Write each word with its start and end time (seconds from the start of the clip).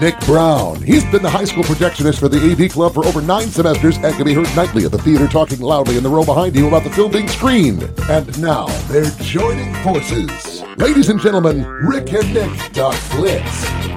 Nick 0.00 0.18
Brown. 0.20 0.80
He's 0.80 1.04
been 1.06 1.22
the 1.22 1.30
high 1.30 1.44
school 1.44 1.64
projectionist 1.64 2.20
for 2.20 2.28
the 2.28 2.38
AV 2.38 2.70
Club 2.70 2.94
for 2.94 3.04
over 3.04 3.20
nine 3.20 3.48
semesters 3.48 3.96
and 3.96 4.14
can 4.14 4.24
be 4.24 4.32
heard 4.32 4.48
nightly 4.54 4.84
at 4.84 4.92
the 4.92 4.98
theater 4.98 5.26
talking 5.26 5.60
loudly 5.60 5.96
in 5.96 6.02
the 6.02 6.08
row 6.08 6.24
behind 6.24 6.54
you 6.54 6.68
about 6.68 6.84
the 6.84 6.90
film 6.90 7.10
being 7.10 7.26
screened. 7.28 7.82
And 8.08 8.40
now 8.40 8.66
they're 8.88 9.10
joining 9.22 9.74
forces. 9.82 10.62
Ladies 10.76 11.08
and 11.08 11.20
gentlemen, 11.20 11.64
Rick 11.66 12.12
and 12.12 12.32
Nick 12.32 12.72
talk 12.72 12.94
flicks. 12.94 13.87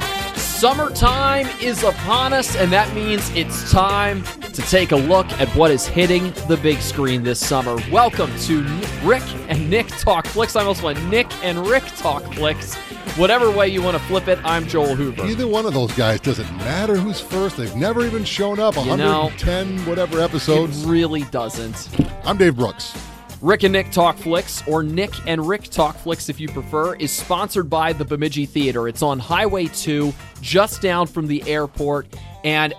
Summertime 0.61 1.47
is 1.59 1.81
upon 1.81 2.33
us, 2.33 2.55
and 2.55 2.71
that 2.71 2.93
means 2.93 3.27
it's 3.31 3.71
time 3.71 4.21
to 4.53 4.61
take 4.61 4.91
a 4.91 4.95
look 4.95 5.25
at 5.41 5.47
what 5.55 5.71
is 5.71 5.87
hitting 5.87 6.31
the 6.47 6.59
big 6.61 6.77
screen 6.81 7.23
this 7.23 7.39
summer. 7.43 7.79
Welcome 7.91 8.29
to 8.41 8.61
Rick 9.03 9.23
and 9.49 9.71
Nick 9.71 9.87
Talk 9.87 10.27
Flicks. 10.27 10.55
I 10.55 10.59
almost 10.59 10.83
went 10.83 11.03
Nick 11.05 11.25
and 11.43 11.65
Rick 11.65 11.85
Talk 11.97 12.21
Flicks. 12.35 12.75
Whatever 13.17 13.49
way 13.49 13.69
you 13.69 13.81
want 13.81 13.97
to 13.97 14.03
flip 14.03 14.27
it, 14.27 14.37
I'm 14.43 14.67
Joel 14.67 14.93
Hoover. 14.93 15.25
Either 15.25 15.47
one 15.47 15.65
of 15.65 15.73
those 15.73 15.91
guys 15.93 16.19
doesn't 16.19 16.55
matter 16.57 16.95
who's 16.95 17.19
first. 17.19 17.57
They've 17.57 17.75
never 17.75 18.05
even 18.05 18.23
shown 18.23 18.59
up. 18.59 18.75
You 18.75 18.97
know, 18.97 19.31
110 19.33 19.83
whatever 19.87 20.19
It 20.19 20.25
episodes. 20.25 20.85
really 20.85 21.23
doesn't. 21.23 21.89
I'm 22.23 22.37
Dave 22.37 22.55
Brooks. 22.55 22.93
Rick 23.41 23.63
and 23.63 23.73
Nick 23.73 23.91
Talk 23.91 24.17
Flicks, 24.17 24.61
or 24.67 24.83
Nick 24.83 25.11
and 25.27 25.47
Rick 25.47 25.63
Talk 25.63 25.97
Flicks 25.97 26.29
if 26.29 26.39
you 26.39 26.47
prefer, 26.47 26.95
is 26.95 27.11
sponsored 27.11 27.69
by 27.69 27.91
the 27.91 28.05
Bemidji 28.05 28.45
Theater. 28.45 28.87
It's 28.87 29.01
on 29.01 29.17
Highway 29.17 29.65
2, 29.65 30.13
just 30.41 30.81
down 30.81 31.07
from 31.07 31.25
the 31.25 31.41
airport. 31.49 32.07
And 32.43 32.75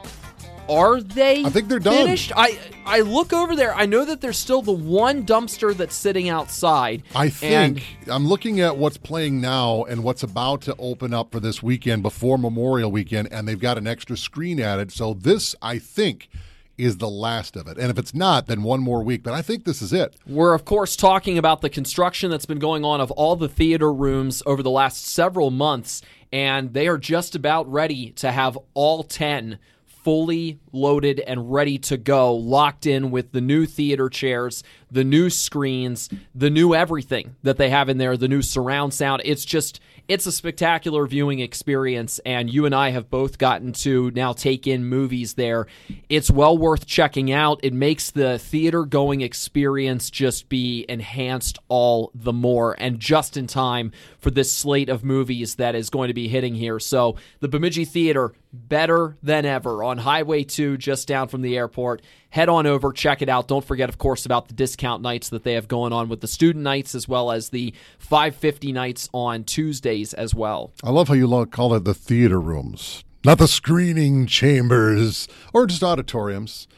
are 0.68 1.00
they 1.00 1.44
I 1.44 1.50
think 1.50 1.68
they're 1.68 1.80
done. 1.80 2.04
finished? 2.04 2.30
I 2.36 2.58
I 2.86 3.00
look 3.00 3.32
over 3.32 3.56
there. 3.56 3.74
I 3.74 3.86
know 3.86 4.04
that 4.04 4.20
there's 4.20 4.38
still 4.38 4.62
the 4.62 4.72
one 4.72 5.26
dumpster 5.26 5.76
that's 5.76 5.94
sitting 5.94 6.28
outside. 6.28 7.02
I 7.14 7.28
think 7.28 7.82
I'm 8.08 8.26
looking 8.26 8.60
at 8.60 8.76
what's 8.76 8.96
playing 8.96 9.40
now 9.40 9.84
and 9.84 10.04
what's 10.04 10.22
about 10.22 10.62
to 10.62 10.76
open 10.78 11.12
up 11.12 11.32
for 11.32 11.40
this 11.40 11.62
weekend 11.62 12.02
before 12.02 12.38
Memorial 12.38 12.90
Weekend, 12.90 13.28
and 13.32 13.46
they've 13.48 13.58
got 13.58 13.78
an 13.78 13.86
extra 13.86 14.16
screen 14.16 14.60
added. 14.60 14.92
So 14.92 15.14
this, 15.14 15.54
I 15.60 15.78
think, 15.78 16.28
is 16.78 16.98
the 16.98 17.08
last 17.08 17.56
of 17.56 17.66
it. 17.66 17.78
And 17.78 17.90
if 17.90 17.98
it's 17.98 18.14
not, 18.14 18.46
then 18.46 18.62
one 18.62 18.80
more 18.80 19.02
week. 19.02 19.22
But 19.22 19.34
I 19.34 19.42
think 19.42 19.64
this 19.64 19.82
is 19.82 19.92
it. 19.92 20.16
We're, 20.26 20.54
of 20.54 20.64
course, 20.64 20.96
talking 20.96 21.38
about 21.38 21.60
the 21.60 21.70
construction 21.70 22.30
that's 22.30 22.46
been 22.46 22.58
going 22.58 22.84
on 22.84 23.00
of 23.00 23.10
all 23.12 23.36
the 23.36 23.48
theater 23.48 23.92
rooms 23.92 24.42
over 24.46 24.62
the 24.62 24.70
last 24.70 25.06
several 25.06 25.50
months, 25.50 26.02
and 26.32 26.72
they 26.72 26.88
are 26.88 26.98
just 26.98 27.34
about 27.34 27.70
ready 27.70 28.10
to 28.12 28.32
have 28.32 28.58
all 28.74 29.02
10 29.02 29.58
fully 29.86 30.58
loaded 30.72 31.20
and 31.20 31.52
ready 31.52 31.78
to 31.78 31.96
go, 31.96 32.34
locked 32.34 32.86
in 32.86 33.12
with 33.12 33.30
the 33.30 33.40
new 33.40 33.64
theater 33.66 34.08
chairs, 34.08 34.64
the 34.90 35.04
new 35.04 35.30
screens, 35.30 36.08
the 36.34 36.50
new 36.50 36.74
everything 36.74 37.36
that 37.44 37.56
they 37.56 37.70
have 37.70 37.88
in 37.88 37.98
there, 37.98 38.16
the 38.16 38.26
new 38.26 38.42
surround 38.42 38.92
sound. 38.92 39.22
It's 39.24 39.44
just. 39.44 39.80
It's 40.08 40.26
a 40.26 40.32
spectacular 40.32 41.06
viewing 41.06 41.38
experience, 41.38 42.18
and 42.26 42.52
you 42.52 42.66
and 42.66 42.74
I 42.74 42.90
have 42.90 43.08
both 43.08 43.38
gotten 43.38 43.72
to 43.74 44.10
now 44.10 44.32
take 44.32 44.66
in 44.66 44.84
movies 44.84 45.34
there. 45.34 45.68
It's 46.08 46.28
well 46.30 46.58
worth 46.58 46.86
checking 46.86 47.30
out. 47.30 47.60
It 47.62 47.72
makes 47.72 48.10
the 48.10 48.38
theater 48.38 48.84
going 48.84 49.20
experience 49.20 50.10
just 50.10 50.48
be 50.48 50.84
enhanced 50.88 51.60
all 51.68 52.10
the 52.14 52.32
more, 52.32 52.74
and 52.78 52.98
just 52.98 53.36
in 53.36 53.46
time 53.46 53.92
for 54.18 54.32
this 54.32 54.52
slate 54.52 54.88
of 54.88 55.04
movies 55.04 55.54
that 55.54 55.76
is 55.76 55.88
going 55.88 56.08
to 56.08 56.14
be 56.14 56.26
hitting 56.26 56.56
here. 56.56 56.80
So, 56.80 57.16
the 57.38 57.48
Bemidji 57.48 57.84
Theater, 57.84 58.32
better 58.52 59.16
than 59.22 59.46
ever 59.46 59.82
on 59.82 59.98
Highway 59.98 60.44
2, 60.44 60.76
just 60.76 61.08
down 61.08 61.28
from 61.28 61.42
the 61.42 61.56
airport. 61.56 62.02
Head 62.30 62.48
on 62.48 62.66
over, 62.66 62.92
check 62.92 63.22
it 63.22 63.28
out. 63.28 63.48
Don't 63.48 63.64
forget, 63.64 63.88
of 63.88 63.98
course, 63.98 64.26
about 64.26 64.48
the 64.48 64.54
discount 64.54 65.02
nights 65.02 65.30
that 65.30 65.44
they 65.44 65.54
have 65.54 65.68
going 65.68 65.92
on 65.92 66.08
with 66.08 66.20
the 66.20 66.26
student 66.26 66.62
nights 66.62 66.94
as 66.94 67.08
well 67.08 67.30
as 67.30 67.48
the 67.48 67.72
550 67.98 68.72
nights 68.72 69.08
on 69.12 69.44
Tuesdays 69.44 70.12
as 70.14 70.34
well. 70.34 70.72
I 70.84 70.90
love 70.90 71.08
how 71.08 71.14
you 71.14 71.46
call 71.46 71.74
it 71.74 71.84
the 71.84 71.94
theater 71.94 72.40
rooms, 72.40 73.04
not 73.24 73.38
the 73.38 73.48
screening 73.48 74.26
chambers 74.26 75.28
or 75.52 75.66
just 75.66 75.82
auditoriums, 75.82 76.68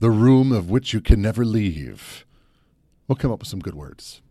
the 0.00 0.10
room 0.10 0.52
of 0.52 0.70
which 0.70 0.94
you 0.94 1.00
can 1.00 1.20
never 1.20 1.44
leave. 1.44 2.24
We'll 3.06 3.16
come 3.16 3.32
up 3.32 3.40
with 3.40 3.48
some 3.48 3.60
good 3.60 3.74
words. 3.74 4.22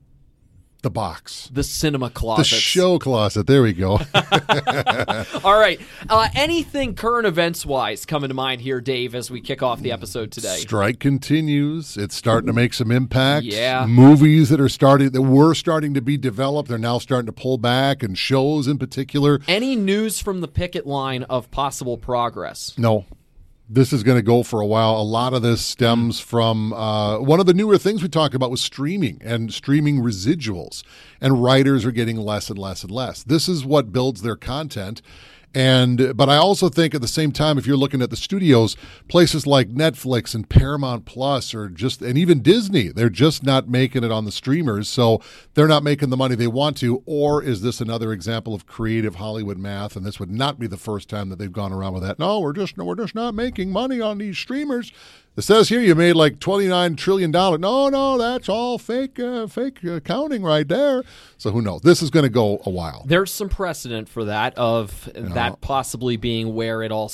The 0.81 0.89
box. 0.89 1.49
The 1.51 1.63
cinema 1.63 2.09
closet, 2.09 2.43
The 2.55 2.61
show 2.61 2.99
closet. 2.99 3.47
There 3.47 3.61
we 3.61 3.73
go. 3.73 3.99
All 5.43 5.59
right. 5.59 5.77
Uh, 6.09 6.29
anything 6.33 6.95
current 6.95 7.27
events 7.27 7.65
wise 7.65 8.05
coming 8.05 8.29
to 8.29 8.33
mind 8.33 8.61
here, 8.61 8.79
Dave, 8.79 9.13
as 9.13 9.29
we 9.29 9.41
kick 9.41 9.61
off 9.61 9.81
the 9.81 9.91
episode 9.91 10.31
today? 10.31 10.55
Strike 10.55 11.01
continues. 11.01 11.97
It's 11.97 12.15
starting 12.15 12.47
to 12.47 12.53
make 12.53 12.73
some 12.73 12.91
impact. 12.91 13.45
Yeah. 13.45 13.85
Movies 13.87 14.47
that 14.49 14.61
are 14.61 14.69
starting 14.69 15.09
that 15.09 15.21
were 15.21 15.53
starting 15.53 15.93
to 15.95 16.01
be 16.01 16.15
developed, 16.15 16.69
they're 16.69 16.77
now 16.77 16.97
starting 16.97 17.25
to 17.25 17.33
pull 17.33 17.57
back, 17.57 18.01
and 18.01 18.17
shows 18.17 18.65
in 18.65 18.77
particular. 18.77 19.41
Any 19.49 19.75
news 19.75 20.21
from 20.21 20.39
the 20.39 20.47
picket 20.47 20.87
line 20.87 21.23
of 21.23 21.51
possible 21.51 21.97
progress? 21.97 22.73
No. 22.77 23.03
This 23.71 23.93
is 23.93 24.01
going 24.01 24.17
to 24.17 24.23
go 24.23 24.41
for 24.41 24.61
a 24.61 24.65
while. 24.65 24.99
A 24.99 25.03
lot 25.03 25.35
of 25.35 25.43
this 25.43 25.63
stems 25.63 26.19
from 26.19 26.73
uh, 26.73 27.19
one 27.19 27.39
of 27.39 27.45
the 27.45 27.53
newer 27.53 27.77
things 27.77 28.01
we 28.01 28.09
talked 28.09 28.33
about 28.33 28.49
was 28.49 28.61
streaming 28.61 29.21
and 29.23 29.53
streaming 29.53 29.99
residuals, 29.99 30.81
and 31.21 31.43
writers 31.43 31.85
are 31.85 31.91
getting 31.91 32.17
less 32.17 32.49
and 32.49 32.57
less 32.57 32.81
and 32.81 32.91
less. 32.91 33.21
This 33.21 33.47
is 33.47 33.63
what 33.63 33.93
builds 33.93 34.23
their 34.23 34.35
content. 34.35 35.03
And 35.55 36.15
but 36.15 36.29
I 36.29 36.37
also 36.37 36.69
think 36.69 36.93
at 36.93 37.01
the 37.01 37.07
same 37.07 37.31
time, 37.31 37.57
if 37.57 37.65
you're 37.65 37.75
looking 37.75 38.03
at 38.03 38.11
the 38.11 38.15
studios, 38.15 38.75
places 39.07 39.47
like 39.47 39.69
Netflix 39.69 40.35
and 40.35 40.47
Paramount 40.47 41.05
Plus 41.05 41.55
or 41.55 41.69
just 41.69 42.03
and 42.03 42.17
even 42.19 42.41
Disney, 42.41 42.89
they're 42.89 43.09
just 43.09 43.43
not 43.43 43.67
making 43.67 44.03
it 44.03 44.11
on 44.11 44.25
the 44.25 44.31
streamers, 44.31 44.87
so 44.87 45.21
they're 45.55 45.67
not 45.67 45.81
making 45.81 46.11
the 46.11 46.17
money 46.17 46.35
they 46.35 46.47
want 46.47 46.77
to. 46.77 47.01
Or 47.07 47.41
is 47.41 47.63
this 47.63 47.81
another 47.81 48.13
example 48.13 48.53
of 48.53 48.67
creative 48.67 49.15
Hollywood 49.15 49.57
math? 49.57 49.95
And 49.95 50.05
this 50.05 50.19
would 50.19 50.31
not 50.31 50.59
be 50.59 50.67
the 50.67 50.77
first 50.77 51.09
time 51.09 51.29
that 51.29 51.39
they've 51.39 51.51
gone 51.51 51.73
around 51.73 51.93
with 51.93 52.03
that. 52.03 52.19
No, 52.19 52.39
we're 52.39 52.53
just 52.53 52.77
no, 52.77 52.85
we're 52.85 52.95
just 52.95 53.15
not 53.15 53.33
making 53.33 53.71
money 53.71 53.99
on 53.99 54.19
these 54.19 54.37
streamers. 54.37 54.91
It 55.37 55.43
says 55.43 55.69
here 55.69 55.79
you 55.79 55.95
made 55.95 56.13
like 56.13 56.39
twenty 56.39 56.67
nine 56.67 56.95
trillion 56.95 57.31
dollars. 57.31 57.61
No, 57.61 57.87
no, 57.87 58.17
that's 58.17 58.49
all 58.49 58.77
fake, 58.77 59.19
uh, 59.19 59.47
fake 59.47 59.83
accounting 59.83 60.43
right 60.43 60.67
there. 60.67 61.03
So 61.37 61.51
who 61.51 61.61
knows? 61.61 61.81
This 61.81 62.01
is 62.01 62.09
going 62.09 62.23
to 62.23 62.29
go 62.29 62.61
a 62.65 62.69
while. 62.69 63.03
There's 63.05 63.31
some 63.31 63.47
precedent 63.47 64.09
for 64.09 64.25
that, 64.25 64.57
of 64.57 65.09
that 65.13 65.61
possibly 65.61 66.17
being 66.17 66.53
where 66.55 66.83
it 66.83 66.91
all 66.91 67.09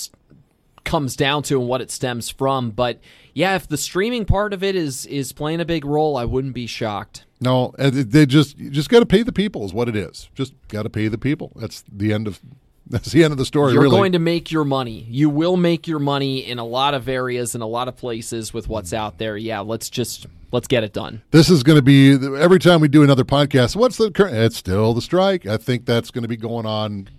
comes 0.86 1.16
down 1.16 1.44
to 1.44 1.60
and 1.60 1.68
what 1.68 1.82
it 1.82 1.92
stems 1.92 2.30
from. 2.30 2.72
But 2.72 3.00
yeah, 3.34 3.56
if 3.56 3.68
the 3.68 3.78
streaming 3.78 4.26
part 4.26 4.54
of 4.54 4.64
it 4.64 4.76
is 4.76 5.06
is 5.06 5.32
playing 5.32 5.60
a 5.60 5.66
big 5.66 5.86
role, 5.86 6.18
I 6.18 6.26
wouldn't 6.26 6.54
be 6.54 6.68
shocked. 6.68 7.26
No, 7.42 7.74
they 7.78 8.26
just 8.26 8.58
you 8.58 8.70
just 8.70 8.90
got 8.90 9.02
to 9.02 9.06
pay 9.06 9.22
the 9.22 9.34
people 9.34 9.66
is 9.66 9.74
what 9.74 9.90
it 9.90 9.96
is. 9.96 10.30
Just 10.34 10.54
got 10.70 10.84
to 10.84 10.90
pay 10.90 11.10
the 11.10 11.18
people. 11.18 11.52
That's 11.56 11.84
the 11.92 12.14
end 12.14 12.28
of 12.28 12.40
that's 12.88 13.12
the 13.12 13.24
end 13.24 13.32
of 13.32 13.38
the 13.38 13.46
story. 13.46 13.74
You're 13.74 13.84
really. 13.84 13.98
going 13.98 14.12
to 14.12 14.20
make 14.20 14.52
your 14.52 14.64
money. 14.64 15.06
You 15.10 15.30
will 15.30 15.58
make 15.58 15.88
your 15.88 16.00
money 16.00 16.40
in 16.40 16.60
a 16.60 16.66
lot 16.66 16.94
of 16.94 17.10
areas, 17.10 17.56
and 17.56 17.64
a 17.64 17.68
lot 17.68 17.88
of 17.88 17.98
places 17.98 18.54
with 18.54 18.68
what's 18.68 18.92
mm. 18.92 18.98
out 18.98 19.18
there. 19.18 19.38
Yeah, 19.38 19.62
let's 19.62 19.90
just 19.90 20.28
let's 20.52 20.68
get 20.68 20.84
it 20.84 20.94
done. 20.94 21.22
this 21.32 21.50
is 21.50 21.64
going 21.64 21.78
to 21.78 21.82
be 21.82 22.14
every 22.38 22.60
time 22.60 22.82
we 22.82 22.88
do 22.88 23.04
another 23.04 23.24
podcast. 23.24 23.76
What's 23.76 23.98
the 23.98 24.12
current? 24.12 24.36
It's 24.36 24.58
still 24.58 24.94
the 24.94 25.02
strike. 25.02 25.46
I 25.46 25.58
think 25.58 25.86
that's 25.86 26.12
going 26.12 26.22
to 26.24 26.28
be 26.28 26.38
going 26.38 26.66
on. 26.66 27.10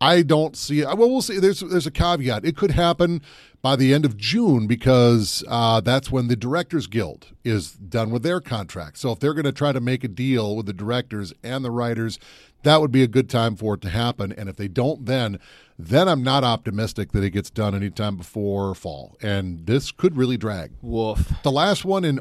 I 0.00 0.22
don't 0.22 0.56
see. 0.56 0.84
Well, 0.84 0.96
we'll 0.96 1.22
see. 1.22 1.38
There's 1.38 1.60
there's 1.60 1.86
a 1.86 1.90
caveat. 1.90 2.44
It 2.44 2.56
could 2.56 2.72
happen 2.72 3.22
by 3.62 3.76
the 3.76 3.94
end 3.94 4.04
of 4.04 4.16
June 4.16 4.66
because 4.66 5.42
uh, 5.48 5.80
that's 5.80 6.10
when 6.10 6.28
the 6.28 6.36
Directors 6.36 6.86
Guild 6.86 7.28
is 7.44 7.72
done 7.72 8.10
with 8.10 8.22
their 8.22 8.40
contract. 8.40 8.98
So 8.98 9.12
if 9.12 9.18
they're 9.18 9.34
going 9.34 9.44
to 9.44 9.52
try 9.52 9.72
to 9.72 9.80
make 9.80 10.04
a 10.04 10.08
deal 10.08 10.54
with 10.54 10.66
the 10.66 10.72
directors 10.72 11.32
and 11.42 11.64
the 11.64 11.70
writers, 11.70 12.18
that 12.62 12.80
would 12.80 12.92
be 12.92 13.02
a 13.02 13.08
good 13.08 13.30
time 13.30 13.56
for 13.56 13.74
it 13.74 13.80
to 13.82 13.88
happen. 13.88 14.32
And 14.32 14.48
if 14.48 14.56
they 14.56 14.68
don't, 14.68 15.06
then 15.06 15.38
then 15.78 16.08
I'm 16.08 16.22
not 16.22 16.44
optimistic 16.44 17.12
that 17.12 17.22
it 17.22 17.30
gets 17.30 17.50
done 17.50 17.74
anytime 17.74 18.16
before 18.16 18.74
fall. 18.74 19.16
And 19.22 19.66
this 19.66 19.92
could 19.92 20.16
really 20.16 20.36
drag. 20.36 20.72
Woof. 20.80 21.32
The 21.42 21.52
last 21.52 21.84
one 21.84 22.04
in 22.04 22.18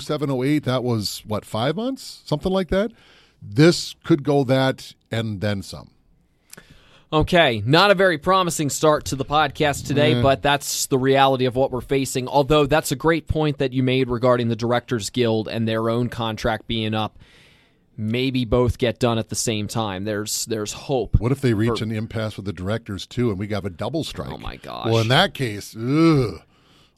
07, 0.00 0.30
08, 0.30 0.64
that 0.64 0.84
was 0.84 1.22
what, 1.26 1.44
five 1.44 1.76
months? 1.76 2.22
Something 2.26 2.52
like 2.52 2.68
that? 2.68 2.92
This 3.40 3.94
could 4.04 4.24
go 4.24 4.44
that 4.44 4.94
and 5.10 5.40
then 5.40 5.62
some. 5.62 5.90
Okay, 7.10 7.62
not 7.64 7.90
a 7.90 7.94
very 7.94 8.18
promising 8.18 8.68
start 8.68 9.06
to 9.06 9.16
the 9.16 9.24
podcast 9.24 9.86
today, 9.86 10.12
mm. 10.12 10.22
but 10.22 10.42
that's 10.42 10.86
the 10.86 10.98
reality 10.98 11.46
of 11.46 11.56
what 11.56 11.70
we're 11.70 11.80
facing. 11.80 12.28
Although 12.28 12.66
that's 12.66 12.92
a 12.92 12.96
great 12.96 13.26
point 13.26 13.58
that 13.58 13.72
you 13.72 13.82
made 13.82 14.10
regarding 14.10 14.48
the 14.48 14.56
Directors 14.56 15.08
Guild 15.08 15.48
and 15.48 15.66
their 15.66 15.88
own 15.88 16.10
contract 16.10 16.66
being 16.66 16.92
up. 16.92 17.18
Maybe 17.96 18.44
both 18.44 18.78
get 18.78 19.00
done 19.00 19.18
at 19.18 19.28
the 19.28 19.34
same 19.34 19.66
time. 19.66 20.04
There's 20.04 20.44
there's 20.46 20.72
hope. 20.72 21.18
What 21.18 21.32
if 21.32 21.40
they 21.40 21.52
reach 21.52 21.80
an 21.80 21.90
impasse 21.90 22.36
with 22.36 22.46
the 22.46 22.52
directors 22.52 23.06
too 23.06 23.30
and 23.30 23.38
we 23.38 23.48
have 23.48 23.64
a 23.64 23.70
double 23.70 24.04
strike? 24.04 24.30
Oh, 24.30 24.38
my 24.38 24.54
gosh. 24.54 24.86
Well, 24.86 24.98
in 24.98 25.08
that 25.08 25.34
case, 25.34 25.74
ugh, 25.74 26.42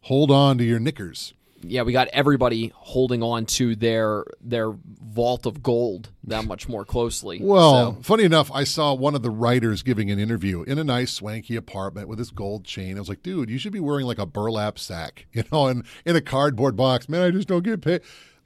hold 0.02 0.30
on 0.30 0.58
to 0.58 0.64
your 0.64 0.78
knickers. 0.78 1.32
Yeah, 1.62 1.82
we 1.82 1.92
got 1.92 2.08
everybody 2.08 2.72
holding 2.74 3.22
on 3.22 3.46
to 3.46 3.76
their 3.76 4.24
their 4.40 4.72
vault 5.12 5.44
of 5.46 5.62
gold 5.62 6.08
that 6.24 6.44
much 6.44 6.68
more 6.68 6.84
closely. 6.84 7.40
Well, 7.42 7.94
So- 7.96 8.02
funny 8.02 8.24
enough, 8.24 8.50
I 8.52 8.64
saw 8.64 8.94
one 8.94 9.14
of 9.14 9.22
the 9.22 9.30
writers 9.30 9.82
giving 9.82 10.10
an 10.10 10.18
interview 10.18 10.62
in 10.62 10.78
a 10.78 10.84
nice 10.84 11.12
swanky 11.12 11.56
apartment 11.56 12.08
with 12.08 12.18
his 12.18 12.30
gold 12.30 12.64
chain. 12.64 12.96
I 12.96 13.00
was 13.00 13.08
like, 13.08 13.22
dude, 13.22 13.50
you 13.50 13.58
should 13.58 13.72
be 13.72 13.80
wearing 13.80 14.06
like 14.06 14.18
a 14.18 14.26
burlap 14.26 14.78
sack, 14.78 15.26
you 15.32 15.44
know, 15.52 15.66
and 15.66 15.84
in 16.06 16.16
a 16.16 16.20
cardboard 16.20 16.76
box. 16.76 17.08
Man, 17.08 17.22
I 17.22 17.30
just 17.30 17.48
don't 17.48 17.62
get 17.64 17.80
paid. 17.82 18.00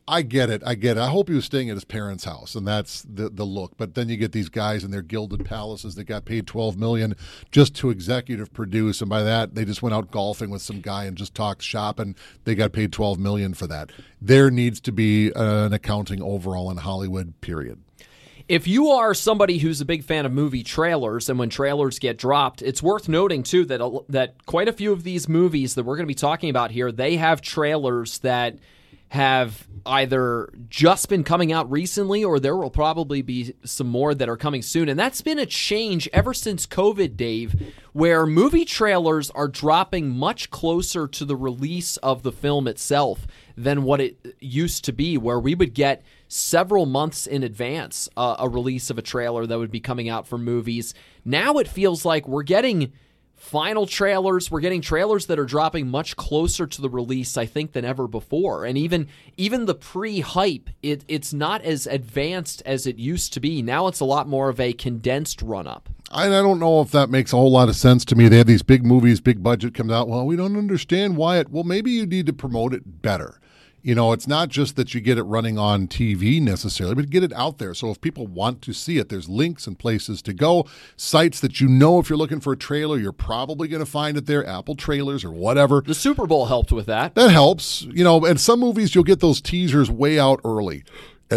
I 0.06 0.21
get 0.21 0.51
it. 0.51 0.62
I 0.67 0.75
get 0.75 0.99
it. 0.99 1.01
I 1.01 1.09
hope 1.09 1.29
he 1.29 1.35
was 1.35 1.47
staying 1.47 1.71
at 1.71 1.77
his 1.77 1.85
parents' 1.85 2.25
house, 2.25 2.55
and 2.55 2.69
that's 2.69 3.03
the 3.03 3.31
the 3.31 3.45
look. 3.45 3.73
But 3.79 3.95
then 3.95 4.11
you 4.11 4.19
get 4.19 4.33
these 4.33 4.51
guys 4.51 4.85
in 4.85 4.91
their 4.91 5.01
gilded 5.01 5.47
palaces 5.47 5.95
that 5.95 6.05
got 6.05 6.27
paid 6.27 6.47
twelve 6.47 6.77
million 6.77 7.17
just 7.51 7.75
to 7.77 7.89
executive 7.89 8.53
produce, 8.53 9.01
and 9.01 9.09
by 9.09 9.23
that 9.23 9.55
they 9.55 9.65
just 9.65 9.83
went 9.83 9.95
out 9.95 10.11
golfing 10.11 10.51
with 10.51 10.61
some 10.61 10.83
guy 10.83 11.05
and 11.05 11.17
just 11.17 11.35
talked 11.35 11.62
shop, 11.62 11.99
and 11.99 12.17
they 12.45 12.55
got 12.55 12.73
paid 12.73 12.93
twelve 12.93 13.19
million 13.19 13.55
for 13.55 13.67
that. 13.67 13.93
There 14.21 14.51
needs 14.51 14.79
to 14.83 14.93
be 14.93 15.33
an 15.35 15.73
accounting 15.73 16.23
overall 16.23 16.71
in 16.71 16.77
Hollywood. 16.77 17.41
Period. 17.41 17.81
If 18.47 18.69
you 18.69 18.91
are 18.91 19.15
somebody 19.15 19.56
who's 19.56 19.81
a 19.81 19.87
big 19.87 20.05
fan 20.05 20.27
of 20.27 20.33
movie 20.33 20.62
trailers, 20.62 21.31
and 21.31 21.39
when 21.39 21.49
trailers 21.49 21.99
get 21.99 22.19
dropped, 22.19 22.61
it's 22.61 22.83
worth 22.83 23.09
noting 23.09 23.43
too 23.43 23.65
that 23.65 24.05
that 24.11 24.45
quite 24.45 24.69
a 24.69 24.73
few 24.75 24.93
of 24.93 25.03
these 25.03 25.31
movies 25.31 25.77
that 25.77 25.85
we're 25.85 25.97
going 25.97 26.05
to 26.05 26.09
be 26.09 26.15
talking 26.15 26.51
about 26.51 26.73
here, 26.73 26.93
they 26.93 27.17
have 27.17 27.41
trailers 27.41 28.19
that 28.19 28.59
have 29.15 29.69
either 29.87 30.53
just 30.69 31.09
been 31.09 31.23
coming 31.23 31.53
out 31.53 31.71
recently 31.71 32.25
or 32.25 32.41
there 32.41 32.57
will 32.57 32.69
probably 32.69 33.23
be 33.23 33.55
some 33.65 33.87
more 33.87 34.13
that 34.13 34.29
are 34.29 34.37
coming 34.37 34.61
soon. 34.61 34.89
And 34.89 34.99
that's 34.99 35.23
been 35.23 35.39
a 35.39 35.47
change 35.47 36.09
ever 36.13 36.35
since 36.35 36.67
COVID, 36.67 37.17
Dave, 37.17 37.73
where 37.93 38.27
movie 38.27 38.65
trailers 38.65 39.31
are 39.31 39.47
dropping 39.47 40.09
much 40.09 40.51
closer 40.51 41.07
to 41.07 41.25
the 41.25 41.37
release 41.37 41.97
of 41.99 42.25
the 42.25 42.33
film 42.33 42.67
itself 42.67 43.25
than 43.57 43.85
what 43.85 44.01
it 44.01 44.37
used 44.41 44.85
to 44.87 44.93
be, 44.93 45.17
where 45.17 45.39
we 45.39 45.55
would 45.55 45.75
get 45.75 46.03
several 46.27 46.85
months 46.85 47.29
in 47.29 47.45
advance 47.45 48.09
uh, 48.17 48.35
a 48.41 48.49
release 48.49 48.91
of 48.91 48.99
a 48.99 49.03
trailer 49.03 49.47
that 49.47 49.59
would 49.61 49.71
be 49.71 49.79
coming 49.79 50.09
out 50.09 50.27
for 50.27 50.39
movies. 50.39 50.93
Now 51.25 51.59
it 51.59 51.69
feels 51.69 52.05
like 52.05 52.27
we're 52.27 52.43
getting 52.43 52.93
final 53.44 53.87
trailers 53.87 54.50
we're 54.50 54.58
getting 54.58 54.81
trailers 54.81 55.26
that 55.26 55.38
are 55.38 55.44
dropping 55.44 55.87
much 55.87 56.17
closer 56.17 56.67
to 56.67 56.81
the 56.81 56.88
release 56.88 57.37
i 57.37 57.44
think 57.44 57.73
than 57.73 57.85
ever 57.85 58.08
before 58.08 58.64
and 58.64 58.79
even 58.79 59.06
even 59.37 59.67
the 59.67 59.75
pre-hype 59.75 60.70
it, 60.82 61.05
it's 61.08 61.35
not 61.35 61.61
as 61.61 61.87
advanced 61.87 62.62
as 62.64 62.87
it 62.87 62.96
used 62.96 63.35
to 63.35 63.41
be 63.41 63.61
now 63.61 63.87
it's 63.87 64.00
a 64.00 64.05
lot 64.05 64.26
more 64.26 64.49
of 64.49 64.58
a 64.58 64.73
condensed 64.73 65.43
run-up 65.43 65.91
I, 66.11 66.26
I 66.26 66.43
don't 66.43 66.58
know 66.58 66.81
if 66.81 66.91
that 66.93 67.11
makes 67.11 67.35
a 67.35 67.37
whole 67.37 67.50
lot 67.50 67.69
of 67.69 67.75
sense 67.75 68.05
to 68.05 68.14
me. 68.14 68.29
They 68.29 68.37
have 68.38 68.46
these 68.46 68.62
big 68.62 68.85
movies, 68.85 69.20
big 69.20 69.43
budget 69.43 69.75
comes 69.75 69.91
out. 69.91 70.06
Well, 70.06 70.25
we 70.26 70.37
don't 70.37 70.56
understand 70.56 71.17
why 71.17 71.38
it. 71.38 71.50
Well, 71.50 71.64
maybe 71.64 71.91
you 71.91 72.06
need 72.06 72.26
to 72.26 72.32
promote 72.32 72.73
it 72.73 73.02
better. 73.02 73.41
You 73.85 73.95
know, 73.95 74.13
it's 74.13 74.27
not 74.27 74.49
just 74.49 74.77
that 74.77 74.95
you 74.95 75.03
get 75.03 75.19
it 75.19 75.25
running 75.25 75.59
on 75.59 75.89
TV 75.89 76.41
necessarily, 76.41 76.95
but 76.95 77.11
get 77.11 77.23
it 77.23 77.35
out 77.35 77.59
there. 77.59 77.75
So 77.75 77.91
if 77.91 78.01
people 78.01 78.27
want 78.27 78.63
to 78.63 78.73
see 78.73 78.97
it, 78.97 79.11
there's 79.11 79.29
links 79.29 79.67
and 79.67 79.79
places 79.79 80.23
to 80.23 80.33
go, 80.33 80.65
sites 80.97 81.39
that 81.41 81.61
you 81.61 81.69
know 81.69 81.99
if 81.99 82.09
you're 82.09 82.17
looking 82.17 82.41
for 82.41 82.55
a 82.55 82.57
trailer, 82.57 82.97
you're 82.97 83.13
probably 83.13 83.69
going 83.69 83.85
to 83.85 83.91
find 83.91 84.17
it 84.17 84.25
there, 84.25 84.47
Apple 84.47 84.75
trailers 84.75 85.23
or 85.23 85.31
whatever. 85.31 85.83
the 85.83 85.95
super 85.95 86.27
bowl 86.27 86.47
helped 86.47 86.73
with 86.73 86.87
that 86.87 87.15
That 87.15 87.31
helps. 87.31 87.83
You 87.83 88.05
know, 88.05 88.25
and 88.25 88.41
some 88.41 88.59
movies 88.59 88.95
you'll 88.95 89.05
get 89.05 89.21
those 89.21 89.43
teasers 89.43 89.91
way 89.91 90.19
out 90.19 90.41
early. 90.47 90.83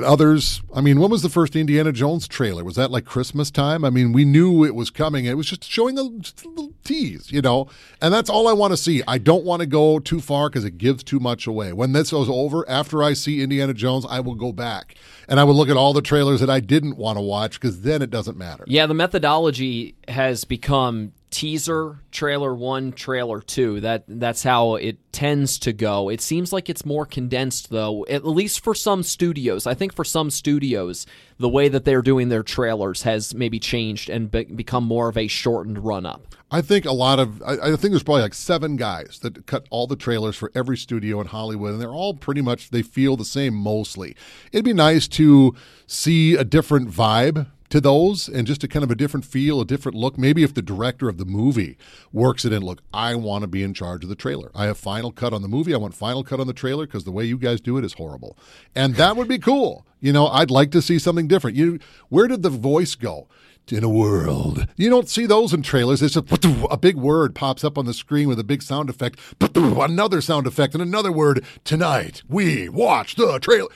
Others, 0.03 0.61
I 0.73 0.81
mean, 0.81 0.99
when 0.99 1.09
was 1.09 1.21
the 1.21 1.29
first 1.29 1.55
Indiana 1.55 1.91
Jones 1.91 2.27
trailer? 2.27 2.63
Was 2.63 2.75
that 2.75 2.91
like 2.91 3.05
Christmas 3.05 3.51
time? 3.51 3.85
I 3.85 3.89
mean, 3.89 4.11
we 4.11 4.25
knew 4.25 4.63
it 4.63 4.75
was 4.75 4.89
coming. 4.89 5.25
It 5.25 5.35
was 5.35 5.47
just 5.47 5.63
showing 5.63 5.97
a, 5.97 6.09
just 6.19 6.43
a 6.43 6.49
little 6.49 6.73
tease, 6.83 7.31
you 7.31 7.41
know? 7.41 7.67
And 8.01 8.13
that's 8.13 8.29
all 8.29 8.47
I 8.47 8.53
want 8.53 8.73
to 8.73 8.77
see. 8.77 9.01
I 9.07 9.17
don't 9.17 9.45
want 9.45 9.61
to 9.61 9.65
go 9.65 9.99
too 9.99 10.19
far 10.19 10.49
because 10.49 10.65
it 10.65 10.77
gives 10.77 11.03
too 11.03 11.19
much 11.19 11.47
away. 11.47 11.73
When 11.73 11.93
this 11.93 12.11
goes 12.11 12.29
over, 12.29 12.67
after 12.69 13.03
I 13.03 13.13
see 13.13 13.41
Indiana 13.41 13.73
Jones, 13.73 14.05
I 14.09 14.19
will 14.19 14.35
go 14.35 14.51
back 14.51 14.95
and 15.27 15.39
I 15.39 15.43
will 15.43 15.55
look 15.55 15.69
at 15.69 15.77
all 15.77 15.93
the 15.93 16.01
trailers 16.01 16.39
that 16.39 16.49
I 16.49 16.59
didn't 16.59 16.97
want 16.97 17.17
to 17.17 17.21
watch 17.21 17.59
because 17.59 17.81
then 17.81 18.01
it 18.01 18.09
doesn't 18.09 18.37
matter. 18.37 18.63
Yeah, 18.67 18.85
the 18.85 18.93
methodology 18.93 19.95
has 20.07 20.43
become 20.43 21.13
teaser, 21.29 21.99
trailer 22.11 22.53
1, 22.55 22.93
trailer 22.93 23.41
2. 23.41 23.81
That 23.81 24.03
that's 24.07 24.43
how 24.43 24.75
it 24.75 24.97
tends 25.11 25.59
to 25.59 25.73
go. 25.73 26.09
It 26.09 26.21
seems 26.21 26.53
like 26.53 26.69
it's 26.69 26.85
more 26.85 27.05
condensed 27.05 27.69
though, 27.69 28.05
at 28.09 28.25
least 28.25 28.63
for 28.63 28.73
some 28.73 29.03
studios. 29.03 29.67
I 29.67 29.73
think 29.73 29.93
for 29.93 30.03
some 30.03 30.29
studios, 30.29 31.05
the 31.37 31.49
way 31.49 31.67
that 31.69 31.85
they're 31.85 32.01
doing 32.01 32.29
their 32.29 32.43
trailers 32.43 33.03
has 33.03 33.33
maybe 33.33 33.59
changed 33.59 34.09
and 34.09 34.31
be- 34.31 34.45
become 34.45 34.83
more 34.83 35.09
of 35.09 35.17
a 35.17 35.27
shortened 35.27 35.83
run 35.83 36.05
up. 36.05 36.35
I 36.49 36.61
think 36.61 36.85
a 36.85 36.93
lot 36.93 37.19
of 37.19 37.41
I, 37.43 37.53
I 37.53 37.75
think 37.75 37.91
there's 37.91 38.03
probably 38.03 38.21
like 38.21 38.33
seven 38.33 38.77
guys 38.77 39.19
that 39.21 39.45
cut 39.45 39.65
all 39.69 39.85
the 39.85 39.97
trailers 39.97 40.37
for 40.37 40.51
every 40.55 40.77
studio 40.77 41.19
in 41.19 41.27
Hollywood, 41.27 41.73
and 41.73 41.81
they're 41.81 41.89
all 41.89 42.13
pretty 42.13 42.41
much 42.41 42.69
they 42.69 42.81
feel 42.81 43.17
the 43.17 43.25
same 43.25 43.53
mostly. 43.53 44.15
It'd 44.51 44.63
be 44.65 44.73
nice 44.73 45.07
to 45.09 45.55
see 45.87 46.35
a 46.35 46.45
different 46.45 46.89
vibe 46.89 47.47
to 47.69 47.81
those 47.81 48.27
and 48.27 48.47
just 48.47 48.63
a 48.63 48.67
kind 48.67 48.83
of 48.83 48.91
a 48.91 48.95
different 48.95 49.25
feel, 49.25 49.61
a 49.61 49.65
different 49.65 49.97
look. 49.97 50.17
Maybe 50.17 50.43
if 50.43 50.53
the 50.53 50.61
director 50.61 51.09
of 51.09 51.17
the 51.17 51.25
movie 51.25 51.77
works 52.11 52.45
it 52.45 52.53
in, 52.53 52.63
look, 52.63 52.81
I 52.93 53.15
want 53.15 53.41
to 53.43 53.47
be 53.47 53.63
in 53.63 53.73
charge 53.73 54.03
of 54.03 54.09
the 54.09 54.15
trailer. 54.15 54.51
I 54.55 54.65
have 54.65 54.77
final 54.77 55.11
cut 55.11 55.33
on 55.33 55.41
the 55.41 55.47
movie. 55.47 55.73
I 55.73 55.77
want 55.77 55.93
final 55.93 56.23
cut 56.23 56.39
on 56.39 56.47
the 56.47 56.53
trailer 56.53 56.85
because 56.85 57.03
the 57.03 57.11
way 57.11 57.25
you 57.25 57.37
guys 57.37 57.61
do 57.61 57.77
it 57.77 57.85
is 57.85 57.93
horrible. 57.93 58.37
And 58.75 58.95
that 58.95 59.15
would 59.15 59.27
be 59.27 59.39
cool. 59.39 59.85
You 59.99 60.13
know, 60.13 60.27
I'd 60.27 60.51
like 60.51 60.71
to 60.71 60.81
see 60.81 60.99
something 60.99 61.27
different. 61.27 61.57
You 61.57 61.79
where 62.09 62.27
did 62.27 62.43
the 62.43 62.49
voice 62.49 62.95
go? 62.95 63.27
in 63.69 63.83
a 63.83 63.89
world. 63.89 64.65
You 64.77 64.89
don't 64.89 65.09
see 65.09 65.25
those 65.25 65.53
in 65.53 65.61
trailers. 65.61 66.01
It's 66.01 66.13
just 66.13 66.31
a 66.71 66.77
big 66.77 66.95
word 66.95 67.35
pops 67.35 67.63
up 67.63 67.77
on 67.77 67.85
the 67.85 67.93
screen 67.93 68.27
with 68.27 68.39
a 68.39 68.43
big 68.43 68.61
sound 68.61 68.89
effect, 68.89 69.19
another 69.55 70.21
sound 70.21 70.47
effect, 70.47 70.73
and 70.73 70.81
another 70.81 71.11
word. 71.11 71.43
Tonight, 71.63 72.23
we 72.27 72.69
watch 72.69 73.15
the 73.15 73.39
trailer. 73.39 73.69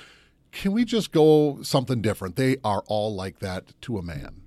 Can 0.52 0.74
we 0.74 0.86
just 0.86 1.12
go 1.12 1.62
something 1.62 2.02
different? 2.02 2.36
They 2.36 2.58
are 2.64 2.84
all 2.88 3.16
like 3.16 3.40
that 3.40 3.74
to 3.82 3.98
a 3.98 4.04
man. 4.04 4.41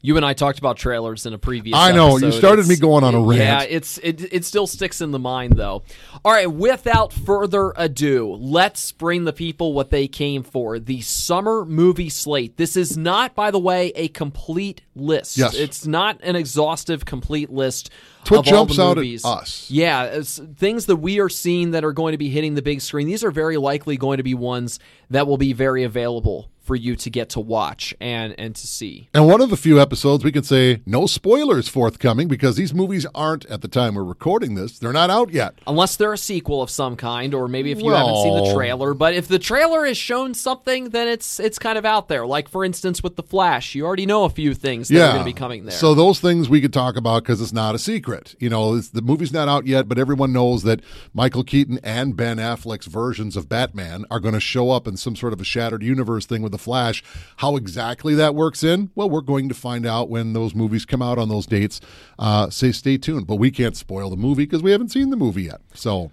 You 0.00 0.16
and 0.16 0.24
I 0.24 0.32
talked 0.32 0.60
about 0.60 0.76
trailers 0.76 1.26
in 1.26 1.34
a 1.34 1.38
previous. 1.38 1.76
I 1.76 1.90
know, 1.90 2.18
you 2.18 2.28
episode. 2.28 2.38
started 2.38 2.68
me 2.68 2.76
going 2.76 3.02
on 3.02 3.16
a 3.16 3.20
rant. 3.20 3.40
Yeah, 3.40 3.62
it's 3.62 3.98
it, 3.98 4.32
it 4.32 4.44
still 4.44 4.68
sticks 4.68 5.00
in 5.00 5.10
the 5.10 5.18
mind 5.18 5.54
though. 5.56 5.82
All 6.24 6.30
right, 6.30 6.46
without 6.46 7.12
further 7.12 7.72
ado, 7.76 8.32
let's 8.38 8.92
bring 8.92 9.24
the 9.24 9.32
people 9.32 9.72
what 9.72 9.90
they 9.90 10.06
came 10.06 10.44
for: 10.44 10.78
the 10.78 11.00
summer 11.00 11.64
movie 11.64 12.10
slate. 12.10 12.56
This 12.56 12.76
is 12.76 12.96
not, 12.96 13.34
by 13.34 13.50
the 13.50 13.58
way, 13.58 13.88
a 13.96 14.06
complete 14.06 14.82
list. 14.94 15.36
Yes. 15.36 15.54
it's 15.54 15.84
not 15.84 16.20
an 16.22 16.36
exhaustive, 16.36 17.04
complete 17.04 17.50
list. 17.50 17.90
It's 18.20 18.30
what 18.30 18.44
jumps 18.44 18.78
out 18.78 18.98
at 18.98 19.04
us. 19.04 19.68
Yeah, 19.68 20.04
it's 20.04 20.38
things 20.38 20.86
that 20.86 20.96
we 20.96 21.18
are 21.18 21.28
seeing 21.28 21.72
that 21.72 21.84
are 21.84 21.92
going 21.92 22.12
to 22.12 22.18
be 22.18 22.28
hitting 22.28 22.54
the 22.54 22.62
big 22.62 22.82
screen. 22.82 23.08
These 23.08 23.24
are 23.24 23.30
very 23.32 23.56
likely 23.56 23.96
going 23.96 24.18
to 24.18 24.22
be 24.22 24.34
ones 24.34 24.78
that 25.10 25.26
will 25.26 25.38
be 25.38 25.52
very 25.54 25.82
available 25.82 26.50
for 26.68 26.76
you 26.76 26.94
to 26.94 27.08
get 27.08 27.30
to 27.30 27.40
watch 27.40 27.94
and 27.98 28.34
and 28.38 28.54
to 28.54 28.66
see. 28.66 29.08
And 29.14 29.26
one 29.26 29.40
of 29.40 29.48
the 29.48 29.56
few 29.56 29.80
episodes 29.80 30.22
we 30.22 30.30
can 30.30 30.42
say 30.42 30.82
no 30.84 31.06
spoilers 31.06 31.66
forthcoming 31.66 32.28
because 32.28 32.56
these 32.56 32.74
movies 32.74 33.06
aren't 33.14 33.46
at 33.46 33.62
the 33.62 33.68
time 33.68 33.94
we're 33.94 34.04
recording 34.04 34.54
this. 34.54 34.78
They're 34.78 34.92
not 34.92 35.08
out 35.08 35.32
yet. 35.32 35.54
Unless 35.66 35.96
they're 35.96 36.12
a 36.12 36.18
sequel 36.18 36.60
of 36.60 36.68
some 36.68 36.94
kind, 36.94 37.32
or 37.32 37.48
maybe 37.48 37.72
if 37.72 37.80
you 37.80 37.90
haven't 37.90 38.22
seen 38.22 38.44
the 38.44 38.54
trailer. 38.54 38.92
But 38.92 39.14
if 39.14 39.28
the 39.28 39.38
trailer 39.38 39.86
has 39.86 39.96
shown 39.96 40.34
something, 40.34 40.90
then 40.90 41.08
it's 41.08 41.40
it's 41.40 41.58
kind 41.58 41.78
of 41.78 41.86
out 41.86 42.08
there. 42.08 42.26
Like 42.26 42.48
for 42.48 42.66
instance, 42.66 43.02
with 43.02 43.16
the 43.16 43.22
Flash, 43.22 43.74
you 43.74 43.86
already 43.86 44.04
know 44.06 44.24
a 44.24 44.30
few 44.30 44.52
things 44.52 44.88
that 44.88 44.96
are 45.02 45.12
going 45.12 45.20
to 45.20 45.24
be 45.24 45.32
coming 45.32 45.64
there. 45.64 45.74
So 45.74 45.94
those 45.94 46.20
things 46.20 46.50
we 46.50 46.60
could 46.60 46.74
talk 46.74 46.96
about 46.96 47.22
because 47.22 47.40
it's 47.40 47.52
not 47.52 47.74
a 47.74 47.78
secret. 47.78 48.34
You 48.38 48.50
know, 48.50 48.74
it's, 48.74 48.90
the 48.90 49.00
movie's 49.00 49.32
not 49.32 49.48
out 49.48 49.66
yet, 49.66 49.88
but 49.88 49.98
everyone 49.98 50.34
knows 50.34 50.64
that 50.64 50.82
Michael 51.14 51.44
Keaton 51.44 51.80
and 51.82 52.14
Ben 52.14 52.36
Affleck's 52.36 52.86
versions 52.86 53.36
of 53.36 53.48
Batman 53.48 54.04
are 54.10 54.20
going 54.20 54.34
to 54.34 54.40
show 54.40 54.70
up 54.70 54.86
in 54.86 54.98
some 54.98 55.16
sort 55.16 55.32
of 55.32 55.40
a 55.40 55.44
shattered 55.44 55.82
universe 55.82 56.26
thing 56.26 56.42
with 56.42 56.52
the 56.52 56.57
Flash. 56.58 57.02
How 57.38 57.56
exactly 57.56 58.14
that 58.16 58.34
works 58.34 58.62
in? 58.62 58.90
Well, 58.94 59.08
we're 59.08 59.20
going 59.20 59.48
to 59.48 59.54
find 59.54 59.86
out 59.86 60.08
when 60.10 60.32
those 60.32 60.54
movies 60.54 60.84
come 60.84 61.00
out 61.02 61.18
on 61.18 61.28
those 61.28 61.46
dates. 61.46 61.80
Uh, 62.18 62.50
say 62.50 62.72
stay 62.72 62.98
tuned, 62.98 63.26
but 63.26 63.36
we 63.36 63.50
can't 63.50 63.76
spoil 63.76 64.10
the 64.10 64.16
movie 64.16 64.44
because 64.44 64.62
we 64.62 64.70
haven't 64.72 64.90
seen 64.90 65.10
the 65.10 65.16
movie 65.16 65.44
yet. 65.44 65.60
So. 65.74 66.10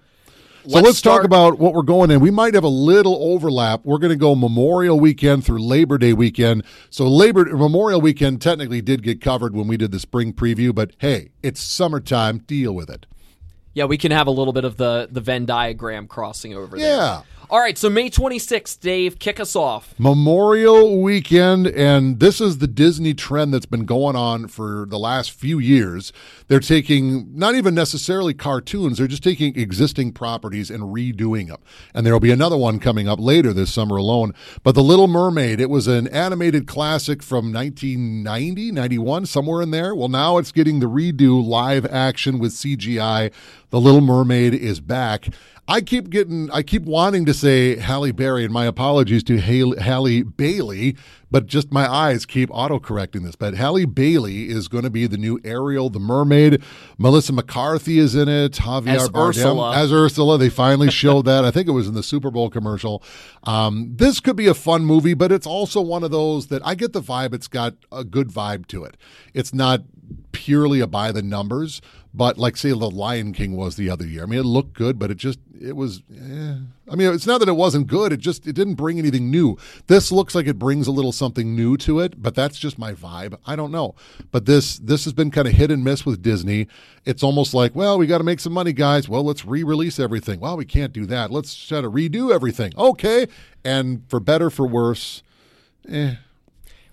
So 0.64 0.72
Let's 0.72 0.86
let's, 0.86 1.00
talk 1.00 1.22
about 1.22 1.60
what 1.60 1.74
we're 1.74 1.82
going 1.82 2.10
in. 2.10 2.18
We 2.18 2.32
might 2.32 2.54
have 2.54 2.64
a 2.64 2.68
little 2.68 3.16
overlap. 3.32 3.82
We're 3.84 3.98
going 3.98 4.10
to 4.10 4.16
go 4.16 4.34
Memorial 4.34 4.98
Weekend 4.98 5.44
through 5.44 5.60
Labor 5.60 5.96
Day 5.96 6.12
weekend. 6.12 6.64
So 6.90 7.06
Labor 7.06 7.44
Memorial 7.44 8.00
Weekend 8.00 8.42
technically 8.42 8.82
did 8.82 9.04
get 9.04 9.20
covered 9.20 9.54
when 9.54 9.68
we 9.68 9.76
did 9.76 9.92
the 9.92 10.00
spring 10.00 10.32
preview, 10.32 10.74
but 10.74 10.90
hey, 10.98 11.28
it's 11.40 11.60
summertime. 11.60 12.38
Deal 12.38 12.74
with 12.74 12.90
it. 12.90 13.06
yeah, 13.74 13.84
we 13.84 13.96
can 13.96 14.10
have 14.10 14.26
a 14.26 14.32
little 14.32 14.52
bit 14.52 14.64
of 14.64 14.76
the 14.76 15.06
the 15.08 15.20
Venn 15.20 15.46
diagram 15.46 16.08
crossing 16.08 16.52
over 16.52 16.76
there. 16.76 16.96
Yeah. 16.96 17.22
All 17.48 17.60
right, 17.60 17.78
so 17.78 17.88
May 17.88 18.10
26th, 18.10 18.80
Dave, 18.80 19.20
kick 19.20 19.38
us 19.38 19.54
off. 19.54 19.94
Memorial 19.98 21.00
Weekend, 21.00 21.68
and 21.68 22.18
this 22.18 22.40
is 22.40 22.58
the 22.58 22.66
Disney 22.66 23.14
trend 23.14 23.54
that's 23.54 23.66
been 23.66 23.84
going 23.84 24.16
on 24.16 24.48
for 24.48 24.84
the 24.88 24.98
last 24.98 25.30
few 25.30 25.60
years. 25.60 26.12
They're 26.48 26.58
taking 26.58 27.38
not 27.38 27.54
even 27.54 27.72
necessarily 27.72 28.34
cartoons, 28.34 28.98
they're 28.98 29.06
just 29.06 29.22
taking 29.22 29.56
existing 29.56 30.10
properties 30.10 30.72
and 30.72 30.82
redoing 30.82 31.46
them. 31.46 31.60
And 31.94 32.04
there 32.04 32.12
will 32.12 32.18
be 32.18 32.32
another 32.32 32.56
one 32.56 32.80
coming 32.80 33.06
up 33.06 33.20
later 33.20 33.52
this 33.52 33.72
summer 33.72 33.96
alone. 33.96 34.34
But 34.64 34.74
The 34.74 34.82
Little 34.82 35.06
Mermaid, 35.06 35.60
it 35.60 35.70
was 35.70 35.86
an 35.86 36.08
animated 36.08 36.66
classic 36.66 37.22
from 37.22 37.52
1990, 37.52 38.72
91, 38.72 39.24
somewhere 39.26 39.62
in 39.62 39.70
there. 39.70 39.94
Well, 39.94 40.08
now 40.08 40.38
it's 40.38 40.50
getting 40.50 40.80
the 40.80 40.90
redo 40.90 41.46
live 41.46 41.86
action 41.86 42.40
with 42.40 42.54
CGI. 42.54 43.32
The 43.70 43.80
Little 43.80 44.00
Mermaid 44.00 44.52
is 44.52 44.80
back. 44.80 45.28
I 45.68 45.80
keep 45.80 46.10
getting, 46.10 46.48
I 46.52 46.62
keep 46.62 46.84
wanting 46.84 47.24
to 47.26 47.34
say 47.34 47.76
Halle 47.76 48.12
Berry, 48.12 48.44
and 48.44 48.52
my 48.52 48.66
apologies 48.66 49.24
to 49.24 49.38
Halle, 49.38 49.76
Halle 49.80 50.22
Bailey, 50.22 50.96
but 51.28 51.46
just 51.46 51.72
my 51.72 51.92
eyes 51.92 52.24
keep 52.24 52.48
auto-correcting 52.52 53.24
this. 53.24 53.34
But 53.34 53.54
Halle 53.54 53.84
Bailey 53.84 54.48
is 54.48 54.68
going 54.68 54.84
to 54.84 54.90
be 54.90 55.08
the 55.08 55.16
new 55.16 55.40
Ariel, 55.42 55.90
the 55.90 55.98
mermaid. 55.98 56.62
Melissa 56.98 57.32
McCarthy 57.32 57.98
is 57.98 58.14
in 58.14 58.28
it. 58.28 58.52
Javier 58.52 58.94
As 58.94 59.08
Bardem 59.08 59.28
Ursula. 59.28 59.76
as 59.76 59.92
Ursula. 59.92 60.38
They 60.38 60.50
finally 60.50 60.90
showed 60.90 61.24
that. 61.24 61.44
I 61.44 61.50
think 61.50 61.66
it 61.66 61.72
was 61.72 61.88
in 61.88 61.94
the 61.94 62.02
Super 62.04 62.30
Bowl 62.30 62.48
commercial. 62.48 63.02
Um, 63.42 63.90
this 63.96 64.20
could 64.20 64.36
be 64.36 64.46
a 64.46 64.54
fun 64.54 64.84
movie, 64.84 65.14
but 65.14 65.32
it's 65.32 65.48
also 65.48 65.80
one 65.80 66.04
of 66.04 66.12
those 66.12 66.46
that 66.46 66.64
I 66.64 66.76
get 66.76 66.92
the 66.92 67.02
vibe. 67.02 67.34
It's 67.34 67.48
got 67.48 67.74
a 67.90 68.04
good 68.04 68.28
vibe 68.28 68.68
to 68.68 68.84
it. 68.84 68.96
It's 69.34 69.52
not 69.52 69.82
purely 70.30 70.78
a 70.78 70.86
by 70.86 71.10
the 71.10 71.22
numbers, 71.22 71.80
but 72.16 72.38
like 72.38 72.56
say 72.56 72.70
the 72.70 72.90
Lion 72.90 73.34
King 73.34 73.56
was 73.56 73.76
the 73.76 73.90
other 73.90 74.06
year. 74.06 74.22
I 74.22 74.26
mean, 74.26 74.40
it 74.40 74.44
looked 74.44 74.72
good, 74.72 74.98
but 74.98 75.10
it 75.10 75.18
just 75.18 75.38
it 75.60 75.76
was. 75.76 76.02
Eh. 76.10 76.54
I 76.90 76.94
mean, 76.94 77.12
it's 77.12 77.26
not 77.26 77.40
that 77.40 77.48
it 77.48 77.56
wasn't 77.56 77.88
good. 77.88 78.10
It 78.12 78.20
just 78.20 78.46
it 78.46 78.54
didn't 78.54 78.74
bring 78.74 78.98
anything 78.98 79.30
new. 79.30 79.58
This 79.86 80.10
looks 80.10 80.34
like 80.34 80.46
it 80.46 80.58
brings 80.58 80.86
a 80.86 80.92
little 80.92 81.12
something 81.12 81.54
new 81.54 81.76
to 81.78 82.00
it, 82.00 82.22
but 82.22 82.34
that's 82.34 82.58
just 82.58 82.78
my 82.78 82.94
vibe. 82.94 83.38
I 83.44 83.54
don't 83.54 83.70
know, 83.70 83.94
but 84.30 84.46
this 84.46 84.78
this 84.78 85.04
has 85.04 85.12
been 85.12 85.30
kind 85.30 85.46
of 85.46 85.52
hit 85.54 85.70
and 85.70 85.84
miss 85.84 86.06
with 86.06 86.22
Disney. 86.22 86.68
It's 87.04 87.22
almost 87.22 87.52
like, 87.52 87.76
well, 87.76 87.98
we 87.98 88.06
got 88.06 88.18
to 88.18 88.24
make 88.24 88.40
some 88.40 88.54
money, 88.54 88.72
guys. 88.72 89.08
Well, 89.08 89.22
let's 89.22 89.44
re-release 89.44 90.00
everything. 90.00 90.40
Well, 90.40 90.56
we 90.56 90.64
can't 90.64 90.92
do 90.94 91.04
that. 91.06 91.30
Let's 91.30 91.54
try 91.54 91.82
to 91.82 91.90
redo 91.90 92.34
everything. 92.34 92.72
Okay, 92.78 93.26
and 93.62 94.02
for 94.08 94.20
better 94.20 94.48
for 94.48 94.66
worse, 94.66 95.22
eh. 95.88 96.14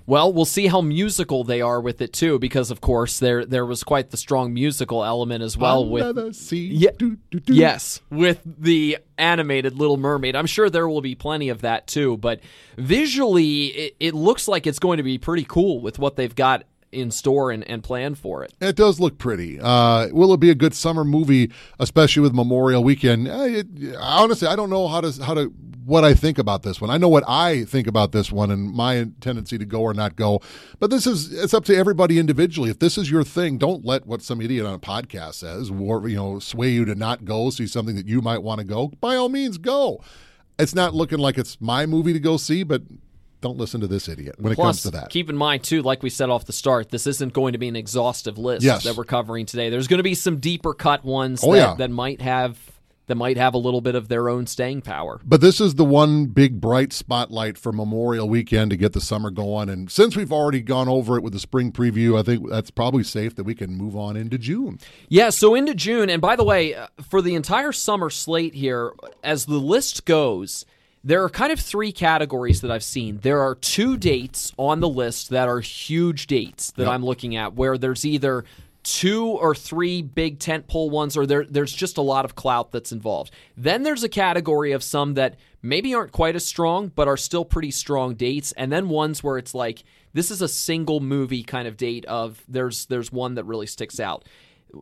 Well, 0.05 0.33
we'll 0.33 0.45
see 0.45 0.67
how 0.67 0.81
musical 0.81 1.43
they 1.43 1.61
are 1.61 1.79
with 1.79 2.01
it 2.01 2.11
too, 2.11 2.37
because 2.39 2.71
of 2.71 2.81
course 2.81 3.19
there 3.19 3.45
there 3.45 3.65
was 3.65 3.83
quite 3.83 4.09
the 4.09 4.17
strong 4.17 4.53
musical 4.53 5.03
element 5.03 5.43
as 5.43 5.57
well 5.57 5.87
with 5.87 6.03
Under 6.03 6.25
the 6.25 6.33
sea. 6.33 6.67
Yeah. 6.67 6.91
Do, 6.97 7.17
do, 7.31 7.39
do. 7.39 7.53
Yes, 7.53 8.01
with 8.09 8.41
the 8.45 8.97
animated 9.17 9.77
Little 9.77 9.97
Mermaid. 9.97 10.35
I'm 10.35 10.45
sure 10.45 10.69
there 10.69 10.87
will 10.89 11.01
be 11.01 11.15
plenty 11.15 11.49
of 11.49 11.61
that 11.61 11.87
too, 11.87 12.17
but 12.17 12.41
visually, 12.77 13.67
it, 13.67 13.95
it 13.99 14.13
looks 14.13 14.47
like 14.47 14.67
it's 14.67 14.79
going 14.79 14.97
to 14.97 15.03
be 15.03 15.17
pretty 15.17 15.45
cool 15.47 15.79
with 15.79 15.99
what 15.99 16.15
they've 16.17 16.35
got 16.35 16.63
in 16.91 17.09
store 17.09 17.49
and, 17.49 17.67
and 17.67 17.83
planned 17.83 18.17
for 18.19 18.43
it. 18.43 18.53
It 18.61 18.75
does 18.75 18.99
look 18.99 19.17
pretty. 19.17 19.59
Uh, 19.59 20.09
will 20.11 20.33
it 20.33 20.39
be 20.39 20.49
a 20.49 20.55
good 20.55 20.75
summer 20.75 21.03
movie, 21.03 21.51
especially 21.79 22.21
with 22.21 22.33
Memorial 22.33 22.83
Weekend? 22.83 23.27
Uh, 23.27 23.45
it, 23.47 23.67
honestly, 23.99 24.47
I 24.47 24.55
don't 24.55 24.69
know 24.69 24.87
how 24.87 25.01
to 25.01 25.23
how 25.23 25.33
to 25.33 25.51
what 25.85 26.03
I 26.03 26.13
think 26.13 26.37
about 26.37 26.63
this 26.63 26.79
one. 26.79 26.89
I 26.89 26.97
know 26.97 27.07
what 27.07 27.23
I 27.27 27.63
think 27.65 27.87
about 27.87 28.11
this 28.11 28.31
one 28.31 28.51
and 28.51 28.71
my 28.73 29.07
tendency 29.21 29.57
to 29.57 29.65
go 29.65 29.81
or 29.81 29.93
not 29.93 30.15
go. 30.15 30.41
But 30.79 30.89
this 30.89 31.05
is 31.07 31.31
it's 31.33 31.53
up 31.53 31.65
to 31.65 31.75
everybody 31.75 32.19
individually. 32.19 32.69
If 32.69 32.79
this 32.79 32.97
is 32.97 33.09
your 33.11 33.23
thing, 33.23 33.57
don't 33.57 33.85
let 33.85 34.05
what 34.05 34.21
some 34.21 34.41
idiot 34.41 34.65
on 34.65 34.73
a 34.73 34.79
podcast 34.79 35.35
says 35.35 35.69
or 35.71 36.07
you 36.07 36.15
know 36.15 36.39
sway 36.39 36.69
you 36.69 36.85
to 36.85 36.95
not 36.95 37.25
go 37.25 37.49
see 37.49 37.67
something 37.67 37.95
that 37.95 38.07
you 38.07 38.21
might 38.21 38.43
want 38.43 38.59
to 38.59 38.65
go. 38.65 38.89
By 39.01 39.15
all 39.15 39.29
means, 39.29 39.57
go. 39.57 40.01
It's 40.59 40.75
not 40.75 40.93
looking 40.93 41.17
like 41.19 41.37
it's 41.37 41.59
my 41.59 41.85
movie 41.85 42.13
to 42.13 42.19
go 42.19 42.37
see, 42.37 42.63
but 42.63 42.83
don't 43.41 43.57
listen 43.57 43.81
to 43.81 43.87
this 43.87 44.07
idiot 44.07 44.35
when 44.39 44.53
it 44.53 44.55
comes 44.55 44.83
to 44.83 44.91
that. 44.91 45.09
keep 45.09 45.29
in 45.29 45.35
mind 45.35 45.63
too, 45.63 45.81
like 45.81 46.01
we 46.01 46.09
said 46.09 46.29
off 46.29 46.45
the 46.45 46.53
start, 46.53 46.89
this 46.89 47.05
isn't 47.07 47.33
going 47.33 47.51
to 47.51 47.57
be 47.57 47.67
an 47.67 47.75
exhaustive 47.75 48.37
list 48.37 48.63
Yes. 48.63 48.83
that 48.85 48.95
we're 48.95 49.03
covering 49.03 49.45
today. 49.45 49.69
There's 49.69 49.87
going 49.87 49.97
to 49.97 50.03
be 50.03 50.15
some 50.15 50.37
deeper 50.37 50.73
cut 50.73 51.03
ones 51.03 51.41
Oh, 51.43 51.51
that, 51.51 51.57
yeah. 51.57 51.75
that 51.75 51.91
might 51.91 52.21
have 52.21 52.57
that 53.07 53.15
might 53.15 53.37
have 53.37 53.53
a 53.53 53.57
little 53.57 53.81
bit 53.81 53.95
of 53.95 54.07
their 54.07 54.29
own 54.29 54.47
staying 54.47 54.81
power. 54.81 55.19
But 55.25 55.41
this 55.41 55.59
is 55.59 55.75
the 55.75 55.85
one 55.85 56.27
big 56.27 56.61
bright 56.61 56.93
spotlight 56.93 57.57
for 57.57 57.71
Memorial 57.71 58.29
Weekend 58.29 58.71
to 58.71 58.77
get 58.77 58.93
the 58.93 59.01
summer 59.01 59.29
going. 59.29 59.69
And 59.69 59.91
since 59.91 60.15
we've 60.15 60.31
already 60.31 60.61
gone 60.61 60.87
over 60.87 61.17
it 61.17 61.23
with 61.23 61.33
the 61.33 61.39
spring 61.39 61.71
preview, 61.71 62.19
I 62.19 62.23
think 62.23 62.49
that's 62.49 62.71
probably 62.71 63.03
safe 63.03 63.35
that 63.35 63.43
we 63.43 63.55
can 63.55 63.75
move 63.75 63.95
on 63.95 64.15
into 64.15 64.37
June. 64.37 64.79
Yeah, 65.09 65.29
so 65.29 65.55
into 65.55 65.75
June, 65.75 66.09
and 66.09 66.21
by 66.21 66.35
the 66.35 66.43
way, 66.43 66.75
uh, 66.75 66.87
for 67.01 67.21
the 67.21 67.35
entire 67.35 67.71
summer 67.71 68.09
slate 68.09 68.53
here, 68.53 68.93
as 69.23 69.45
the 69.45 69.57
list 69.57 70.05
goes, 70.05 70.65
there 71.03 71.21
are 71.23 71.29
kind 71.29 71.51
of 71.51 71.59
three 71.59 71.91
categories 71.91 72.61
that 72.61 72.71
I've 72.71 72.83
seen. 72.83 73.19
There 73.21 73.41
are 73.41 73.55
two 73.55 73.97
dates 73.97 74.53
on 74.57 74.79
the 74.79 74.87
list 74.87 75.31
that 75.31 75.49
are 75.49 75.59
huge 75.59 76.27
dates 76.27 76.71
that 76.71 76.87
I'm 76.87 77.03
looking 77.03 77.35
at, 77.35 77.55
where 77.55 77.77
there's 77.77 78.05
either 78.05 78.45
two 78.83 79.25
or 79.25 79.55
three 79.55 80.01
big 80.01 80.39
tentpole 80.39 80.89
ones, 80.89 81.15
or 81.17 81.25
there, 81.25 81.45
there's 81.49 81.71
just 81.73 81.97
a 81.97 82.01
lot 82.01 82.25
of 82.25 82.35
clout 82.35 82.71
that's 82.71 82.91
involved. 82.91 83.31
Then 83.57 83.83
there's 83.83 84.03
a 84.03 84.09
category 84.09 84.71
of 84.73 84.83
some 84.83 85.13
that 85.15 85.37
maybe 85.61 85.93
aren't 85.95 86.11
quite 86.11 86.35
as 86.35 86.45
strong, 86.45 86.89
but 86.93 87.07
are 87.07 87.17
still 87.17 87.45
pretty 87.45 87.71
strong 87.71 88.13
dates, 88.15 88.51
and 88.53 88.71
then 88.71 88.89
ones 88.89 89.23
where 89.23 89.37
it's 89.37 89.55
like 89.55 89.83
this 90.13 90.29
is 90.29 90.41
a 90.41 90.47
single 90.47 90.99
movie 90.99 91.43
kind 91.43 91.67
of 91.67 91.77
date 91.77 92.05
of 92.05 92.43
there's 92.47 92.85
there's 92.87 93.11
one 93.11 93.35
that 93.35 93.45
really 93.45 93.67
sticks 93.67 93.99
out. 93.99 94.25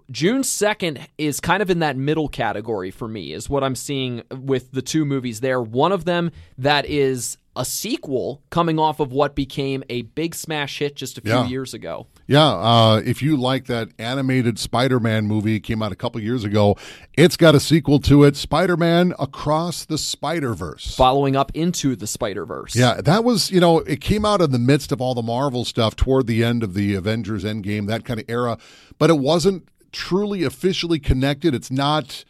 June 0.10 0.41
2nd 0.41 1.05
is 1.17 1.41
kind 1.41 1.62
of 1.62 1.70
in 1.70 1.79
that 1.79 1.98
middle 1.98 2.29
category 2.29 2.91
for 2.91 3.08
me, 3.10 3.34
is 3.34 3.50
what 3.50 3.62
I'm 3.63 3.75
seeing 3.75 4.24
with 4.31 4.72
the 4.72 4.81
two 4.81 5.03
movies 5.03 5.41
there. 5.41 5.62
One 5.62 5.91
of 5.91 6.05
them 6.05 6.31
that 6.58 6.86
is 6.86 7.38
a 7.58 7.65
sequel 7.65 8.41
coming 8.50 8.79
off 8.79 9.01
of 9.01 9.12
what 9.12 9.36
became 9.36 9.84
a 9.89 10.03
big 10.03 10.34
smash 10.34 10.79
hit 10.79 10.96
just 10.96 11.17
a 11.17 11.22
few 11.22 11.31
Yeah. 11.31 11.48
years 11.48 11.74
ago. 11.74 12.08
Yeah, 12.28 12.48
uh, 12.48 13.01
if 13.04 13.22
you 13.22 13.36
like 13.36 13.66
that 13.66 13.90
animated 14.00 14.58
Spider 14.60 15.00
Man 15.00 15.28
movie, 15.28 15.60
came 15.60 15.82
out 15.82 15.92
a 15.92 15.96
couple 15.96 16.22
years 16.22 16.44
ago, 16.44 16.78
it's 17.13 17.36
got 17.36 17.56
a 17.56 17.60
sequel 17.60 18.00
to 18.01 18.24
it 18.24 18.36
Spider 18.36 18.78
Man 18.78 19.13
Across 19.20 19.86
the 19.86 19.98
Spider 19.98 20.54
Verse. 20.54 20.96
Following 20.96 21.36
up 21.36 21.51
into 21.54 21.96
the 21.96 22.08
Spider 22.08 22.46
Verse. 22.46 22.75
Yeah, 22.75 23.01
that 23.01 23.24
was, 23.24 23.51
you 23.51 23.60
know, 23.60 23.80
it 23.80 24.01
came 24.01 24.25
out 24.25 24.42
in 24.42 24.51
the 24.51 24.60
midst 24.60 24.92
of 24.92 25.01
all 25.01 25.13
the 25.13 25.22
Marvel 25.22 25.66
stuff 25.66 25.96
toward 25.96 26.28
the 26.28 26.44
end 26.44 26.63
of 26.63 26.74
the 26.74 26.96
Avengers 26.96 27.44
Endgame, 27.44 27.88
that 27.88 28.06
kind 28.06 28.20
of 28.20 28.25
era, 28.30 28.58
but 28.98 29.10
it 29.10 29.18
wasn't 29.18 29.68
truly 29.92 30.44
officially 30.44 31.00
connected. 31.00 31.54
It's 31.54 31.72
not 31.72 32.24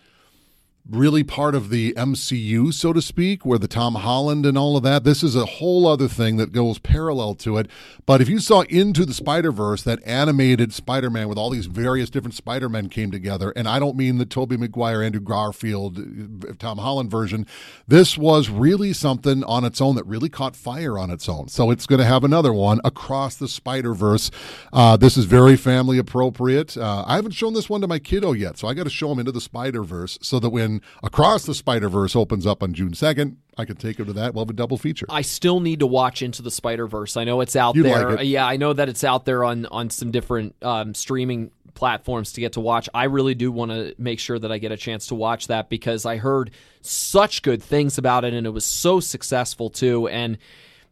really 0.89 1.23
part 1.23 1.55
of 1.55 1.69
the 1.69 1.93
MCU, 1.93 2.73
so 2.73 2.91
to 2.91 3.01
speak, 3.01 3.45
where 3.45 3.59
the 3.59 3.67
Tom 3.67 3.95
Holland 3.95 4.45
and 4.45 4.57
all 4.57 4.75
of 4.75 4.83
that. 4.83 5.03
This 5.03 5.23
is 5.23 5.35
a 5.35 5.45
whole 5.45 5.87
other 5.87 6.07
thing 6.07 6.37
that 6.37 6.51
goes 6.51 6.79
parallel 6.79 7.35
to 7.35 7.57
it. 7.57 7.69
But 8.05 8.21
if 8.21 8.27
you 8.27 8.39
saw 8.39 8.61
Into 8.61 9.05
the 9.05 9.13
Spider 9.13 9.51
Verse, 9.51 9.83
that 9.83 9.99
animated 10.05 10.73
Spider 10.73 11.09
Man 11.09 11.27
with 11.27 11.37
all 11.37 11.49
these 11.49 11.67
various 11.67 12.09
different 12.09 12.33
Spider 12.33 12.67
Men 12.67 12.89
came 12.89 13.11
together, 13.11 13.51
and 13.55 13.67
I 13.67 13.79
don't 13.79 13.95
mean 13.95 14.17
the 14.17 14.25
Tobey 14.25 14.57
Maguire, 14.57 15.03
Andrew 15.03 15.21
Garfield, 15.21 16.59
Tom 16.59 16.79
Holland 16.79 17.11
version. 17.11 17.45
This 17.87 18.17
was 18.17 18.49
really 18.49 18.93
something 18.93 19.43
on 19.43 19.63
its 19.63 19.81
own 19.81 19.95
that 19.95 20.05
really 20.05 20.29
caught 20.29 20.55
fire 20.55 20.97
on 20.97 21.11
its 21.11 21.29
own. 21.29 21.47
So 21.47 21.71
it's 21.71 21.85
going 21.85 21.99
to 21.99 22.05
have 22.05 22.23
another 22.23 22.53
one 22.53 22.81
across 22.83 23.35
the 23.35 23.47
Spider 23.47 23.93
Verse. 23.93 24.31
Uh, 24.73 24.97
this 24.97 25.15
is 25.15 25.25
very 25.25 25.55
family 25.55 25.97
appropriate. 25.97 26.75
Uh, 26.75 27.03
I 27.05 27.15
haven't 27.15 27.31
shown 27.31 27.53
this 27.53 27.69
one 27.69 27.81
to 27.81 27.87
my 27.87 27.99
kiddo 27.99 28.31
yet, 28.33 28.57
so 28.57 28.67
I 28.67 28.73
got 28.73 28.83
to 28.83 28.89
show 28.89 29.11
him 29.11 29.19
into 29.19 29.31
the 29.31 29.41
Spider 29.41 29.83
Verse 29.83 30.17
so 30.21 30.39
that 30.39 30.49
when 30.49 30.70
Across 31.03 31.45
the 31.45 31.53
Spider 31.53 31.89
Verse 31.89 32.15
opens 32.15 32.45
up 32.47 32.63
on 32.63 32.73
June 32.73 32.91
2nd, 32.91 33.35
I 33.57 33.65
can 33.65 33.75
take 33.75 33.99
him 33.99 34.05
to 34.05 34.13
that. 34.13 34.33
We'll 34.33 34.45
have 34.45 34.49
a 34.49 34.53
double 34.53 34.77
feature. 34.77 35.05
I 35.09 35.21
still 35.23 35.59
need 35.59 35.79
to 35.79 35.87
watch 35.87 36.21
Into 36.21 36.41
the 36.41 36.51
Spider 36.51 36.87
Verse. 36.87 37.17
I 37.17 37.25
know 37.25 37.41
it's 37.41 37.55
out 37.55 37.75
You'd 37.75 37.85
there. 37.85 38.11
like 38.11 38.19
it. 38.21 38.25
Yeah, 38.27 38.45
I 38.47 38.55
know 38.57 38.71
that 38.73 38.87
it's 38.87 39.03
out 39.03 39.25
there 39.25 39.43
on 39.43 39.65
on 39.65 39.89
some 39.89 40.11
different 40.11 40.55
um, 40.61 40.93
streaming 40.93 41.51
platforms 41.73 42.33
to 42.33 42.41
get 42.41 42.53
to 42.53 42.59
watch. 42.59 42.87
I 42.93 43.05
really 43.05 43.33
do 43.35 43.51
want 43.51 43.71
to 43.71 43.95
make 43.97 44.19
sure 44.19 44.37
that 44.37 44.51
I 44.51 44.57
get 44.57 44.71
a 44.71 44.77
chance 44.77 45.07
to 45.07 45.15
watch 45.15 45.47
that 45.47 45.69
because 45.69 46.05
I 46.05 46.17
heard 46.17 46.51
such 46.81 47.41
good 47.41 47.63
things 47.63 47.97
about 47.97 48.23
it 48.25 48.33
and 48.33 48.45
it 48.45 48.49
was 48.51 48.65
so 48.65 48.99
successful 48.99 49.69
too. 49.69 50.07
And 50.09 50.37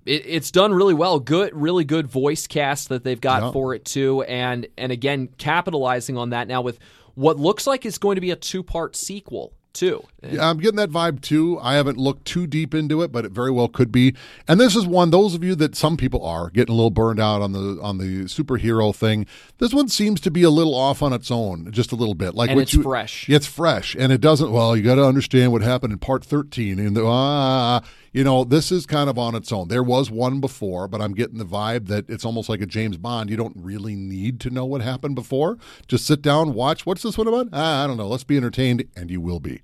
it, 0.05 0.23
it's 0.25 0.51
done 0.51 0.73
really 0.73 0.93
well. 0.93 1.19
Good, 1.19 1.51
really 1.53 1.83
good 1.83 2.07
voice 2.07 2.47
cast 2.47 2.89
that 2.89 3.03
they've 3.03 3.19
got 3.19 3.43
Yeah. 3.43 3.51
for 3.51 3.73
it 3.75 3.83
too. 3.85 4.23
And 4.23 4.67
and 4.77 4.91
again, 4.91 5.27
capitalizing 5.37 6.17
on 6.17 6.29
that 6.31 6.47
now 6.47 6.61
with 6.61 6.79
what 7.15 7.37
looks 7.37 7.67
like 7.67 7.85
is 7.85 7.97
going 7.97 8.15
to 8.15 8.21
be 8.21 8.31
a 8.31 8.35
two 8.37 8.63
part 8.63 8.95
sequel 8.95 9.53
too. 9.79 10.03
Yeah, 10.21 10.49
I'm 10.49 10.57
getting 10.57 10.75
that 10.75 10.91
vibe 10.91 11.21
too. 11.21 11.57
I 11.61 11.75
haven't 11.75 11.97
looked 11.97 12.25
too 12.25 12.45
deep 12.45 12.73
into 12.75 13.01
it, 13.01 13.11
but 13.11 13.23
it 13.25 13.31
very 13.31 13.51
well 13.51 13.67
could 13.69 13.91
be. 13.91 14.13
And 14.47 14.59
this 14.59 14.75
is 14.75 14.85
one 14.85 15.09
those 15.11 15.33
of 15.33 15.43
you 15.43 15.55
that 15.55 15.75
some 15.75 15.95
people 15.95 16.25
are 16.25 16.49
getting 16.49 16.73
a 16.73 16.75
little 16.75 16.89
burned 16.91 17.19
out 17.19 17.41
on 17.41 17.53
the 17.53 17.79
on 17.81 17.97
the 17.97 18.25
superhero 18.25 18.93
thing. 18.93 19.25
This 19.59 19.73
one 19.73 19.87
seems 19.87 20.19
to 20.21 20.31
be 20.31 20.43
a 20.43 20.49
little 20.49 20.75
off 20.75 21.01
on 21.01 21.13
its 21.13 21.31
own, 21.31 21.71
just 21.71 21.91
a 21.91 21.95
little 21.95 22.15
bit. 22.15 22.35
Like 22.35 22.49
And 22.49 22.59
it's 22.59 22.73
you- 22.73 22.83
fresh. 22.83 23.29
It's 23.29 23.47
fresh, 23.47 23.95
and 23.97 24.11
it 24.11 24.19
doesn't. 24.21 24.51
Well, 24.51 24.75
you 24.75 24.83
got 24.83 24.95
to 24.95 25.05
understand 25.05 25.51
what 25.51 25.61
happened 25.61 25.93
in 25.93 25.99
part 25.99 26.25
13, 26.25 26.79
and 26.79 26.95
the, 26.97 27.05
ah, 27.05 27.81
you 28.11 28.23
know, 28.23 28.43
this 28.43 28.71
is 28.71 28.85
kind 28.85 29.09
of 29.09 29.17
on 29.17 29.35
its 29.35 29.51
own. 29.51 29.67
There 29.67 29.83
was 29.83 30.09
one 30.09 30.39
before, 30.39 30.87
but 30.87 31.01
I'm 31.01 31.13
getting 31.13 31.37
the 31.37 31.45
vibe 31.45 31.87
that 31.87 32.09
it's 32.09 32.25
almost 32.25 32.49
like 32.49 32.61
a 32.61 32.65
James 32.65 32.97
Bond. 32.97 33.29
You 33.29 33.37
don't 33.37 33.55
really 33.57 33.95
need 33.95 34.39
to 34.41 34.49
know 34.49 34.65
what 34.65 34.81
happened 34.81 35.15
before. 35.15 35.57
Just 35.87 36.05
sit 36.05 36.21
down, 36.21 36.53
watch. 36.53 36.85
What's 36.85 37.03
this 37.03 37.17
one 37.17 37.27
about? 37.27 37.49
Ah, 37.53 37.83
I 37.83 37.87
don't 37.87 37.97
know. 37.97 38.07
Let's 38.07 38.23
be 38.23 38.37
entertained, 38.37 38.85
and 38.95 39.11
you 39.11 39.21
will 39.21 39.39
be. 39.39 39.61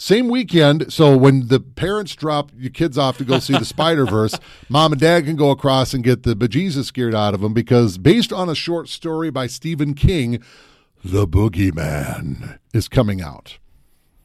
Same 0.00 0.28
weekend, 0.28 0.92
so 0.92 1.16
when 1.16 1.48
the 1.48 1.58
parents 1.58 2.14
drop 2.14 2.52
your 2.56 2.70
kids 2.70 2.96
off 2.96 3.18
to 3.18 3.24
go 3.24 3.40
see 3.40 3.54
the 3.54 3.64
Spider 3.64 4.06
Verse, 4.06 4.38
mom 4.68 4.92
and 4.92 5.00
dad 5.00 5.24
can 5.24 5.34
go 5.34 5.50
across 5.50 5.92
and 5.92 6.04
get 6.04 6.22
the 6.22 6.36
bejesus 6.36 6.84
scared 6.84 7.16
out 7.16 7.34
of 7.34 7.40
them 7.40 7.52
because, 7.52 7.98
based 7.98 8.32
on 8.32 8.48
a 8.48 8.54
short 8.54 8.88
story 8.88 9.30
by 9.30 9.48
Stephen 9.48 9.94
King, 9.94 10.40
The 11.02 11.26
Boogeyman 11.26 12.58
is 12.72 12.86
coming 12.86 13.20
out. 13.20 13.58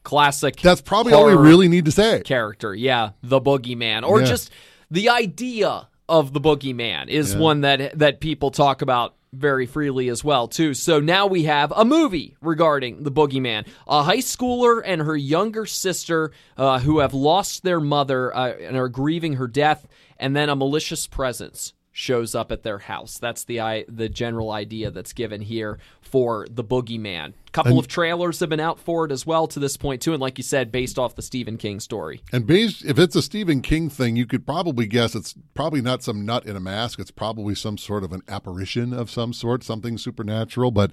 Classic. 0.04 0.56
That's 0.62 0.82
probably 0.82 1.14
all 1.14 1.26
we 1.26 1.34
really 1.34 1.68
need 1.68 1.86
to 1.86 1.92
say. 1.92 2.22
character. 2.22 2.76
Yeah, 2.76 3.12
the 3.22 3.40
boogeyman, 3.40 4.04
or 4.08 4.20
Yeah. 4.20 4.26
just 4.28 4.52
the 4.92 5.10
idea 5.10 5.88
of 6.10 6.34
the 6.34 6.42
boogeyman 6.42 7.08
is 7.08 7.36
one 7.36 7.62
that 7.62 7.98
that 7.98 8.20
people 8.20 8.52
talk 8.52 8.82
about 8.82 9.16
very 9.32 9.66
freely 9.66 10.10
as 10.10 10.24
well 10.24 10.48
too. 10.48 10.74
So 10.76 11.00
now 11.00 11.26
we 11.26 11.44
have 11.46 11.74
a 11.76 11.84
movie 11.86 12.36
regarding 12.42 13.02
the 13.04 13.12
boogeyman. 13.12 13.66
A 13.88 14.04
high 14.04 14.18
schooler 14.18 14.82
and 14.86 15.02
her 15.02 15.16
younger 15.16 15.66
sister 15.66 16.32
uh, 16.58 16.80
who 16.80 17.00
have 17.00 17.14
lost 17.16 17.64
their 17.64 17.80
mother 17.80 18.36
uh, 18.36 18.50
and 18.62 18.78
are 18.78 18.90
grieving 18.90 19.34
her 19.38 19.48
death, 19.48 19.88
and 20.18 20.36
then 20.36 20.50
a 20.50 20.56
malicious 20.56 21.08
presence 21.08 21.74
shows 21.94 22.34
up 22.34 22.52
at 22.52 22.64
their 22.64 22.80
house. 22.80 23.20
That's 23.20 23.46
the 23.46 23.62
I, 23.62 23.86
the 23.88 24.10
general 24.10 24.52
idea 24.52 24.92
that's 24.92 25.14
given 25.14 25.42
here 25.42 25.78
for 26.02 26.48
the 26.50 26.64
boogeyman. 26.64 27.30
A 27.30 27.52
couple 27.52 27.78
of 27.78 27.88
trailers 27.88 28.40
have 28.40 28.50
been 28.50 28.60
out 28.60 28.80
for 28.80 29.06
it 29.06 29.12
as 29.12 29.28
well 29.28 29.46
to 29.48 29.60
this 29.60 29.78
point 29.78 30.02
too, 30.02 30.12
and 30.12 30.20
like 30.20 30.40
you 30.40 30.44
said, 30.44 30.72
based 30.72 30.98
off 30.98 31.16
the 31.16 31.22
Stephen 31.22 31.56
King 31.56 31.80
story. 31.80 32.22
And 32.34 32.48
based, 32.48 32.84
if 32.84 32.98
it's 32.98 33.16
a 33.16 33.22
Stephen 33.22 33.62
King 33.62 33.92
thing, 33.92 34.16
you 34.16 34.26
could 34.26 34.44
probably 34.46 34.88
guess 34.88 35.14
it's 35.14 35.36
probably 35.54 35.82
not 35.82 36.02
some 36.02 36.26
nut 36.26 36.48
in 36.48 36.56
a 36.56 36.60
mask. 36.60 37.00
It's 37.00 37.12
probably 37.12 37.54
some 37.54 37.78
sort 37.78 38.04
of 38.04 38.12
an 38.12 38.24
apparition 38.28 38.92
of 38.92 39.12
some 39.12 39.32
sort, 39.32 39.64
something 39.64 40.00
supernatural. 40.00 40.72
But 40.72 40.92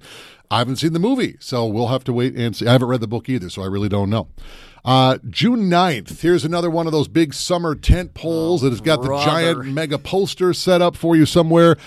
I 0.51 0.59
haven't 0.59 0.75
seen 0.75 0.93
the 0.93 0.99
movie, 0.99 1.37
so 1.39 1.65
we'll 1.65 1.87
have 1.87 2.03
to 2.03 2.13
wait 2.13 2.35
and 2.35 2.55
see. 2.55 2.67
I 2.67 2.73
haven't 2.73 2.89
read 2.89 3.01
the 3.01 3.07
book 3.07 3.27
either, 3.27 3.49
so 3.49 3.63
I 3.63 3.67
really 3.67 3.89
don't 3.89 4.11
know. 4.11 4.27
Uh, 4.83 5.17
June 5.29 5.69
9th, 5.69 6.21
here's 6.21 6.43
another 6.43 6.69
one 6.69 6.87
of 6.87 6.91
those 6.91 7.07
big 7.07 7.33
summer 7.33 7.75
tent 7.75 8.13
poles 8.13 8.61
that 8.61 8.71
has 8.71 8.81
got 8.81 9.01
brother. 9.01 9.23
the 9.23 9.31
giant 9.31 9.65
mega 9.73 9.97
poster 9.99 10.53
set 10.53 10.81
up 10.81 10.95
for 10.95 11.15
you 11.15 11.25
somewhere. 11.25 11.77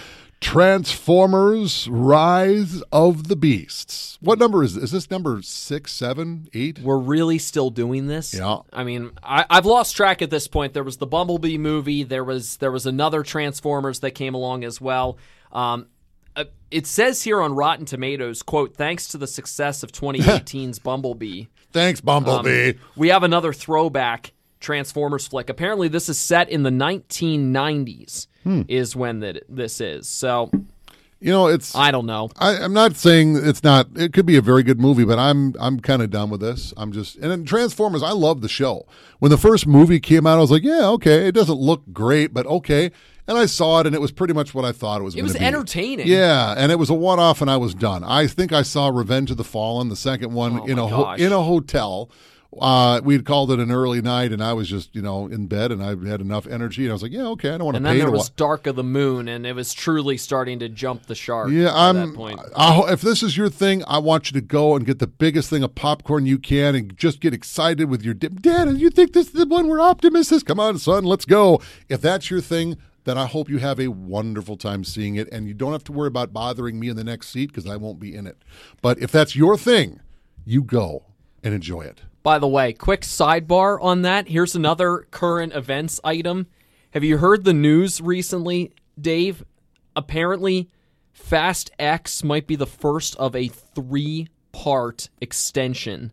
Transformers 0.40 1.88
Rise 1.88 2.82
of 2.92 3.28
the 3.28 3.34
Beasts. 3.34 4.18
What 4.20 4.38
number 4.38 4.62
is 4.62 4.74
this? 4.74 4.84
Is 4.84 4.90
this 4.90 5.10
number 5.10 5.40
six, 5.42 5.90
seven, 5.90 6.48
eight? 6.52 6.78
We're 6.80 6.98
really 6.98 7.38
still 7.38 7.70
doing 7.70 8.08
this. 8.08 8.34
Yeah. 8.34 8.58
I 8.72 8.84
mean, 8.84 9.12
I, 9.22 9.46
I've 9.48 9.64
lost 9.64 9.96
track 9.96 10.20
at 10.20 10.28
this 10.28 10.46
point. 10.46 10.74
There 10.74 10.84
was 10.84 10.98
the 10.98 11.06
Bumblebee 11.06 11.56
movie. 11.56 12.02
There 12.02 12.22
was 12.22 12.58
there 12.58 12.70
was 12.70 12.84
another 12.84 13.22
Transformers 13.22 14.00
that 14.00 14.10
came 14.10 14.34
along 14.34 14.64
as 14.64 14.80
well. 14.80 15.16
Um, 15.50 15.86
uh, 16.36 16.44
it 16.70 16.86
says 16.86 17.22
here 17.22 17.40
on 17.40 17.54
Rotten 17.54 17.86
Tomatoes, 17.86 18.42
"quote 18.42 18.76
Thanks 18.76 19.08
to 19.08 19.18
the 19.18 19.26
success 19.26 19.82
of 19.82 19.92
2018's 19.92 20.78
Bumblebee, 20.78 21.44
Thanks, 21.75 22.00
Bumblebee. 22.00 22.71
Um, 22.71 22.75
we 22.95 23.09
have 23.09 23.25
another 23.25 23.52
throwback 23.52 24.33
Transformers 24.61 25.26
flick. 25.26 25.50
Apparently, 25.50 25.88
this 25.88 26.09
is 26.09 26.19
set 26.19 26.49
in 26.49 26.62
the 26.62 26.71
1990s. 26.71 28.28
Hmm. 28.45 28.62
Is 28.69 28.95
when 28.95 29.21
that 29.21 29.43
this 29.49 29.81
is. 29.81 30.07
So 30.07 30.50
you 31.19 31.33
know, 31.33 31.47
it's 31.47 31.75
I 31.75 31.90
don't 31.90 32.04
know. 32.04 32.28
I, 32.38 32.59
I'm 32.59 32.75
not 32.75 32.95
saying 32.95 33.37
it's 33.37 33.64
not. 33.64 33.88
It 33.97 34.12
could 34.12 34.26
be 34.26 34.37
a 34.37 34.43
very 34.43 34.62
good 34.62 34.78
movie, 34.78 35.04
but 35.04 35.19
I'm 35.19 35.54
I'm 35.59 35.81
kind 35.81 36.02
of 36.02 36.11
done 36.11 36.28
with 36.28 36.43
this. 36.43 36.75
I'm 36.76 36.93
just 36.93 37.16
and 37.16 37.31
then 37.31 37.45
Transformers. 37.45 38.02
I 38.02 38.12
love 38.12 38.43
the 38.43 38.49
show. 38.49 38.87
When 39.19 39.31
the 39.31 39.38
first 39.38 39.66
movie 39.66 39.99
came 39.99 40.26
out, 40.26 40.37
I 40.37 40.43
was 40.43 40.50
like, 40.50 40.62
yeah, 40.62 40.87
okay. 40.90 41.26
It 41.26 41.33
doesn't 41.33 41.59
look 41.59 41.83
great, 41.93 42.35
but 42.35 42.45
okay. 42.47 42.93
And 43.26 43.38
I 43.38 43.47
saw 43.47 43.81
it, 43.81 43.87
and 43.87 43.95
it 43.95 44.02
was 44.02 44.12
pretty 44.12 44.35
much 44.35 44.54
what 44.54 44.64
I 44.66 44.73
thought 44.73 45.00
it 45.00 45.04
was. 45.04 45.14
It 45.14 45.23
was 45.23 45.33
be. 45.33 45.38
entertaining. 45.40 46.07
Yeah, 46.07 46.54
and 46.59 46.71
it 46.71 46.78
was 46.78 46.90
a 46.90 46.95
one-off, 46.95 47.40
and 47.40 47.50
I 47.50 47.57
was 47.57 47.75
done. 47.75 48.04
I 48.04 48.26
think 48.26 48.52
I 48.52 48.61
saw 48.62 48.88
Revenge 48.88 49.31
of 49.31 49.38
the 49.38 49.45
Fallen, 49.45 49.88
the 49.88 49.97
second 49.97 50.35
one, 50.35 50.61
Oh 50.61 50.64
in 50.66 50.78
a 50.78 50.87
ho- 50.87 51.12
in 51.12 51.33
a 51.33 51.43
hotel. 51.43 52.11
Uh, 52.61 53.00
we'd 53.02 53.25
called 53.25 53.50
it 53.50 53.59
an 53.59 53.73
early 53.73 54.00
night, 54.00 54.31
and 54.31 54.40
I 54.40 54.52
was 54.52 54.69
just 54.69 54.95
you 54.95 55.02
know 55.02 55.26
in 55.26 55.47
bed, 55.47 55.73
and 55.73 55.83
I 55.83 55.88
had 56.09 56.21
enough 56.21 56.47
energy, 56.47 56.83
and 56.85 56.90
I 56.90 56.93
was 56.93 57.02
like, 57.02 57.11
yeah, 57.12 57.26
okay, 57.28 57.49
I 57.49 57.59
don't 57.59 57.64
want 57.64 57.75
to 57.75 57.78
And 57.78 57.87
pay 57.87 57.93
then 57.95 57.99
there 58.07 58.11
was 58.12 58.28
wa- 58.28 58.35
Dark 58.37 58.66
of 58.69 58.76
the 58.76 58.85
Moon, 58.85 59.26
and 59.26 59.45
it 59.47 59.54
was 59.54 59.75
truly 59.75 60.16
starting 60.16 60.59
to 60.61 60.69
jump 60.69 61.07
the 61.07 61.14
shark. 61.16 61.50
Yeah, 61.50 61.69
at 61.71 61.75
I'm. 61.75 61.97
that 61.97 62.14
point. 62.14 62.40
I, 62.54 62.93
if 62.93 63.00
this 63.00 63.23
is 63.25 63.37
your 63.37 63.49
thing, 63.49 63.83
I 63.88 63.99
want 63.99 64.31
you 64.31 64.38
to 64.40 64.47
go 64.47 64.76
and 64.76 64.87
get 64.87 64.99
the 65.00 65.09
biggest 65.09 65.50
thing 65.50 65.64
of 65.64 65.75
popcorn 65.75 66.26
you 66.26 66.38
can, 66.38 66.75
and 66.76 66.97
just 66.97 67.21
get 67.21 67.35
excited 67.35 67.88
with 67.88 68.02
your 68.02 68.14
dip. 68.14 68.40
Dad, 68.40 68.78
you 68.78 68.90
think 68.90 69.14
this 69.14 69.28
is 69.28 69.33
the 69.33 69.47
one 69.47 69.66
where 69.66 69.81
Optimus 69.81 70.31
is? 70.31 70.43
Come 70.45 70.61
on, 70.61 70.78
son, 70.78 71.04
let's 71.04 71.25
go. 71.25 71.61
If 71.88 72.02
that's 72.02 72.31
your 72.31 72.40
thing, 72.40 72.76
then 73.04 73.18
I 73.18 73.26
hope 73.26 73.49
you 73.49 73.58
have 73.58 73.78
a 73.78 73.88
wonderful 73.88 74.56
time 74.56 74.84
seeing 74.84 75.16
it, 75.16 75.28
and 75.30 75.46
you 75.46 75.54
don't 75.54 75.73
have 75.73 75.84
to 75.84 75.92
worry 75.92 76.08
about 76.08 76.32
bothering 76.32 76.80
me 76.80 76.88
in 76.88 76.96
the 76.96 77.04
next 77.04 77.28
seat 77.28 77.46
because 77.46 77.66
I 77.66 77.76
won't 77.76 78.00
be 78.00 78.14
in 78.14 78.26
it. 78.26 78.38
But 78.82 78.99
if 78.99 79.12
that's 79.12 79.37
your 79.37 79.56
thing, 79.56 80.00
you 80.44 80.62
go 80.62 81.04
and 81.42 81.54
enjoy 81.54 81.82
it. 81.82 82.02
By 82.23 82.38
the 82.38 82.49
way, 82.49 82.73
quick 82.73 83.02
sidebar 83.02 83.78
on 83.82 84.02
that. 84.02 84.28
Here's 84.28 84.54
another 84.54 85.06
current 85.11 85.54
events 85.54 86.00
item. 86.02 86.46
Have 86.92 87.04
you 87.04 87.18
heard 87.18 87.44
the 87.44 87.52
news 87.52 88.00
recently, 88.00 88.73
Dave? 88.99 89.44
Apparently, 89.94 90.70
Fast 91.12 91.70
X 91.78 92.25
might 92.25 92.46
be 92.46 92.56
the 92.56 92.67
first 92.67 93.14
of 93.17 93.36
a 93.36 93.49
three 93.49 94.28
part 94.52 95.10
extension 95.21 96.12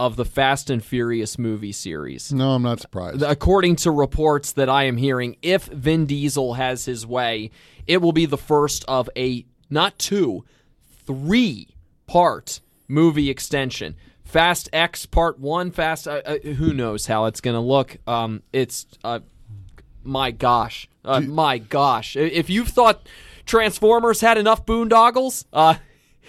of 0.00 0.16
the 0.16 0.24
Fast 0.24 0.70
and 0.70 0.82
Furious 0.82 1.38
movie 1.38 1.72
series. 1.72 2.32
No, 2.32 2.52
I'm 2.52 2.62
not 2.62 2.80
surprised. 2.80 3.22
According 3.22 3.76
to 3.76 3.90
reports 3.90 4.52
that 4.52 4.70
I 4.70 4.84
am 4.84 4.96
hearing, 4.96 5.36
if 5.42 5.66
Vin 5.66 6.06
Diesel 6.06 6.54
has 6.54 6.86
his 6.86 7.06
way, 7.06 7.50
it 7.86 7.98
will 7.98 8.12
be 8.12 8.24
the 8.24 8.38
first 8.38 8.82
of 8.88 9.10
a 9.14 9.44
not 9.68 9.98
two, 9.98 10.46
three 11.06 11.68
part 12.06 12.60
movie 12.88 13.28
extension. 13.28 13.94
Fast 14.24 14.70
X 14.72 15.04
Part 15.04 15.38
One, 15.38 15.70
Fast. 15.70 16.08
Uh, 16.08 16.22
uh, 16.24 16.38
who 16.38 16.72
knows 16.72 17.04
how 17.04 17.26
it's 17.26 17.42
going 17.42 17.54
to 17.54 17.60
look? 17.60 17.98
Um, 18.06 18.42
it's 18.54 18.86
uh, 19.04 19.20
my 20.02 20.30
gosh, 20.30 20.88
uh, 21.04 21.20
my 21.20 21.58
gosh. 21.58 22.16
If 22.16 22.48
you've 22.48 22.68
thought 22.68 23.06
Transformers 23.44 24.22
had 24.22 24.38
enough 24.38 24.64
boondoggles, 24.64 25.44
uh, 25.52 25.74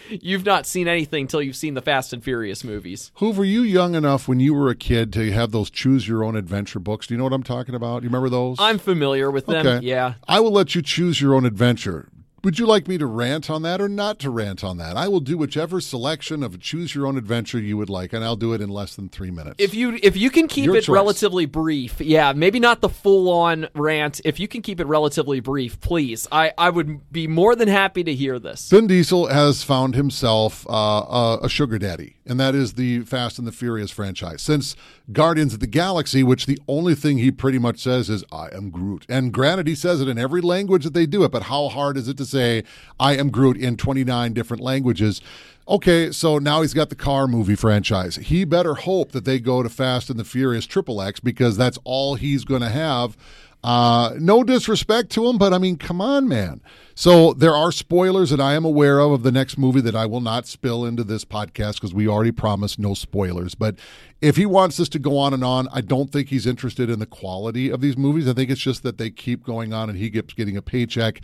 you've 0.10 0.46
not 0.46 0.66
seen 0.66 0.88
anything 0.88 1.28
till 1.28 1.42
you've 1.42 1.56
seen 1.56 1.74
the 1.74 1.82
Fast 1.82 2.14
and 2.14 2.24
Furious 2.24 2.64
movies. 2.64 3.12
Hoover, 3.16 3.44
you 3.44 3.62
young 3.62 3.96
enough 3.96 4.28
when 4.28 4.40
you 4.40 4.54
were 4.54 4.70
a 4.70 4.76
kid 4.76 5.14
to 5.14 5.32
have 5.32 5.52
those 5.52 5.70
choose 5.70 6.08
your 6.08 6.24
own 6.24 6.36
adventure 6.36 6.80
books? 6.80 7.08
Do 7.08 7.14
you 7.14 7.18
know 7.18 7.26
what 7.26 7.34
I'm 7.34 7.44
talking 7.44 7.76
about? 7.76 8.04
You 8.04 8.10
remember 8.10 8.30
those? 8.30 8.58
I'm 8.60 8.78
familiar 8.78 9.32
with 9.32 9.46
them. 9.46 9.66
Okay. 9.66 9.86
Yeah. 9.86 10.16
I 10.28 10.40
will 10.40 10.52
let 10.52 10.76
you 10.76 10.82
choose 10.82 11.22
your 11.22 11.36
own 11.36 11.46
adventure. 11.46 12.10
Would 12.44 12.58
you 12.58 12.66
like 12.66 12.88
me 12.88 12.98
to 12.98 13.06
rant 13.06 13.52
on 13.52 13.62
that 13.62 13.80
or 13.80 13.88
not 13.88 14.18
to 14.20 14.32
rant 14.32 14.64
on 14.64 14.78
that? 14.78 14.98
I 14.98 15.08
will 15.08 15.20
do 15.20 15.38
whichever 15.38 15.80
selection 15.80 16.42
of 16.42 16.60
choose 16.60 16.96
your 16.96 17.06
own 17.06 17.16
adventure 17.16 17.60
you 17.60 17.78
would 17.78 17.90
like, 17.90 18.14
and 18.14 18.24
I'll 18.24 18.36
do 18.36 18.54
it 18.54 18.62
in 18.62 18.70
less 18.70 18.96
than 18.96 19.10
three 19.10 19.30
minutes. 19.30 19.58
If 19.60 19.76
you 19.76 20.00
if 20.02 20.18
you 20.18 20.32
can 20.32 20.48
keep 20.48 20.66
Your 20.66 20.78
it 20.78 20.86
choice. 20.86 20.96
relatively 20.96 21.46
brief, 21.46 22.02
yeah, 22.02 22.34
maybe 22.34 22.60
not 22.60 22.82
the 22.82 22.90
full 22.90 23.30
on 23.30 23.68
rant. 23.76 24.22
If 24.26 24.40
you 24.40 24.48
can 24.48 24.64
keep 24.64 24.80
it 24.80 24.88
relatively 24.88 25.40
brief, 25.40 25.80
please. 25.82 26.28
I 26.32 26.52
I 26.58 26.72
would 26.72 27.12
be 27.12 27.28
more 27.28 27.56
than 27.56 27.68
happy 27.68 28.04
to 28.06 28.14
hear 28.16 28.40
this. 28.40 28.70
Vin 28.70 28.88
Diesel 28.88 29.28
has 29.28 29.62
found 29.62 29.94
himself 29.94 30.66
uh, 30.68 30.74
a, 30.74 31.40
a 31.44 31.50
sugar 31.50 31.78
daddy, 31.78 32.16
and 32.26 32.40
that 32.40 32.56
is 32.56 32.74
the 32.74 33.02
Fast 33.02 33.38
and 33.38 33.48
the 33.48 33.52
Furious 33.52 33.92
franchise. 33.92 34.42
Since 34.42 34.76
Guardians 35.12 35.54
of 35.54 35.60
the 35.60 35.68
Galaxy, 35.68 36.24
which 36.24 36.48
the 36.48 36.60
only 36.68 36.96
thing 36.96 37.20
he 37.20 37.30
pretty 37.30 37.60
much 37.60 37.78
says 37.78 38.10
is 38.10 38.24
"I 38.32 38.48
am 38.48 38.72
Groot," 38.72 39.06
and 39.08 39.32
granted, 39.32 39.68
he 39.68 39.76
says 39.76 40.02
it 40.02 40.08
in 40.08 40.18
every 40.18 40.42
language 40.42 40.86
that 40.86 40.96
they 40.96 41.06
do 41.06 41.24
it. 41.24 41.32
But 41.32 41.44
how 41.44 41.68
hard 41.70 41.98
is 41.98 42.08
it 42.08 42.18
to 42.18 42.26
say 42.32 42.64
"I 43.00 43.16
am 43.16 43.30
Groot" 43.30 43.58
in 43.58 43.78
twenty 43.78 44.04
nine 44.04 44.34
different 44.34 44.64
languages? 44.64 45.22
Okay, 45.68 46.12
so 46.12 46.38
now 46.40 46.62
he's 46.62 46.74
got 46.74 46.90
the 46.90 46.96
car 46.96 47.28
movie 47.28 47.56
franchise. 47.56 48.16
He 48.16 48.44
better 48.46 48.74
hope 48.74 49.12
that 49.12 49.26
they 49.26 49.40
go 49.40 49.62
to 49.62 49.70
Fast 49.70 50.10
and 50.10 50.20
the 50.20 50.26
Furious 50.26 50.66
Triple 50.66 51.02
X 51.02 51.20
because 51.20 51.56
that's 51.56 51.78
all 51.84 52.16
he's 52.16 52.44
going 52.44 52.62
to 52.62 52.70
have. 52.70 53.16
Uh, 53.64 54.16
no 54.20 54.44
disrespect 54.44 55.12
to 55.12 55.28
him, 55.28 55.38
but 55.38 55.54
I 55.54 55.60
mean, 55.60 55.78
come 55.78 56.02
on, 56.02 56.28
man. 56.28 56.62
So 56.96 57.34
there 57.34 57.56
are 57.56 57.72
spoilers 57.72 58.32
that 58.32 58.42
I 58.42 58.54
am 58.54 58.66
aware 58.66 59.00
of 59.00 59.12
of 59.12 59.24
the 59.24 59.32
next 59.32 59.58
movie 59.58 59.82
that 59.82 59.96
I 59.96 60.08
will 60.08 60.20
not 60.20 60.48
spill 60.48 60.84
into 60.84 61.04
this 61.04 61.24
podcast 61.26 61.76
because 61.76 61.94
we 61.94 62.08
already 62.08 62.32
promised 62.32 62.80
no 62.80 62.96
spoilers. 62.96 63.54
But 63.54 63.76
if 64.22 64.36
he 64.38 64.46
wants 64.46 64.78
this 64.78 64.88
to 64.90 65.00
go 65.00 65.18
on 65.18 65.34
and 65.34 65.44
on, 65.44 65.68
I 65.74 65.82
don't 65.82 66.12
think 66.12 66.30
he's 66.30 66.46
interested 66.46 66.90
in 66.90 67.00
the 67.00 67.06
quality 67.06 67.70
of 67.70 67.82
these 67.82 67.98
movies. 67.98 68.28
I 68.28 68.34
think 68.34 68.52
it's 68.52 68.62
just 68.62 68.84
that 68.84 68.98
they 68.98 69.10
keep 69.10 69.44
going 69.44 69.74
on 69.74 69.90
and 69.90 69.98
he 69.98 70.10
keeps 70.12 70.34
getting 70.34 70.56
a 70.56 70.62
paycheck 70.62 71.22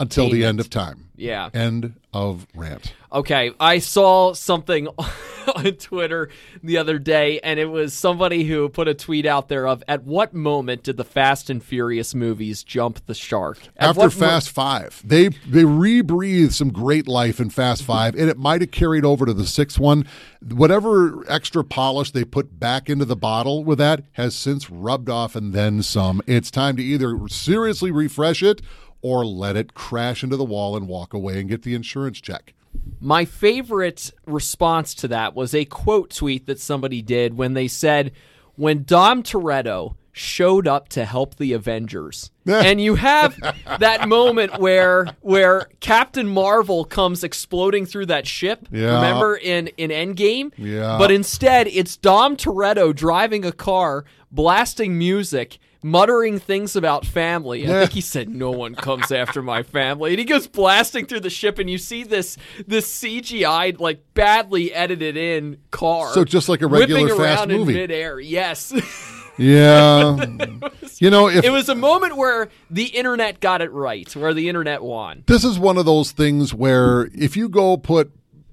until 0.00 0.30
the 0.30 0.44
end 0.44 0.58
of 0.58 0.70
time. 0.70 1.08
Yeah. 1.14 1.50
End 1.52 1.94
of 2.12 2.46
rant. 2.54 2.94
Okay, 3.12 3.50
I 3.58 3.78
saw 3.80 4.32
something 4.34 4.86
on 5.56 5.72
Twitter 5.72 6.28
the 6.62 6.76
other 6.76 6.98
day, 6.98 7.40
and 7.40 7.58
it 7.58 7.66
was 7.66 7.92
somebody 7.92 8.44
who 8.44 8.68
put 8.68 8.86
a 8.86 8.94
tweet 8.94 9.26
out 9.26 9.48
there 9.48 9.66
of 9.66 9.82
at 9.88 10.04
what 10.04 10.32
moment 10.32 10.84
did 10.84 10.96
the 10.96 11.04
Fast 11.04 11.50
and 11.50 11.62
Furious 11.62 12.14
movies 12.14 12.62
jump 12.62 13.04
the 13.06 13.14
shark? 13.14 13.58
At 13.76 13.90
After 13.90 14.00
what 14.00 14.14
mo- 14.14 14.26
Fast 14.26 14.50
Five, 14.50 15.02
they 15.04 15.28
they 15.28 15.64
rebreathed 15.64 16.52
some 16.52 16.70
great 16.70 17.08
life 17.08 17.40
in 17.40 17.50
Fast 17.50 17.82
Five, 17.82 18.14
and 18.14 18.30
it 18.30 18.38
might 18.38 18.60
have 18.60 18.70
carried 18.70 19.04
over 19.04 19.26
to 19.26 19.34
the 19.34 19.46
sixth 19.46 19.78
one. 19.78 20.06
Whatever 20.40 21.24
extra 21.28 21.64
polish 21.64 22.12
they 22.12 22.24
put 22.24 22.60
back 22.60 22.88
into 22.88 23.04
the 23.04 23.16
bottle 23.16 23.64
with 23.64 23.78
that 23.78 24.04
has 24.12 24.36
since 24.36 24.70
rubbed 24.70 25.10
off 25.10 25.34
and 25.34 25.52
then 25.52 25.82
some. 25.82 26.22
It's 26.26 26.50
time 26.50 26.76
to 26.76 26.82
either 26.82 27.28
seriously 27.28 27.90
refresh 27.90 28.42
it 28.42 28.62
or 29.02 29.24
let 29.24 29.56
it 29.56 29.74
crash 29.74 30.22
into 30.22 30.36
the 30.36 30.44
wall 30.44 30.76
and 30.76 30.88
walk 30.88 31.12
away 31.12 31.40
and 31.40 31.48
get 31.48 31.62
the 31.62 31.74
insurance 31.74 32.20
check. 32.20 32.54
My 33.00 33.24
favorite 33.24 34.12
response 34.26 34.94
to 34.94 35.08
that 35.08 35.34
was 35.34 35.54
a 35.54 35.64
quote 35.64 36.10
tweet 36.10 36.46
that 36.46 36.60
somebody 36.60 37.02
did 37.02 37.36
when 37.36 37.54
they 37.54 37.68
said, 37.68 38.12
When 38.56 38.84
Dom 38.84 39.22
Toretto 39.22 39.96
showed 40.18 40.66
up 40.66 40.88
to 40.90 41.04
help 41.04 41.36
the 41.36 41.52
Avengers. 41.52 42.30
and 42.46 42.80
you 42.80 42.94
have 42.96 43.36
that 43.78 44.08
moment 44.08 44.58
where 44.58 45.06
where 45.20 45.68
Captain 45.80 46.26
Marvel 46.26 46.84
comes 46.84 47.22
exploding 47.22 47.86
through 47.86 48.06
that 48.06 48.26
ship. 48.26 48.66
Yeah. 48.70 48.96
Remember 48.96 49.36
in 49.36 49.68
in 49.76 49.90
Endgame? 49.90 50.52
Yeah. 50.56 50.98
But 50.98 51.10
instead, 51.10 51.68
it's 51.68 51.96
Dom 51.96 52.36
Toretto 52.36 52.94
driving 52.94 53.44
a 53.44 53.52
car, 53.52 54.04
blasting 54.30 54.98
music. 54.98 55.58
Muttering 55.80 56.40
things 56.40 56.74
about 56.74 57.06
family. 57.06 57.64
I 57.64 57.68
think 57.68 57.92
he 57.92 58.00
said, 58.00 58.28
"No 58.28 58.50
one 58.50 58.74
comes 58.74 59.12
after 59.12 59.42
my 59.42 59.62
family," 59.62 60.10
and 60.10 60.18
he 60.18 60.24
goes 60.24 60.48
blasting 60.48 61.06
through 61.06 61.20
the 61.20 61.30
ship, 61.30 61.60
and 61.60 61.70
you 61.70 61.78
see 61.78 62.02
this 62.02 62.36
this 62.66 62.92
CGI 62.92 63.78
like 63.78 64.02
badly 64.12 64.74
edited 64.74 65.16
in 65.16 65.58
car. 65.70 66.12
So 66.14 66.24
just 66.24 66.48
like 66.48 66.62
a 66.62 66.66
regular 66.66 67.06
fast 67.10 67.20
around 67.20 67.52
movie. 67.52 67.74
in 67.74 67.80
midair. 67.82 68.18
Yes, 68.18 68.72
Yeah. 69.38 70.16
you 70.98 71.10
know, 71.10 71.28
if 71.28 71.44
it 71.44 71.50
was 71.50 71.68
a 71.68 71.74
moment 71.74 72.16
where 72.16 72.48
the 72.70 72.86
internet 72.86 73.40
got 73.40 73.62
it 73.62 73.72
right, 73.72 74.14
where 74.14 74.34
the 74.34 74.48
internet 74.48 74.82
won. 74.82 75.24
this 75.26 75.44
is 75.44 75.58
one 75.58 75.78
of 75.78 75.86
those 75.86 76.10
things 76.12 76.52
where 76.52 77.08
if 77.14 77.36
you 77.36 77.48
go 77.48 77.76
put 77.76 78.12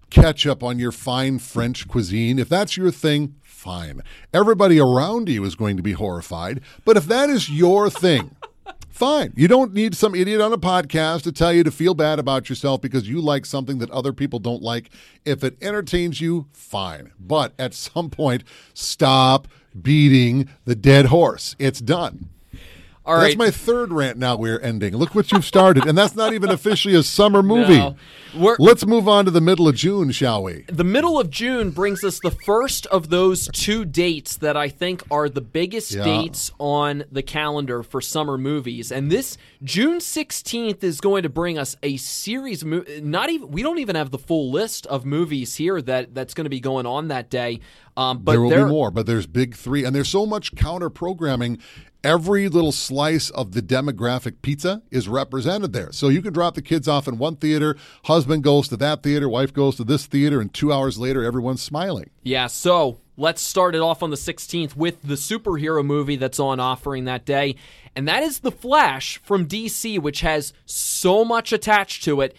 ketchup 0.09 0.63
on 0.63 0.79
your 0.79 0.91
fine 0.91 1.39
French 1.39 1.87
cuisine, 1.87 2.39
if 2.39 2.47
that's 2.47 2.77
your 2.77 2.91
thing, 2.91 3.35
fine. 3.41 4.01
Everybody 4.33 4.79
around 4.79 5.27
you 5.27 5.43
is 5.43 5.55
going 5.55 5.75
to 5.77 5.83
be 5.83 5.93
horrified. 5.93 6.61
But 6.85 6.97
if 6.97 7.05
that 7.07 7.29
is 7.29 7.49
your 7.49 7.89
thing, 7.89 8.35
fine. 8.89 9.33
You 9.35 9.47
don't 9.47 9.73
need 9.73 9.95
some 9.95 10.15
idiot 10.15 10.39
on 10.39 10.53
a 10.53 10.57
podcast 10.57 11.23
to 11.23 11.31
tell 11.31 11.51
you 11.51 11.63
to 11.63 11.71
feel 11.71 11.95
bad 11.95 12.19
about 12.19 12.47
yourself 12.47 12.79
because 12.79 13.09
you 13.09 13.19
like 13.19 13.45
something 13.45 13.79
that 13.79 13.89
other 13.89 14.13
people 14.13 14.39
don't 14.39 14.61
like. 14.61 14.89
If 15.25 15.43
it 15.43 15.57
entertains 15.61 16.21
you, 16.21 16.47
fine. 16.53 17.11
But 17.19 17.53
at 17.57 17.73
some 17.73 18.09
point, 18.09 18.43
stop 18.73 19.47
beating 19.79 20.49
the 20.65 20.75
dead 20.75 21.07
horse. 21.07 21.55
It's 21.59 21.81
done. 21.81 22.29
All 23.07 23.15
That's 23.19 23.35
right, 23.35 23.37
my 23.37 23.51
third 23.51 23.93
rant 23.93 24.17
now 24.17 24.35
we're 24.35 24.59
ending. 24.59 24.95
Look 24.97 25.13
what 25.13 25.31
you've 25.31 25.45
started. 25.45 25.85
And 25.85 25.95
that's 25.95 26.15
not 26.15 26.33
even 26.33 26.49
officially 26.49 26.95
a 26.95 27.03
summer 27.03 27.43
movie. 27.43 27.77
No. 27.77 27.95
Let's 28.57 28.85
move 28.85 29.07
on 29.07 29.25
to 29.25 29.31
the 29.31 29.39
middle 29.41 29.67
of 29.67 29.75
June, 29.75 30.11
shall 30.11 30.41
we? 30.43 30.65
the 30.67 30.83
middle 30.83 31.19
of 31.19 31.29
June 31.29 31.69
brings 31.69 32.03
us 32.03 32.19
the 32.21 32.31
first 32.31 32.85
of 32.87 33.09
those 33.09 33.47
two 33.53 33.85
dates 33.85 34.37
that 34.37 34.57
I 34.57 34.69
think 34.69 35.03
are 35.11 35.29
the 35.29 35.39
biggest 35.39 35.91
Yeah. 35.93 36.03
dates 36.03 36.51
on 36.59 37.03
the 37.11 37.21
calendar 37.21 37.83
for 37.83 38.01
summer 38.01 38.37
movies. 38.39 38.91
And 38.91 39.11
this 39.11 39.37
June 39.63 39.99
16th 39.99 40.83
is 40.83 40.99
going 40.99 41.23
to 41.23 41.29
bring 41.29 41.57
us 41.59 41.77
a 41.83 41.97
series 41.97 42.65
mo- 42.65 42.83
not 43.01 43.29
even 43.29 43.51
we 43.51 43.61
don't 43.61 43.77
even 43.79 43.95
have 43.95 44.09
the 44.11 44.17
full 44.17 44.51
list 44.51 44.85
of 44.87 45.05
movies 45.05 45.55
here 45.55 45.81
that 45.83 46.13
that's 46.15 46.33
going 46.33 46.45
to 46.45 46.49
be 46.49 46.59
going 46.59 46.85
on 46.87 47.07
that 47.09 47.29
day. 47.29 47.59
Um, 47.95 48.17
but 48.23 48.31
there 48.33 48.41
will 48.41 48.49
there- 48.49 48.65
be 48.65 48.71
more, 48.71 48.89
but 48.91 49.05
there's 49.05 49.27
big 49.27 49.55
three. 49.55 49.85
And 49.85 49.95
there's 49.95 50.09
so 50.09 50.25
much 50.25 50.55
counter 50.55 50.89
programming. 50.89 51.59
Every 52.05 52.47
little 52.49 52.71
slice 52.71 53.31
of 53.31 53.53
the 53.53 53.63
demographic 53.63 54.43
pizza 54.43 54.83
is 54.91 55.09
represented 55.09 55.73
there. 55.73 55.91
So 55.91 56.09
you 56.09 56.21
can 56.21 56.33
drop 56.33 56.53
the 56.53 56.61
kids 56.61 56.87
off 56.87 57.07
in 57.07 57.17
one 57.17 57.35
theater, 57.35 57.75
husband 58.03 58.43
goes 58.43 58.67
to 58.67 58.77
that 58.77 59.01
theater, 59.01 59.27
wife 59.27 59.51
goes 59.51 59.75
to 59.77 59.83
this 59.83 60.05
theater, 60.05 60.39
and 60.39 60.53
two 60.53 60.71
hours 60.71 60.99
later, 60.99 61.23
everyone's 61.23 61.63
smiling. 61.63 62.11
Yeah, 62.21 62.45
so 62.45 62.99
let's 63.17 63.41
start 63.41 63.73
it 63.73 63.81
off 63.81 64.03
on 64.03 64.11
the 64.11 64.17
16th 64.17 64.75
with 64.75 65.01
the 65.01 65.15
superhero 65.15 65.83
movie 65.83 66.15
that's 66.15 66.39
on 66.39 66.59
offering 66.59 67.05
that 67.05 67.25
day. 67.25 67.55
And 67.95 68.07
that 68.07 68.21
is 68.21 68.41
The 68.41 68.51
Flash 68.51 69.17
from 69.23 69.47
DC, 69.47 69.97
which 69.97 70.21
has 70.21 70.53
so 70.67 71.25
much 71.25 71.51
attached 71.51 72.03
to 72.03 72.21
it 72.21 72.37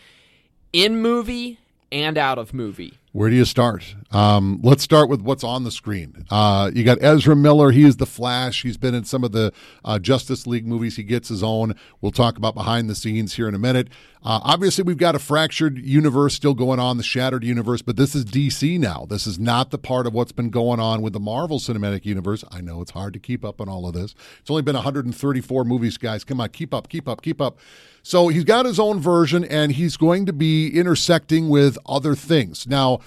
in 0.73 1.03
movie 1.03 1.59
and 1.91 2.17
out 2.17 2.39
of 2.39 2.55
movie. 2.55 2.99
Where 3.17 3.31
do 3.31 3.37
you 3.37 3.47
start? 3.47 3.97
Um, 4.11 4.61
let's 4.63 4.83
start 4.83 5.09
with 5.09 5.23
what's 5.23 5.43
on 5.43 5.65
the 5.65 5.71
screen. 5.71 6.27
Uh, 6.31 6.71
you 6.75 6.85
got 6.85 7.03
Ezra 7.03 7.35
Miller. 7.35 7.71
He 7.71 7.85
is 7.85 7.97
the 7.97 8.05
Flash. 8.05 8.61
He's 8.61 8.77
been 8.77 8.95
in 8.95 9.05
some 9.05 9.25
of 9.25 9.33
the 9.33 9.55
uh, 9.87 9.99
Justice 9.99 10.47
League 10.47 10.67
movies. 10.67 10.97
He 10.97 11.03
gets 11.03 11.31
his 11.31 11.43
own. 11.43 11.75
We'll 12.03 12.13
talk 12.13 12.37
about 12.37 12.55
behind 12.55 12.91
the 12.91 12.95
scenes 12.95 13.33
here 13.33 13.49
in 13.49 13.55
a 13.55 13.59
minute. 13.59 13.89
Uh, 14.23 14.41
obviously, 14.43 14.85
we've 14.85 14.99
got 14.99 15.15
a 15.15 15.19
fractured 15.19 15.79
universe 15.79 16.35
still 16.35 16.53
going 16.53 16.79
on, 16.79 16.99
the 16.99 17.03
shattered 17.03 17.43
universe, 17.43 17.81
but 17.81 17.97
this 17.97 18.15
is 18.15 18.27
DC 18.27 18.79
now. 18.79 19.07
This 19.09 19.27
is 19.27 19.39
not 19.39 19.71
the 19.71 19.79
part 19.79 20.07
of 20.07 20.13
what's 20.13 20.33
been 20.33 20.51
going 20.51 20.79
on 20.79 21.01
with 21.01 21.15
the 21.15 21.21
Marvel 21.21 21.59
Cinematic 21.59 22.05
Universe. 22.05 22.45
I 22.51 22.61
know 22.61 22.83
it's 22.83 22.91
hard 22.91 23.15
to 23.15 23.19
keep 23.19 23.47
up 23.47 23.63
on 23.63 23.69
all 23.69 23.87
of 23.87 23.95
this. 23.95 24.15
It's 24.41 24.51
only 24.51 24.63
been 24.63 24.75
134 24.75 25.65
movies, 25.65 25.97
guys. 25.97 26.23
Come 26.23 26.39
on, 26.39 26.51
keep 26.51 26.75
up, 26.75 26.91
keep 26.91 27.09
up, 27.09 27.23
keep 27.23 27.41
up. 27.41 27.59
So 28.07 28.29
he's 28.29 28.45
got 28.45 28.67
his 28.67 28.79
own 28.79 29.01
version, 29.01 29.43
and 29.45 29.73
he's 29.73 29.97
going 29.97 30.27
to 30.27 30.33
be 30.33 30.69
intersecting 30.69 31.49
with 31.49 31.77
other 31.87 32.15
things. 32.15 32.65
Now, 32.65 33.01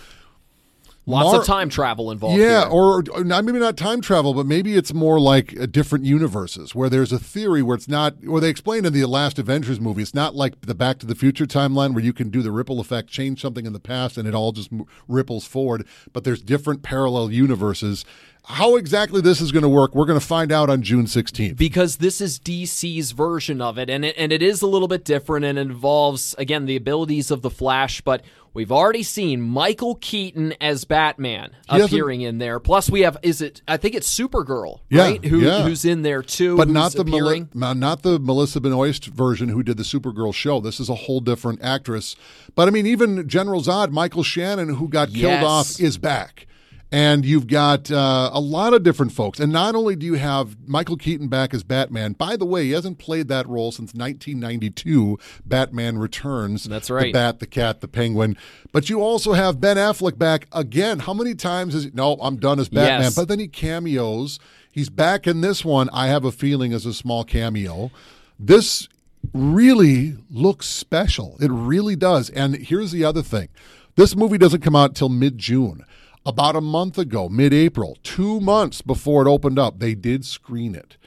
Lots 1.05 1.31
Mar- 1.31 1.39
of 1.39 1.47
time 1.47 1.69
travel 1.69 2.11
involved. 2.11 2.37
yeah, 2.37 2.65
here. 2.65 2.69
or, 2.69 3.03
or 3.13 3.23
not, 3.23 3.45
maybe 3.45 3.59
not 3.59 3.77
time 3.77 4.01
travel, 4.01 4.33
but 4.33 4.45
maybe 4.45 4.75
it's 4.75 4.93
more 4.93 5.17
like 5.17 5.57
uh, 5.57 5.65
different 5.67 6.03
universes 6.03 6.75
where 6.75 6.89
there's 6.89 7.13
a 7.13 7.17
theory 7.17 7.63
where 7.63 7.75
it's 7.75 7.87
not, 7.87 8.15
or 8.27 8.41
they 8.41 8.49
explain 8.49 8.83
in 8.85 8.91
the 8.91 9.05
last 9.05 9.39
Avengers 9.39 9.79
movie, 9.79 10.01
it's 10.03 10.13
not 10.13 10.35
like 10.35 10.59
the 10.61 10.75
Back 10.75 10.99
to 10.99 11.05
the 11.05 11.15
Future 11.15 11.45
timeline 11.45 11.95
where 11.95 12.03
you 12.03 12.11
can 12.13 12.29
do 12.29 12.41
the 12.41 12.51
ripple 12.51 12.81
effect, 12.81 13.09
change 13.09 13.41
something 13.41 13.65
in 13.65 13.71
the 13.71 13.79
past, 13.79 14.17
and 14.17 14.27
it 14.27 14.35
all 14.35 14.51
just 14.51 14.71
m- 14.71 14.85
ripples 15.07 15.45
forward. 15.47 15.87
But 16.11 16.25
there's 16.25 16.41
different 16.41 16.83
parallel 16.83 17.31
universes. 17.31 18.03
How 18.45 18.77
exactly 18.77 19.21
this 19.21 19.41
is 19.41 19.51
going 19.51 19.61
to 19.63 19.69
work, 19.69 19.93
we're 19.93 20.05
going 20.07 20.19
to 20.19 20.25
find 20.25 20.51
out 20.51 20.69
on 20.71 20.81
June 20.81 21.05
16th. 21.05 21.55
because 21.55 21.97
this 21.97 22.19
is 22.19 22.39
DC's 22.39 23.11
version 23.11 23.61
of 23.61 23.77
it, 23.77 23.89
and 23.91 24.03
it, 24.03 24.15
and 24.17 24.31
it 24.31 24.41
is 24.41 24.61
a 24.63 24.67
little 24.67 24.87
bit 24.87 25.05
different, 25.05 25.45
and 25.45 25.59
involves 25.59 26.33
again 26.39 26.65
the 26.65 26.75
abilities 26.75 27.29
of 27.29 27.43
the 27.43 27.51
Flash. 27.51 28.01
But 28.01 28.23
we've 28.55 28.71
already 28.71 29.03
seen 29.03 29.39
Michael 29.39 29.95
Keaton 29.95 30.55
as 30.59 30.83
Batman 30.83 31.51
hasn't- 31.69 31.91
appearing 31.91 32.21
in 32.21 32.39
there. 32.39 32.59
Plus, 32.59 32.89
we 32.89 33.01
have 33.01 33.17
is 33.21 33.39
it? 33.39 33.61
I 33.67 33.77
think 33.77 33.93
it's 33.93 34.09
Supergirl, 34.19 34.79
Yeah, 34.89 35.03
right? 35.03 35.23
Who, 35.25 35.41
yeah. 35.41 35.61
Who's 35.61 35.85
in 35.85 36.01
there 36.01 36.23
too? 36.23 36.57
but 36.57 36.67
not 36.69 36.93
the 36.93 37.05
Meli- 37.05 37.45
not 37.53 38.01
the 38.01 38.17
Melissa 38.17 38.59
Benoist 38.59 39.05
version 39.05 39.49
who 39.49 39.61
did 39.61 39.77
the 39.77 39.83
Supergirl 39.83 40.33
show. 40.33 40.59
This 40.59 40.79
is 40.79 40.89
a 40.89 40.95
whole 40.95 41.19
different 41.19 41.61
actress. 41.61 42.15
But 42.55 42.67
I 42.67 42.71
mean, 42.71 42.87
even 42.87 43.27
General 43.27 43.61
Zod, 43.61 43.91
Michael 43.91 44.23
Shannon, 44.23 44.69
who 44.69 44.87
got 44.89 45.13
killed 45.13 45.43
off, 45.43 45.79
is 45.79 45.99
back. 45.99 46.47
And 46.91 47.23
you've 47.23 47.45
got 47.45 47.91
uh, 47.91 48.31
a 48.33 48.39
lot 48.39 48.73
of 48.73 48.81
different 48.81 49.11
folks. 49.11 49.39
And 49.39 49.53
not 49.53 49.75
only 49.75 49.95
do 49.95 50.07
you 50.07 50.15
have 50.15 50.57
Michael 50.67 50.97
Keaton 50.97 51.27
back 51.27 51.53
as 51.53 51.63
Batman, 51.63 52.13
by 52.13 52.35
the 52.35 52.45
way, 52.45 52.65
he 52.65 52.71
hasn't 52.71 52.97
played 52.97 53.27
that 53.27 53.47
role 53.47 53.71
since 53.71 53.93
1992. 53.93 55.19
Batman 55.45 55.99
Returns. 55.99 56.63
That's 56.63 56.89
right. 56.89 57.03
The. 57.03 57.11
Bat, 57.13 57.39
the 57.39 57.47
Cat, 57.47 57.81
the 57.81 57.87
Penguin. 57.87 58.35
But 58.71 58.89
you 58.89 59.01
also 59.01 59.33
have 59.33 59.61
Ben 59.61 59.77
Affleck 59.77 60.17
back 60.17 60.47
again. 60.51 60.99
How 60.99 61.13
many 61.13 61.35
times 61.35 61.75
is 61.75 61.83
he? 61.85 61.91
no? 61.93 62.13
I'm 62.21 62.37
done 62.37 62.59
as 62.59 62.69
Batman. 62.69 63.01
Yes. 63.01 63.15
But 63.15 63.27
then 63.27 63.37
he 63.39 63.47
cameos. 63.47 64.39
He's 64.71 64.89
back 64.89 65.27
in 65.27 65.41
this 65.41 65.63
one. 65.63 65.89
I 65.93 66.07
have 66.07 66.25
a 66.25 66.31
feeling 66.31 66.73
as 66.73 66.85
a 66.85 66.93
small 66.93 67.23
cameo. 67.23 67.91
This 68.39 68.87
really 69.33 70.15
looks 70.31 70.65
special. 70.67 71.37
It 71.39 71.51
really 71.51 71.95
does. 71.95 72.29
And 72.31 72.55
here's 72.55 72.91
the 72.91 73.03
other 73.03 73.21
thing: 73.21 73.49
this 73.95 74.15
movie 74.15 74.37
doesn't 74.39 74.61
come 74.61 74.75
out 74.75 74.95
till 74.95 75.09
mid 75.09 75.37
June. 75.37 75.85
About 76.25 76.55
a 76.55 76.61
month 76.61 76.97
ago, 76.97 77.29
mid 77.29 77.53
April, 77.53 77.97
two 78.03 78.39
months 78.39 78.81
before 78.81 79.25
it 79.25 79.29
opened 79.29 79.57
up, 79.57 79.79
they 79.79 79.95
did 79.95 80.25
screen 80.25 80.75
it. 80.75 80.97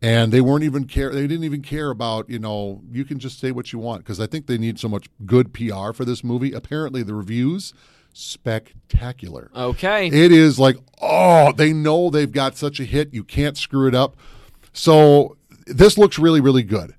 And 0.00 0.32
they 0.32 0.40
weren't 0.40 0.64
even 0.64 0.86
care. 0.86 1.10
They 1.10 1.28
didn't 1.28 1.44
even 1.44 1.62
care 1.62 1.90
about 1.90 2.28
you 2.28 2.40
know. 2.40 2.82
You 2.90 3.04
can 3.04 3.20
just 3.20 3.38
say 3.38 3.52
what 3.52 3.72
you 3.72 3.78
want 3.78 4.02
because 4.02 4.18
I 4.18 4.26
think 4.26 4.46
they 4.46 4.58
need 4.58 4.80
so 4.80 4.88
much 4.88 5.08
good 5.24 5.52
PR 5.52 5.92
for 5.92 6.04
this 6.04 6.24
movie. 6.24 6.52
Apparently, 6.52 7.04
the 7.04 7.14
reviews 7.14 7.72
spectacular. 8.12 9.50
Okay, 9.54 10.08
It 10.08 10.32
is 10.32 10.58
like, 10.58 10.76
oh, 11.00 11.52
they 11.52 11.72
know 11.72 12.10
they've 12.10 12.32
got 12.32 12.56
such 12.56 12.80
a 12.80 12.84
hit. 12.84 13.14
You 13.14 13.24
can't 13.24 13.56
screw 13.56 13.88
it 13.88 13.94
up. 13.94 14.16
So 14.72 15.36
this 15.66 15.98
looks 15.98 16.18
really, 16.18 16.40
really 16.40 16.62
good. 16.62 16.94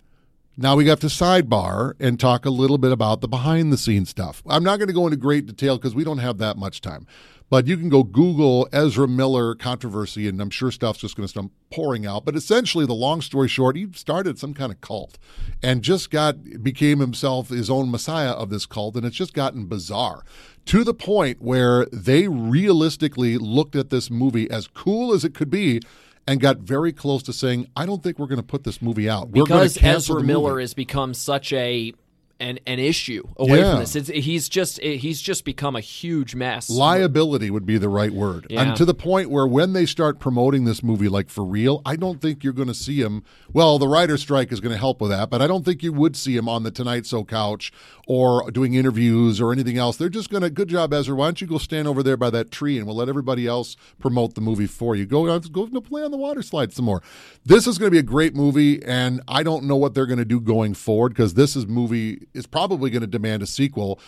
Now 0.56 0.76
we 0.76 0.86
got 0.86 1.00
to 1.02 1.08
sidebar 1.08 1.94
and 2.00 2.20
talk 2.20 2.46
a 2.46 2.52
little 2.52 2.78
bit 2.78 2.92
about 2.92 3.22
the 3.22 3.28
behind 3.28 3.74
the 3.74 3.78
scenes 3.78 4.10
stuff. 4.10 4.44
I'm 4.48 4.64
not 4.64 4.78
going 4.78 4.88
to 4.88 4.94
go 4.94 5.06
into 5.08 5.18
great 5.18 5.48
detail 5.48 5.78
because 5.78 5.96
we 5.96 6.04
don't 6.04 6.20
have 6.20 6.38
that 6.38 6.58
much 6.58 6.80
time. 6.80 7.08
But 7.54 7.68
you 7.68 7.78
can 7.78 7.88
go 7.88 8.02
Google 8.02 8.68
Ezra 8.74 9.08
Miller 9.08 9.54
controversy, 9.54 10.28
and 10.28 10.42
I'm 10.42 10.50
sure 10.50 10.72
stuff's 10.72 10.98
just 10.98 11.16
going 11.16 11.26
to 11.26 11.30
start 11.30 11.52
pouring 11.72 12.04
out. 12.04 12.26
But 12.26 12.36
essentially, 12.36 12.88
the 12.88 12.96
long 12.96 13.22
story 13.22 13.48
short, 13.48 13.76
he 13.76 13.88
started 13.94 14.39
some 14.39 14.56
kind 14.56 14.72
of 14.72 14.82
cult 14.82 15.20
and 15.62 15.84
just 15.84 16.10
got 16.10 16.63
became 16.63 16.98
himself 16.98 17.50
his 17.50 17.70
own 17.70 17.92
messiah 17.92 18.32
of 18.32 18.50
this 18.50 18.66
cult, 18.66 18.96
and 18.96 19.06
it's 19.06 19.16
just 19.16 19.36
gotten 19.36 19.68
bizarre 19.68 20.24
to 20.66 20.84
the 20.84 20.96
point 20.96 21.44
where 21.44 21.86
they 21.94 22.28
realistically 22.28 23.38
looked 23.38 23.76
at 23.76 23.92
this 23.92 24.10
movie 24.10 24.50
as 24.50 24.66
cool 24.66 25.13
as 25.13 25.24
it 25.24 25.36
could 25.36 25.52
be 25.52 25.80
and 26.26 26.39
got 26.39 26.58
very 26.58 26.92
close 26.92 27.22
to 27.22 27.34
saying, 27.34 27.68
"I 27.76 27.86
don't 27.86 28.02
think 28.02 28.18
we're 28.18 28.26
going 28.26 28.38
to 28.38 28.42
put 28.42 28.63
this 28.63 28.82
movie 28.82 29.08
out. 29.08 29.32
Because 29.32 29.78
Ezra 29.80 30.24
Miller 30.24 30.54
movie." 30.54 30.63
has 30.63 30.74
become 30.74 31.13
such 31.13 31.54
a 31.54 31.94
an, 32.43 32.60
an 32.67 32.79
issue 32.79 33.23
away 33.38 33.60
Yeah. 33.60 33.71
from 33.71 33.79
this. 33.79 33.95
It's, 33.95 34.10
he's 34.10 34.49
just 34.49 34.79
he's 34.82 35.21
just 35.21 35.45
become 35.45 35.75
a 35.75 35.82
huge 35.82 36.36
mess. 36.36 36.69
Liability 36.69 37.49
would 37.49 37.65
be 37.65 37.77
the 37.77 37.89
right 37.89 38.12
word. 38.12 38.47
Yeah. 38.49 38.62
And 38.62 38.77
to 38.77 38.86
the 38.86 38.93
point 38.93 39.29
where 39.29 39.47
when 39.47 39.73
they 39.73 39.86
start 39.86 40.19
promoting 40.19 40.65
this 40.65 40.84
movie 40.84 41.08
like 41.10 41.29
for 41.29 41.43
real, 41.43 41.82
I 41.86 41.95
don't 41.95 42.21
think 42.21 42.43
you're 42.43 42.53
going 42.53 42.67
to 42.67 42.73
see 42.73 43.01
him. 43.01 43.23
Well, 43.51 43.79
the 43.79 43.88
writer 43.88 44.17
strike 44.17 44.51
is 44.51 44.60
going 44.60 44.73
to 44.73 44.77
help 44.77 45.01
with 45.01 45.12
that, 45.12 45.29
but 45.29 45.41
I 45.41 45.47
don't 45.47 45.63
think 45.63 45.82
you 45.84 45.93
would 45.93 46.15
see 46.15 46.36
him 46.36 46.49
on 46.49 46.63
the 46.63 46.71
Tonight 46.71 47.06
Show 47.06 47.23
couch 47.23 47.71
or 48.08 48.51
doing 48.51 48.73
interviews 48.73 49.39
or 49.39 49.53
anything 49.53 49.77
else. 49.77 49.95
They're 49.97 50.10
just 50.10 50.29
going 50.29 50.43
to, 50.43 50.49
good 50.49 50.67
job, 50.67 50.93
Ezra. 50.93 51.15
Why 51.15 51.27
don't 51.27 51.39
you 51.39 51.47
go 51.47 51.58
stand 51.58 51.88
over 51.88 52.03
there 52.03 52.17
by 52.17 52.29
that 52.32 52.51
tree 52.51 52.77
and 52.77 52.86
we'll 52.86 52.97
let 52.97 53.10
everybody 53.10 53.47
else 53.47 53.75
promote 53.99 54.36
the 54.36 54.41
movie 54.41 54.67
for 54.67 54.95
you. 54.95 55.06
Go, 55.06 55.39
go 55.39 55.67
play 55.82 56.03
on 56.03 56.12
the 56.12 56.17
water 56.17 56.41
slide 56.41 56.73
some 56.73 56.86
more. 56.86 57.01
This 57.45 57.67
is 57.67 57.77
going 57.77 57.88
to 57.88 57.91
be 57.91 57.99
a 57.99 58.03
great 58.03 58.36
movie, 58.36 58.84
and 58.84 59.21
I 59.27 59.43
don't 59.43 59.65
know 59.65 59.75
what 59.75 59.93
they're 59.93 60.06
going 60.06 60.19
to 60.19 60.25
do 60.25 60.39
going 60.39 60.73
forward 60.73 61.10
because 61.10 61.34
this 61.36 61.56
is 61.56 61.67
movie 61.67 62.27
is 62.34 62.48
probably 62.48 62.89
going 62.89 63.02
to 63.02 63.08
demand 63.08 63.43
a 63.43 63.48
sequel 63.48 64.00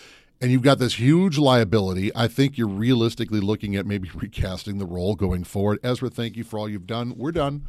and 0.41 0.51
you've 0.51 0.61
got 0.61 0.79
this 0.79 0.99
huge 0.99 1.37
liability. 1.37 2.11
I 2.15 2.27
think 2.27 2.57
you're 2.57 2.67
realistically 2.67 3.39
looking 3.39 3.75
at 3.75 3.85
maybe 3.85 4.09
recasting 4.15 4.77
the 4.77 4.85
role 4.85 5.15
going 5.15 5.43
forward. 5.43 5.79
Ezra, 5.83 6.09
thank 6.09 6.35
you 6.35 6.43
for 6.43 6.59
all 6.59 6.69
you've 6.69 6.87
done. 6.87 7.13
We're 7.17 7.31
done, 7.31 7.67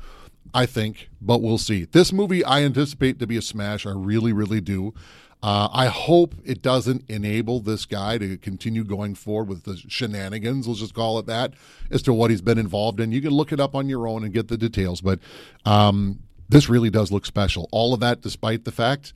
I 0.53 0.67
think, 0.67 1.09
but 1.21 1.43
we'll 1.43 1.59
see. 1.59 1.85
This 1.85 2.13
movie 2.13 2.45
I 2.45 2.63
anticipate 2.63 3.19
to 3.21 3.27
be 3.27 3.37
a 3.37 3.43
smash. 3.43 3.87
I 3.87 3.93
really, 3.93 4.33
really 4.33 4.61
do. 4.61 4.95
Uh, 5.43 5.69
I 5.71 5.87
hope 5.87 6.35
it 6.45 6.63
doesn't 6.63 7.05
enable 7.09 7.61
this 7.61 7.85
guy 7.85 8.19
to 8.19 8.37
continue 8.39 8.83
going 8.85 9.15
forward 9.15 9.49
with 9.49 9.65
the 9.65 9.77
shenanigans, 9.77 10.67
let's 10.67 10.81
just 10.81 10.95
call 10.95 11.19
it 11.19 11.27
that, 11.27 11.53
as 11.91 12.03
to 12.03 12.13
what 12.13 12.31
he's 12.31 12.41
been 12.41 12.59
involved 12.59 13.01
in. 13.01 13.13
You 13.13 13.21
can 13.21 13.31
look 13.31 13.53
it 13.53 13.61
up 13.61 13.75
on 13.75 13.89
your 13.89 14.09
own 14.09 14.25
and 14.25 14.33
get 14.33 14.49
the 14.49 14.57
details, 14.57 15.03
but 15.03 15.21
um, 15.65 16.21
this 16.49 16.69
really 16.69 16.91
does 16.91 17.13
look 17.13 17.27
special. 17.27 17.69
All 17.71 17.93
of 17.93 18.01
that, 18.01 18.23
despite 18.23 18.65
the 18.65 18.73
fact, 18.73 19.13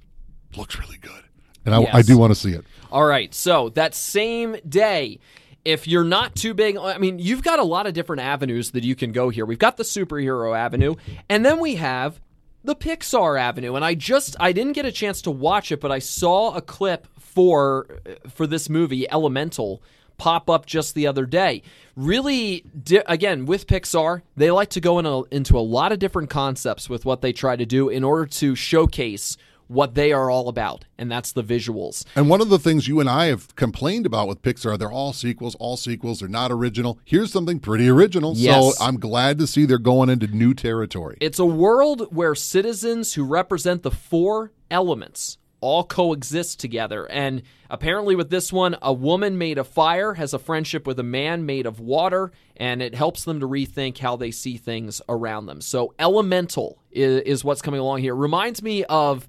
looks 0.57 0.79
really 0.79 0.99
good. 0.99 1.25
And 1.65 1.75
I, 1.75 1.87
I 1.93 2.03
do 2.03 2.17
want 2.17 2.33
to 2.33 2.35
see 2.35 2.53
it. 2.53 2.65
All 2.91 3.05
right. 3.05 3.35
So 3.35 3.69
that 3.71 3.95
same 3.95 4.57
day, 4.69 5.19
if 5.65 5.87
you're 5.87 6.05
not 6.05 6.35
too 6.35 6.55
big, 6.55 6.77
I 6.77 6.99
mean, 6.99 7.19
you've 7.19 7.43
got 7.43 7.59
a 7.59 7.65
lot 7.65 7.87
of 7.87 7.93
different 7.93 8.23
avenues 8.23 8.71
that 8.71 8.83
you 8.83 8.95
can 8.95 9.13
go 9.13 9.29
here. 9.29 9.45
We've 9.45 9.59
got 9.59 9.77
the 9.77 9.83
superhero 9.83 10.57
avenue, 10.57 10.95
and 11.29 11.45
then 11.45 11.61
we 11.61 11.77
have 11.77 12.21
the 12.65 12.75
Pixar 12.75 13.39
avenue. 13.39 13.75
And 13.75 13.85
I 13.85 13.95
just 13.95 14.37
I 14.41 14.53
didn't 14.53 14.73
get 14.73 14.87
a 14.87 14.93
chance 14.93 15.23
to 15.23 15.31
watch 15.31 15.71
it, 15.71 15.81
but 15.81 15.93
I 15.93 15.99
saw 15.99 16.55
a 16.55 16.63
clip 16.63 17.07
for 17.19 18.01
for 18.29 18.47
this 18.47 18.69
movie 18.69 19.11
Elemental 19.11 19.83
pop 20.17 20.51
up 20.51 20.67
just 20.67 20.95
the 20.95 21.07
other 21.07 21.25
day. 21.25 21.63
Really, 21.97 22.65
di- 22.83 23.03
again, 23.07 23.47
with 23.47 23.67
Pixar, 23.67 24.21
they 24.37 24.51
like 24.51 24.69
to 24.71 24.81
go 24.81 24.99
in 24.99 25.07
a, 25.07 25.23
into 25.25 25.59
a 25.59 25.61
lot 25.61 25.93
of 25.93 25.99
different 25.99 26.29
concepts 26.29 26.91
with 26.91 27.07
what 27.07 27.23
they 27.23 27.33
try 27.33 27.57
to 27.57 27.65
do 27.65 27.89
in 27.89 28.05
order 28.05 28.27
to 28.27 28.55
showcase 28.55 29.39
what 29.71 29.95
they 29.95 30.13
are 30.13 30.29
all 30.29 30.49
about, 30.49 30.85
and 30.99 31.11
that's 31.11 31.31
the 31.31 31.45
visuals. 31.45 32.05
And 32.17 32.29
one 32.29 32.41
of 32.41 32.49
the 32.49 32.59
things 32.59 32.89
you 32.89 32.99
and 32.99 33.09
I 33.09 33.27
have 33.27 33.55
complained 33.55 34.05
about 34.05 34.27
with 34.27 34.43
Pixar, 34.43 34.77
they're 34.77 34.91
all 34.91 35.13
sequels, 35.13 35.55
all 35.61 35.77
sequels, 35.77 36.19
they're 36.19 36.29
not 36.29 36.51
original. 36.51 36.99
Here's 37.05 37.31
something 37.33 37.61
pretty 37.61 37.89
original. 37.89 38.33
Yes. 38.35 38.77
So 38.77 38.85
I'm 38.85 38.99
glad 38.99 39.39
to 39.39 39.47
see 39.47 39.67
they're 39.67 39.79
going 39.79 40.09
into 40.09 40.27
new 40.27 40.55
territory. 40.55 41.19
It's 41.21 41.39
a 41.39 41.47
world 41.47 42.09
where 42.11 42.35
citizens 42.35 43.15
who 43.15 43.25
represent 43.25 43.85
the 43.85 43.93
four 43.93 44.51
elements 44.73 45.39
all 45.61 45.85
coexist 45.85 46.59
together. 46.59 47.09
And 47.09 47.43
apparently, 47.69 48.17
with 48.17 48.31
this 48.31 48.53
one, 48.53 48.77
a 48.83 48.93
woman 48.93 49.39
made 49.39 49.59
of 49.59 49.69
fire 49.69 50.15
has 50.15 50.35
a 50.35 50.39
friendship 50.39 50.85
with 50.85 50.99
a 50.99 51.05
man 51.05 51.47
made 51.47 51.67
of 51.67 51.79
water, 51.79 52.33
and 52.57 52.83
it 52.83 52.97
helps 52.97 53.23
them 53.25 53.39
to 53.39 53.47
rethink 53.47 53.99
how 53.99 54.17
they 54.17 54.33
see 54.33 54.57
things 54.57 55.01
around 55.09 55.47
them. 55.47 55.61
So, 55.61 55.95
Elemental 55.99 56.79
is, 56.91 57.23
is 57.23 57.45
what's 57.45 57.63
coming 57.63 57.81
along 57.81 58.01
here. 58.01 58.17
Reminds 58.17 58.63
me 58.63 58.85
of 58.85 59.29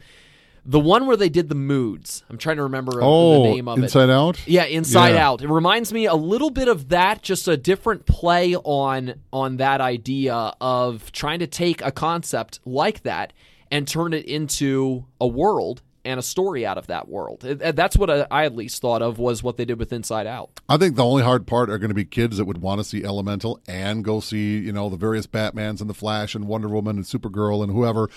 the 0.65 0.79
one 0.79 1.07
where 1.07 1.17
they 1.17 1.29
did 1.29 1.49
the 1.49 1.55
moods. 1.55 2.23
I'm 2.29 2.37
trying 2.37 2.57
to 2.57 2.63
remember 2.63 2.93
the 2.93 3.01
oh, 3.01 3.43
name 3.43 3.67
of 3.67 3.79
it. 3.79 3.83
Inside 3.83 4.09
Out? 4.09 4.45
Yeah, 4.47 4.65
Inside 4.65 5.15
Yeah. 5.15 5.27
Out. 5.27 5.41
It 5.41 5.49
reminds 5.49 5.91
me 5.91 6.05
a 6.05 6.15
little 6.15 6.51
bit 6.51 6.67
of 6.67 6.89
that, 6.89 7.21
just 7.21 7.47
a 7.47 7.57
different 7.57 8.05
play 8.05 8.55
on 8.55 9.15
on 9.33 9.57
that 9.57 9.81
idea 9.81 10.53
of 10.61 11.11
trying 11.11 11.39
to 11.39 11.47
take 11.47 11.81
a 11.81 11.91
concept 11.91 12.59
like 12.65 13.03
that 13.03 13.33
and 13.71 13.87
turn 13.87 14.13
it 14.13 14.25
into 14.25 15.05
a 15.19 15.27
world 15.27 15.81
and 16.03 16.19
a 16.19 16.23
story 16.23 16.65
out 16.65 16.77
of 16.77 16.87
that 16.87 17.07
world. 17.07 17.41
That's 17.41 17.97
what 17.97 18.09
I, 18.09 18.27
I 18.31 18.45
at 18.45 18.55
least 18.55 18.81
thought 18.81 19.01
of 19.01 19.19
was 19.19 19.43
what 19.43 19.57
they 19.57 19.65
did 19.65 19.79
with 19.79 19.93
Inside 19.93 20.27
Out. 20.27 20.59
I 20.67 20.77
think 20.77 20.95
the 20.95 21.05
only 21.05 21.23
hard 21.23 21.45
part 21.45 21.69
are 21.69 21.77
going 21.77 21.89
to 21.89 21.95
be 21.95 22.05
kids 22.05 22.37
that 22.37 22.45
would 22.45 22.59
want 22.59 22.79
to 22.79 22.83
see 22.83 23.03
Elemental 23.03 23.59
and 23.67 24.03
go 24.03 24.19
see, 24.19 24.57
you 24.57 24.71
know, 24.71 24.89
the 24.89 24.97
various 24.97 25.27
Batmans 25.27 25.79
and 25.79 25.89
the 25.89 25.93
Flash 25.93 26.35
and 26.35 26.47
Wonder 26.47 26.69
Woman 26.69 26.97
and 26.97 27.05
Supergirl 27.05 27.63
and 27.63 27.71
whoever. 27.71 28.09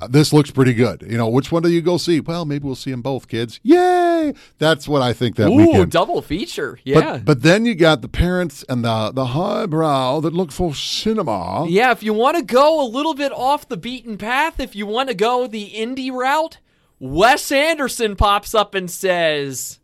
Uh, 0.00 0.08
This 0.08 0.32
looks 0.32 0.50
pretty 0.50 0.74
good. 0.74 1.02
You 1.08 1.16
know, 1.16 1.28
which 1.28 1.52
one 1.52 1.62
do 1.62 1.70
you 1.70 1.80
go 1.82 1.96
see? 1.96 2.20
Well, 2.20 2.44
maybe 2.44 2.64
we'll 2.64 2.74
see 2.74 2.90
them 2.90 3.02
both, 3.02 3.28
kids. 3.28 3.60
Yay! 3.62 4.34
That's 4.58 4.88
what 4.88 5.02
I 5.02 5.12
think 5.12 5.36
that 5.36 5.48
Ooh, 5.48 5.54
weekend. 5.56 5.92
double 5.92 6.20
feature. 6.22 6.78
Yeah. 6.84 7.18
But 7.18 7.24
but 7.24 7.42
then 7.42 7.64
you 7.66 7.74
got 7.74 8.02
the 8.02 8.08
parents 8.08 8.64
and 8.68 8.84
the 8.84 9.12
the 9.12 9.26
highbrow 9.26 10.20
that 10.20 10.32
look 10.32 10.50
for 10.52 10.74
cinema. 10.74 11.66
Yeah, 11.68 11.92
if 11.92 12.02
you 12.02 12.12
want 12.12 12.36
to 12.38 12.42
go 12.42 12.84
a 12.84 12.88
little 12.88 13.14
bit 13.14 13.32
off 13.32 13.68
the 13.68 13.76
beaten 13.76 14.18
path, 14.18 14.58
if 14.60 14.74
you 14.74 14.86
want 14.86 15.08
to 15.10 15.14
go 15.14 15.46
the 15.46 15.70
indie 15.70 16.10
route, 16.12 16.58
Wes 16.98 17.52
Anderson 17.52 18.16
pops 18.16 18.54
up 18.54 18.74
and 18.74 18.90
says, 18.90 19.78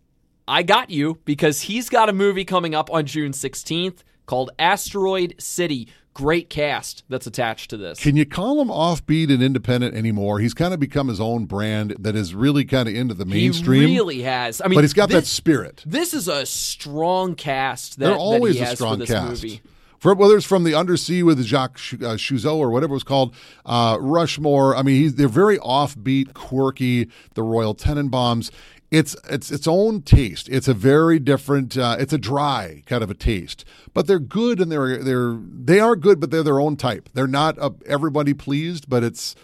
I 0.49 0.63
got 0.63 0.91
you, 0.91 1.19
because 1.25 1.63
he's 1.63 1.89
got 1.89 2.09
a 2.09 2.13
movie 2.13 2.45
coming 2.45 2.75
up 2.75 2.91
on 2.91 3.07
June 3.07 3.33
16th 3.33 3.99
called 4.27 4.51
Asteroid 4.59 5.35
City. 5.39 5.87
Great 6.13 6.51
cast 6.51 7.05
that's 7.09 7.27
attached 7.27 7.71
to 7.71 7.77
this. 7.77 8.01
Can 8.01 8.17
you 8.17 8.27
call 8.27 8.61
him 8.61 8.69
offbeat 8.69 9.33
and 9.33 9.43
independent 9.43 9.95
anymore? 9.95 10.41
He's 10.41 10.55
kind 10.55 10.75
of 10.75 10.81
become 10.81 11.07
his 11.09 11.21
own 11.21 11.45
brand 11.45 11.95
that 12.01 12.17
is 12.17 12.35
really 12.35 12.65
kind 12.65 12.89
of 12.89 12.95
into 12.95 13.15
the 13.15 13.25
mainstream. 13.25 13.89
He 13.89 13.95
really 13.95 14.23
has. 14.23 14.61
I 14.61 14.67
mean, 14.67 14.77
but 14.77 14.83
he's 14.83 14.93
got 14.93 15.09
that 15.11 15.27
spirit. 15.27 15.85
This 15.87 16.13
is 16.13 16.27
a 16.27 16.45
strong 16.47 17.37
cast 17.37 17.99
that, 17.99 18.07
They're 18.07 18.15
that 18.15 18.19
always 18.19 18.57
he 18.57 18.63
a 18.63 18.75
strong 18.75 19.01
cast. 19.07 19.43
movie. 19.43 19.63
For, 20.01 20.15
whether 20.15 20.37
it's 20.37 20.47
from 20.47 20.65
the 20.65 20.75
Undersea 20.75 21.23
with 21.23 21.45
Jacques 21.45 21.79
uh, 22.03 22.17
or 22.49 22.71
whatever 22.71 22.93
it 22.93 22.95
was 22.95 23.05
called, 23.05 23.35
uh, 23.67 23.99
Rushmore. 24.01 24.75
I 24.75 24.83
mean, 24.83 25.15
they're 25.15 25.29
very 25.29 25.59
offbeat, 25.59 26.33
quirky. 26.33 27.11
The 27.35 27.43
Royal 27.43 27.75
Tenenbaums. 27.75 28.51
It's 28.91 29.15
it's 29.31 29.51
its 29.53 29.69
own 29.69 30.03
taste. 30.03 30.49
It's 30.49 30.67
a 30.67 30.75
very 30.75 31.19
different. 31.21 31.77
Uh, 31.79 31.97
it's 31.99 32.13
a 32.13 32.19
dry 32.19 32.83
kind 32.87 33.05
of 33.05 33.11
a 33.11 33.15
taste, 33.15 33.65
but 33.95 34.07
they're 34.09 34.19
good 34.19 34.61
and 34.61 34.71
they're 34.71 34.99
they're 34.99 35.39
they 35.41 35.79
are 35.79 35.95
good, 35.95 36.19
but 36.19 36.31
they're 36.31 36.43
their 36.43 36.61
own 36.61 36.77
type. 36.77 37.09
They're 37.15 37.29
not 37.29 37.57
uh, 37.59 37.71
everybody 37.87 38.35
pleased, 38.35 38.89
but 38.89 39.05
it's 39.05 39.37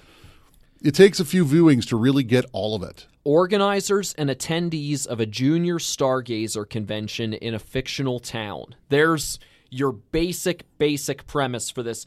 it 0.83 0.95
takes 0.95 1.21
a 1.21 1.25
few 1.25 1.45
viewings 1.45 1.87
to 1.89 1.97
really 1.97 2.25
get 2.25 2.45
all 2.53 2.75
of 2.75 2.83
it. 2.83 3.07
organizers 3.25 4.15
and 4.15 4.31
attendees 4.31 5.07
of 5.07 5.19
a 5.21 5.27
junior 5.27 5.79
stargazer 5.79 6.69
convention 6.69 7.33
in 7.35 7.55
a 7.55 7.59
fictional 7.59 8.21
town. 8.21 8.75
There's 8.89 9.39
your 9.69 9.93
basic, 9.93 10.65
basic 10.79 11.27
premise 11.27 11.69
for 11.71 11.83
this. 11.83 12.07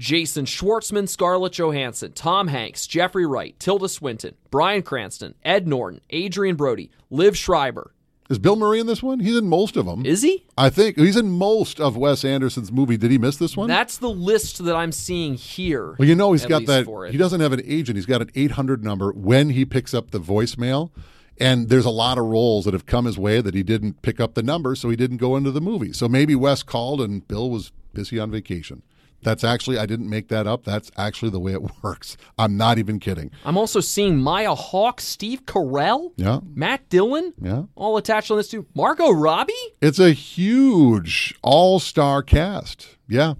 Jason 0.00 0.46
Schwartzman, 0.46 1.06
Scarlett 1.06 1.52
Johansson, 1.52 2.12
Tom 2.12 2.48
Hanks, 2.48 2.86
Jeffrey 2.86 3.26
Wright, 3.26 3.54
Tilda 3.58 3.86
Swinton, 3.86 4.34
Bryan 4.50 4.80
Cranston, 4.80 5.34
Ed 5.44 5.68
Norton, 5.68 6.00
Adrien 6.10 6.56
Brody, 6.56 6.90
Liev 7.12 7.34
Schreiber. 7.34 7.92
Is 8.30 8.38
Bill 8.38 8.56
Murray 8.56 8.80
in 8.80 8.86
this 8.86 9.02
one? 9.02 9.20
He's 9.20 9.36
in 9.36 9.46
most 9.46 9.76
of 9.76 9.84
them. 9.84 10.06
Is 10.06 10.22
he? 10.22 10.46
I 10.56 10.70
think 10.70 10.96
he's 10.96 11.18
in 11.18 11.28
most 11.28 11.80
of 11.80 11.98
Wes 11.98 12.24
Anderson's 12.24 12.72
movie. 12.72 12.96
Did 12.96 13.10
he 13.10 13.18
miss 13.18 13.36
this 13.36 13.58
one? 13.58 13.68
That's 13.68 13.98
the 13.98 14.08
list 14.08 14.64
that 14.64 14.74
I'm 14.74 14.92
seeing 14.92 15.34
here. 15.34 15.96
Well, 15.98 16.08
you 16.08 16.14
know, 16.14 16.32
he's 16.32 16.46
got 16.46 16.64
that. 16.64 16.86
He 17.10 17.18
doesn't 17.18 17.40
have 17.40 17.52
an 17.52 17.60
agent. 17.66 17.96
He's 17.96 18.06
got 18.06 18.22
an 18.22 18.30
800 18.34 18.82
number 18.82 19.12
when 19.12 19.50
he 19.50 19.66
picks 19.66 19.92
up 19.92 20.12
the 20.12 20.20
voicemail. 20.20 20.92
And 21.38 21.68
there's 21.68 21.86
a 21.86 21.90
lot 21.90 22.16
of 22.16 22.24
roles 22.24 22.64
that 22.64 22.72
have 22.72 22.86
come 22.86 23.04
his 23.04 23.18
way 23.18 23.42
that 23.42 23.54
he 23.54 23.62
didn't 23.62 24.00
pick 24.00 24.18
up 24.18 24.34
the 24.34 24.42
number, 24.42 24.74
so 24.74 24.88
he 24.88 24.96
didn't 24.96 25.18
go 25.18 25.36
into 25.36 25.50
the 25.50 25.60
movie. 25.60 25.92
So 25.92 26.08
maybe 26.08 26.34
Wes 26.34 26.62
called 26.62 27.02
and 27.02 27.26
Bill 27.28 27.50
was 27.50 27.72
busy 27.92 28.18
on 28.18 28.30
vacation. 28.30 28.82
That's 29.22 29.44
actually, 29.44 29.78
I 29.78 29.86
didn't 29.86 30.08
make 30.08 30.28
that 30.28 30.46
up. 30.46 30.64
That's 30.64 30.90
actually 30.96 31.30
the 31.30 31.40
way 31.40 31.52
it 31.52 31.62
works. 31.82 32.16
I'm 32.38 32.56
not 32.56 32.78
even 32.78 32.98
kidding. 32.98 33.30
I'm 33.44 33.58
also 33.58 33.80
seeing 33.80 34.18
Maya 34.18 34.54
Hawke, 34.54 35.00
Steve 35.00 35.44
Carell, 35.46 36.12
Yeah. 36.16 36.40
Matt 36.54 36.88
Dillon, 36.88 37.34
Yeah. 37.40 37.64
all 37.74 37.96
attached 37.96 38.30
on 38.30 38.36
this 38.38 38.48
too. 38.48 38.66
Margot 38.74 39.10
Robbie, 39.10 39.52
It's 39.82 39.98
a 39.98 40.12
huge 40.12 41.34
all 41.42 41.78
star 41.80 42.22
cast. 42.22 42.96
Yeah. 43.08 43.34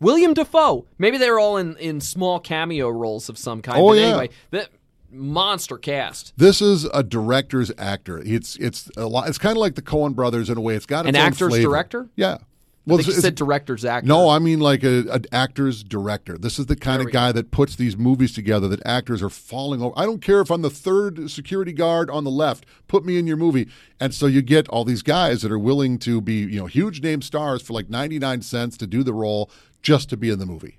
William 0.00 0.34
Dafoe. 0.34 0.86
Maybe 0.98 1.16
they 1.18 1.30
were 1.30 1.38
all 1.38 1.56
in, 1.56 1.76
in 1.78 2.00
small 2.00 2.38
cameo 2.40 2.88
roles 2.90 3.28
of 3.28 3.38
some 3.38 3.62
kind. 3.62 3.80
Oh, 3.80 3.88
but 3.88 3.94
yeah. 3.98 4.06
anyway, 4.08 4.30
that 4.50 4.68
monster 5.10 5.78
cast. 5.78 6.34
This 6.36 6.60
is 6.60 6.84
a 6.86 7.02
director's 7.02 7.70
actor. 7.78 8.18
It's 8.18 8.56
it's 8.56 8.90
a 8.96 9.06
lot. 9.06 9.28
It's 9.28 9.38
kind 9.38 9.56
of 9.56 9.60
like 9.60 9.76
the 9.76 9.82
Coen 9.82 10.14
Brothers 10.14 10.50
in 10.50 10.58
a 10.58 10.60
way. 10.60 10.74
It's 10.74 10.86
got 10.86 11.06
An 11.06 11.16
actor's 11.16 11.50
flavor. 11.50 11.68
director? 11.68 12.08
Yeah. 12.16 12.38
Well, 12.86 13.00
you 13.00 13.12
said 13.12 13.34
director's 13.34 13.84
actor. 13.84 14.06
No, 14.06 14.28
I 14.28 14.38
mean 14.38 14.60
like 14.60 14.84
a, 14.84 15.08
an 15.10 15.24
actor's 15.32 15.82
director. 15.82 16.36
This 16.36 16.58
is 16.58 16.66
the 16.66 16.76
kind 16.76 17.00
There 17.00 17.08
of 17.08 17.12
guy 17.12 17.32
that 17.32 17.50
puts 17.50 17.76
these 17.76 17.96
movies 17.96 18.34
together 18.34 18.68
that 18.68 18.84
actors 18.84 19.22
are 19.22 19.30
falling 19.30 19.80
over. 19.80 19.94
I 19.96 20.04
don't 20.04 20.20
care 20.20 20.40
if 20.40 20.50
I'm 20.50 20.60
the 20.62 20.70
third 20.70 21.30
security 21.30 21.72
guard 21.72 22.10
on 22.10 22.24
the 22.24 22.30
left. 22.30 22.66
Put 22.86 23.06
me 23.06 23.18
in 23.18 23.26
your 23.26 23.38
movie. 23.38 23.68
And 23.98 24.12
so 24.12 24.26
you 24.26 24.42
get 24.42 24.68
all 24.68 24.84
these 24.84 25.02
guys 25.02 25.40
that 25.42 25.50
are 25.50 25.58
willing 25.58 25.98
to 26.00 26.20
be, 26.20 26.40
you 26.40 26.60
know, 26.60 26.66
huge 26.66 27.00
name 27.00 27.22
stars 27.22 27.62
for 27.62 27.72
like 27.72 27.88
99 27.88 28.42
cents 28.42 28.76
to 28.76 28.86
do 28.86 29.02
the 29.02 29.14
role 29.14 29.50
just 29.80 30.10
to 30.10 30.16
be 30.16 30.28
in 30.28 30.38
the 30.38 30.46
movie. 30.46 30.78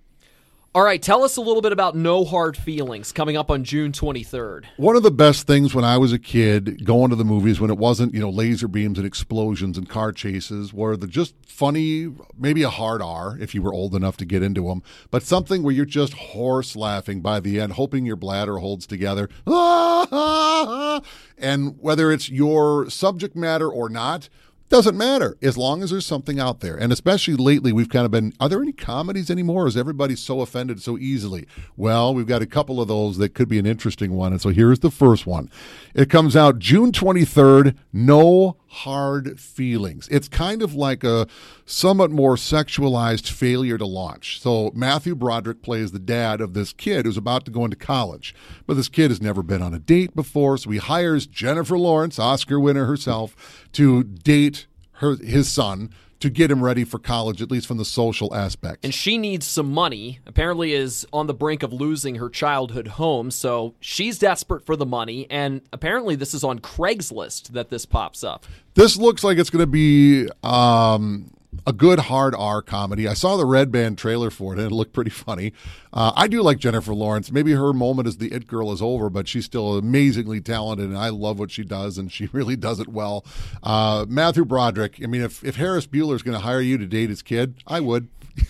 All 0.75 0.83
right, 0.83 1.01
tell 1.01 1.23
us 1.23 1.37
a 1.37 1.41
little 1.41 1.61
bit 1.61 1.71
about 1.71 1.95
No 1.95 2.25
Hard 2.25 2.57
Feelings 2.57 3.13
coming 3.13 3.37
up 3.37 3.49
on 3.49 3.63
June 3.63 3.93
23rd. 3.93 4.65
One 4.75 4.97
of 4.97 5.03
the 5.03 5.09
best 5.09 5.47
things 5.47 5.73
when 5.73 5.85
I 5.85 5.97
was 5.97 6.11
a 6.11 6.19
kid 6.19 6.83
going 6.83 7.11
to 7.11 7.15
the 7.15 7.23
movies 7.23 7.61
when 7.61 7.71
it 7.71 7.77
wasn't, 7.77 8.13
you 8.13 8.19
know, 8.19 8.29
laser 8.29 8.67
beams 8.67 8.97
and 8.97 9.07
explosions 9.07 9.77
and 9.77 9.87
car 9.87 10.11
chases 10.11 10.73
were 10.73 10.97
the 10.97 11.07
just 11.07 11.33
funny, 11.47 12.13
maybe 12.37 12.61
a 12.63 12.69
hard 12.69 13.01
R 13.01 13.37
if 13.39 13.55
you 13.55 13.61
were 13.61 13.73
old 13.73 13.95
enough 13.95 14.17
to 14.17 14.25
get 14.25 14.43
into 14.43 14.67
them, 14.67 14.83
but 15.11 15.23
something 15.23 15.63
where 15.63 15.73
you're 15.73 15.85
just 15.85 16.11
horse 16.11 16.75
laughing 16.75 17.21
by 17.21 17.39
the 17.39 17.57
end, 17.61 17.71
hoping 17.71 18.05
your 18.05 18.17
bladder 18.17 18.57
holds 18.57 18.85
together. 18.85 19.29
And 21.37 21.75
whether 21.79 22.11
it's 22.11 22.29
your 22.29 22.89
subject 22.89 23.35
matter 23.35 23.69
or 23.69 23.89
not, 23.89 24.29
doesn't 24.69 24.97
matter 24.97 25.37
as 25.41 25.57
long 25.57 25.83
as 25.83 25.91
there's 25.91 26.05
something 26.05 26.39
out 26.39 26.59
there. 26.59 26.75
And 26.75 26.91
especially 26.91 27.35
lately, 27.35 27.71
we've 27.71 27.89
kind 27.89 28.05
of 28.05 28.11
been 28.11 28.33
are 28.39 28.49
there 28.49 28.61
any 28.61 28.71
comedies 28.71 29.29
anymore? 29.29 29.67
Is 29.67 29.77
everybody 29.77 30.15
so 30.15 30.41
offended 30.41 30.81
so 30.81 30.97
easily? 30.97 31.47
Well, 31.77 32.13
we've 32.13 32.27
got 32.27 32.41
a 32.41 32.47
couple 32.47 32.81
of 32.81 32.87
those 32.87 33.17
that 33.17 33.33
could 33.33 33.47
be 33.47 33.59
an 33.59 33.65
interesting 33.65 34.13
one. 34.13 34.31
And 34.31 34.41
so 34.41 34.49
here's 34.49 34.79
the 34.79 34.91
first 34.91 35.27
one. 35.27 35.49
It 35.93 36.09
comes 36.09 36.35
out 36.35 36.59
June 36.59 36.91
23rd. 36.91 37.75
No 37.93 38.57
hard 38.75 39.39
feelings. 39.39 40.07
It's 40.09 40.27
kind 40.27 40.61
of 40.61 40.75
like 40.75 41.03
a 41.03 41.27
somewhat 41.65 42.11
more 42.11 42.35
sexualized 42.35 43.29
failure 43.29 43.77
to 43.77 43.85
launch. 43.85 44.41
So 44.41 44.71
Matthew 44.75 45.15
Broderick 45.15 45.61
plays 45.61 45.91
the 45.91 45.99
dad 45.99 46.41
of 46.41 46.53
this 46.53 46.73
kid 46.73 47.05
who's 47.05 47.17
about 47.17 47.45
to 47.45 47.51
go 47.51 47.63
into 47.63 47.77
college. 47.77 48.35
But 48.67 48.75
this 48.75 48.89
kid 48.89 49.11
has 49.11 49.21
never 49.21 49.41
been 49.41 49.61
on 49.61 49.73
a 49.73 49.79
date 49.79 50.15
before, 50.15 50.57
so 50.57 50.69
he 50.71 50.77
hires 50.77 51.25
Jennifer 51.25 51.77
Lawrence, 51.77 52.19
Oscar 52.19 52.59
winner 52.59 52.85
herself, 52.85 53.67
to 53.73 54.03
date 54.03 54.67
her 54.99 55.15
his 55.15 55.49
son 55.49 55.89
to 56.25 56.31
get 56.31 56.49
him 56.49 56.63
ready 56.63 56.83
for 56.83 56.99
college, 56.99 57.41
at 57.41 57.51
least 57.51 57.67
from 57.67 57.77
the 57.77 57.85
social 57.85 58.33
aspect. 58.35 58.83
And 58.83 58.93
she 58.93 59.17
needs 59.17 59.45
some 59.45 59.71
money. 59.71 60.19
Apparently, 60.25 60.73
is 60.73 61.05
on 61.13 61.27
the 61.27 61.33
brink 61.33 61.63
of 61.63 61.71
losing 61.71 62.15
her 62.15 62.29
childhood 62.29 62.87
home, 62.87 63.29
so 63.31 63.75
she's 63.79 64.17
desperate 64.17 64.65
for 64.65 64.75
the 64.75 64.85
money. 64.85 65.27
And 65.29 65.61
apparently, 65.71 66.15
this 66.15 66.33
is 66.33 66.43
on 66.43 66.59
Craigslist 66.59 67.49
that 67.49 67.69
this 67.69 67.85
pops 67.85 68.23
up. 68.23 68.45
This 68.73 68.97
looks 68.97 69.23
like 69.23 69.37
it's 69.37 69.49
going 69.49 69.61
to 69.61 69.67
be 69.67 70.27
um, 70.43 71.31
a 71.65 71.73
good 71.73 71.99
hard 71.99 72.35
R 72.35 72.61
comedy. 72.61 73.07
I 73.07 73.13
saw 73.13 73.37
the 73.37 73.45
Red 73.45 73.71
Band 73.71 73.97
trailer 73.97 74.29
for 74.29 74.53
it, 74.53 74.59
and 74.59 74.71
it 74.71 74.73
looked 74.73 74.93
pretty 74.93 75.09
funny. 75.09 75.53
Uh, 75.93 76.11
I 76.15 76.27
do 76.27 76.41
like 76.41 76.57
Jennifer 76.57 76.93
Lawrence. 76.93 77.31
Maybe 77.31 77.53
her 77.53 77.73
moment 77.73 78.07
as 78.07 78.17
the 78.17 78.31
It 78.31 78.47
Girl 78.47 78.71
is 78.71 78.81
over, 78.81 79.09
but 79.09 79.27
she's 79.27 79.45
still 79.45 79.77
amazingly 79.77 80.41
talented, 80.41 80.87
and 80.87 80.97
I 80.97 81.09
love 81.09 81.39
what 81.39 81.51
she 81.51 81.63
does, 81.63 81.97
and 81.97 82.11
she 82.11 82.27
really 82.27 82.55
does 82.55 82.79
it 82.79 82.87
well. 82.87 83.25
Uh, 83.63 84.05
Matthew 84.07 84.45
Broderick. 84.45 84.99
I 85.03 85.07
mean, 85.07 85.21
if 85.21 85.43
if 85.43 85.55
Ferris 85.55 85.87
Bueller 85.87 86.15
is 86.15 86.23
going 86.23 86.37
to 86.37 86.43
hire 86.43 86.61
you 86.61 86.77
to 86.77 86.85
date 86.85 87.09
his 87.09 87.21
kid, 87.21 87.55
I 87.67 87.79
would. 87.79 88.07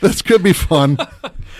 this 0.00 0.22
could 0.22 0.42
be 0.42 0.54
fun. 0.54 0.96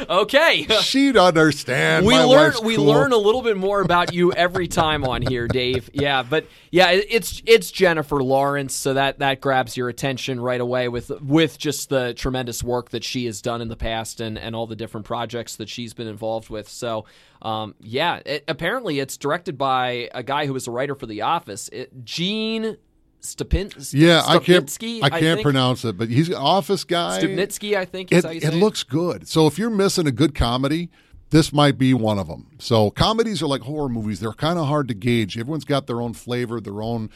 Okay. 0.09 0.67
She'd 0.83 1.17
understand. 1.17 2.07
We 2.07 2.15
My 2.15 2.25
learn 2.25 2.55
we 2.63 2.77
cool. 2.77 2.87
learn 2.87 3.13
a 3.13 3.17
little 3.17 3.43
bit 3.43 3.57
more 3.57 3.81
about 3.81 4.13
you 4.13 4.33
every 4.33 4.69
time 4.69 5.05
on 5.05 5.23
here, 5.23 5.49
Dave. 5.49 5.91
Yeah, 5.93 6.23
but 6.23 6.47
yeah, 6.71 6.91
it's 6.91 7.43
it's 7.47 7.71
Jennifer 7.71 8.23
Lawrence, 8.23 8.75
so 8.75 8.95
that 8.95 9.19
that 9.19 9.41
grabs 9.41 9.77
your 9.77 9.89
attention 9.89 10.41
right 10.41 10.61
away 10.61 10.89
with 10.89 11.11
with 11.21 11.59
just 11.59 11.89
the 11.89 12.15
tremendous 12.15 12.63
work 12.63 12.91
that 12.91 13.05
she 13.05 13.27
has 13.27 13.43
done 13.43 13.61
in 13.61 13.69
the 13.69 13.77
past 13.77 14.21
and 14.21 14.39
and 14.39 14.55
all 14.55 14.67
the 14.67 14.77
different 14.77 15.07
projects 15.07 15.57
that 15.57 15.69
she's 15.69 15.95
been 15.95 16.09
involved 16.09 16.51
with. 16.51 16.69
So, 16.69 17.05
um, 17.43 17.75
yeah, 17.81 18.21
it, 18.25 18.45
apparently 18.49 19.01
it's 19.01 19.17
directed 19.17 19.59
by 19.59 20.11
a 20.15 20.23
guy 20.23 20.47
who 20.47 20.53
was 20.53 20.67
a 20.67 20.71
writer 20.71 20.95
for 20.95 21.07
The 21.07 21.23
Office, 21.23 21.69
it, 21.69 22.05
Gene 22.05 22.77
Stupin. 23.21 23.71
Yeah, 23.91 24.23
I 24.27 24.39
can't. 24.39 24.71
I 25.03 25.11
can't 25.11 25.21
think. 25.21 25.43
pronounce 25.43 25.85
it, 25.85 25.99
but 25.99 26.09
he's 26.09 26.29
an 26.29 26.35
office 26.35 26.85
guy. 26.85 27.21
Stupnitsky, 27.21 27.77
I 27.77 27.85
think 27.85 28.13
is 28.13 28.25
It, 28.25 28.25
how 28.25 28.31
you 28.33 28.41
it 28.41 28.55
looks 28.55 28.83
good. 28.83 29.29
So 29.29 29.47
if 29.47 29.59
you're 29.59 29.71
missing 29.71 30.07
a 30.07 30.13
good 30.13 30.35
comedy, 30.35 30.91
this 31.31 31.53
might 31.53 31.79
be 31.79 31.93
one 31.95 32.19
of 32.19 32.29
them. 32.29 32.47
So 32.59 32.91
comedies 32.91 33.43
are 33.43 33.47
like 33.47 33.63
horror 33.63 33.89
movies; 33.89 34.21
they're 34.21 34.33
kind 34.33 34.59
of 34.59 34.67
hard 34.67 34.89
to 34.89 34.95
gauge. 34.95 35.37
Everyone's 35.37 35.65
got 35.65 35.87
their 35.87 36.01
own 36.01 36.15
flavor, 36.15 36.61
their 36.61 36.81
own 36.81 37.11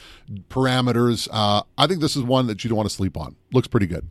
parameters. 0.49 1.29
Uh, 1.31 1.63
I 1.79 1.87
think 1.87 2.01
this 2.01 2.17
is 2.17 2.23
one 2.23 2.47
that 2.49 2.65
you 2.65 2.69
don't 2.69 2.77
want 2.77 2.89
to 2.89 2.95
sleep 2.95 3.17
on. 3.17 3.37
Looks 3.53 3.69
pretty 3.69 3.87
good. 3.87 4.09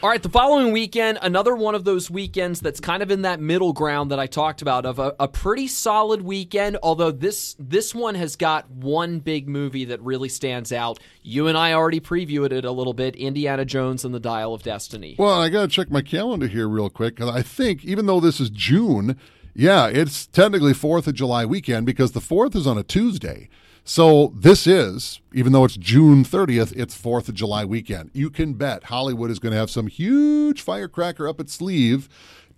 All 0.00 0.08
right, 0.08 0.22
the 0.22 0.28
following 0.28 0.72
weekend, 0.72 1.18
another 1.22 1.56
one 1.56 1.74
of 1.74 1.82
those 1.82 2.08
weekends 2.08 2.60
that's 2.60 2.78
kind 2.78 3.02
of 3.02 3.10
in 3.10 3.22
that 3.22 3.40
middle 3.40 3.72
ground 3.72 4.12
that 4.12 4.20
I 4.20 4.28
talked 4.28 4.62
about 4.62 4.86
of 4.86 5.00
a, 5.00 5.12
a 5.18 5.26
pretty 5.26 5.66
solid 5.66 6.22
weekend. 6.22 6.78
Although 6.84 7.10
this 7.10 7.56
this 7.58 7.96
one 7.96 8.14
has 8.14 8.36
got 8.36 8.70
one 8.70 9.18
big 9.18 9.48
movie 9.48 9.86
that 9.86 10.00
really 10.00 10.28
stands 10.28 10.70
out. 10.70 11.00
You 11.24 11.48
and 11.48 11.58
I 11.58 11.72
already 11.72 11.98
previewed 11.98 12.52
it 12.52 12.64
a 12.64 12.70
little 12.70 12.92
bit: 12.92 13.16
Indiana 13.16 13.64
Jones 13.64 14.04
and 14.04 14.14
the 14.14 14.20
Dial 14.20 14.54
of 14.54 14.62
Destiny. 14.62 15.16
Well, 15.18 15.40
I 15.40 15.48
got 15.48 15.62
to 15.62 15.68
check 15.68 15.90
my 15.90 16.02
calendar 16.02 16.46
here 16.46 16.68
real 16.68 16.90
quick 16.90 17.16
because 17.16 17.34
I 17.34 17.42
think 17.42 17.84
even 17.84 18.06
though 18.06 18.20
this 18.20 18.38
is 18.38 18.50
June, 18.50 19.18
yeah, 19.52 19.88
it's 19.88 20.28
technically 20.28 20.74
Fourth 20.74 21.08
of 21.08 21.14
July 21.14 21.44
weekend 21.44 21.86
because 21.86 22.12
the 22.12 22.20
fourth 22.20 22.54
is 22.54 22.68
on 22.68 22.78
a 22.78 22.84
Tuesday. 22.84 23.48
So 23.88 24.34
this 24.36 24.66
is, 24.66 25.22
even 25.32 25.52
though 25.52 25.64
it's 25.64 25.78
June 25.78 26.22
30th, 26.22 26.76
it's 26.76 26.94
Fourth 26.94 27.26
of 27.30 27.34
July 27.34 27.64
weekend. 27.64 28.10
You 28.12 28.28
can 28.28 28.52
bet 28.52 28.84
Hollywood 28.84 29.30
is 29.30 29.38
going 29.38 29.52
to 29.52 29.58
have 29.58 29.70
some 29.70 29.86
huge 29.86 30.60
firecracker 30.60 31.26
up 31.26 31.40
its 31.40 31.54
sleeve 31.54 32.06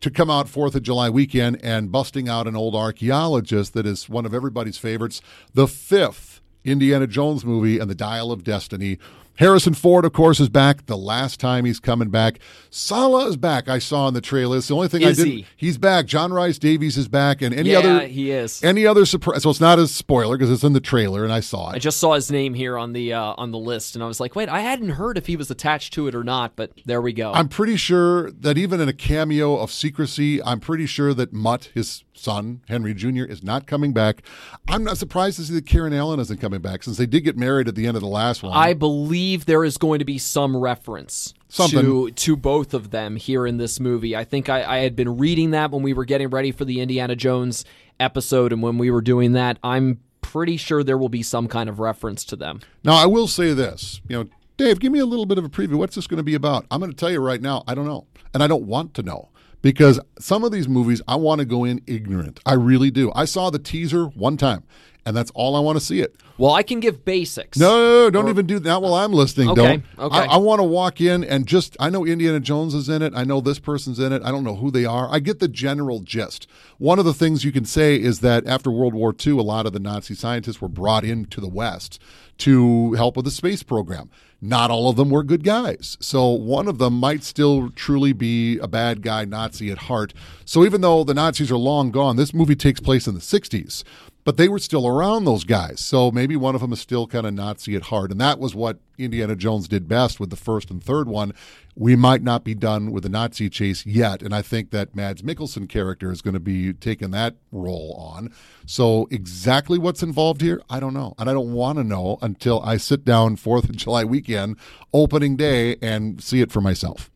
to 0.00 0.10
come 0.10 0.28
out 0.28 0.48
Fourth 0.48 0.74
of 0.74 0.82
July 0.82 1.08
weekend 1.08 1.60
and 1.62 1.92
busting 1.92 2.28
out 2.28 2.48
an 2.48 2.56
old 2.56 2.74
archaeologist 2.74 3.74
that 3.74 3.86
is 3.86 4.08
one 4.08 4.26
of 4.26 4.34
everybody's 4.34 4.76
favorites, 4.76 5.22
the 5.54 5.68
fifth 5.68 6.40
Indiana 6.64 7.06
Jones 7.06 7.44
movie 7.44 7.78
and 7.78 7.88
the 7.88 7.94
Dial 7.94 8.32
of 8.32 8.42
Destiny. 8.42 8.98
Harrison 9.36 9.72
Ford, 9.72 10.04
of 10.04 10.12
course, 10.12 10.38
is 10.38 10.50
back. 10.50 10.84
The 10.84 10.98
last 10.98 11.40
time 11.40 11.64
he's 11.64 11.80
coming 11.80 12.10
back. 12.10 12.40
Sallah 12.68 13.26
is 13.26 13.36
back. 13.38 13.68
I 13.68 13.78
saw 13.78 14.06
in 14.06 14.14
the 14.14 14.20
trailer. 14.20 14.58
It's 14.58 14.68
the 14.68 14.74
only 14.74 14.88
thing 14.88 15.00
Is 15.00 15.18
I 15.18 15.22
didn't. 15.24 15.38
he? 15.38 15.46
He's 15.56 15.78
back. 15.78 16.04
John 16.06 16.30
Rhys-Davies 16.32 16.98
is 16.98 17.08
back, 17.08 17.40
and 17.40 17.54
any 17.54 17.70
yeah, 17.70 17.78
other 17.78 18.06
he 18.06 18.30
is. 18.30 18.62
any 18.62 18.86
other 18.86 19.06
surprise. 19.06 19.42
So 19.42 19.50
it's 19.50 19.60
not 19.60 19.78
a 19.78 19.88
spoiler 19.88 20.36
because 20.36 20.50
it's 20.50 20.62
in 20.62 20.74
the 20.74 20.80
trailer, 20.80 21.24
and 21.24 21.32
I 21.32 21.40
saw 21.40 21.70
it. 21.70 21.76
I 21.76 21.78
just 21.78 21.98
saw 21.98 22.12
his 22.14 22.30
name 22.30 22.52
here 22.54 22.76
on 22.76 22.92
the 22.92 23.14
uh, 23.14 23.34
on 23.38 23.50
the 23.50 23.58
list, 23.58 23.94
and 23.94 24.04
I 24.04 24.06
was 24.06 24.20
like, 24.20 24.36
wait, 24.36 24.48
I 24.50 24.60
hadn't 24.60 24.90
heard 24.90 25.16
if 25.16 25.26
he 25.26 25.36
was 25.36 25.50
attached 25.50 25.94
to 25.94 26.06
it 26.06 26.14
or 26.14 26.22
not, 26.22 26.54
but 26.54 26.72
there 26.84 27.00
we 27.00 27.12
go. 27.14 27.32
I'm 27.32 27.48
pretty 27.48 27.76
sure 27.76 28.30
that 28.30 28.58
even 28.58 28.80
in 28.80 28.88
a 28.88 28.92
cameo 28.92 29.56
of 29.56 29.72
secrecy, 29.72 30.42
I'm 30.42 30.60
pretty 30.60 30.86
sure 30.86 31.14
that 31.14 31.32
Mutt, 31.32 31.70
his 31.72 32.04
son, 32.20 32.62
Henry 32.68 32.94
Jr., 32.94 33.24
is 33.24 33.42
not 33.42 33.66
coming 33.66 33.92
back. 33.92 34.22
I'm 34.68 34.84
not 34.84 34.98
surprised 34.98 35.36
to 35.36 35.44
see 35.44 35.54
that 35.54 35.66
Karen 35.66 35.92
Allen 35.92 36.20
isn't 36.20 36.40
coming 36.40 36.60
back 36.60 36.82
since 36.82 36.96
they 36.96 37.06
did 37.06 37.22
get 37.22 37.36
married 37.36 37.68
at 37.68 37.74
the 37.74 37.86
end 37.86 37.96
of 37.96 38.02
the 38.02 38.08
last 38.08 38.42
one. 38.42 38.52
I 38.52 38.74
believe 38.74 39.46
there 39.46 39.64
is 39.64 39.78
going 39.78 39.98
to 39.98 40.04
be 40.04 40.18
some 40.18 40.56
reference 40.56 41.34
Something. 41.48 41.82
to 41.82 42.10
to 42.10 42.36
both 42.36 42.74
of 42.74 42.90
them 42.90 43.16
here 43.16 43.46
in 43.46 43.56
this 43.56 43.80
movie. 43.80 44.14
I 44.14 44.24
think 44.24 44.48
I, 44.48 44.62
I 44.62 44.78
had 44.78 44.94
been 44.94 45.16
reading 45.16 45.50
that 45.50 45.70
when 45.70 45.82
we 45.82 45.92
were 45.92 46.04
getting 46.04 46.28
ready 46.28 46.52
for 46.52 46.64
the 46.64 46.80
Indiana 46.80 47.16
Jones 47.16 47.64
episode, 47.98 48.52
and 48.52 48.62
when 48.62 48.78
we 48.78 48.90
were 48.90 49.02
doing 49.02 49.32
that, 49.32 49.58
I'm 49.62 50.00
pretty 50.20 50.56
sure 50.56 50.84
there 50.84 50.98
will 50.98 51.08
be 51.08 51.22
some 51.22 51.48
kind 51.48 51.68
of 51.68 51.80
reference 51.80 52.24
to 52.26 52.36
them. 52.36 52.60
Now, 52.84 52.94
I 52.94 53.06
will 53.06 53.26
say 53.26 53.52
this. 53.52 54.00
You 54.08 54.18
know, 54.18 54.30
Dave, 54.56 54.78
give 54.78 54.92
me 54.92 54.98
a 54.98 55.06
little 55.06 55.26
bit 55.26 55.38
of 55.38 55.44
a 55.44 55.48
preview. 55.48 55.74
What's 55.74 55.96
this 55.96 56.06
going 56.06 56.18
to 56.18 56.22
be 56.22 56.34
about? 56.34 56.66
I'm 56.70 56.80
going 56.80 56.92
to 56.92 56.96
tell 56.96 57.10
you 57.10 57.20
right 57.20 57.40
now, 57.40 57.64
I 57.66 57.74
don't 57.74 57.86
know. 57.86 58.06
And 58.32 58.42
I 58.42 58.46
don't 58.46 58.64
want 58.64 58.94
to 58.94 59.02
know 59.02 59.30
because 59.62 60.00
some 60.18 60.44
of 60.44 60.52
these 60.52 60.68
movies, 60.68 61.02
I 61.06 61.16
want 61.16 61.40
to 61.40 61.44
go 61.44 61.64
in 61.64 61.82
ignorant. 61.86 62.40
I 62.46 62.54
really 62.54 62.90
do. 62.90 63.12
I 63.14 63.24
saw 63.24 63.50
the 63.50 63.58
teaser 63.58 64.06
one 64.06 64.36
time, 64.36 64.64
and 65.04 65.16
that's 65.16 65.30
all 65.34 65.56
I 65.56 65.60
want 65.60 65.78
to 65.78 65.84
see 65.84 66.00
it. 66.00 66.14
Well, 66.38 66.52
I 66.52 66.62
can 66.62 66.80
give 66.80 67.04
basics. 67.04 67.58
No, 67.58 67.68
no, 67.68 68.02
no, 68.04 68.10
don't 68.10 68.28
even 68.30 68.46
do 68.46 68.58
that 68.60 68.80
while 68.80 68.94
I'm 68.94 69.12
listening. 69.12 69.50
Okay, 69.50 69.60
don't. 69.62 69.84
okay. 69.98 70.18
I, 70.18 70.24
I 70.24 70.36
want 70.38 70.60
to 70.60 70.64
walk 70.64 71.00
in 71.00 71.22
and 71.22 71.46
just, 71.46 71.76
I 71.78 71.90
know 71.90 72.06
Indiana 72.06 72.40
Jones 72.40 72.72
is 72.72 72.88
in 72.88 73.02
it. 73.02 73.12
I 73.14 73.24
know 73.24 73.42
this 73.42 73.58
person's 73.58 73.98
in 73.98 74.12
it. 74.12 74.22
I 74.24 74.30
don't 74.30 74.44
know 74.44 74.56
who 74.56 74.70
they 74.70 74.86
are. 74.86 75.06
I 75.10 75.18
get 75.18 75.38
the 75.38 75.48
general 75.48 76.00
gist. 76.00 76.46
One 76.78 76.98
of 76.98 77.04
the 77.04 77.12
things 77.12 77.44
you 77.44 77.52
can 77.52 77.66
say 77.66 77.96
is 77.96 78.20
that 78.20 78.46
after 78.46 78.70
World 78.70 78.94
War 78.94 79.14
II, 79.14 79.34
a 79.34 79.42
lot 79.42 79.66
of 79.66 79.74
the 79.74 79.80
Nazi 79.80 80.14
scientists 80.14 80.62
were 80.62 80.68
brought 80.68 81.04
into 81.04 81.42
the 81.42 81.48
West 81.48 82.00
to 82.38 82.94
help 82.94 83.16
with 83.16 83.26
the 83.26 83.30
space 83.30 83.62
program. 83.62 84.08
Not 84.40 84.70
all 84.70 84.88
of 84.88 84.96
them 84.96 85.10
were 85.10 85.22
good 85.22 85.44
guys. 85.44 85.98
So 86.00 86.30
one 86.30 86.66
of 86.66 86.78
them 86.78 86.98
might 86.98 87.22
still 87.22 87.68
truly 87.70 88.14
be 88.14 88.58
a 88.58 88.66
bad 88.66 89.02
guy 89.02 89.26
Nazi 89.26 89.70
at 89.70 89.76
heart. 89.76 90.14
So 90.46 90.64
even 90.64 90.80
though 90.80 91.04
the 91.04 91.12
Nazis 91.12 91.52
are 91.52 91.58
long 91.58 91.90
gone, 91.90 92.16
this 92.16 92.32
movie 92.32 92.56
takes 92.56 92.80
place 92.80 93.06
in 93.06 93.14
the 93.14 93.20
60s 93.20 93.84
but 94.24 94.36
they 94.36 94.48
were 94.48 94.58
still 94.58 94.86
around 94.86 95.24
those 95.24 95.44
guys. 95.44 95.80
So 95.80 96.10
maybe 96.10 96.36
one 96.36 96.54
of 96.54 96.60
them 96.60 96.72
is 96.72 96.80
still 96.80 97.06
kind 97.06 97.26
of 97.26 97.34
Nazi 97.34 97.74
at 97.74 97.84
heart. 97.84 98.10
And 98.10 98.20
that 98.20 98.38
was 98.38 98.54
what 98.54 98.78
Indiana 98.98 99.34
Jones 99.34 99.66
did 99.66 99.88
best 99.88 100.20
with 100.20 100.30
the 100.30 100.36
first 100.36 100.70
and 100.70 100.82
third 100.82 101.08
one. 101.08 101.32
We 101.74 101.96
might 101.96 102.22
not 102.22 102.44
be 102.44 102.54
done 102.54 102.90
with 102.90 103.04
the 103.04 103.08
Nazi 103.08 103.48
chase 103.48 103.86
yet. 103.86 104.22
And 104.22 104.34
I 104.34 104.42
think 104.42 104.70
that 104.70 104.94
Mads 104.94 105.22
Mikkelsen 105.22 105.68
character 105.68 106.12
is 106.12 106.20
going 106.20 106.34
to 106.34 106.40
be 106.40 106.72
taking 106.74 107.12
that 107.12 107.36
role 107.50 107.94
on. 107.98 108.32
So 108.66 109.08
exactly 109.10 109.78
what's 109.78 110.02
involved 110.02 110.42
here, 110.42 110.60
I 110.68 110.80
don't 110.80 110.94
know. 110.94 111.14
And 111.18 111.30
I 111.30 111.32
don't 111.32 111.52
want 111.52 111.78
to 111.78 111.84
know 111.84 112.18
until 112.20 112.60
I 112.62 112.76
sit 112.76 113.04
down 113.04 113.36
4th 113.36 113.70
of 113.70 113.76
July 113.76 114.04
weekend, 114.04 114.56
opening 114.92 115.36
day, 115.36 115.76
and 115.80 116.22
see 116.22 116.40
it 116.40 116.52
for 116.52 116.60
myself. 116.60 117.10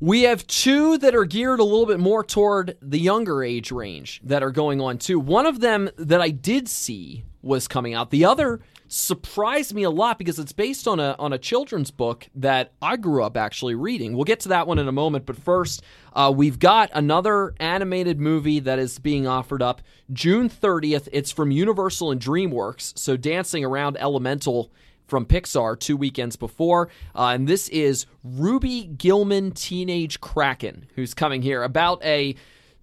We 0.00 0.22
have 0.22 0.46
two 0.46 0.98
that 0.98 1.14
are 1.14 1.24
geared 1.24 1.60
a 1.60 1.64
little 1.64 1.86
bit 1.86 2.00
more 2.00 2.22
toward 2.22 2.76
the 2.80 2.98
younger 2.98 3.42
age 3.42 3.70
range 3.70 4.20
that 4.24 4.42
are 4.42 4.50
going 4.50 4.80
on 4.80 4.98
too. 4.98 5.18
One 5.18 5.46
of 5.46 5.60
them 5.60 5.90
that 5.96 6.20
I 6.20 6.30
did 6.30 6.68
see 6.68 7.24
was 7.42 7.68
coming 7.68 7.94
out. 7.94 8.10
The 8.10 8.24
other 8.24 8.60
surprised 8.88 9.74
me 9.74 9.82
a 9.82 9.90
lot 9.90 10.18
because 10.18 10.38
it's 10.38 10.52
based 10.52 10.88
on 10.88 10.98
a 10.98 11.14
on 11.18 11.32
a 11.32 11.38
children's 11.38 11.90
book 11.90 12.26
that 12.34 12.72
I 12.80 12.96
grew 12.96 13.22
up 13.22 13.36
actually 13.36 13.74
reading. 13.74 14.14
We'll 14.14 14.24
get 14.24 14.40
to 14.40 14.48
that 14.48 14.66
one 14.66 14.78
in 14.78 14.88
a 14.88 14.92
moment, 14.92 15.26
but 15.26 15.36
first, 15.36 15.82
uh, 16.14 16.32
we've 16.34 16.58
got 16.58 16.90
another 16.94 17.54
animated 17.60 18.18
movie 18.18 18.60
that 18.60 18.78
is 18.78 18.98
being 18.98 19.26
offered 19.26 19.62
up 19.62 19.82
June 20.12 20.48
30th. 20.48 21.08
It's 21.12 21.30
from 21.30 21.50
Universal 21.50 22.12
and 22.12 22.20
DreamWorks, 22.20 22.98
so 22.98 23.16
Dancing 23.16 23.64
Around 23.64 23.98
Elemental 23.98 24.72
from 25.08 25.26
Pixar 25.26 25.78
two 25.78 25.96
weekends 25.96 26.36
before. 26.36 26.88
Uh, 27.14 27.32
and 27.34 27.48
this 27.48 27.68
is 27.70 28.06
Ruby 28.22 28.84
Gillman 28.84 29.52
Teenage 29.52 30.20
Kraken, 30.20 30.86
who's 30.94 31.14
coming 31.14 31.42
here 31.42 31.62
about 31.64 32.04
a 32.04 32.36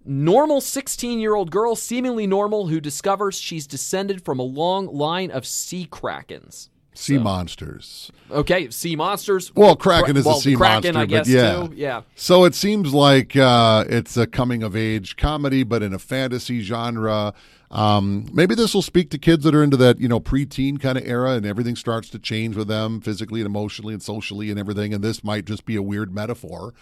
normal 0.03 0.59
16 0.59 1.19
year 1.19 1.36
old 1.36 1.51
girl, 1.51 1.76
seemingly 1.76 2.28
normal, 2.28 2.67
who 2.67 2.82
discovers 2.82 3.39
she's 3.39 3.67
descended 3.67 4.26
from 4.26 4.39
a 4.39 4.43
long 4.43 4.88
line 4.88 5.32
of 5.32 5.45
sea 5.45 5.88
krakens. 5.89 6.69
Sea 6.97 7.17
monsters. 7.17 8.09
Okay, 8.32 8.69
sea 8.69 8.95
monsters. 8.95 9.53
Well, 9.53 9.76
Kraken 9.76 10.15
is 10.15 10.23
well, 10.23 10.38
a 10.38 10.41
sea 10.41 10.55
Kraken, 10.55 10.93
monster, 10.93 10.99
I 10.99 11.05
guess, 11.05 11.28
but 11.28 11.34
yeah. 11.34 11.67
too. 11.67 11.73
Yeah. 11.76 12.01
So 12.15 12.45
it 12.45 12.55
seems 12.55 12.93
like 12.93 13.36
uh, 13.36 13.84
it's 13.89 14.15
a 14.15 14.26
coming 14.26 14.63
of 14.63 14.78
age 14.78 15.17
comedy, 15.17 15.63
but 15.63 15.84
in 15.84 15.93
a 15.93 15.99
fantasy 15.99 16.61
genre. 16.61 17.34
Um, 17.72 18.28
maybe 18.32 18.55
this 18.55 18.74
will 18.74 18.82
speak 18.82 19.09
to 19.11 19.18
kids 19.18 19.43
that 19.43 19.55
are 19.55 19.63
into 19.63 19.78
that, 19.78 19.99
you 19.99 20.07
know, 20.07 20.20
preteen 20.20 20.80
kind 20.80 20.97
of 20.97 21.05
era, 21.05 21.32
and 21.32 21.45
everything 21.45 21.76
starts 21.76 22.09
to 22.09 22.20
change 22.20 22.55
with 22.55 22.68
them 22.68 23.01
physically 23.01 23.41
and 23.41 23.47
emotionally 23.47 23.93
and 23.93 24.03
socially 24.03 24.49
and 24.49 24.59
everything. 24.59 24.93
And 24.93 25.03
this 25.03 25.24
might 25.24 25.45
just 25.45 25.66
be 25.66 25.76
a 25.76 25.82
weird 25.82 26.13
metaphor. 26.13 26.74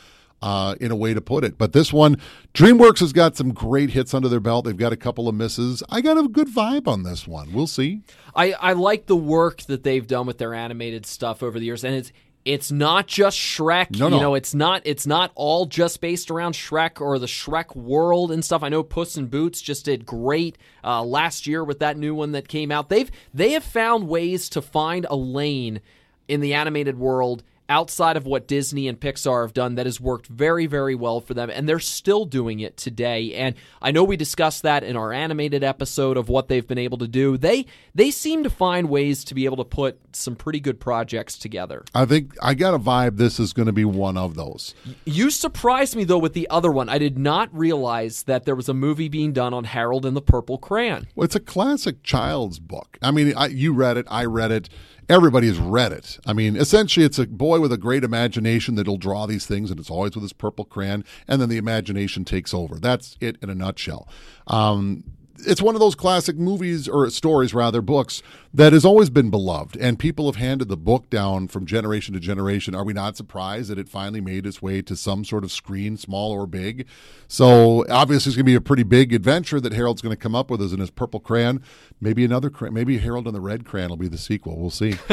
Uh, 0.41 0.75
in 0.81 0.91
a 0.91 0.95
way 0.95 1.13
to 1.13 1.21
put 1.21 1.45
it. 1.45 1.57
But 1.57 1.71
this 1.71 1.93
one, 1.93 2.17
DreamWorks 2.53 2.99
has 2.99 3.13
got 3.13 3.38
some 3.38 3.53
great 3.53 3.91
hits 3.91 4.13
under 4.13 4.27
their 4.27 4.41
belt. 4.41 4.65
They've 4.65 4.75
got 4.75 4.91
a 4.91 4.97
couple 4.97 5.29
of 5.29 5.36
misses. 5.36 5.81
I 5.89 6.01
got 6.01 6.17
a 6.17 6.27
good 6.27 6.49
vibe 6.49 6.86
on 6.86 7.03
this 7.03 7.25
one. 7.25 7.53
We'll 7.53 7.65
see. 7.65 8.01
I, 8.36 8.51
I 8.51 8.73
like 8.73 9.05
the 9.05 9.15
work 9.15 9.61
that 9.67 9.84
they've 9.84 10.05
done 10.05 10.25
with 10.25 10.39
their 10.39 10.53
animated 10.53 11.05
stuff 11.05 11.43
over 11.43 11.57
the 11.57 11.65
years, 11.65 11.86
and 11.86 11.95
it's 11.95 12.11
it's 12.45 12.71
not 12.71 13.07
just 13.07 13.37
Shrek. 13.37 13.97
No, 13.97 14.07
you 14.09 14.19
know, 14.19 14.35
it's 14.35 14.53
not 14.53 14.81
it's 14.85 15.07
not 15.07 15.31
all 15.35 15.65
just 15.65 16.01
based 16.01 16.29
around 16.29 16.53
Shrek 16.53 16.99
or 16.99 17.17
the 17.19 17.25
Shrek 17.25 17.75
world 17.75 18.31
and 18.31 18.43
stuff. 18.43 18.63
I 18.63 18.69
know 18.69 18.83
Puss 18.83 19.17
in 19.17 19.27
Boots 19.27 19.61
just 19.61 19.85
did 19.85 20.05
great 20.05 20.57
uh, 20.83 21.03
last 21.03 21.47
year 21.47 21.63
with 21.63 21.79
that 21.79 21.97
new 21.97 22.13
one 22.13 22.33
that 22.33 22.47
came 22.47 22.71
out. 22.71 22.89
They've 22.89 23.09
they 23.33 23.51
have 23.51 23.63
found 23.63 24.07
ways 24.07 24.49
to 24.49 24.61
find 24.61 25.05
a 25.09 25.15
lane 25.15 25.81
in 26.27 26.41
the 26.41 26.53
animated 26.53 26.97
world 26.97 27.43
outside 27.70 28.18
of 28.18 28.26
what 28.26 28.47
Disney 28.47 28.88
and 28.88 28.99
Pixar 28.99 29.43
have 29.43 29.53
done 29.53 29.76
that 29.76 29.86
has 29.86 29.99
worked 29.99 30.28
very, 30.28 30.66
very 30.66 30.95
well 30.95 31.22
for 31.22 31.34
them, 31.34 31.49
and 31.49 31.68
they're 31.68 31.80
still 31.80 32.26
doing 32.26 32.59
it 32.59 32.78
today. 32.78 33.34
And 33.34 33.55
I 33.82 33.91
know 33.91 34.03
we 34.03 34.18
discussed 34.18 34.64
that 34.64 34.84
in 34.84 34.95
our 34.95 35.14
animated 35.14 35.64
episode 35.64 36.18
of 36.18 36.30
what 36.30 36.47
they've 36.47 36.68
been 36.68 36.78
able 36.78 36.97
to 36.99 37.07
do. 37.07 37.38
They 37.38 37.66
they 37.95 38.11
seem 38.11 38.43
to 38.43 38.49
find 38.49 38.89
ways 38.89 39.24
to 39.26 39.36
be 39.36 39.45
able 39.45 39.57
to 39.57 39.64
put 39.64 39.99
some 40.16 40.36
pretty 40.36 40.59
good 40.59 40.80
projects 40.80 41.38
together. 41.38 41.84
I 41.93 42.05
think 42.05 42.36
I 42.41 42.53
got 42.53 42.74
a 42.74 42.80
vibe 42.80 43.18
this 43.18 43.39
is 43.39 43.53
going 43.53 43.68
to 43.68 43.74
be 43.74 43.86
one 43.86 44.18
of 44.18 44.36
those. 44.36 44.74
You 45.05 45.30
surprised 45.30 45.95
me 45.95 46.03
though 46.03 46.18
with 46.18 46.34
the 46.34 46.49
other 46.49 46.72
one. 46.72 46.89
I 46.89 46.97
did 46.97 47.18
not 47.18 47.55
realize 47.57 48.24
that 48.24 48.45
there 48.45 48.55
was 48.55 48.70
a 48.70 48.74
movie 48.74 49.09
being 49.09 49.34
done 49.34 49.53
on 49.53 49.64
Harold 49.64 50.05
and 50.05 50.16
the 50.16 50.22
Purple 50.22 50.57
Crayon. 50.57 51.07
Well, 51.16 51.26
it's 51.26 51.36
a 51.36 51.39
classic 51.39 52.03
child's 52.03 52.59
book. 52.59 52.97
I 53.01 53.11
mean, 53.11 53.34
I, 53.36 53.47
you 53.47 53.74
read 53.74 53.97
it, 53.97 54.05
I 54.09 54.26
read 54.26 54.51
it. 54.51 54.70
Everybody's 55.09 55.57
read 55.57 55.91
it. 55.91 56.19
I 56.25 56.33
mean, 56.33 56.55
essentially, 56.55 57.05
it's 57.05 57.19
a 57.19 57.27
boy 57.27 57.59
with 57.59 57.71
a 57.71 57.77
great 57.77 58.03
imagination 58.03 58.75
that'll 58.75 58.97
draw 58.97 59.25
these 59.25 59.45
things, 59.45 59.69
and 59.69 59.79
it's 59.79 59.89
always 59.89 60.15
with 60.15 60.23
his 60.23 60.33
purple 60.33 60.65
crayon, 60.65 61.03
and 61.27 61.41
then 61.41 61.49
the 61.49 61.57
imagination 61.57 62.25
takes 62.25 62.53
over. 62.53 62.75
That's 62.75 63.17
it 63.19 63.37
in 63.41 63.49
a 63.49 63.55
nutshell. 63.55 64.07
Um, 64.47 65.03
it's 65.45 65.61
one 65.61 65.75
of 65.75 65.79
those 65.81 65.95
classic 65.95 66.37
movies 66.37 66.87
or 66.87 67.09
stories 67.09 67.53
rather 67.53 67.81
books 67.81 68.21
that 68.53 68.71
has 68.71 68.85
always 68.85 69.09
been 69.09 69.29
beloved 69.29 69.75
and 69.77 69.97
people 69.97 70.27
have 70.27 70.35
handed 70.35 70.67
the 70.67 70.77
book 70.77 71.09
down 71.09 71.47
from 71.47 71.65
generation 71.65 72.13
to 72.13 72.19
generation 72.19 72.75
are 72.75 72.83
we 72.83 72.93
not 72.93 73.17
surprised 73.17 73.69
that 73.69 73.79
it 73.79 73.89
finally 73.89 74.21
made 74.21 74.45
its 74.45 74.61
way 74.61 74.81
to 74.81 74.95
some 74.95 75.25
sort 75.25 75.43
of 75.43 75.51
screen 75.51 75.97
small 75.97 76.31
or 76.31 76.45
big 76.45 76.85
so 77.27 77.85
obviously 77.89 78.29
it's 78.29 78.35
going 78.35 78.45
to 78.45 78.51
be 78.51 78.55
a 78.55 78.61
pretty 78.61 78.83
big 78.83 79.13
adventure 79.13 79.59
that 79.59 79.73
harold's 79.73 80.01
going 80.01 80.15
to 80.15 80.21
come 80.21 80.35
up 80.35 80.51
with 80.51 80.61
as 80.61 80.73
in 80.73 80.79
his 80.79 80.91
purple 80.91 81.19
crayon 81.19 81.61
maybe 82.03 82.23
another 82.25 82.51
maybe 82.71 82.97
harold 82.99 83.25
and 83.25 83.35
the 83.35 83.41
red 83.41 83.65
crayon 83.65 83.89
will 83.89 83.97
be 83.97 84.07
the 84.07 84.17
sequel 84.17 84.57
we'll 84.59 84.69
see 84.69 84.95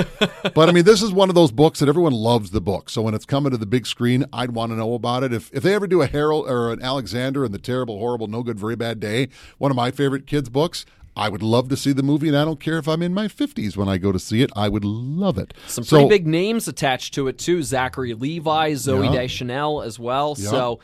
but 0.55 0.69
i 0.69 0.73
mean 0.73 0.85
this 0.85 1.01
is 1.03 1.13
one 1.13 1.29
of 1.29 1.35
those 1.35 1.53
books 1.53 1.79
that 1.79 1.89
everyone 1.89 2.13
loves 2.13 2.51
the 2.51 2.61
book 2.61 2.91
so 2.91 3.01
when 3.03 3.15
it's 3.15 3.25
coming 3.25 3.51
to 3.51 3.57
the 3.57 3.67
big 3.67 3.87
screen 3.87 4.25
i'd 4.33 4.51
want 4.51 4.71
to 4.73 4.77
know 4.77 4.95
about 4.95 5.23
it 5.23 5.33
if 5.33 5.51
if 5.55 5.63
they 5.63 5.75
ever 5.75 5.87
do 5.87 6.03
a 6.03 6.07
harold 6.07 6.49
or 6.51 6.73
an 6.73 6.83
alexander 6.83 7.45
and 7.45 7.55
the 7.55 7.59
terrible 7.59 7.99
horrible 7.99 8.27
no 8.27 8.43
good 8.43 8.59
very 8.59 8.77
bad 8.77 8.99
day 9.01 9.29
one 9.59 9.71
of 9.71 9.77
my 9.77 9.91
favorite 9.91 10.27
kids 10.27 10.49
books 10.49 10.85
I 11.17 11.29
would 11.29 11.43
love 11.43 11.69
to 11.71 11.77
see 11.77 11.93
the 11.93 12.05
movie, 12.05 12.29
and 12.29 12.37
I 12.37 12.45
don't 12.45 12.61
care 12.61 12.79
if 12.79 12.87
I'm 12.87 13.03
in 13.03 13.13
my 13.13 13.27
50s 13.27 13.77
when 13.77 13.89
I 13.89 13.99
go 13.99 14.13
to 14.13 14.19
see 14.19 14.43
it. 14.43 14.51
I 14.55 14.69
would 14.69 14.85
love 14.85 15.39
it. 15.39 15.53
Some 15.67 15.83
So- 15.83 15.97
pretty 15.97 16.09
big 16.09 16.27
names 16.27 16.69
attached 16.69 17.15
to 17.15 17.27
it 17.27 17.37
too. 17.37 17.65
Zachary 17.65 18.15
Levi, 18.15 18.75
Zoe 18.75 19.07
Yeah. 19.07 19.13
Deschanel 19.13 19.83
as 19.83 19.99
well. 19.99 20.37
Yeah. 20.39 20.49
So 20.51 20.81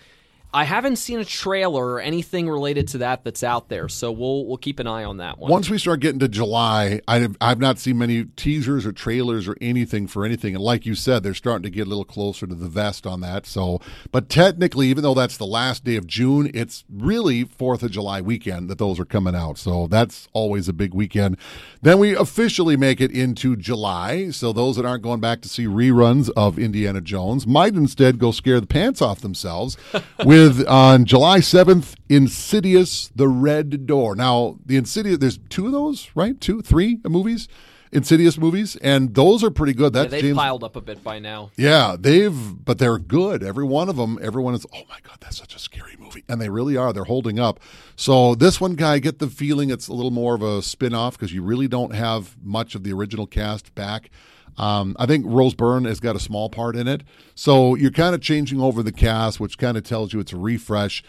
I 0.56 0.64
haven't 0.64 0.96
seen 0.96 1.18
a 1.18 1.24
trailer 1.24 1.86
or 1.86 2.00
anything 2.00 2.48
related 2.48 2.88
to 2.88 2.98
that 2.98 3.24
that's 3.24 3.42
out 3.42 3.68
there. 3.68 3.90
So 3.90 4.10
we'll 4.10 4.46
we'll 4.46 4.56
keep 4.56 4.80
an 4.80 4.86
eye 4.86 5.04
on 5.04 5.18
that 5.18 5.38
one. 5.38 5.50
Once 5.50 5.68
we 5.68 5.76
start 5.76 6.00
getting 6.00 6.18
to 6.20 6.28
July, 6.28 7.02
I've, 7.06 7.36
I've 7.42 7.58
not 7.58 7.78
seen 7.78 7.98
many 7.98 8.24
teasers 8.24 8.86
or 8.86 8.92
trailers 8.92 9.46
or 9.46 9.58
anything 9.60 10.06
for 10.06 10.24
anything. 10.24 10.54
And 10.54 10.64
like 10.64 10.86
you 10.86 10.94
said, 10.94 11.22
they're 11.22 11.34
starting 11.34 11.64
to 11.64 11.68
get 11.68 11.86
a 11.86 11.90
little 11.90 12.06
closer 12.06 12.46
to 12.46 12.54
the 12.54 12.68
vest 12.68 13.06
on 13.06 13.20
that. 13.20 13.44
So, 13.44 13.82
but 14.12 14.30
technically, 14.30 14.86
even 14.86 15.02
though 15.02 15.12
that's 15.12 15.36
the 15.36 15.44
last 15.44 15.84
day 15.84 15.96
of 15.96 16.06
June, 16.06 16.50
it's 16.54 16.84
really 16.90 17.44
Fourth 17.44 17.82
of 17.82 17.90
July 17.90 18.22
weekend 18.22 18.70
that 18.70 18.78
those 18.78 18.98
are 18.98 19.04
coming 19.04 19.34
out. 19.34 19.58
So 19.58 19.86
that's 19.88 20.26
always 20.32 20.70
a 20.70 20.72
big 20.72 20.94
weekend. 20.94 21.36
Then 21.82 21.98
we 21.98 22.16
officially 22.16 22.78
make 22.78 23.02
it 23.02 23.10
into 23.10 23.56
July. 23.56 24.30
So 24.30 24.54
those 24.54 24.76
that 24.76 24.86
aren't 24.86 25.02
going 25.02 25.20
back 25.20 25.42
to 25.42 25.50
see 25.50 25.66
reruns 25.66 26.30
of 26.34 26.58
Indiana 26.58 27.02
Jones 27.02 27.46
might 27.46 27.74
instead 27.74 28.18
go 28.18 28.30
scare 28.30 28.58
the 28.58 28.66
pants 28.66 29.02
off 29.02 29.20
themselves 29.20 29.76
with 30.24 30.45
on 30.66 31.04
July 31.04 31.40
seventh, 31.40 31.94
Insidious: 32.08 33.10
The 33.14 33.28
Red 33.28 33.86
Door. 33.86 34.16
Now, 34.16 34.58
the 34.64 34.76
Insidious, 34.76 35.18
there's 35.18 35.38
two 35.48 35.66
of 35.66 35.72
those, 35.72 36.10
right? 36.14 36.40
Two, 36.40 36.62
three 36.62 37.00
movies, 37.04 37.48
Insidious 37.92 38.36
movies, 38.38 38.76
and 38.76 39.14
those 39.14 39.44
are 39.44 39.50
pretty 39.50 39.72
good. 39.72 39.94
yeah, 39.94 40.02
That's 40.02 40.10
they've 40.10 40.22
James. 40.22 40.36
piled 40.36 40.64
up 40.64 40.76
a 40.76 40.80
bit 40.80 41.02
by 41.04 41.18
now. 41.18 41.50
Yeah, 41.56 41.96
they've, 41.98 42.34
but 42.64 42.78
they're 42.78 42.98
good. 42.98 43.42
Every 43.42 43.64
one 43.64 43.88
of 43.88 43.96
them, 43.96 44.18
everyone 44.20 44.54
is, 44.54 44.66
oh 44.74 44.82
my 44.88 44.98
God, 45.02 45.18
that's 45.20 45.36
such 45.38 45.54
a 45.54 45.58
scary 45.58 45.96
movie. 45.98 46.24
And 46.28 46.40
they 46.40 46.48
really 46.50 46.76
are. 46.76 46.92
They're 46.92 47.04
holding 47.04 47.38
up. 47.38 47.60
So 47.94 48.34
this 48.34 48.60
one 48.60 48.74
guy, 48.74 48.94
I 48.94 48.98
get 48.98 49.18
the 49.20 49.28
feeling 49.28 49.70
it's 49.70 49.88
a 49.88 49.92
little 49.92 50.10
more 50.10 50.34
of 50.34 50.42
a 50.42 50.62
spin 50.62 50.94
off 50.94 51.16
because 51.16 51.32
you 51.32 51.42
really 51.42 51.68
don't 51.68 51.94
have 51.94 52.36
much 52.42 52.74
of 52.74 52.82
the 52.82 52.92
original 52.92 53.26
cast 53.26 53.74
back. 53.74 54.10
Um, 54.58 54.96
I 54.98 55.06
think 55.06 55.24
Rose 55.28 55.54
Byrne 55.54 55.84
has 55.84 56.00
got 56.00 56.16
a 56.16 56.20
small 56.20 56.48
part 56.48 56.76
in 56.76 56.88
it. 56.88 57.02
So 57.34 57.74
you're 57.74 57.90
kind 57.90 58.14
of 58.14 58.20
changing 58.20 58.60
over 58.60 58.82
the 58.82 58.92
cast, 58.92 59.38
which 59.38 59.58
kind 59.58 59.76
of 59.76 59.84
tells 59.84 60.12
you 60.12 60.20
it's 60.20 60.32
a 60.32 60.36
refresh. 60.38 61.04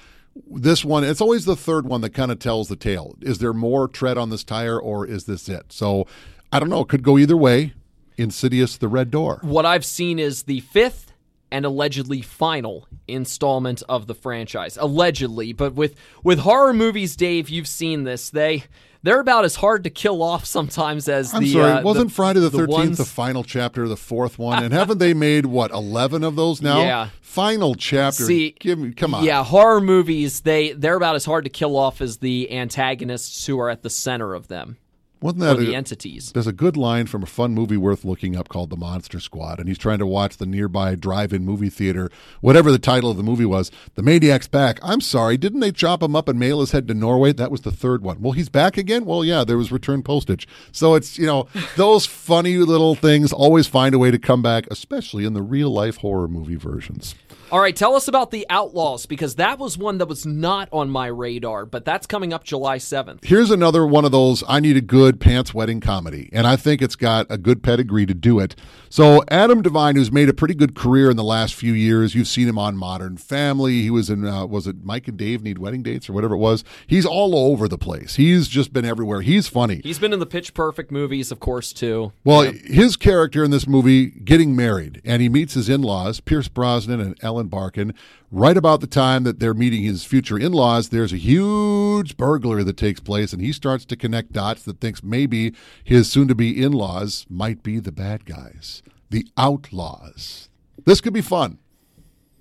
This 0.52 0.86
one, 0.86 1.04
it's 1.04 1.22
always 1.22 1.46
the 1.46 1.56
third 1.56 1.88
one 1.88 2.02
that 2.02 2.14
kind 2.14 2.32
of 2.32 2.40
tells 2.40 2.68
the 2.68 2.76
tale. 2.76 3.16
Is 3.22 3.40
there 3.40 3.54
more 3.54 3.88
tread 3.88 4.18
on 4.18 4.30
this 4.30 4.44
tire 4.44 4.80
or 4.80 5.08
is 5.08 5.26
this 5.26 5.50
it? 5.50 5.72
So 5.74 6.06
I 6.52 6.60
don't 6.60 6.70
know. 6.70 6.82
It 6.82 6.88
could 6.90 7.04
go 7.04 7.18
either 7.18 7.38
way. 7.38 7.74
Insidious, 8.18 8.78
the 8.78 8.88
Red 8.88 9.12
Door. 9.12 9.40
What 9.44 9.66
I've 9.66 9.86
seen 9.86 10.18
is 10.18 10.44
the 10.44 10.62
fifth 10.62 11.14
and 11.52 11.66
allegedly 11.66 12.22
final 12.22 12.88
installment 13.08 13.84
of 13.88 14.08
the 14.08 14.16
franchise. 14.16 14.78
Allegedly, 14.78 15.54
but 15.54 15.74
with 15.76 15.96
with 16.24 16.40
horror 16.40 16.74
movies, 16.74 17.16
Dave, 17.16 17.50
you've 17.50 17.68
seen 17.68 18.04
this. 18.04 18.30
They 18.30 18.64
they're 19.04 19.20
about 19.20 19.46
as 19.46 19.56
hard 19.56 19.84
to 19.84 19.90
kill 19.90 20.24
off 20.24 20.46
sometimes 20.46 21.08
as 21.08 21.34
I'm 21.34 21.44
the. 21.44 21.54
sorry, 21.54 21.72
uh, 21.74 21.84
wasn't 21.84 22.10
the, 22.10 22.16
Friday 22.16 22.40
the 22.40 22.50
Thirteenth 22.50 22.70
ones- 22.70 22.98
the 22.98 23.06
final 23.06 23.44
chapter, 23.44 23.84
of 23.84 23.90
the 23.90 23.98
fourth 23.98 24.40
one? 24.40 24.64
And 24.64 24.74
haven't 24.74 24.98
they 24.98 25.14
made 25.14 25.46
what 25.46 25.72
eleven 25.72 26.24
of 26.24 26.36
those 26.36 26.62
now? 26.62 26.80
Yeah. 26.80 27.10
Final 27.22 27.76
chapter. 27.76 28.24
See, 28.24 28.56
give 28.60 28.80
me, 28.80 28.94
come 28.94 29.14
on. 29.14 29.24
Yeah, 29.24 29.44
horror 29.44 29.80
movies 29.80 30.42
they 30.42 30.72
they're 30.72 30.96
about 30.96 31.16
as 31.16 31.26
hard 31.26 31.44
to 31.44 31.50
kill 31.52 31.78
off 31.78 32.02
as 32.02 32.18
the 32.18 32.52
antagonists 32.52 33.46
who 33.46 33.60
are 33.60 33.70
at 33.70 33.84
the 33.84 33.92
center 33.92 34.34
of 34.34 34.48
them 34.48 34.78
wasn't 35.22 35.42
that 35.42 35.58
the 35.58 35.74
a, 35.74 35.78
entities. 35.78 36.32
There's 36.32 36.48
a 36.48 36.54
good 36.54 36.78
line 36.78 37.08
from 37.08 37.24
a 37.24 37.28
fun 37.28 37.54
movie 37.54 37.78
worth 37.78 38.06
looking 38.06 38.36
up 38.36 38.50
called 38.50 38.70
The 38.70 38.78
Monster 38.78 39.20
Squad, 39.20 39.60
and 39.60 39.68
he's 39.68 39.78
trying 39.78 40.00
to 40.00 40.06
watch 40.06 40.38
the 40.38 40.46
nearby 40.46 40.96
drive-in 40.96 41.44
movie 41.44 41.70
theater, 41.70 42.10
whatever 42.42 42.72
the 42.72 42.80
title 42.80 43.10
of 43.10 43.18
the 43.18 43.24
movie 43.24 43.46
was. 43.46 43.72
The 43.96 44.04
maniac's 44.04 44.48
back. 44.48 44.80
I'm 44.84 45.02
sorry, 45.02 45.38
didn't 45.38 45.62
they 45.62 45.72
chop 45.72 46.04
him 46.04 46.16
up 46.16 46.28
and 46.28 46.40
mail 46.40 46.60
his 46.60 46.72
head 46.72 46.88
to 46.88 46.94
Norway? 46.94 47.34
That 47.34 47.52
was 47.52 47.62
the 47.62 47.72
third 47.72 48.04
one. 48.04 48.22
Well, 48.22 48.34
he's 48.34 48.50
back 48.50 48.78
again. 48.78 49.06
Well, 49.06 49.26
yeah, 49.26 49.44
there 49.44 49.58
was 49.58 49.72
return 49.72 50.04
postage. 50.04 50.48
So 50.72 50.96
it's 50.96 51.18
you 51.18 51.26
know 51.26 51.48
those 51.76 52.06
funny 52.06 52.58
little 52.58 52.96
things 52.96 53.34
always 53.34 53.68
find 53.68 53.96
a 53.96 54.00
way 54.00 54.12
to 54.12 54.20
come 54.20 54.42
back, 54.42 54.68
especially 54.70 55.26
in 55.26 55.34
the 55.34 55.42
real 55.42 55.70
life 55.70 55.98
horror 55.98 56.28
movie 56.28 56.56
versions. 56.56 57.16
All 57.50 57.62
right, 57.62 57.74
tell 57.74 57.96
us 57.96 58.10
about 58.10 58.32
The 58.32 58.46
Outlaws 58.50 59.06
because 59.06 59.36
that 59.36 59.58
was 59.58 59.78
one 59.78 60.00
that 60.00 60.08
was 60.08 60.26
not 60.26 60.68
on 60.74 60.90
my 60.90 61.08
radar, 61.08 61.66
but 61.66 61.86
that's 61.86 62.06
coming 62.06 62.34
up 62.34 62.44
July 62.44 62.78
7th. 62.78 63.24
Here's 63.24 63.52
another 63.52 63.88
one 63.88 64.04
of 64.04 64.12
those 64.12 64.44
I 64.50 64.60
need 64.60 64.76
a 64.76 64.82
good 64.82 65.22
pants 65.22 65.54
wedding 65.54 65.80
comedy, 65.80 66.30
and 66.34 66.46
I 66.46 66.58
think 66.58 66.82
it's 66.82 66.98
got 66.98 67.26
a 67.30 67.38
good 67.38 67.64
pedigree 67.64 68.06
to 68.06 68.14
do 68.14 68.40
it. 68.40 68.58
So, 68.90 69.24
Adam 69.30 69.62
Devine, 69.62 69.96
who's 69.96 70.12
made 70.12 70.28
a 70.28 70.34
pretty 70.34 70.56
good 70.56 70.76
career 70.76 71.10
in 71.10 71.16
the 71.16 71.24
last 71.24 71.56
few 71.56 71.72
years, 71.72 72.16
you've 72.16 72.28
seen 72.28 72.50
him 72.50 72.58
on 72.58 72.76
Modern 72.76 73.16
Family. 73.16 73.82
He 73.82 73.90
was 73.90 74.10
in, 74.10 74.26
uh, 74.26 74.46
was 74.46 74.68
it 74.68 74.84
Mike 74.84 75.08
and 75.08 75.18
Dave 75.18 75.42
Need 75.42 75.58
Wedding 75.58 75.84
Dates 75.84 76.10
or 76.10 76.14
whatever 76.14 76.36
it 76.36 76.40
was? 76.40 76.66
He's 76.86 77.06
all 77.06 77.34
over 77.34 77.70
the 77.70 77.78
place. 77.78 78.16
He's 78.16 78.50
just 78.50 78.74
been 78.74 78.84
everywhere. 78.84 79.22
He's 79.22 79.48
funny. 79.48 79.80
He's 79.86 80.00
been 80.00 80.12
in 80.12 80.20
the 80.20 80.26
Pitch 80.26 80.54
Perfect 80.54 80.92
movies, 80.92 81.32
of 81.32 81.40
course, 81.40 81.72
too. 81.72 82.12
Well, 82.26 82.44
yeah. 82.44 82.52
his 82.52 82.98
character 82.98 83.42
in 83.42 83.52
this 83.52 83.68
movie 83.68 84.08
getting 84.08 84.54
married, 84.54 85.02
and 85.06 85.22
he 85.22 85.30
meets 85.30 85.54
his 85.54 85.70
in 85.70 85.82
laws, 85.82 86.20
Pierce 86.20 86.50
Brosnan 86.50 87.00
and 87.00 87.18
Ellen 87.22 87.37
Barkin. 87.46 87.94
Right 88.32 88.58
about 88.58 88.82
the 88.82 88.88
time 88.88 89.24
that 89.24 89.40
they're 89.40 89.54
meeting 89.54 89.84
his 89.84 90.04
future 90.04 90.40
in 90.40 90.52
laws, 90.52 90.90
there's 90.90 91.14
a 91.14 91.18
huge 91.18 92.18
burglary 92.18 92.64
that 92.64 92.78
takes 92.78 93.00
place, 93.00 93.34
and 93.34 93.42
he 93.42 93.52
starts 93.52 93.86
to 93.86 93.96
connect 93.96 94.34
dots 94.34 94.64
that 94.64 94.82
thinks 94.82 95.04
maybe 95.04 95.54
his 95.84 96.10
soon 96.10 96.28
to 96.28 96.34
be 96.34 96.64
in 96.64 96.72
laws 96.72 97.28
might 97.30 97.62
be 97.62 97.80
the 97.80 97.92
bad 97.92 98.26
guys, 98.26 98.82
the 99.12 99.28
outlaws. 99.38 100.50
This 100.86 101.00
could 101.00 101.14
be 101.14 101.22
fun. 101.22 101.60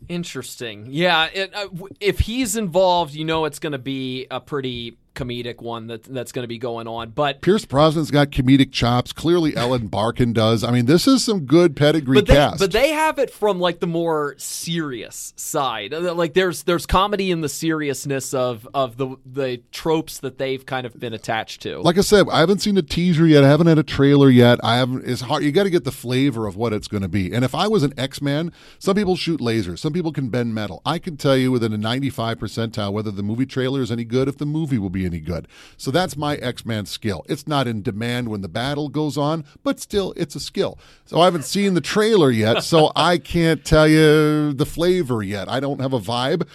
Interesting. 0.09 0.87
Yeah, 0.89 1.29
it, 1.33 1.55
uh, 1.55 1.69
if 2.01 2.21
he's 2.21 2.57
involved, 2.57 3.15
you 3.15 3.25
know 3.25 3.45
it's 3.45 3.59
going 3.59 3.73
to 3.73 3.79
be 3.79 4.27
a 4.31 4.41
pretty 4.41 4.97
comedic 5.17 5.61
one 5.61 5.89
that 5.89 6.05
that's 6.05 6.31
going 6.31 6.45
to 6.45 6.49
be 6.49 6.59
going 6.59 6.87
on. 6.87 7.11
But 7.11 7.41
Pierce 7.41 7.65
Brosnan's 7.65 8.11
got 8.11 8.31
comedic 8.31 8.71
chops. 8.71 9.13
Clearly, 9.13 9.57
Ellen 9.57 9.87
Barkin 9.89 10.33
does. 10.33 10.63
I 10.63 10.71
mean, 10.71 10.87
this 10.87 11.07
is 11.09 11.25
some 11.25 11.47
good 11.47 11.75
pedigree 11.75 12.17
but 12.17 12.27
they, 12.27 12.35
cast. 12.35 12.59
But 12.61 12.73
they 12.73 12.91
have 12.91 13.19
it 13.19 13.31
from 13.31 13.59
like 13.59 13.81
the 13.81 13.87
more 13.87 14.35
serious 14.39 15.33
side. 15.37 15.93
Uh, 15.93 16.15
like 16.15 16.35
there's 16.35 16.63
there's 16.65 16.87
comedy 16.87 17.31
in 17.31 17.41
the 17.41 17.49
seriousness 17.49 18.35
of 18.35 18.69
of 18.75 18.97
the 18.99 19.17
the 19.25 19.63
tropes 19.73 20.19
that 20.21 20.39
they've 20.39 20.65
kind 20.65 20.87
of 20.87 20.99
been 21.01 21.15
attached 21.15 21.63
to. 21.63 21.81
Like 21.81 21.99
I 21.99 22.03
said, 22.03 22.27
I 22.31 22.41
haven't 22.41 22.61
seen 22.61 22.77
a 22.77 22.83
teaser 22.83 23.27
yet. 23.27 23.43
I 23.43 23.49
haven't 23.49 23.67
had 23.67 23.79
a 23.79 23.83
trailer 23.83 24.31
yet. 24.31 24.61
I 24.63 24.77
haven't. 24.77 25.09
It's 25.09 25.23
hard. 25.23 25.43
You 25.43 25.51
got 25.53 25.65
to 25.65 25.71
get 25.71 25.85
the 25.85 25.93
flavor 25.93 26.47
of 26.47 26.57
what 26.57 26.73
it's 26.73 26.89
going 26.89 27.03
to 27.03 27.09
be. 27.09 27.33
And 27.33 27.45
if 27.45 27.55
I 27.55 27.67
was 27.67 27.83
an 27.83 27.95
X 27.97 28.21
Man, 28.21 28.53
some 28.79 28.95
people 28.95 29.17
shoot 29.17 29.41
lasers. 29.41 29.79
Some 29.79 29.93
people 29.93 30.13
can 30.13 30.29
bend 30.29 30.55
metal. 30.55 30.83
I 30.85 30.99
can 30.99 31.17
tell 31.17 31.37
you 31.37 31.51
within 31.51 31.73
a 31.73 31.79
95 31.79 32.39
percentile 32.39 32.93
whether 32.93 33.11
the 33.11 33.23
movie 33.23 33.47
trailer 33.47 33.81
is 33.81 33.91
any 33.91 34.05
good. 34.05 34.29
If 34.29 34.37
the 34.37 34.47
movie 34.47 34.79
will 34.79 34.91
be 34.91 35.06
any 35.07 35.21
good. 35.21 35.49
So 35.77 35.91
that's 35.91 36.17
my 36.17 36.37
X 36.37 36.67
Man 36.67 36.87
skill. 36.87 37.25
It's 37.29 37.47
not 37.47 37.67
in 37.67 37.83
demand 37.83 38.29
when 38.29 38.43
the 38.43 38.49
battle 38.49 38.89
goes 38.89 39.17
on, 39.17 39.45
but 39.63 39.81
still, 39.81 40.13
it's 40.17 40.35
a 40.35 40.41
skill. 40.41 40.79
So 41.05 41.21
I 41.21 41.25
haven't 41.25 41.45
seen 41.45 41.75
the 41.75 41.81
trailer 41.81 42.31
yet, 42.31 42.63
so 42.63 42.93
I 42.97 43.19
can't 43.19 43.65
tell 43.65 43.89
you 43.89 44.53
the 44.53 44.67
flavor 44.67 45.23
yet. 45.23 45.49
I 45.49 45.61
don't 45.61 45.81
have 45.81 45.93
a 45.93 46.01
vibe, 46.01 46.47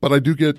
but 0.00 0.12
I 0.12 0.18
do 0.18 0.34
get, 0.34 0.58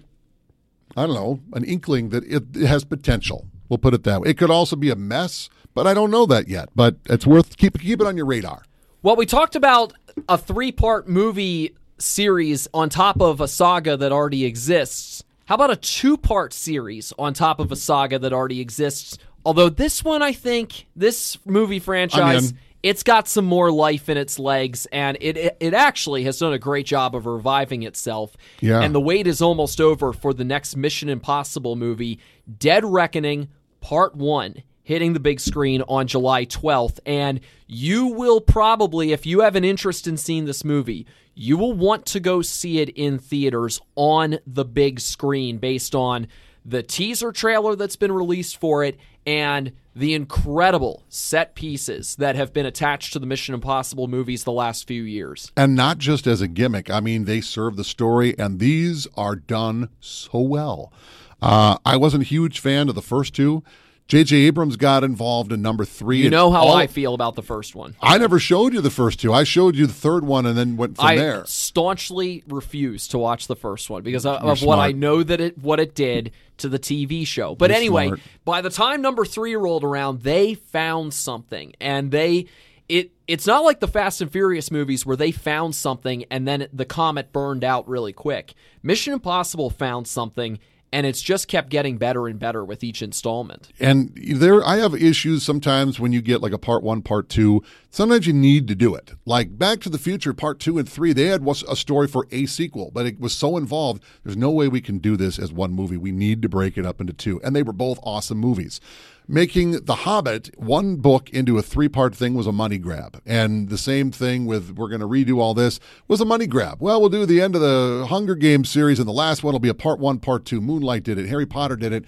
I 0.95 1.05
don't 1.05 1.15
know, 1.15 1.39
an 1.53 1.63
inkling 1.63 2.09
that 2.09 2.23
it, 2.25 2.55
it 2.55 2.67
has 2.67 2.83
potential. 2.83 3.47
We'll 3.69 3.77
put 3.77 3.93
it 3.93 4.03
that 4.03 4.21
way. 4.21 4.29
It 4.29 4.37
could 4.37 4.51
also 4.51 4.75
be 4.75 4.89
a 4.89 4.95
mess, 4.95 5.49
but 5.73 5.87
I 5.87 5.93
don't 5.93 6.11
know 6.11 6.25
that 6.27 6.47
yet. 6.47 6.69
But 6.75 6.97
it's 7.05 7.27
worth 7.27 7.57
keep 7.57 7.79
keep 7.79 8.01
it 8.01 8.07
on 8.07 8.17
your 8.17 8.25
radar. 8.25 8.63
Well, 9.03 9.15
we 9.15 9.25
talked 9.25 9.55
about 9.55 9.93
a 10.27 10.37
three 10.37 10.71
part 10.71 11.07
movie 11.07 11.75
series 11.99 12.67
on 12.73 12.89
top 12.89 13.21
of 13.21 13.41
a 13.41 13.47
saga 13.47 13.97
that 13.97 14.11
already 14.11 14.45
exists. 14.45 15.23
How 15.47 15.55
about 15.55 15.71
a 15.71 15.77
two 15.77 16.17
part 16.17 16.51
series 16.51 17.13
on 17.17 17.33
top 17.33 17.61
of 17.61 17.71
a 17.71 17.75
saga 17.77 18.19
that 18.19 18.33
already 18.33 18.59
exists? 18.59 19.17
Although 19.45 19.69
this 19.69 20.03
one, 20.03 20.21
I 20.21 20.33
think, 20.33 20.87
this 20.93 21.37
movie 21.45 21.79
franchise, 21.79 22.53
it's 22.83 23.01
got 23.01 23.29
some 23.29 23.45
more 23.45 23.71
life 23.71 24.09
in 24.09 24.17
its 24.17 24.39
legs, 24.39 24.87
and 24.91 25.17
it, 25.21 25.37
it, 25.37 25.57
it 25.61 25.73
actually 25.73 26.25
has 26.25 26.37
done 26.37 26.51
a 26.51 26.59
great 26.59 26.85
job 26.85 27.15
of 27.15 27.25
reviving 27.25 27.83
itself. 27.83 28.35
Yeah. 28.59 28.81
And 28.81 28.93
the 28.93 28.99
wait 28.99 29.25
is 29.25 29.41
almost 29.41 29.79
over 29.79 30.11
for 30.11 30.33
the 30.33 30.43
next 30.43 30.75
Mission 30.75 31.07
Impossible 31.07 31.77
movie, 31.77 32.19
Dead 32.59 32.83
Reckoning 32.83 33.47
Part 33.79 34.15
One 34.15 34.63
hitting 34.87 35.11
the 35.11 35.19
big 35.19 35.37
screen 35.37 35.81
on 35.89 36.07
July 36.07 36.45
12th. 36.45 37.01
And 37.05 37.41
you 37.67 38.07
will 38.07 38.39
probably, 38.39 39.11
if 39.11 39.25
you 39.25 39.41
have 39.41 39.57
an 39.57 39.65
interest 39.65 40.07
in 40.07 40.15
seeing 40.15 40.45
this 40.45 40.63
movie, 40.63 41.05
you 41.35 41.57
will 41.57 41.73
want 41.73 42.05
to 42.05 42.21
go 42.21 42.41
see 42.41 42.79
it 42.79 42.87
in 42.91 43.19
theaters 43.19 43.81
on 43.97 44.39
the 44.47 44.63
big 44.63 45.01
screen 45.01 45.57
based 45.57 45.93
on 45.93 46.27
the 46.63 46.81
teaser 46.81 47.33
trailer 47.33 47.75
that's 47.75 47.97
been 47.97 48.13
released 48.13 48.61
for 48.61 48.81
it 48.81 48.97
and 49.25 49.73
the 49.93 50.13
incredible 50.13 51.03
set 51.09 51.53
pieces 51.53 52.15
that 52.15 52.37
have 52.37 52.53
been 52.53 52.65
attached 52.65 53.11
to 53.11 53.19
the 53.19 53.25
Mission 53.25 53.53
Impossible 53.53 54.07
movies 54.07 54.45
the 54.45 54.53
last 54.53 54.87
few 54.87 55.03
years. 55.03 55.51
And 55.57 55.75
not 55.75 55.97
just 55.97 56.27
as 56.27 56.39
a 56.39 56.47
gimmick. 56.47 56.89
I 56.89 57.01
mean, 57.01 57.25
they 57.25 57.41
serve 57.41 57.75
the 57.75 57.83
story, 57.83 58.39
and 58.39 58.59
these 58.59 59.05
are 59.17 59.35
done 59.35 59.89
so 59.99 60.39
well. 60.39 60.93
Uh, 61.41 61.77
I 61.85 61.97
wasn't 61.97 62.23
a 62.23 62.27
huge 62.27 62.61
fan 62.61 62.87
of 62.87 62.95
the 62.95 63.01
first 63.01 63.33
two. 63.35 63.63
J.J. 64.07 64.37
Abrams 64.37 64.77
got 64.77 65.03
involved 65.03 65.51
in 65.51 65.61
number 65.61 65.83
three. 65.83 66.19
You 66.19 66.29
know 66.29 66.49
how 66.49 66.67
all, 66.67 66.75
I 66.75 66.87
feel 66.87 67.13
about 67.13 67.35
the 67.35 67.43
first 67.43 67.75
one. 67.75 67.95
I 68.01 68.17
never 68.17 68.39
showed 68.39 68.73
you 68.73 68.79
the 68.79 68.89
first 68.89 69.19
two. 69.19 69.33
I 69.33 69.43
showed 69.43 69.75
you 69.75 69.85
the 69.85 69.93
third 69.93 70.23
one 70.23 70.45
and 70.45 70.57
then 70.57 70.77
went 70.77 70.95
from 70.95 71.07
there. 71.07 71.13
I 71.13 71.17
there. 71.17 71.45
staunchly 71.45 72.43
refused 72.47 73.11
to 73.11 73.17
watch 73.17 73.47
the 73.47 73.55
first 73.55 73.89
one 73.89 74.03
because 74.03 74.25
of, 74.25 74.41
of 74.41 74.63
what 74.63 74.79
I 74.79 74.93
know 74.93 75.23
that 75.23 75.41
it 75.41 75.57
what 75.57 75.81
it 75.81 75.93
did 75.93 76.31
to 76.57 76.69
the 76.69 76.79
TV 76.79 77.27
show. 77.27 77.53
But 77.53 77.69
You're 77.69 77.77
anyway, 77.77 78.07
smart. 78.07 78.19
by 78.45 78.61
the 78.61 78.69
time 78.69 79.01
number 79.01 79.25
three 79.25 79.55
rolled 79.57 79.83
around, 79.83 80.21
they 80.21 80.53
found 80.53 81.13
something, 81.13 81.73
and 81.81 82.09
they 82.09 82.45
it 82.87 83.11
it's 83.27 83.45
not 83.45 83.65
like 83.65 83.81
the 83.81 83.89
Fast 83.89 84.21
and 84.21 84.31
Furious 84.31 84.71
movies 84.71 85.05
where 85.05 85.17
they 85.17 85.31
found 85.31 85.75
something 85.75 86.23
and 86.31 86.47
then 86.47 86.67
the 86.71 86.85
comet 86.85 87.33
burned 87.33 87.65
out 87.65 87.87
really 87.87 88.13
quick. 88.13 88.53
Mission 88.81 89.11
Impossible 89.11 89.69
found 89.69 90.07
something 90.07 90.59
and 90.91 91.05
it's 91.05 91.21
just 91.21 91.47
kept 91.47 91.69
getting 91.69 91.97
better 91.97 92.27
and 92.27 92.39
better 92.39 92.63
with 92.63 92.83
each 92.83 93.01
installment. 93.01 93.69
And 93.79 94.11
there, 94.15 94.63
I 94.63 94.77
have 94.77 94.93
issues 94.93 95.43
sometimes 95.43 95.99
when 95.99 96.13
you 96.13 96.21
get 96.21 96.41
like 96.41 96.53
a 96.53 96.57
part 96.57 96.83
one, 96.83 97.01
part 97.01 97.29
two. 97.29 97.61
Sometimes 97.89 98.27
you 98.27 98.33
need 98.33 98.67
to 98.67 98.75
do 98.75 98.95
it. 98.95 99.13
Like 99.25 99.57
Back 99.57 99.79
to 99.81 99.89
the 99.89 99.97
Future, 99.97 100.33
part 100.33 100.59
two 100.59 100.77
and 100.77 100.87
three, 100.87 101.13
they 101.13 101.25
had 101.25 101.45
a 101.47 101.75
story 101.75 102.07
for 102.07 102.27
a 102.31 102.45
sequel, 102.45 102.91
but 102.93 103.05
it 103.05 103.19
was 103.19 103.33
so 103.33 103.57
involved. 103.57 104.03
There's 104.23 104.37
no 104.37 104.51
way 104.51 104.67
we 104.67 104.81
can 104.81 104.99
do 104.99 105.17
this 105.17 105.39
as 105.39 105.51
one 105.51 105.73
movie. 105.73 105.97
We 105.97 106.11
need 106.11 106.41
to 106.43 106.49
break 106.49 106.77
it 106.77 106.85
up 106.85 107.01
into 107.01 107.13
two. 107.13 107.41
And 107.43 107.55
they 107.55 107.63
were 107.63 107.73
both 107.73 107.99
awesome 108.03 108.37
movies 108.37 108.79
making 109.27 109.83
The 109.85 109.95
Hobbit 109.95 110.51
one 110.57 110.97
book 110.97 111.29
into 111.31 111.57
a 111.57 111.61
three 111.61 111.89
part 111.89 112.15
thing 112.15 112.33
was 112.33 112.47
a 112.47 112.51
money 112.51 112.77
grab. 112.77 113.21
And 113.25 113.69
the 113.69 113.77
same 113.77 114.11
thing 114.11 114.45
with 114.45 114.71
we're 114.71 114.89
going 114.89 115.01
to 115.01 115.07
redo 115.07 115.39
all 115.39 115.53
this 115.53 115.79
was 116.07 116.21
a 116.21 116.25
money 116.25 116.47
grab. 116.47 116.81
Well, 116.81 116.99
we'll 116.99 117.09
do 117.09 117.25
the 117.25 117.41
end 117.41 117.55
of 117.55 117.61
the 117.61 118.05
Hunger 118.09 118.35
Games 118.35 118.69
series, 118.69 118.99
and 118.99 119.07
the 119.07 119.13
last 119.13 119.43
one 119.43 119.53
will 119.53 119.59
be 119.59 119.69
a 119.69 119.73
part 119.73 119.99
one, 119.99 120.19
part 120.19 120.45
two. 120.45 120.61
Moonlight 120.61 121.03
did 121.03 121.17
it, 121.17 121.27
Harry 121.27 121.45
Potter 121.45 121.75
did 121.75 121.91
it. 121.91 122.05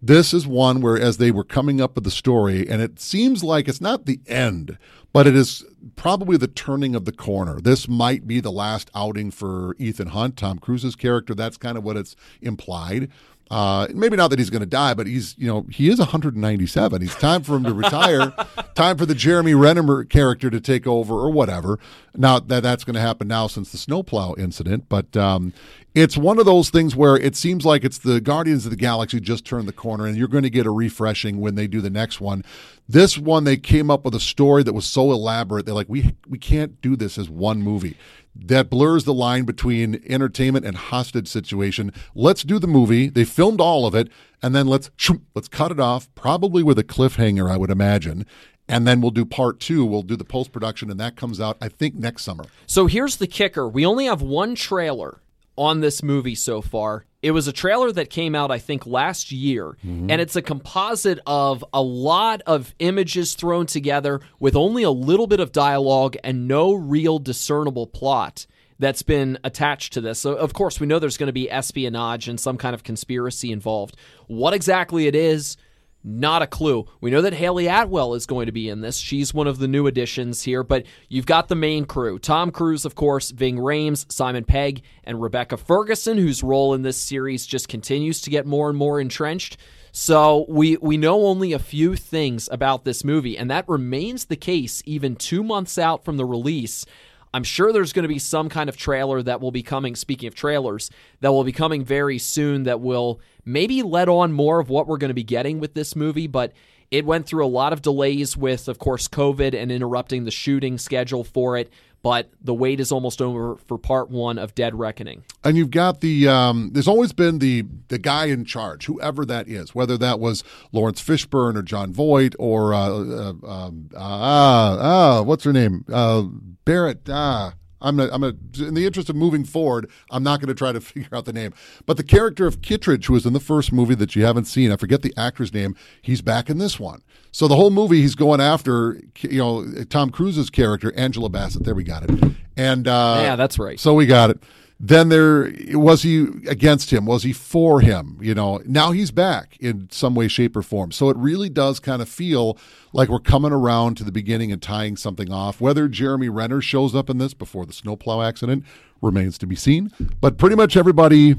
This 0.00 0.32
is 0.32 0.46
one 0.46 0.80
where, 0.80 0.96
as 0.96 1.16
they 1.16 1.32
were 1.32 1.42
coming 1.42 1.80
up 1.80 1.96
with 1.96 2.04
the 2.04 2.10
story, 2.12 2.68
and 2.68 2.80
it 2.80 3.00
seems 3.00 3.42
like 3.42 3.66
it's 3.66 3.80
not 3.80 4.06
the 4.06 4.20
end, 4.28 4.78
but 5.12 5.26
it 5.26 5.34
is 5.34 5.64
probably 5.96 6.36
the 6.36 6.46
turning 6.46 6.94
of 6.94 7.04
the 7.04 7.10
corner. 7.10 7.60
This 7.60 7.88
might 7.88 8.24
be 8.24 8.38
the 8.38 8.52
last 8.52 8.92
outing 8.94 9.32
for 9.32 9.74
Ethan 9.78 10.08
Hunt, 10.08 10.36
Tom 10.36 10.60
Cruise's 10.60 10.94
character. 10.94 11.34
That's 11.34 11.56
kind 11.56 11.76
of 11.76 11.82
what 11.82 11.96
it's 11.96 12.14
implied. 12.40 13.10
Uh, 13.50 13.88
maybe 13.94 14.16
not 14.16 14.28
that 14.28 14.38
he's 14.38 14.50
going 14.50 14.60
to 14.60 14.66
die, 14.66 14.92
but 14.94 15.06
he's 15.06 15.36
you 15.38 15.46
know 15.46 15.66
he 15.70 15.88
is 15.88 15.98
197. 15.98 17.00
He's 17.00 17.14
time 17.14 17.42
for 17.42 17.56
him 17.56 17.64
to 17.64 17.72
retire. 17.72 18.32
time 18.74 18.98
for 18.98 19.06
the 19.06 19.14
Jeremy 19.14 19.54
Renner 19.54 20.04
character 20.04 20.50
to 20.50 20.60
take 20.60 20.86
over 20.86 21.14
or 21.14 21.30
whatever. 21.30 21.78
Now 22.14 22.38
that 22.40 22.62
that's 22.62 22.84
going 22.84 22.94
to 22.94 23.00
happen 23.00 23.26
now 23.28 23.46
since 23.46 23.72
the 23.72 23.78
snowplow 23.78 24.34
incident, 24.36 24.86
but 24.88 25.16
um, 25.16 25.54
it's 25.94 26.16
one 26.16 26.38
of 26.38 26.44
those 26.44 26.68
things 26.68 26.94
where 26.94 27.16
it 27.16 27.36
seems 27.36 27.64
like 27.64 27.84
it's 27.84 27.98
the 27.98 28.20
Guardians 28.20 28.66
of 28.66 28.70
the 28.70 28.76
Galaxy 28.76 29.18
just 29.18 29.46
turned 29.46 29.66
the 29.66 29.72
corner, 29.72 30.06
and 30.06 30.16
you're 30.16 30.28
going 30.28 30.42
to 30.42 30.50
get 30.50 30.66
a 30.66 30.70
refreshing 30.70 31.40
when 31.40 31.54
they 31.54 31.66
do 31.66 31.80
the 31.80 31.90
next 31.90 32.20
one. 32.20 32.44
This 32.86 33.16
one, 33.16 33.44
they 33.44 33.56
came 33.56 33.90
up 33.90 34.04
with 34.04 34.14
a 34.14 34.20
story 34.20 34.62
that 34.62 34.72
was 34.74 34.86
so 34.86 35.10
elaborate. 35.10 35.64
They're 35.64 35.74
like, 35.74 35.88
we 35.88 36.14
we 36.28 36.38
can't 36.38 36.80
do 36.82 36.96
this 36.96 37.16
as 37.16 37.30
one 37.30 37.62
movie 37.62 37.96
that 38.38 38.70
blurs 38.70 39.04
the 39.04 39.14
line 39.14 39.44
between 39.44 40.02
entertainment 40.06 40.64
and 40.64 40.76
hostage 40.76 41.28
situation. 41.28 41.92
Let's 42.14 42.42
do 42.42 42.58
the 42.58 42.66
movie. 42.66 43.08
They 43.08 43.24
filmed 43.24 43.60
all 43.60 43.86
of 43.86 43.94
it, 43.94 44.08
and 44.42 44.54
then 44.54 44.66
let's 44.66 44.90
let's 45.34 45.48
cut 45.48 45.72
it 45.72 45.80
off, 45.80 46.12
probably 46.14 46.62
with 46.62 46.78
a 46.78 46.84
cliffhanger, 46.84 47.50
I 47.50 47.56
would 47.56 47.70
imagine. 47.70 48.26
And 48.68 48.86
then 48.86 49.00
we'll 49.00 49.10
do 49.10 49.24
part 49.24 49.60
two. 49.60 49.84
We'll 49.84 50.02
do 50.02 50.14
the 50.14 50.24
post 50.24 50.52
production, 50.52 50.90
and 50.90 51.00
that 51.00 51.16
comes 51.16 51.40
out, 51.40 51.56
I 51.60 51.68
think, 51.68 51.94
next 51.94 52.22
summer. 52.22 52.44
So 52.66 52.86
here's 52.86 53.16
the 53.16 53.26
kicker: 53.26 53.66
we 53.66 53.84
only 53.84 54.04
have 54.04 54.22
one 54.22 54.54
trailer 54.54 55.20
on 55.56 55.80
this 55.80 56.02
movie 56.02 56.34
so 56.34 56.60
far. 56.60 57.04
It 57.20 57.32
was 57.32 57.48
a 57.48 57.52
trailer 57.52 57.90
that 57.92 58.10
came 58.10 58.36
out, 58.36 58.52
I 58.52 58.58
think, 58.58 58.86
last 58.86 59.32
year, 59.32 59.76
mm-hmm. 59.84 60.08
and 60.08 60.20
it's 60.20 60.36
a 60.36 60.42
composite 60.42 61.18
of 61.26 61.64
a 61.72 61.82
lot 61.82 62.42
of 62.46 62.72
images 62.78 63.34
thrown 63.34 63.66
together 63.66 64.20
with 64.38 64.54
only 64.54 64.84
a 64.84 64.90
little 64.90 65.26
bit 65.26 65.40
of 65.40 65.50
dialogue 65.50 66.16
and 66.22 66.46
no 66.46 66.72
real 66.72 67.18
discernible 67.18 67.88
plot 67.88 68.46
that's 68.78 69.02
been 69.02 69.38
attached 69.42 69.94
to 69.94 70.00
this. 70.00 70.20
So, 70.20 70.34
of 70.34 70.52
course, 70.52 70.78
we 70.78 70.86
know 70.86 71.00
there's 71.00 71.16
going 71.16 71.26
to 71.28 71.32
be 71.32 71.50
espionage 71.50 72.28
and 72.28 72.38
some 72.38 72.56
kind 72.56 72.74
of 72.74 72.84
conspiracy 72.84 73.50
involved. 73.50 73.96
What 74.28 74.54
exactly 74.54 75.08
it 75.08 75.16
is, 75.16 75.56
Not 76.04 76.42
a 76.42 76.46
clue. 76.46 76.86
We 77.00 77.10
know 77.10 77.22
that 77.22 77.34
Hayley 77.34 77.66
Atwell 77.66 78.14
is 78.14 78.24
going 78.24 78.46
to 78.46 78.52
be 78.52 78.68
in 78.68 78.80
this. 78.80 78.98
She's 78.98 79.34
one 79.34 79.48
of 79.48 79.58
the 79.58 79.66
new 79.66 79.88
additions 79.88 80.42
here, 80.42 80.62
but 80.62 80.86
you've 81.08 81.26
got 81.26 81.48
the 81.48 81.56
main 81.56 81.86
crew. 81.86 82.18
Tom 82.20 82.52
Cruise, 82.52 82.84
of 82.84 82.94
course, 82.94 83.30
Ving 83.32 83.56
Rhames, 83.56 84.10
Simon 84.10 84.44
Pegg, 84.44 84.82
and 85.02 85.20
Rebecca 85.20 85.56
Ferguson, 85.56 86.16
whose 86.16 86.42
role 86.42 86.72
in 86.72 86.82
this 86.82 86.96
series 86.96 87.46
just 87.46 87.68
continues 87.68 88.20
to 88.22 88.30
get 88.30 88.46
more 88.46 88.68
and 88.68 88.78
more 88.78 89.00
entrenched. 89.00 89.56
So 89.90 90.46
we 90.48 90.76
we 90.76 90.96
know 90.96 91.26
only 91.26 91.52
a 91.52 91.58
few 91.58 91.96
things 91.96 92.48
about 92.52 92.84
this 92.84 93.02
movie, 93.02 93.36
and 93.36 93.50
that 93.50 93.68
remains 93.68 94.26
the 94.26 94.36
case 94.36 94.82
even 94.86 95.16
two 95.16 95.42
months 95.42 95.78
out 95.78 96.04
from 96.04 96.16
the 96.16 96.24
release. 96.24 96.86
I'm 97.34 97.44
sure 97.44 97.72
there's 97.72 97.92
going 97.92 98.04
to 98.04 98.08
be 98.08 98.18
some 98.18 98.48
kind 98.48 98.68
of 98.68 98.76
trailer 98.76 99.22
that 99.22 99.40
will 99.40 99.50
be 99.50 99.62
coming. 99.62 99.96
Speaking 99.96 100.28
of 100.28 100.34
trailers, 100.34 100.90
that 101.20 101.32
will 101.32 101.44
be 101.44 101.52
coming 101.52 101.84
very 101.84 102.18
soon. 102.18 102.62
That 102.62 102.80
will 102.80 103.20
maybe 103.48 103.82
let 103.82 104.08
on 104.08 104.32
more 104.32 104.60
of 104.60 104.68
what 104.68 104.86
we're 104.86 104.98
going 104.98 105.08
to 105.08 105.14
be 105.14 105.24
getting 105.24 105.60
with 105.60 105.74
this 105.74 105.96
movie, 105.96 106.26
but. 106.26 106.52
It 106.90 107.04
went 107.04 107.26
through 107.26 107.44
a 107.44 107.46
lot 107.46 107.74
of 107.74 107.82
delays 107.82 108.34
with, 108.34 108.66
of 108.66 108.78
course, 108.78 109.08
COVID 109.08 109.54
and 109.54 109.70
interrupting 109.70 110.24
the 110.24 110.30
shooting 110.30 110.78
schedule 110.78 111.22
for 111.22 111.58
it 111.58 111.70
but 112.02 112.30
the 112.40 112.54
wait 112.54 112.80
is 112.80 112.92
almost 112.92 113.20
over 113.20 113.56
for 113.56 113.78
part 113.78 114.10
one 114.10 114.38
of 114.38 114.54
Dead 114.54 114.74
Reckoning. 114.74 115.24
And 115.44 115.56
you've 115.56 115.70
got 115.70 116.00
the 116.00 116.28
um, 116.28 116.70
there's 116.72 116.88
always 116.88 117.12
been 117.12 117.38
the 117.38 117.64
the 117.88 117.98
guy 117.98 118.26
in 118.26 118.44
charge, 118.44 118.86
whoever 118.86 119.24
that 119.26 119.48
is, 119.48 119.74
whether 119.74 119.98
that 119.98 120.20
was 120.20 120.44
Laurence 120.72 121.02
Fishburne 121.02 121.56
or 121.56 121.62
Jon 121.62 121.92
Voight 121.92 122.34
or 122.38 122.72
uh, 122.74 123.34
uh, 123.42 123.70
ah 123.96 124.78
ah 124.80 125.22
what's 125.22 125.44
her 125.44 125.52
name 125.52 125.84
uh, 125.92 126.22
Barrett 126.64 127.08
ah. 127.08 127.54
I'm 127.80 127.96
not, 127.96 128.10
I'm 128.12 128.24
a, 128.24 128.34
in 128.58 128.74
the 128.74 128.86
interest 128.86 129.08
of 129.08 129.16
moving 129.16 129.44
forward. 129.44 129.90
I'm 130.10 130.22
not 130.22 130.40
going 130.40 130.48
to 130.48 130.54
try 130.54 130.72
to 130.72 130.80
figure 130.80 131.16
out 131.16 131.24
the 131.24 131.32
name, 131.32 131.54
but 131.86 131.96
the 131.96 132.04
character 132.04 132.46
of 132.46 132.62
Kittredge, 132.62 133.06
who 133.06 133.12
was 133.14 133.26
in 133.26 133.32
the 133.32 133.40
first 133.40 133.72
movie 133.72 133.94
that 133.96 134.16
you 134.16 134.24
haven't 134.24 134.44
seen, 134.44 134.72
I 134.72 134.76
forget 134.76 135.02
the 135.02 135.14
actor's 135.16 135.52
name. 135.52 135.76
He's 136.02 136.22
back 136.22 136.50
in 136.50 136.58
this 136.58 136.78
one. 136.80 137.02
So 137.30 137.46
the 137.46 137.56
whole 137.56 137.70
movie, 137.70 138.00
he's 138.00 138.14
going 138.14 138.40
after 138.40 139.00
you 139.20 139.38
know 139.38 139.84
Tom 139.84 140.10
Cruise's 140.10 140.50
character, 140.50 140.92
Angela 140.96 141.28
Bassett. 141.28 141.64
There 141.64 141.74
we 141.74 141.84
got 141.84 142.08
it. 142.08 142.34
And 142.56 142.88
uh, 142.88 143.20
yeah, 143.22 143.36
that's 143.36 143.58
right. 143.58 143.78
So 143.78 143.94
we 143.94 144.06
got 144.06 144.30
it. 144.30 144.42
Then 144.80 145.08
there 145.08 145.52
was 145.72 146.02
he 146.02 146.28
against 146.46 146.92
him? 146.92 147.04
Was 147.04 147.24
he 147.24 147.32
for 147.32 147.80
him? 147.80 148.16
You 148.20 148.32
know, 148.34 148.60
now 148.64 148.92
he's 148.92 149.10
back 149.10 149.56
in 149.58 149.88
some 149.90 150.14
way, 150.14 150.28
shape, 150.28 150.56
or 150.56 150.62
form. 150.62 150.92
So 150.92 151.08
it 151.08 151.16
really 151.16 151.48
does 151.48 151.80
kind 151.80 152.00
of 152.00 152.08
feel 152.08 152.56
like 152.92 153.08
we're 153.08 153.18
coming 153.18 153.52
around 153.52 153.96
to 153.96 154.04
the 154.04 154.12
beginning 154.12 154.52
and 154.52 154.62
tying 154.62 154.96
something 154.96 155.32
off. 155.32 155.60
Whether 155.60 155.88
Jeremy 155.88 156.28
Renner 156.28 156.60
shows 156.60 156.94
up 156.94 157.10
in 157.10 157.18
this 157.18 157.34
before 157.34 157.66
the 157.66 157.72
snowplow 157.72 158.22
accident 158.22 158.64
remains 159.02 159.36
to 159.38 159.46
be 159.46 159.56
seen. 159.56 159.90
But 160.20 160.38
pretty 160.38 160.54
much 160.54 160.76
everybody 160.76 161.34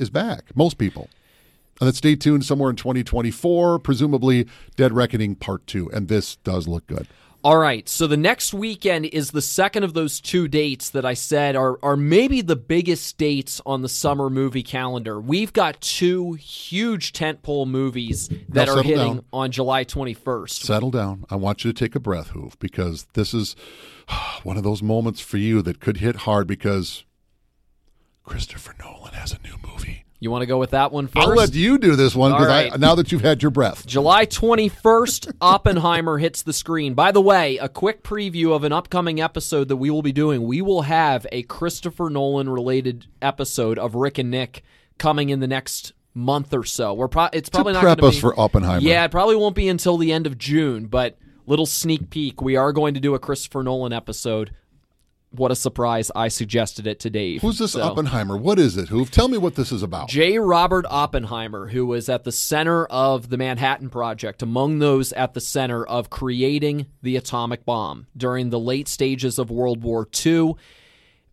is 0.00 0.08
back. 0.08 0.56
Most 0.56 0.78
people. 0.78 1.10
And 1.80 1.88
then 1.88 1.94
stay 1.94 2.16
tuned 2.16 2.44
somewhere 2.44 2.70
in 2.70 2.76
2024, 2.76 3.78
presumably 3.80 4.46
Dead 4.76 4.92
Reckoning 4.92 5.34
Part 5.34 5.66
2. 5.66 5.90
And 5.90 6.08
this 6.08 6.36
does 6.36 6.66
look 6.66 6.86
good. 6.86 7.08
All 7.44 7.58
right, 7.58 7.86
so 7.90 8.06
the 8.06 8.16
next 8.16 8.54
weekend 8.54 9.04
is 9.04 9.32
the 9.32 9.42
second 9.42 9.84
of 9.84 9.92
those 9.92 10.18
two 10.18 10.48
dates 10.48 10.88
that 10.88 11.04
I 11.04 11.12
said 11.12 11.56
are, 11.56 11.78
are 11.82 11.94
maybe 11.94 12.40
the 12.40 12.56
biggest 12.56 13.18
dates 13.18 13.60
on 13.66 13.82
the 13.82 13.88
summer 13.90 14.30
movie 14.30 14.62
calendar. 14.62 15.20
We've 15.20 15.52
got 15.52 15.78
two 15.82 16.32
huge 16.32 17.12
tentpole 17.12 17.66
movies 17.66 18.28
that 18.48 18.68
Now 18.68 18.76
are 18.76 18.82
hitting 18.82 19.16
down. 19.16 19.24
on 19.30 19.50
July 19.50 19.84
21st. 19.84 20.64
Settle 20.64 20.90
down. 20.90 21.26
I 21.28 21.36
want 21.36 21.66
you 21.66 21.72
to 21.74 21.78
take 21.78 21.94
a 21.94 22.00
breath, 22.00 22.28
Hoof, 22.28 22.58
because 22.58 23.08
this 23.12 23.34
is 23.34 23.56
one 24.42 24.56
of 24.56 24.62
those 24.62 24.82
moments 24.82 25.20
for 25.20 25.36
you 25.36 25.60
that 25.60 25.80
could 25.80 25.98
hit 25.98 26.16
hard 26.16 26.46
because 26.46 27.04
Christopher 28.24 28.74
Nolan 28.78 29.12
has 29.12 29.32
a 29.32 29.38
new 29.46 29.56
movie. 29.62 30.03
You 30.24 30.30
want 30.30 30.40
to 30.42 30.46
go 30.46 30.58
with 30.58 30.70
that 30.70 30.90
one 30.90 31.06
first? 31.06 31.28
I'll 31.28 31.34
let 31.34 31.54
you 31.54 31.76
do 31.76 31.96
this 31.96 32.14
one 32.14 32.32
because 32.32 32.48
right. 32.48 32.72
I 32.72 32.76
now 32.76 32.94
that 32.94 33.12
you've 33.12 33.20
had 33.20 33.42
your 33.42 33.50
breath. 33.50 33.86
July 33.86 34.24
21st, 34.24 35.36
Oppenheimer 35.40 36.16
hits 36.16 36.42
the 36.42 36.54
screen. 36.54 36.94
By 36.94 37.12
the 37.12 37.20
way, 37.20 37.58
a 37.58 37.68
quick 37.68 38.02
preview 38.02 38.56
of 38.56 38.64
an 38.64 38.72
upcoming 38.72 39.20
episode 39.20 39.68
that 39.68 39.76
we 39.76 39.90
will 39.90 40.00
be 40.00 40.12
doing. 40.12 40.42
We 40.44 40.62
will 40.62 40.82
have 40.82 41.26
a 41.30 41.42
Christopher 41.42 42.08
Nolan 42.08 42.48
related 42.48 43.06
episode 43.20 43.78
of 43.78 43.94
Rick 43.94 44.16
and 44.16 44.30
Nick 44.30 44.62
coming 44.96 45.28
in 45.28 45.40
the 45.40 45.46
next 45.46 45.92
month 46.14 46.54
or 46.54 46.64
so. 46.64 46.94
We're 46.94 47.08
pro- 47.08 47.28
it's 47.32 47.50
probably 47.50 47.74
to 47.74 47.82
not 47.82 47.82
prep 47.82 48.02
us 48.02 48.14
be, 48.14 48.20
for 48.22 48.40
Oppenheimer. 48.40 48.80
Yeah, 48.80 49.04
it 49.04 49.10
probably 49.10 49.36
won't 49.36 49.54
be 49.54 49.68
until 49.68 49.98
the 49.98 50.10
end 50.10 50.26
of 50.26 50.38
June, 50.38 50.86
but 50.86 51.18
little 51.46 51.66
sneak 51.66 52.10
peek. 52.10 52.40
We 52.40 52.56
are 52.56 52.72
going 52.72 52.94
to 52.94 53.00
do 53.00 53.14
a 53.14 53.18
Christopher 53.18 53.62
Nolan 53.62 53.92
episode. 53.92 54.52
What 55.36 55.50
a 55.50 55.56
surprise! 55.56 56.10
I 56.14 56.28
suggested 56.28 56.86
it 56.86 57.00
to 57.00 57.10
Dave. 57.10 57.42
Who's 57.42 57.58
this 57.58 57.72
So- 57.72 57.82
Oppenheimer? 57.82 58.36
What 58.36 58.58
is 58.58 58.76
it, 58.76 58.88
Hoove? 58.88 59.10
Tell 59.10 59.28
me 59.28 59.36
what 59.38 59.54
this 59.56 59.72
is 59.72 59.82
about. 59.82 60.08
J. 60.08 60.38
Robert 60.38 60.86
Oppenheimer, 60.88 61.68
who 61.68 61.86
was 61.86 62.08
at 62.08 62.24
the 62.24 62.32
center 62.32 62.86
of 62.86 63.30
the 63.30 63.36
Manhattan 63.36 63.90
Project, 63.90 64.42
among 64.42 64.78
those 64.78 65.12
at 65.14 65.34
the 65.34 65.40
center 65.40 65.84
of 65.84 66.10
creating 66.10 66.86
the 67.02 67.16
atomic 67.16 67.64
bomb 67.64 68.06
during 68.16 68.50
the 68.50 68.58
late 68.60 68.88
stages 68.88 69.38
of 69.38 69.50
World 69.50 69.82
War 69.82 70.08
II. 70.24 70.54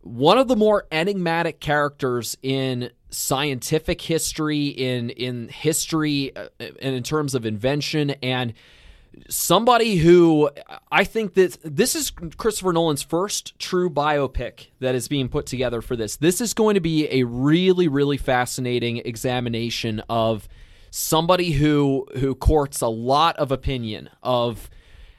One 0.00 0.36
of 0.36 0.48
the 0.48 0.56
more 0.56 0.86
enigmatic 0.90 1.60
characters 1.60 2.36
in 2.42 2.90
scientific 3.10 4.00
history, 4.00 4.66
in 4.66 5.10
in 5.10 5.48
history, 5.48 6.34
uh, 6.34 6.48
and 6.58 6.94
in 6.96 7.02
terms 7.04 7.34
of 7.36 7.46
invention, 7.46 8.10
and 8.22 8.52
somebody 9.28 9.96
who 9.96 10.50
I 10.90 11.04
think 11.04 11.34
that 11.34 11.58
this 11.64 11.94
is 11.94 12.10
Christopher 12.10 12.72
Nolan's 12.72 13.02
first 13.02 13.58
true 13.58 13.90
biopic 13.90 14.68
that 14.80 14.94
is 14.94 15.08
being 15.08 15.28
put 15.28 15.46
together 15.46 15.82
for 15.82 15.96
this. 15.96 16.16
This 16.16 16.40
is 16.40 16.54
going 16.54 16.74
to 16.74 16.80
be 16.80 17.08
a 17.10 17.24
really, 17.24 17.88
really 17.88 18.16
fascinating 18.16 18.98
examination 18.98 20.02
of 20.08 20.48
somebody 20.90 21.52
who 21.52 22.06
who 22.18 22.34
courts 22.34 22.80
a 22.80 22.88
lot 22.88 23.36
of 23.36 23.50
opinion 23.50 24.10
of 24.22 24.68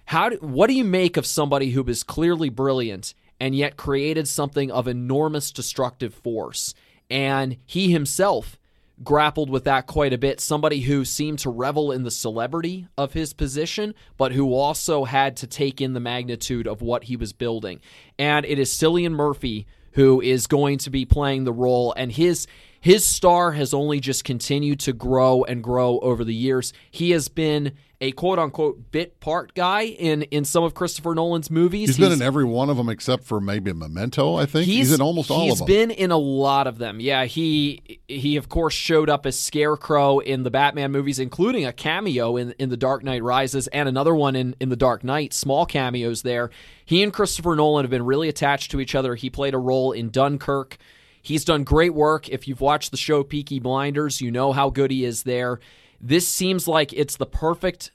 how 0.05 0.29
do, 0.29 0.35
what 0.37 0.67
do 0.67 0.73
you 0.73 0.83
make 0.83 1.17
of 1.17 1.25
somebody 1.25 1.71
who 1.71 1.83
is 1.85 2.03
clearly 2.03 2.49
brilliant 2.49 3.13
and 3.39 3.55
yet 3.55 3.75
created 3.75 4.27
something 4.27 4.69
of 4.69 4.87
enormous 4.87 5.51
destructive 5.51 6.13
force 6.13 6.75
and 7.09 7.57
he 7.65 7.91
himself 7.91 8.57
grappled 9.03 9.49
with 9.49 9.63
that 9.65 9.87
quite 9.87 10.13
a 10.13 10.17
bit. 10.17 10.39
Somebody 10.39 10.81
who 10.81 11.05
seemed 11.05 11.39
to 11.39 11.49
revel 11.49 11.91
in 11.91 12.03
the 12.03 12.11
celebrity 12.11 12.87
of 12.97 13.13
his 13.13 13.33
position, 13.33 13.93
but 14.17 14.31
who 14.31 14.53
also 14.53 15.03
had 15.03 15.37
to 15.37 15.47
take 15.47 15.81
in 15.81 15.93
the 15.93 15.99
magnitude 15.99 16.67
of 16.67 16.81
what 16.81 17.05
he 17.05 17.15
was 17.15 17.33
building. 17.33 17.81
And 18.17 18.45
it 18.45 18.59
is 18.59 18.71
Cillian 18.71 19.13
Murphy 19.13 19.67
who 19.93 20.21
is 20.21 20.47
going 20.47 20.77
to 20.79 20.89
be 20.89 21.05
playing 21.05 21.43
the 21.43 21.53
role, 21.53 21.93
and 21.95 22.11
his 22.11 22.47
his 22.81 23.05
star 23.05 23.53
has 23.53 23.73
only 23.73 24.01
just 24.01 24.25
continued 24.25 24.81
to 24.81 24.91
grow 24.91 25.45
and 25.45 25.63
grow 25.63 25.99
over 25.99 26.25
the 26.25 26.35
years. 26.35 26.73
He 26.91 27.11
has 27.11 27.29
been 27.29 27.73
a 28.03 28.11
quote 28.11 28.37
unquote 28.37 28.91
bit 28.91 29.21
part 29.21 29.53
guy 29.55 29.83
in 29.83 30.23
in 30.23 30.43
some 30.43 30.61
of 30.63 30.73
Christopher 30.73 31.15
Nolan's 31.15 31.49
movies. 31.49 31.89
he's 31.89 31.97
been 31.97 32.11
in 32.11 32.21
every 32.21 32.43
one 32.43 32.69
of 32.69 32.75
them 32.75 32.89
except 32.89 33.23
for 33.23 33.39
maybe 33.39 33.71
Memento. 33.71 34.35
I 34.35 34.45
think 34.45 34.65
he's, 34.65 34.91
in 34.91 34.99
almost 35.01 35.31
all 35.31 35.49
of 35.49 35.59
them. 35.59 35.67
He's 35.67 35.75
been 35.75 35.89
in 35.89 36.11
a 36.11 36.17
lot 36.17 36.67
of 36.67 36.77
them. 36.77 36.99
Yeah, 36.99 37.23
he 37.23 38.01
he 38.09 38.35
of 38.35 38.49
course 38.49 38.73
showed 38.73 39.09
up 39.09 39.25
as 39.25 39.39
Scarecrow 39.39 40.19
in 40.19 40.43
the 40.43 40.51
Batman 40.51 40.91
movies, 40.91 41.17
including 41.17 41.65
a 41.65 41.71
cameo 41.71 42.35
in 42.35 42.53
in 42.59 42.69
The 42.69 42.77
Dark 42.77 43.03
Knight 43.05 43.23
Rises 43.23 43.67
and 43.67 43.87
another 43.87 44.13
one 44.13 44.35
in 44.35 44.53
in 44.59 44.67
The 44.67 44.75
Dark 44.75 45.05
Knight. 45.05 45.33
Small 45.33 45.65
cameos 45.65 46.23
there. 46.23 46.49
He 46.83 47.01
and 47.01 47.13
Christopher 47.13 47.55
Nolan 47.55 47.85
have 47.85 47.91
been 47.91 48.05
really 48.05 48.27
attached 48.27 48.69
to 48.71 48.81
each 48.81 48.95
other. 48.95 49.15
He 49.15 49.29
played 49.29 49.53
a 49.53 49.59
role 49.59 49.93
in 49.93 50.09
Dunkirk. 50.09 50.77
He's 51.21 51.45
done 51.45 51.63
great 51.63 51.93
work. 51.93 52.27
If 52.27 52.49
you've 52.49 52.59
watched 52.59 52.91
the 52.91 52.97
show 52.97 53.23
Peaky 53.23 53.59
Blinders, 53.59 54.19
you 54.19 54.29
know 54.29 54.51
how 54.51 54.69
good 54.69 54.91
he 54.91 55.05
is 55.05 55.23
there. 55.23 55.61
This 56.05 56.27
seems 56.27 56.67
like 56.67 56.91
it's 56.91 57.15
the 57.15 57.25
perfect 57.25 57.92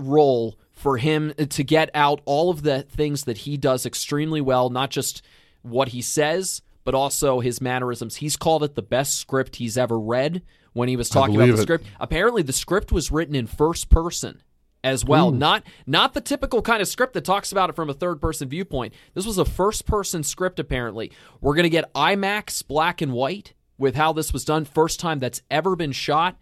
role 0.00 0.58
for 0.72 0.96
him 0.96 1.34
to 1.34 1.62
get 1.62 1.90
out 1.94 2.20
all 2.24 2.50
of 2.50 2.62
the 2.62 2.82
things 2.82 3.24
that 3.24 3.38
he 3.38 3.56
does 3.56 3.84
extremely 3.84 4.40
well, 4.40 4.70
not 4.70 4.90
just 4.90 5.22
what 5.62 5.88
he 5.88 6.00
says, 6.00 6.62
but 6.84 6.94
also 6.94 7.40
his 7.40 7.60
mannerisms. 7.60 8.16
He's 8.16 8.36
called 8.36 8.64
it 8.64 8.74
the 8.74 8.82
best 8.82 9.18
script 9.18 9.56
he's 9.56 9.76
ever 9.76 9.98
read 9.98 10.42
when 10.72 10.88
he 10.88 10.96
was 10.96 11.08
talking 11.08 11.36
about 11.36 11.48
the 11.48 11.54
it. 11.54 11.62
script. 11.62 11.86
Apparently, 11.98 12.42
the 12.42 12.52
script 12.52 12.92
was 12.92 13.10
written 13.10 13.34
in 13.34 13.46
first 13.46 13.90
person 13.90 14.42
as 14.82 15.04
well. 15.04 15.30
Hmm. 15.30 15.38
Not 15.38 15.66
not 15.86 16.14
the 16.14 16.20
typical 16.20 16.62
kind 16.62 16.80
of 16.80 16.88
script 16.88 17.12
that 17.14 17.24
talks 17.24 17.52
about 17.52 17.70
it 17.70 17.76
from 17.76 17.90
a 17.90 17.94
third 17.94 18.20
person 18.20 18.48
viewpoint. 18.48 18.94
This 19.14 19.26
was 19.26 19.38
a 19.38 19.44
first 19.44 19.86
person 19.86 20.22
script 20.22 20.58
apparently. 20.58 21.12
We're 21.40 21.54
going 21.54 21.64
to 21.64 21.70
get 21.70 21.92
IMAX 21.94 22.66
black 22.66 23.02
and 23.02 23.12
white 23.12 23.54
with 23.78 23.94
how 23.94 24.12
this 24.12 24.32
was 24.32 24.44
done 24.44 24.64
first 24.64 25.00
time 25.00 25.18
that's 25.18 25.42
ever 25.50 25.76
been 25.76 25.92
shot 25.92 26.38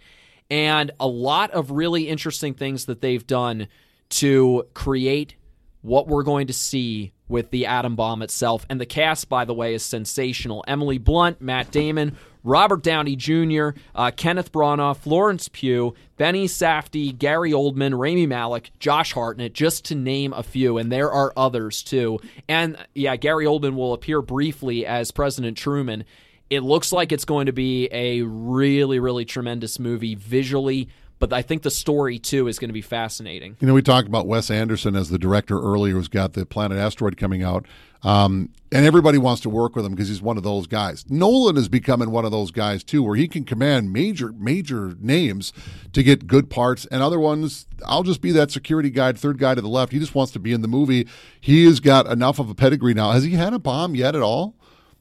and 0.50 0.90
a 0.98 1.06
lot 1.06 1.50
of 1.50 1.70
really 1.70 2.08
interesting 2.08 2.54
things 2.54 2.86
that 2.86 3.00
they've 3.00 3.26
done 3.26 3.68
to 4.10 4.66
create 4.74 5.36
what 5.82 6.08
we're 6.08 6.22
going 6.22 6.46
to 6.46 6.52
see 6.52 7.12
with 7.28 7.50
the 7.50 7.66
atom 7.66 7.94
bomb 7.94 8.22
itself. 8.22 8.66
And 8.68 8.80
the 8.80 8.86
cast, 8.86 9.28
by 9.28 9.44
the 9.44 9.54
way, 9.54 9.74
is 9.74 9.84
sensational. 9.84 10.64
Emily 10.66 10.98
Blunt, 10.98 11.40
Matt 11.40 11.70
Damon, 11.70 12.16
Robert 12.42 12.82
Downey 12.82 13.16
Jr., 13.16 13.70
uh, 13.94 14.10
Kenneth 14.16 14.50
Branagh, 14.50 14.96
Florence 14.96 15.48
Pugh, 15.48 15.94
Benny 16.16 16.46
Safdie, 16.46 17.16
Gary 17.16 17.52
Oldman, 17.52 17.98
Rami 17.98 18.26
Malek, 18.26 18.70
Josh 18.78 19.12
Hartnett, 19.12 19.52
just 19.52 19.84
to 19.86 19.94
name 19.94 20.32
a 20.32 20.42
few. 20.42 20.78
And 20.78 20.90
there 20.90 21.12
are 21.12 21.32
others 21.36 21.82
too. 21.82 22.18
And 22.48 22.78
yeah, 22.94 23.16
Gary 23.16 23.44
Oldman 23.44 23.74
will 23.74 23.92
appear 23.92 24.22
briefly 24.22 24.86
as 24.86 25.10
President 25.10 25.56
Truman. 25.58 26.04
It 26.50 26.60
looks 26.60 26.92
like 26.92 27.12
it's 27.12 27.24
going 27.24 27.46
to 27.46 27.52
be 27.52 27.88
a 27.92 28.22
really, 28.22 28.98
really 28.98 29.24
tremendous 29.24 29.78
movie 29.78 30.14
visually, 30.14 30.88
but 31.18 31.32
I 31.32 31.42
think 31.42 31.62
the 31.62 31.70
story 31.70 32.18
too 32.18 32.48
is 32.48 32.58
going 32.58 32.70
to 32.70 32.74
be 32.74 32.82
fascinating. 32.82 33.56
You 33.60 33.66
know, 33.66 33.74
we 33.74 33.82
talked 33.82 34.08
about 34.08 34.26
Wes 34.26 34.50
Anderson 34.50 34.96
as 34.96 35.10
the 35.10 35.18
director 35.18 35.60
earlier, 35.60 35.94
who's 35.94 36.08
got 36.08 36.32
the 36.32 36.46
Planet 36.46 36.78
Asteroid 36.78 37.16
coming 37.16 37.42
out. 37.42 37.66
Um, 38.02 38.50
and 38.70 38.86
everybody 38.86 39.18
wants 39.18 39.42
to 39.42 39.50
work 39.50 39.74
with 39.74 39.84
him 39.84 39.92
because 39.92 40.08
he's 40.08 40.22
one 40.22 40.36
of 40.36 40.44
those 40.44 40.66
guys. 40.68 41.04
Nolan 41.08 41.56
is 41.56 41.68
becoming 41.68 42.10
one 42.10 42.24
of 42.24 42.30
those 42.30 42.50
guys 42.52 42.84
too, 42.84 43.02
where 43.02 43.16
he 43.16 43.26
can 43.26 43.44
command 43.44 43.92
major, 43.92 44.32
major 44.38 44.94
names 45.00 45.52
to 45.92 46.02
get 46.02 46.28
good 46.28 46.48
parts, 46.48 46.86
and 46.86 47.02
other 47.02 47.18
ones, 47.18 47.66
I'll 47.84 48.04
just 48.04 48.20
be 48.20 48.30
that 48.32 48.52
security 48.52 48.90
guy, 48.90 49.12
third 49.12 49.38
guy 49.38 49.54
to 49.54 49.60
the 49.60 49.68
left. 49.68 49.92
He 49.92 49.98
just 49.98 50.14
wants 50.14 50.32
to 50.32 50.38
be 50.38 50.52
in 50.52 50.62
the 50.62 50.68
movie. 50.68 51.08
He 51.40 51.64
has 51.64 51.80
got 51.80 52.06
enough 52.06 52.38
of 52.38 52.48
a 52.48 52.54
pedigree 52.54 52.94
now. 52.94 53.10
Has 53.10 53.24
he 53.24 53.32
had 53.32 53.52
a 53.52 53.58
bomb 53.58 53.96
yet 53.96 54.14
at 54.14 54.22
all? 54.22 54.54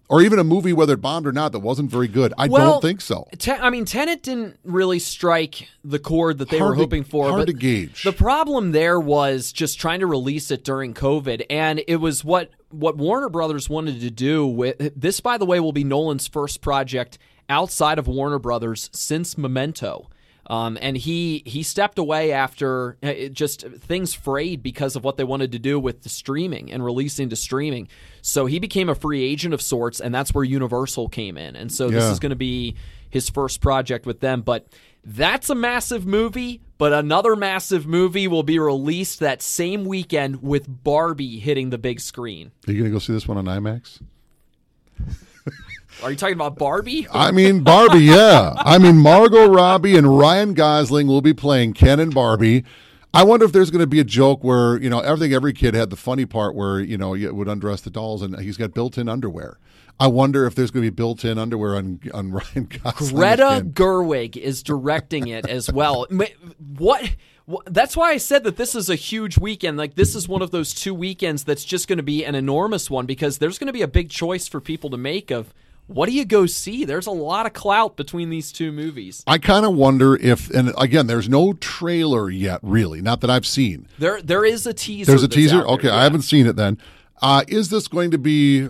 Or 0.09 0.21
even 0.21 0.39
a 0.39 0.43
movie, 0.45 0.71
whether 0.71 0.93
it 0.93 1.01
bombed 1.01 1.27
or 1.27 1.33
not, 1.33 1.51
that 1.51 1.59
wasn't 1.59 1.91
very 1.91 2.07
good. 2.07 2.33
I 2.37 2.47
Well, 2.47 2.71
don't 2.73 2.81
think 2.81 3.01
so. 3.01 3.27
Ten, 3.37 3.59
I 3.61 3.69
mean, 3.69 3.83
Tenet 3.83 4.23
didn't 4.23 4.57
really 4.63 4.99
strike 4.99 5.67
the 5.83 5.99
chord 5.99 6.37
that 6.37 6.49
they 6.49 6.59
Hard 6.59 6.69
were 6.69 6.75
to- 6.75 6.81
hoping 6.81 7.03
for. 7.03 7.27
hard 7.27 7.41
but 7.41 7.47
to 7.47 7.53
gauge. 7.53 8.03
The 8.03 8.13
problem 8.13 8.71
there 8.71 8.99
was 9.01 9.51
just 9.51 9.79
trying 9.81 9.99
to 9.99 10.07
release 10.07 10.49
it 10.49 10.63
during 10.63 10.93
COVID, 10.93 11.45
and 11.49 11.81
it 11.87 11.97
was 11.97 12.23
what 12.23 12.51
what 12.69 12.95
Warner 12.97 13.29
Brothers 13.29 13.69
wanted 13.69 13.99
to 14.01 14.09
do. 14.11 14.45
With 14.47 14.93
this, 14.95 15.19
by 15.19 15.37
the 15.37 15.45
way, 15.45 15.59
will 15.59 15.71
be 15.73 15.83
Nolan's 15.83 16.27
first 16.27 16.61
project 16.61 17.17
outside 17.49 17.97
of 17.99 18.07
Warner 18.07 18.39
Brothers 18.39 18.89
since 18.93 19.37
Memento. 19.37 20.09
Um, 20.49 20.77
and 20.81 20.95
he 20.95 21.43
he 21.45 21.61
stepped 21.61 21.99
away 21.99 22.31
after 22.31 22.97
uh, 23.03 23.13
just 23.31 23.67
things 23.67 24.13
frayed 24.13 24.63
because 24.63 24.95
of 24.95 25.03
what 25.03 25.17
they 25.17 25.25
wanted 25.25 25.51
to 25.51 25.59
do 25.59 25.77
with 25.77 26.03
the 26.03 26.09
streaming 26.09 26.71
and 26.71 26.83
releasing 26.83 27.29
to 27.29 27.35
streaming. 27.35 27.89
So 28.21 28.45
he 28.45 28.59
became 28.59 28.87
a 28.87 28.95
free 28.95 29.23
agent 29.23 29.53
of 29.53 29.61
sorts, 29.61 29.99
and 29.99 30.15
that's 30.15 30.33
where 30.33 30.45
Universal 30.45 31.09
came 31.09 31.37
in. 31.37 31.55
And 31.57 31.71
so 31.71 31.89
this 31.89 32.05
is 32.05 32.19
going 32.19 32.29
to 32.29 32.37
be 32.37 32.75
his 33.09 33.29
first 33.29 33.61
project 33.61 34.05
with 34.05 34.21
them. 34.21 34.41
But 34.41 34.67
that's 35.03 35.49
a 35.49 35.55
massive 35.55 36.05
movie. 36.05 36.61
But 36.77 36.93
another 36.93 37.35
massive 37.35 37.87
movie 37.87 38.27
will 38.27 38.43
be 38.43 38.59
released 38.59 39.19
that 39.19 39.41
same 39.41 39.85
weekend 39.85 40.43
with 40.43 40.83
Barbie 40.83 41.39
hitting 41.39 41.71
the 41.71 41.77
big 41.77 41.99
screen. 41.99 42.51
Are 42.67 42.71
you 42.71 42.79
going 42.79 42.91
to 42.91 42.95
go 42.95 42.99
see 42.99 43.13
this 43.13 43.27
one 43.27 43.37
on 43.37 43.45
IMAX? 43.45 44.01
Are 46.03 46.11
you 46.11 46.17
talking 46.17 46.35
about 46.35 46.57
Barbie? 46.57 47.07
I 47.11 47.31
mean, 47.31 47.63
Barbie, 47.63 47.99
yeah. 48.05 48.53
I 48.57 48.77
mean, 48.77 48.97
Margot 48.97 49.47
Robbie 49.47 49.97
and 49.97 50.17
Ryan 50.17 50.53
Gosling 50.53 51.07
will 51.07 51.21
be 51.21 51.33
playing 51.33 51.73
Ken 51.73 51.99
and 51.99 52.13
Barbie. 52.13 52.63
I 53.13 53.23
wonder 53.23 53.45
if 53.45 53.51
there's 53.51 53.71
going 53.71 53.81
to 53.81 53.87
be 53.87 53.99
a 53.99 54.03
joke 54.03 54.43
where, 54.43 54.79
you 54.79 54.89
know, 54.91 54.99
everything 54.99 55.33
every 55.33 55.53
kid 55.53 55.73
had 55.73 55.89
the 55.89 55.95
funny 55.95 56.25
part 56.25 56.53
where, 56.55 56.79
you 56.79 56.97
know, 56.97 57.13
you 57.15 57.33
would 57.33 57.47
undress 57.47 57.81
the 57.81 57.89
dolls 57.89 58.21
and 58.21 58.39
he's 58.39 58.57
got 58.57 58.73
built 58.73 58.97
in 58.97 59.09
underwear. 59.09 59.57
I 59.99 60.05
wonder 60.07 60.45
if 60.45 60.53
there's 60.53 60.69
going 60.69 60.85
to 60.85 60.91
be 60.91 60.95
built 60.95 61.25
in 61.25 61.39
underwear 61.39 61.75
on, 61.75 61.99
on 62.13 62.31
Ryan 62.31 62.69
Gosling. 62.83 63.15
Greta 63.15 63.63
Gerwig 63.65 64.37
is 64.37 64.61
directing 64.61 65.27
it 65.29 65.47
as 65.49 65.71
well. 65.71 66.05
What- 66.77 67.15
That's 67.65 67.97
why 67.97 68.11
I 68.11 68.17
said 68.17 68.43
that 68.43 68.57
this 68.57 68.75
is 68.75 68.89
a 68.89 68.95
huge 68.95 69.39
weekend. 69.39 69.77
Like 69.77 69.95
this 69.95 70.13
is 70.13 70.27
one 70.27 70.43
of 70.43 70.51
those 70.51 70.73
two 70.75 70.93
weekends 70.93 71.43
that's 71.43 71.63
just 71.65 71.87
going 71.87 71.97
to 71.97 72.03
be 72.03 72.23
an 72.23 72.35
enormous 72.35 72.91
one 72.91 73.05
because 73.07 73.39
there's 73.39 73.57
going 73.57 73.67
to 73.67 73.73
be 73.73 73.81
a 73.81 73.87
big 73.87 74.09
choice 74.11 74.47
for 74.47 74.59
people 74.61 74.89
to 74.91 74.97
make 74.97 75.31
of 75.31 75.53
what 75.87 76.07
do 76.07 76.13
you 76.13 76.25
go 76.25 76.45
see. 76.45 76.85
There's 76.85 77.07
a 77.07 77.11
lot 77.11 77.45
of 77.45 77.53
clout 77.53 77.97
between 77.97 78.29
these 78.29 78.51
two 78.51 78.71
movies. 78.71 79.23
I 79.25 79.37
kind 79.37 79.65
of 79.65 79.73
wonder 79.73 80.15
if, 80.15 80.49
and 80.51 80.73
again, 80.77 81.07
there's 81.07 81.29
no 81.29 81.53
trailer 81.53 82.29
yet, 82.29 82.59
really, 82.61 83.01
not 83.01 83.21
that 83.21 83.29
I've 83.29 83.45
seen. 83.45 83.87
There, 83.97 84.21
there 84.21 84.45
is 84.45 84.67
a 84.67 84.73
teaser. 84.73 85.11
There's 85.11 85.23
a 85.23 85.27
teaser? 85.27 85.65
Okay, 85.65 85.87
yeah. 85.87 85.95
I 85.95 86.03
haven't 86.03 86.21
seen 86.21 86.45
it 86.45 86.55
then. 86.55 86.77
Uh, 87.21 87.43
is 87.47 87.69
this 87.69 87.87
going 87.87 88.11
to 88.11 88.17
be 88.17 88.69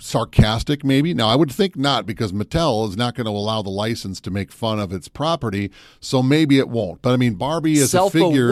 sarcastic, 0.00 0.84
maybe? 0.84 1.14
Now, 1.14 1.28
I 1.28 1.36
would 1.36 1.50
think 1.50 1.76
not 1.76 2.06
because 2.06 2.32
Mattel 2.32 2.88
is 2.88 2.96
not 2.96 3.14
going 3.14 3.26
to 3.26 3.30
allow 3.30 3.62
the 3.62 3.70
license 3.70 4.20
to 4.22 4.30
make 4.30 4.52
fun 4.52 4.78
of 4.78 4.92
its 4.92 5.08
property, 5.08 5.70
so 6.00 6.22
maybe 6.22 6.58
it 6.58 6.68
won't. 6.68 7.02
But 7.02 7.12
I 7.12 7.16
mean, 7.16 7.34
Barbie 7.34 7.74
is 7.74 7.94
a 7.94 8.10
figure. 8.10 8.50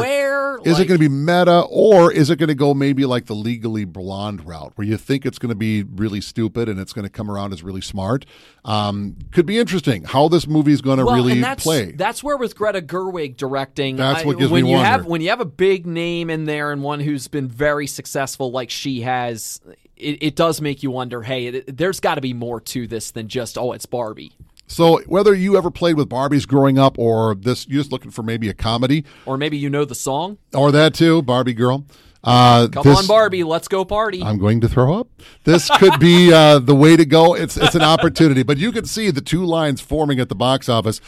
Is 0.64 0.80
it 0.80 0.86
going 0.86 0.98
to 1.00 1.08
be 1.08 1.14
meta 1.14 1.60
or 1.68 2.10
is 2.10 2.30
it 2.30 2.38
going 2.38 2.48
to 2.48 2.54
go 2.54 2.74
maybe 2.74 3.04
like 3.04 3.26
the 3.26 3.34
legally 3.34 3.84
blonde 3.84 4.46
route 4.46 4.72
where 4.76 4.86
you 4.86 4.96
think 4.96 5.26
it's 5.26 5.38
going 5.38 5.50
to 5.50 5.54
be 5.54 5.82
really 5.82 6.20
stupid 6.20 6.68
and 6.68 6.80
it's 6.80 6.92
going 6.92 7.04
to 7.04 7.10
come 7.10 7.30
around 7.30 7.52
as 7.52 7.62
really 7.62 7.80
smart? 7.80 8.26
Um, 8.64 9.16
could 9.32 9.46
be 9.46 9.58
interesting 9.58 10.04
how 10.04 10.28
this 10.28 10.46
movie 10.46 10.72
is 10.72 10.80
going 10.80 10.98
to 10.98 11.04
well, 11.04 11.14
really 11.14 11.32
and 11.32 11.44
that's, 11.44 11.62
play. 11.62 11.92
That's 11.92 12.24
where 12.24 12.36
with 12.36 12.56
Greta 12.56 12.80
Gerwig 12.82 13.36
directing, 13.36 13.96
That's 13.96 14.24
what 14.24 14.38
gives 14.38 14.50
when 14.50 14.64
me 14.64 14.70
you 14.70 14.76
wonder. 14.76 14.88
have 14.88 15.06
when 15.06 15.20
you 15.20 15.28
have 15.28 15.40
a 15.40 15.44
big 15.44 15.86
name 15.86 16.30
in 16.30 16.44
there 16.44 16.72
and 16.72 16.82
one 16.82 17.00
who's 17.00 17.28
been 17.28 17.48
very 17.48 17.86
successful 17.86 18.50
like 18.50 18.70
she 18.70 19.02
has. 19.02 19.60
It, 19.96 20.22
it 20.22 20.36
does 20.36 20.60
make 20.60 20.82
you 20.82 20.90
wonder. 20.90 21.22
Hey, 21.22 21.46
it, 21.46 21.76
there's 21.76 22.00
got 22.00 22.16
to 22.16 22.20
be 22.20 22.32
more 22.34 22.60
to 22.60 22.86
this 22.86 23.10
than 23.10 23.28
just 23.28 23.56
oh, 23.58 23.72
it's 23.72 23.86
Barbie, 23.86 24.32
so 24.66 25.00
whether 25.06 25.34
you 25.34 25.56
ever 25.56 25.70
played 25.70 25.96
with 25.96 26.08
Barbies 26.08 26.46
growing 26.46 26.78
up 26.78 26.98
or 26.98 27.34
this, 27.34 27.66
you're 27.68 27.80
just 27.80 27.92
looking 27.92 28.10
for 28.10 28.22
maybe 28.22 28.48
a 28.48 28.54
comedy 28.54 29.04
or 29.24 29.36
maybe 29.36 29.56
you 29.56 29.70
know 29.70 29.84
the 29.84 29.94
song. 29.94 30.38
or 30.54 30.72
that 30.72 30.94
too, 30.94 31.22
Barbie 31.22 31.54
girl. 31.54 31.84
Uh, 32.24 32.66
Come 32.68 32.82
this- 32.82 32.98
on, 32.98 33.06
Barbie, 33.06 33.44
let's 33.44 33.68
go 33.68 33.84
party. 33.84 34.20
I'm 34.22 34.38
going 34.38 34.60
to 34.62 34.68
throw 34.68 34.98
up. 34.98 35.08
This 35.44 35.70
could 35.78 36.00
be 36.00 36.32
uh, 36.32 36.58
the 36.58 36.74
way 36.74 36.96
to 36.96 37.04
go. 37.06 37.34
It's 37.34 37.56
it's 37.56 37.76
an 37.76 37.82
opportunity, 37.82 38.42
but 38.42 38.58
you 38.58 38.72
can 38.72 38.84
see 38.84 39.10
the 39.12 39.20
two 39.20 39.44
lines 39.44 39.80
forming 39.80 40.18
at 40.18 40.28
the 40.28 40.34
box 40.34 40.68
office. 40.68 41.00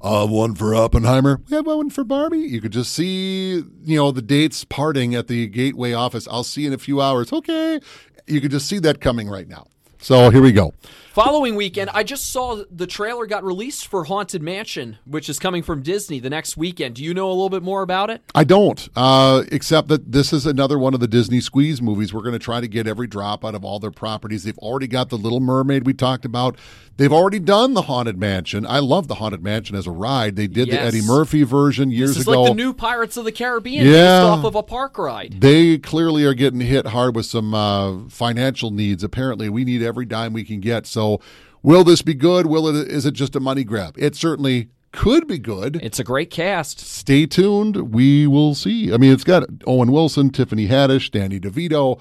Uh, 0.00 0.26
one 0.26 0.54
for 0.54 0.74
Oppenheimer. 0.74 1.40
We 1.48 1.56
have 1.56 1.66
one 1.66 1.88
for 1.90 2.04
Barbie. 2.04 2.38
You 2.40 2.60
could 2.60 2.72
just 2.72 2.92
see, 2.92 3.54
you 3.84 3.96
know, 3.96 4.10
the 4.10 4.20
dates 4.22 4.62
parting 4.64 5.14
at 5.14 5.26
the 5.26 5.46
Gateway 5.46 5.92
office. 5.94 6.28
I'll 6.30 6.44
see 6.44 6.66
in 6.66 6.72
a 6.72 6.78
few 6.78 7.00
hours. 7.00 7.32
Okay, 7.32 7.80
you 8.26 8.40
could 8.40 8.50
just 8.50 8.68
see 8.68 8.78
that 8.80 9.00
coming 9.00 9.28
right 9.28 9.48
now. 9.48 9.66
So 9.98 10.30
here 10.30 10.42
we 10.42 10.52
go. 10.52 10.72
Following 11.14 11.56
weekend, 11.56 11.88
I 11.94 12.02
just 12.02 12.30
saw 12.30 12.62
the 12.70 12.86
trailer 12.86 13.24
got 13.26 13.42
released 13.42 13.88
for 13.88 14.04
Haunted 14.04 14.42
Mansion, 14.42 14.98
which 15.06 15.30
is 15.30 15.38
coming 15.38 15.62
from 15.62 15.82
Disney 15.82 16.20
the 16.20 16.28
next 16.28 16.58
weekend. 16.58 16.96
Do 16.96 17.02
you 17.02 17.14
know 17.14 17.28
a 17.28 17.32
little 17.32 17.48
bit 17.48 17.62
more 17.62 17.80
about 17.80 18.10
it? 18.10 18.22
I 18.34 18.44
don't, 18.44 18.86
uh, 18.94 19.44
except 19.50 19.88
that 19.88 20.12
this 20.12 20.34
is 20.34 20.44
another 20.44 20.78
one 20.78 20.92
of 20.92 21.00
the 21.00 21.08
Disney 21.08 21.40
squeeze 21.40 21.80
movies. 21.80 22.12
We're 22.12 22.20
going 22.20 22.34
to 22.34 22.38
try 22.38 22.60
to 22.60 22.68
get 22.68 22.86
every 22.86 23.06
drop 23.06 23.46
out 23.46 23.54
of 23.54 23.64
all 23.64 23.78
their 23.78 23.90
properties. 23.90 24.44
They've 24.44 24.58
already 24.58 24.88
got 24.88 25.08
the 25.08 25.16
Little 25.16 25.40
Mermaid 25.40 25.86
we 25.86 25.94
talked 25.94 26.26
about. 26.26 26.58
They've 26.98 27.12
already 27.12 27.38
done 27.40 27.74
the 27.74 27.82
Haunted 27.82 28.18
Mansion. 28.18 28.64
I 28.66 28.78
love 28.78 29.06
the 29.06 29.16
Haunted 29.16 29.42
Mansion 29.42 29.76
as 29.76 29.86
a 29.86 29.90
ride. 29.90 30.36
They 30.36 30.46
did 30.46 30.68
Yes. 30.68 30.76
the 30.76 30.82
Eddie 30.98 31.06
Murphy 31.06 31.42
version 31.42 31.90
years 31.90 32.10
This 32.10 32.18
is 32.20 32.28
ago. 32.28 32.42
like 32.44 32.50
the 32.52 32.56
new 32.56 32.72
Pirates 32.72 33.16
of 33.18 33.24
the 33.26 33.32
Caribbean, 33.32 33.84
Yeah. 33.86 33.92
based 34.22 34.38
off 34.38 34.44
of 34.44 34.54
a 34.54 34.62
park 34.62 34.96
ride. 34.96 35.36
they 35.40 35.76
clearly 35.76 36.24
are 36.24 36.32
getting 36.32 36.60
hit 36.60 36.86
hard 36.88 37.14
with 37.14 37.26
some 37.26 37.52
uh, 37.52 38.08
financial 38.08 38.70
needs. 38.70 39.04
Apparently, 39.04 39.48
we 39.50 39.64
need 39.64 39.82
every 39.82 40.06
dime 40.06 40.32
we 40.32 40.42
can 40.44 40.60
get. 40.60 40.86
So, 40.86 41.20
will 41.62 41.84
this 41.84 42.00
be 42.00 42.14
good? 42.14 42.46
Will 42.46 42.66
it? 42.68 42.88
Is 42.88 43.04
it 43.04 43.12
just 43.12 43.36
a 43.36 43.40
money 43.40 43.62
grab? 43.64 43.94
It 43.98 44.16
certainly 44.16 44.68
could 44.92 45.26
be 45.28 45.38
good. 45.38 45.78
It's 45.82 45.98
a 45.98 46.04
great 46.04 46.30
cast. 46.30 46.80
stay 46.80 47.26
tuned. 47.26 47.92
We 47.92 48.26
will 48.26 48.54
see. 48.54 48.90
I 48.94 48.96
mean, 48.96 49.12
it's 49.12 49.24
got 49.24 49.44
Owen 49.66 49.92
Wilson, 49.92 50.30
Tiffany 50.30 50.66
Haddish, 50.68 51.10
Danny 51.10 51.38
DeVito. 51.38 52.00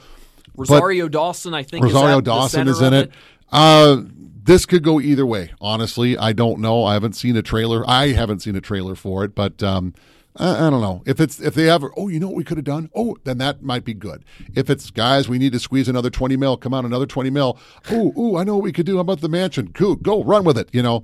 Rosario 0.56 1.10
Dawson, 1.10 1.54
I 1.54 1.64
think. 1.64 1.84
Rosario 1.84 2.20
is 2.20 2.24
Dawson 2.24 2.68
is 2.70 2.80
in 2.80 2.94
of 2.94 2.94
it. 2.94 3.12
Uh, 3.52 4.04
this 4.46 4.66
could 4.66 4.84
go 4.84 5.02
either 5.02 5.26
way. 5.26 5.52
Honestly, 5.60 6.18
I 6.18 6.32
don't 6.32 6.60
know. 6.60 6.86
I 6.86 6.94
haven't 6.94 7.14
seen 7.14 7.36
a 7.36 7.42
trailer. 7.42 7.84
I 7.88 8.10
haven't 8.10 8.40
seen 8.40 8.56
a 8.56 8.62
trailer 8.62 8.96
for 8.96 9.24
it, 9.24 9.34
but 9.34 9.64
um, 9.64 9.94
I, 10.38 10.68
I 10.68 10.70
don't 10.70 10.82
know 10.82 11.02
if 11.06 11.20
it's 11.20 11.40
if 11.40 11.56
they 11.56 11.70
ever. 11.70 11.92
Oh, 11.98 12.08
you 12.08 12.20
know 12.20 12.28
what 12.28 12.36
we 12.36 12.44
could 12.44 12.58
have 12.58 12.66
done? 12.66 12.90
Oh, 12.96 13.18
then 13.24 13.40
that 13.40 13.64
might 13.64 13.84
be 13.84 13.96
good. 13.96 14.24
If 14.54 14.70
it's 14.70 14.92
guys, 14.92 15.28
we 15.28 15.40
need 15.40 15.54
to 15.54 15.60
squeeze 15.60 15.90
another 15.90 16.10
twenty 16.10 16.38
mil. 16.38 16.58
Come 16.58 16.74
on, 16.74 16.86
another 16.86 17.08
twenty 17.08 17.32
mil. 17.32 17.58
Oh, 17.90 18.14
ooh, 18.18 18.38
I 18.38 18.44
know 18.44 18.56
what 18.56 18.64
we 18.64 18.72
could 18.72 18.86
do. 18.86 18.96
How 18.96 19.02
about 19.02 19.22
the 19.22 19.30
mansion? 19.30 19.72
Cool, 19.74 19.96
go 19.96 20.24
run 20.24 20.44
with 20.44 20.58
it. 20.58 20.70
You 20.72 20.84
know, 20.84 21.04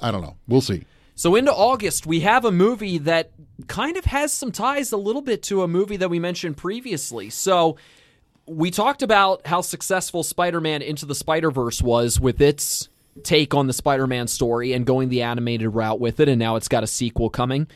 I 0.00 0.10
don't 0.10 0.22
know. 0.22 0.36
We'll 0.48 0.60
see. 0.60 0.84
So 1.16 1.36
into 1.36 1.52
August, 1.52 2.06
we 2.06 2.20
have 2.20 2.44
a 2.44 2.50
movie 2.50 2.98
that 2.98 3.30
kind 3.68 3.96
of 3.96 4.06
has 4.06 4.32
some 4.32 4.50
ties 4.50 4.90
a 4.90 4.96
little 4.96 5.22
bit 5.22 5.44
to 5.44 5.62
a 5.62 5.68
movie 5.68 5.96
that 5.98 6.10
we 6.10 6.18
mentioned 6.18 6.56
previously. 6.56 7.30
So 7.30 7.76
we 8.46 8.70
talked 8.70 9.02
about 9.02 9.46
how 9.46 9.60
successful 9.60 10.22
Spider-Man 10.22 10.82
Into 10.82 11.06
the 11.06 11.14
Spider-Verse 11.14 11.82
was 11.82 12.20
with 12.20 12.40
its 12.40 12.88
take 13.22 13.54
on 13.54 13.66
the 13.66 13.72
Spider-Man 13.72 14.26
story 14.26 14.72
and 14.72 14.84
going 14.84 15.08
the 15.08 15.22
animated 15.22 15.74
route 15.74 16.00
with 16.00 16.20
it, 16.20 16.28
and 16.28 16.38
now 16.38 16.56
it's 16.56 16.68
got 16.68 16.82
a 16.82 16.88
sequel 16.88 17.30
coming. 17.30 17.66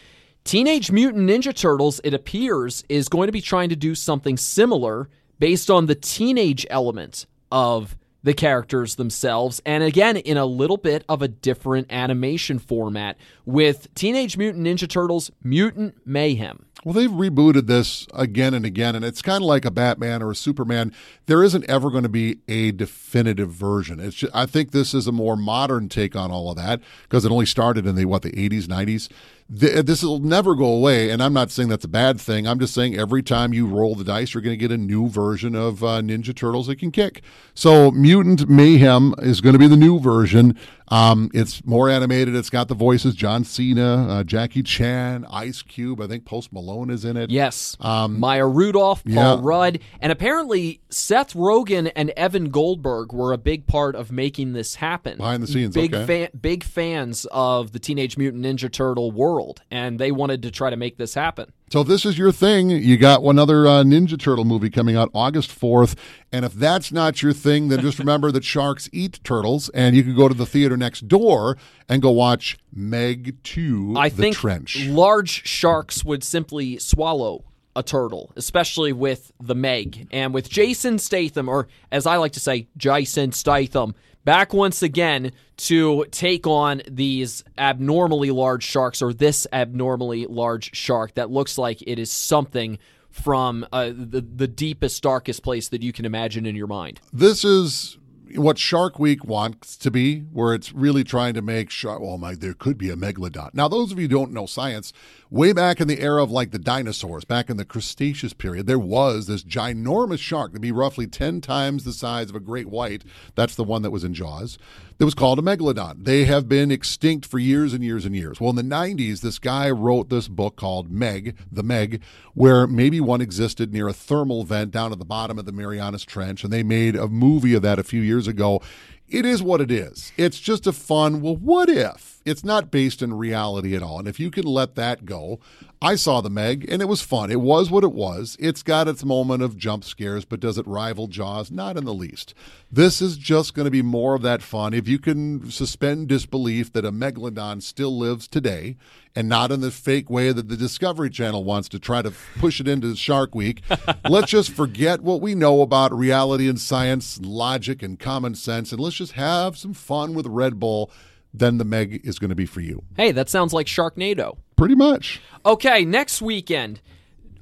Teenage 0.45 0.91
Mutant 0.91 1.29
Ninja 1.29 1.55
Turtles, 1.55 2.01
it 2.05 2.15
appears, 2.15 2.85
is 2.89 3.09
going 3.09 3.29
to 3.29 3.33
be 3.33 3.41
trying 3.41 3.69
to 3.69 3.77
do 3.77 3.95
something 3.95 4.37
similar 4.37 5.09
based 5.39 5.71
on 5.71 5.87
the 5.87 5.95
teenage 5.95 6.67
element 6.71 7.27
of 7.53 7.97
the 8.23 8.35
characters 8.35 8.97
themselves, 8.97 9.63
and 9.65 9.85
again, 9.85 10.17
in 10.17 10.37
a 10.37 10.45
little 10.45 10.77
bit 10.77 11.05
of 11.09 11.23
a 11.23 11.29
different 11.29 11.87
animation 11.91 12.59
format 12.59 13.17
with 13.47 13.95
Teenage 13.95 14.37
Mutant 14.37 14.67
Ninja 14.67 14.89
Turtles 14.89 15.31
Mutant 15.45 15.95
Mayhem. 16.05 16.67
Well, 16.85 16.93
they've 16.93 17.11
rebooted 17.11 17.67
this 17.67 18.07
again 18.15 18.55
and 18.55 18.65
again, 18.65 18.95
and 18.95 19.05
it's 19.05 19.21
kind 19.21 19.43
of 19.43 19.49
like 19.49 19.65
a 19.65 19.71
Batman 19.71 20.23
or 20.23 20.31
a 20.31 20.37
Superman. 20.37 20.93
There 21.27 21.43
isn't 21.43 21.69
ever 21.69 21.91
going 21.91 22.05
to 22.05 22.09
be 22.09 22.39
a 22.47 22.71
definitive 22.71 23.51
version. 23.51 23.99
It's 23.99 24.15
just, 24.15 24.35
I 24.35 24.47
think 24.47 24.71
this 24.71 24.95
is 24.95 25.09
a 25.09 25.13
more 25.13 25.37
modern 25.37 25.89
take 25.89 26.15
on 26.15 26.31
all 26.31 26.51
of 26.51 26.57
that 26.57 26.81
because 27.03 27.25
it 27.25 27.33
only 27.33 27.47
started 27.47 27.85
in 27.85 27.97
the 27.97 28.05
what 28.05 28.23
the 28.23 28.31
80s, 28.31 28.67
90s. 28.67 29.09
Th- 29.57 29.85
this 29.87 30.03
will 30.03 30.19
never 30.21 30.55
go 30.55 30.67
away. 30.67 31.11
And 31.11 31.23
I'm 31.23 31.33
not 31.33 31.51
saying 31.51 31.69
that's 31.69 31.85
a 31.85 31.89
bad 31.89 32.21
thing. 32.21 32.47
I'm 32.47 32.59
just 32.59 32.75
saying 32.75 32.99
every 32.99 33.23
time 33.23 33.53
you 33.53 33.67
roll 33.67 33.95
the 33.95 34.05
dice, 34.05 34.35
you're 34.35 34.43
going 34.43 34.59
to 34.59 34.69
get 34.69 34.73
a 34.73 34.79
new 34.79 35.09
version 35.09 35.55
of 35.55 35.83
uh, 35.83 36.01
Ninja 36.01 36.35
Turtles 36.35 36.67
that 36.67 36.79
can 36.79 36.91
kick. 36.91 37.23
So 37.55 37.91
Mutant 37.91 38.49
Mayhem 38.49 39.15
is 39.19 39.41
going 39.41 39.55
to 39.55 39.59
be 39.59 39.69
the 39.69 39.77
new 39.77 39.99
version. 39.99 40.59
Um, 40.91 41.31
it's 41.35 41.65
more 41.67 41.91
animated. 41.91 42.35
It's 42.35 42.49
got 42.49 42.69
the 42.69 42.75
voices 42.75 43.15
John 43.15 43.45
Cena, 43.45 44.07
uh, 44.09 44.25
Jackie 44.25 44.63
Chan, 44.63 45.27
Ice 45.31 45.61
Cube. 45.61 46.01
I 46.01 46.07
think 46.07 46.25
Post 46.25 46.51
Malone 46.51 46.89
is 46.89 47.05
in 47.05 47.17
it. 47.19 47.31
Yes. 47.31 47.77
Maya 47.81 48.47
Rudolph, 48.47 49.05
Paul 49.05 49.13
yeah. 49.15 49.41
Rudd, 49.43 49.81
and 50.01 50.11
apparently 50.11 50.81
Seth 50.89 51.35
Rogen 51.35 51.93
and 51.95 52.11
Evan 52.11 52.49
Goldberg 52.49 53.13
were 53.13 53.35
a 53.35 53.39
big 53.39 53.67
part 53.67 53.97
of 53.97 54.11
making 54.11 54.55
this 54.55 54.77
happen. 54.77 55.19
Behind 55.19 55.43
the 55.43 55.47
scenes, 55.47 55.75
big 55.75 55.95
okay. 55.95 56.07
fan, 56.07 56.29
big 56.41 56.65
fans 56.65 57.27
of 57.33 57.73
the 57.73 57.79
Teenage 57.79 58.17
Mutant 58.17 58.45
Ninja 58.45 58.73
Turtle 58.73 59.11
world, 59.11 59.38
and 59.71 59.99
they 59.99 60.11
wanted 60.11 60.43
to 60.43 60.51
try 60.51 60.71
to 60.71 60.77
make 60.77 60.97
this 60.97 61.15
happen. 61.15 61.53
So 61.71 61.83
if 61.83 61.87
this 61.89 62.07
is 62.07 62.17
your 62.17 62.33
thing, 62.33 62.71
you 62.71 62.97
got 62.97 63.23
one 63.23 63.39
other 63.39 63.67
uh, 63.67 63.83
Ninja 63.83 64.19
Turtle 64.19 64.45
movie 64.45 64.71
coming 64.71 64.97
out 64.97 65.11
August 65.13 65.51
4th. 65.51 65.97
And 66.33 66.45
if 66.45 66.55
that's 66.55 66.91
not 66.93 67.23
your 67.23 67.33
thing, 67.35 67.69
then 67.69 67.81
just 67.81 67.99
remember 67.99 68.31
that 68.33 68.43
sharks 68.45 68.89
eat 68.93 69.21
turtles, 69.23 69.69
and 69.71 69.95
you 69.95 70.03
can 70.03 70.15
go 70.17 70.29
to 70.29 70.35
the 70.35 70.47
theater 70.47 70.77
next 70.77 71.09
door 71.09 71.59
and 71.89 72.01
go 72.01 72.11
watch 72.11 72.59
Meg 72.73 73.37
2 73.43 73.95
I 73.97 74.09
The 74.09 74.17
think 74.17 74.37
Trench. 74.37 74.87
large 74.87 75.47
sharks 75.47 76.05
would 76.05 76.25
simply 76.25 76.79
swallow 76.79 77.45
a 77.79 77.83
turtle, 77.83 78.33
especially 78.35 78.93
with 78.93 79.31
the 79.41 79.55
Meg 79.55 80.09
and 80.11 80.35
with 80.35 80.51
Jason 80.51 80.99
Statham, 80.99 81.49
or 81.49 81.69
as 81.93 82.07
I 82.07 82.17
like 82.17 82.33
to 82.33 82.41
say, 82.41 82.67
Jason 82.77 83.31
Statham, 83.31 83.95
back 84.25 84.53
once 84.53 84.83
again 84.83 85.31
to 85.57 86.05
take 86.11 86.47
on 86.47 86.83
these 86.89 87.45
abnormally 87.57 88.33
large 88.33 88.65
sharks 88.65 89.01
or 89.01 89.15
this 89.15 89.47
abnormally 89.53 90.27
large 90.27 90.75
shark 90.77 91.15
that 91.15 91.31
looks 91.31 91.57
like 91.57 91.81
it 91.83 92.01
is 92.01 92.11
something 92.11 92.79
from 93.11 93.65
uh, 93.73 93.87
the 93.87 94.21
the 94.21 94.49
deepest, 94.49 95.03
darkest 95.03 95.43
place 95.43 95.69
that 95.69 95.83
you 95.83 95.93
can 95.93 96.05
imagine 96.05 96.47
in 96.47 96.57
your 96.57 96.67
mind. 96.67 97.01
This 97.13 97.45
is 97.45 97.97
what 98.35 98.59
Shark 98.59 98.99
Week 98.99 99.25
wants 99.25 99.77
to 99.79 99.91
be, 99.91 100.21
where 100.21 100.55
it's 100.55 100.73
really 100.73 101.05
trying 101.05 101.35
to 101.35 101.43
make 101.43 101.71
shark. 101.71 102.01
Oh 102.03 102.19
my, 102.19 102.35
there 102.35 102.55
could 102.55 102.77
be 102.77 102.91
a 102.91 102.97
megalodon. 102.97 103.55
Now, 103.55 103.69
those 103.69 103.93
of 103.93 103.99
you 103.99 104.05
who 104.05 104.09
don't 104.09 104.33
know 104.33 104.47
science, 104.47 104.93
way 105.31 105.53
back 105.53 105.81
in 105.81 105.89
the 105.89 106.01
era 106.01 106.23
of 106.23 106.31
like 106.31 106.51
the 106.51 106.59
dinosaurs, 106.59 107.25
back 107.25 107.51
in 107.51 107.57
the 107.57 107.65
Cretaceous 107.65 108.33
period, 108.33 108.67
there 108.67 108.79
was 108.79 109.27
this 109.27 109.43
ginormous 109.43 110.19
shark 110.19 110.53
to 110.53 110.61
be 110.61 110.73
roughly 110.73 111.07
ten 111.07 111.41
times 111.41 111.85
the 111.85 111.93
size 111.93 112.31
of 112.31 112.37
a 112.37 112.41
great 112.41 112.69
white. 112.69 113.05
That's 113.35 113.55
the 113.55 113.65
one 113.65 113.83
that 113.83 113.91
was 113.91 114.05
in 114.05 114.15
Jaws. 114.15 114.59
That 114.99 115.05
was 115.05 115.15
called 115.15 115.39
a 115.39 115.43
megalodon. 115.43 116.05
They 116.05 116.25
have 116.25 116.49
been 116.49 116.73
extinct 116.73 117.27
for 117.27 117.39
years 117.39 117.73
and 117.73 117.85
years 117.85 118.05
and 118.05 118.17
years. 118.17 118.41
Well, 118.41 118.51
in 118.51 118.57
the 118.57 118.63
90s, 118.63 119.21
this 119.21 119.39
guy 119.39 119.71
wrote 119.71 120.09
this 120.09 120.27
book 120.27 120.57
called 120.57 120.91
Meg, 120.91 121.37
the 121.53 121.63
Meg, 121.63 122.03
where 122.35 122.67
maybe 122.67 123.01
one 123.01 123.21
existed 123.21 123.73
near 123.73 123.87
a 123.87 123.93
thermal 123.93 124.43
vent 124.43 124.73
down 124.73 124.93
at 124.93 124.99
the 124.99 125.05
bottom 125.05 125.39
of 125.39 125.45
the 125.45 125.53
Marianas 125.53 126.05
Trench, 126.05 126.43
and 126.43 126.53
they 126.53 126.65
made 126.65 126.97
a 126.97 127.07
movie 127.07 127.55
of 127.55 127.63
that 127.63 127.79
a 127.79 127.85
few 127.85 128.01
years 128.01 128.27
ago. 128.27 128.61
It 129.09 129.25
is 129.25 129.43
what 129.43 129.61
it 129.61 129.71
is. 129.71 130.13
It's 130.17 130.41
just 130.41 130.67
a 130.67 130.73
fun, 130.73 131.21
well, 131.21 131.37
what 131.37 131.69
if? 131.69 132.18
It's 132.29 132.45
not 132.45 132.71
based 132.71 133.03
in 133.03 133.15
reality 133.15 133.75
at 133.75 133.83
all. 133.83 133.99
And 133.99 134.07
if 134.07 134.21
you 134.21 134.31
can 134.31 134.45
let 134.45 134.75
that 134.75 135.07
go, 135.07 135.41
I 135.81 135.95
saw 135.95 136.21
the 136.21 136.29
Meg 136.29 136.67
and 136.69 136.83
it 136.83 136.89
was 136.89 137.03
fun. 137.03 137.31
It 137.31 137.41
was 137.41 137.71
what 137.71 137.85
it 137.85 137.93
was. 137.93 138.37
It's 138.41 138.65
got 138.65 138.89
its 138.89 139.05
moment 139.05 139.43
of 139.43 139.57
jump 139.57 139.85
scares, 139.85 140.25
but 140.25 140.41
does 140.41 140.59
it 140.59 140.67
rival 140.67 141.07
Jaws? 141.07 141.53
Not 141.53 141.77
in 141.77 141.85
the 141.85 141.95
least. 141.95 142.35
This 142.71 143.01
is 143.01 143.17
just 143.17 143.55
going 143.55 143.65
to 143.65 143.71
be 143.71 143.83
more 143.83 144.15
of 144.15 144.23
that 144.23 144.43
fun. 144.43 144.75
If 144.75 144.89
you 144.89 144.99
can 144.99 145.51
suspend 145.51 146.09
disbelief 146.09 146.73
that 146.73 146.85
a 146.85 146.91
megalodon 146.91 147.63
still 147.63 147.97
lives 147.97 148.27
today 148.27 148.77
and 149.15 149.29
not 149.29 149.53
in 149.53 149.61
the 149.61 149.71
fake 149.71 150.11
way 150.11 150.33
that 150.33 150.49
the 150.49 150.57
Discovery 150.57 151.11
Channel 151.11 151.45
wants 151.45 151.69
to 151.71 151.79
try 151.79 152.03
to 152.03 152.13
push 152.39 152.61
it 152.61 152.67
into 152.67 152.95
Shark 152.97 153.35
Week, 153.35 153.63
let's 154.09 154.33
just 154.33 154.51
forget 154.51 155.01
what 155.01 155.21
we 155.21 155.37
know 155.37 155.63
about 155.63 155.97
reality 155.97 156.49
and 156.49 156.61
science, 156.61 157.21
logic 157.23 157.83
and 157.85 158.01
common 158.01 158.35
sense, 158.35 158.73
and 158.73 158.81
let's 158.81 158.97
just 158.97 159.13
have 159.13 159.57
some 159.57 159.75
fun 159.75 160.15
with 160.15 160.27
Red 160.27 160.59
Bull. 160.59 160.91
Then 161.39 161.59
the 161.59 161.65
Meg 161.65 162.01
is 162.05 162.19
going 162.19 162.31
to 162.31 162.35
be 162.35 162.47
for 162.47 162.61
you. 162.61 162.83
Hey, 162.97 163.13
that 163.13 163.29
sounds 163.29 163.53
like 163.53 163.67
Sharknado. 163.67 164.39
Pretty 164.57 164.75
much. 164.75 165.21
Okay, 165.47 165.85
next 165.85 166.21
weekend, 166.21 166.81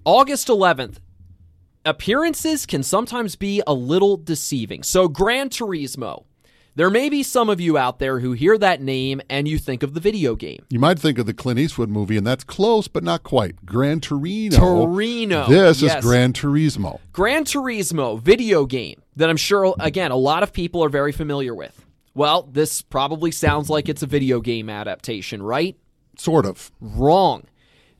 August 0.04 0.48
11th. 0.48 0.96
Appearances 1.84 2.66
can 2.66 2.82
sometimes 2.82 3.36
be 3.36 3.62
a 3.66 3.72
little 3.72 4.16
deceiving. 4.16 4.82
So, 4.82 5.08
Gran 5.08 5.50
Turismo. 5.50 6.24
There 6.74 6.90
may 6.90 7.08
be 7.08 7.22
some 7.22 7.48
of 7.48 7.58
you 7.58 7.78
out 7.78 8.00
there 8.00 8.20
who 8.20 8.32
hear 8.32 8.58
that 8.58 8.82
name 8.82 9.22
and 9.30 9.48
you 9.48 9.56
think 9.56 9.82
of 9.82 9.94
the 9.94 10.00
video 10.00 10.34
game. 10.34 10.66
You 10.68 10.78
might 10.78 10.98
think 10.98 11.16
of 11.16 11.24
the 11.24 11.32
Clint 11.32 11.58
Eastwood 11.58 11.88
movie, 11.88 12.18
and 12.18 12.26
that's 12.26 12.44
close, 12.44 12.86
but 12.86 13.02
not 13.02 13.22
quite. 13.22 13.64
Gran 13.64 14.00
Torino. 14.00 14.58
Torino, 14.58 15.48
This 15.48 15.80
yes. 15.80 15.96
is 15.96 16.04
Gran 16.04 16.34
Turismo. 16.34 17.00
Gran 17.12 17.44
Turismo 17.46 18.20
video 18.20 18.66
game 18.66 19.00
that 19.14 19.30
I'm 19.30 19.38
sure, 19.38 19.74
again, 19.80 20.10
a 20.10 20.16
lot 20.16 20.42
of 20.42 20.52
people 20.52 20.84
are 20.84 20.90
very 20.90 21.12
familiar 21.12 21.54
with. 21.54 21.85
Well, 22.16 22.48
this 22.50 22.80
probably 22.80 23.30
sounds 23.30 23.68
like 23.68 23.90
it's 23.90 24.02
a 24.02 24.06
video 24.06 24.40
game 24.40 24.70
adaptation, 24.70 25.42
right? 25.42 25.76
Sort 26.16 26.46
of. 26.46 26.72
Wrong. 26.80 27.44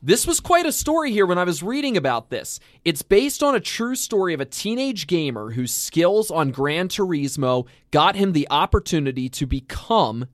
This 0.01 0.27
was 0.27 0.41
quite 0.41 0.65
a 0.65 0.73
story 0.73 1.13
here 1.13 1.27
when 1.27 1.37
I 1.37 1.45
was 1.45 1.63
reading 1.63 1.99
about 1.99 2.31
this. 2.31 2.59
It's 2.83 3.03
based 3.03 3.43
on 3.43 3.55
a 3.55 3.61
true 3.61 3.95
story 3.95 4.33
of 4.33 4.41
a 4.41 4.47
teenage 4.47 5.07
gamer 5.07 5.51
whose 5.51 5.71
skills 5.71 6.31
on 6.31 6.51
Gran 6.51 6.89
Turismo 6.89 7.67
got 7.91 8.17
him 8.17 8.33
the 8.33 8.49
opportunity 8.51 9.29
to 9.29 9.45
become 9.45 10.25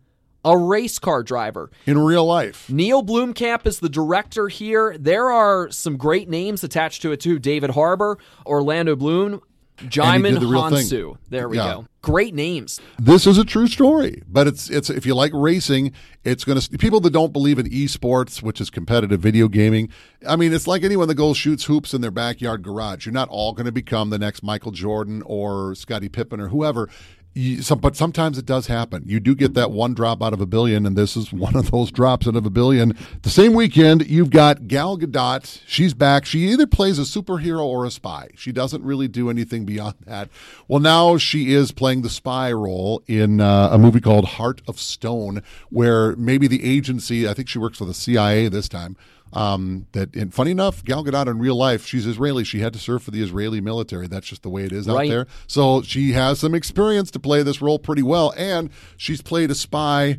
a 0.44 0.56
race 0.56 1.00
car 1.00 1.24
driver. 1.24 1.68
In 1.84 1.98
real 1.98 2.24
life. 2.24 2.70
Neill 2.70 3.02
Blomkamp 3.02 3.66
is 3.66 3.80
the 3.80 3.88
director 3.88 4.46
here. 4.46 4.96
There 4.96 5.28
are 5.28 5.72
some 5.72 5.96
great 5.96 6.28
names 6.28 6.62
attached 6.62 7.02
to 7.02 7.10
it 7.10 7.18
too. 7.18 7.40
David 7.40 7.70
Harbour, 7.70 8.18
Orlando 8.46 8.94
Bloom, 8.94 9.40
Djimon 9.88 10.40
the 10.40 10.46
real 10.46 10.68
thing. 10.68 10.86
Hounsou. 10.86 11.16
There 11.30 11.48
we 11.48 11.56
Yeah. 11.56 11.72
go. 11.74 11.86
Great 12.02 12.34
names. 12.34 12.80
This 12.98 13.26
is 13.26 13.38
a 13.38 13.44
true 13.44 13.66
story, 13.68 14.22
but 14.28 14.46
it's 14.48 14.68
it's 14.70 14.90
if 14.90 15.06
you 15.06 15.14
like 15.14 15.30
racing, 15.34 15.92
it's 16.24 16.44
going 16.44 16.58
to 16.58 16.78
people 16.78 17.00
that 17.00 17.12
don't 17.12 17.32
believe 17.32 17.58
in 17.58 17.66
esports, 17.70 18.42
which 18.42 18.60
is 18.60 18.70
competitive 18.70 19.20
video 19.20 19.46
gaming. 19.48 19.88
I 20.26 20.36
mean, 20.36 20.52
it's 20.52 20.66
like 20.66 20.82
anyone 20.82 21.06
that 21.08 21.14
goes 21.14 21.36
shoots 21.36 21.64
hoops 21.64 21.94
in 21.94 22.00
their 22.00 22.10
backyard 22.10 22.62
garage. 22.62 23.06
You're 23.06 23.12
not 23.12 23.28
all 23.28 23.52
going 23.52 23.66
to 23.66 23.72
become 23.72 24.10
the 24.10 24.18
next 24.18 24.42
Michael 24.42 24.72
Jordan 24.72 25.22
or 25.26 25.74
Scottie 25.74 26.08
Pippen 26.08 26.40
or 26.40 26.48
whoever. 26.48 26.88
You, 27.34 27.62
some, 27.62 27.78
but 27.78 27.96
sometimes 27.96 28.36
it 28.36 28.44
does 28.44 28.66
happen. 28.66 29.04
You 29.06 29.18
do 29.18 29.34
get 29.34 29.54
that 29.54 29.70
one 29.70 29.94
drop 29.94 30.22
out 30.22 30.34
of 30.34 30.40
a 30.42 30.46
billion, 30.46 30.84
and 30.84 30.96
this 30.96 31.16
is 31.16 31.32
one 31.32 31.56
of 31.56 31.70
those 31.70 31.90
drops 31.90 32.28
out 32.28 32.36
of 32.36 32.44
a 32.44 32.50
billion. 32.50 32.96
The 33.22 33.30
same 33.30 33.54
weekend, 33.54 34.06
you've 34.06 34.30
got 34.30 34.68
Gal 34.68 34.98
Gadot. 34.98 35.62
She's 35.66 35.94
back. 35.94 36.26
She 36.26 36.50
either 36.50 36.66
plays 36.66 36.98
a 36.98 37.02
superhero 37.02 37.64
or 37.64 37.86
a 37.86 37.90
spy. 37.90 38.28
She 38.34 38.52
doesn't 38.52 38.82
really 38.82 39.08
do 39.08 39.30
anything 39.30 39.64
beyond 39.64 39.94
that. 40.04 40.28
Well, 40.68 40.80
now 40.80 41.16
she 41.16 41.54
is 41.54 41.72
playing 41.72 42.02
the 42.02 42.10
spy 42.10 42.52
role 42.52 43.02
in 43.06 43.40
uh, 43.40 43.70
a 43.72 43.78
movie 43.78 44.00
called 44.00 44.26
Heart 44.26 44.60
of 44.68 44.78
Stone, 44.78 45.42
where 45.70 46.14
maybe 46.16 46.46
the 46.48 46.62
agency, 46.64 47.26
I 47.26 47.32
think 47.32 47.48
she 47.48 47.58
works 47.58 47.78
for 47.78 47.86
the 47.86 47.94
CIA 47.94 48.48
this 48.48 48.68
time, 48.68 48.96
um, 49.32 49.86
that 49.92 50.14
and 50.14 50.32
funny 50.32 50.50
enough, 50.50 50.84
Gal 50.84 51.04
Gadot 51.04 51.26
in 51.26 51.38
real 51.38 51.56
life, 51.56 51.86
she's 51.86 52.06
Israeli. 52.06 52.44
She 52.44 52.60
had 52.60 52.72
to 52.74 52.78
serve 52.78 53.02
for 53.02 53.10
the 53.10 53.22
Israeli 53.22 53.60
military. 53.60 54.06
That's 54.06 54.26
just 54.26 54.42
the 54.42 54.50
way 54.50 54.64
it 54.64 54.72
is 54.72 54.88
out 54.88 54.96
there. 55.08 55.26
So 55.46 55.82
she 55.82 56.12
has 56.12 56.38
some 56.40 56.54
experience 56.54 57.10
to 57.12 57.18
play 57.20 57.42
this 57.42 57.62
role 57.62 57.78
pretty 57.78 58.02
well, 58.02 58.34
and 58.36 58.70
she's 58.96 59.22
played 59.22 59.50
a 59.50 59.54
spy. 59.54 60.18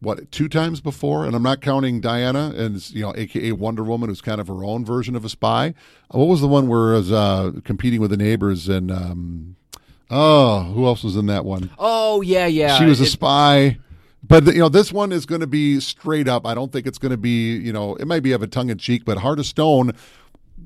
What 0.00 0.30
two 0.30 0.48
times 0.48 0.80
before? 0.82 1.24
And 1.24 1.34
I'm 1.34 1.42
not 1.42 1.60
counting 1.62 2.00
Diana, 2.00 2.52
and 2.56 2.90
you 2.90 3.02
know, 3.02 3.14
AKA 3.16 3.52
Wonder 3.52 3.82
Woman, 3.82 4.08
who's 4.10 4.20
kind 4.20 4.40
of 4.40 4.48
her 4.48 4.62
own 4.64 4.84
version 4.84 5.16
of 5.16 5.24
a 5.24 5.28
spy. 5.30 5.72
Uh, 6.14 6.18
What 6.18 6.28
was 6.28 6.40
the 6.42 6.48
one 6.48 6.68
where 6.68 6.92
it 6.92 6.96
was 6.96 7.12
uh, 7.12 7.52
competing 7.64 8.00
with 8.02 8.10
the 8.10 8.18
neighbors 8.18 8.68
and 8.68 8.90
um, 8.90 9.56
oh, 10.10 10.64
who 10.74 10.84
else 10.84 11.04
was 11.04 11.16
in 11.16 11.24
that 11.26 11.44
one? 11.46 11.70
Oh 11.78 12.20
yeah, 12.20 12.44
yeah. 12.46 12.76
she 12.78 12.84
was 12.84 13.00
a 13.00 13.04
It- 13.04 13.08
spy. 13.10 13.78
But 14.26 14.46
you 14.46 14.60
know, 14.60 14.68
this 14.68 14.92
one 14.92 15.12
is 15.12 15.26
going 15.26 15.42
to 15.42 15.46
be 15.46 15.80
straight 15.80 16.28
up. 16.28 16.46
I 16.46 16.54
don't 16.54 16.72
think 16.72 16.86
it's 16.86 16.98
going 16.98 17.10
to 17.10 17.18
be. 17.18 17.56
You 17.56 17.72
know, 17.72 17.94
it 17.96 18.06
might 18.06 18.22
be 18.22 18.32
of 18.32 18.42
a 18.42 18.46
tongue 18.46 18.70
in 18.70 18.78
cheek, 18.78 19.04
but 19.04 19.18
Heart 19.18 19.38
of 19.38 19.46
Stone, 19.46 19.92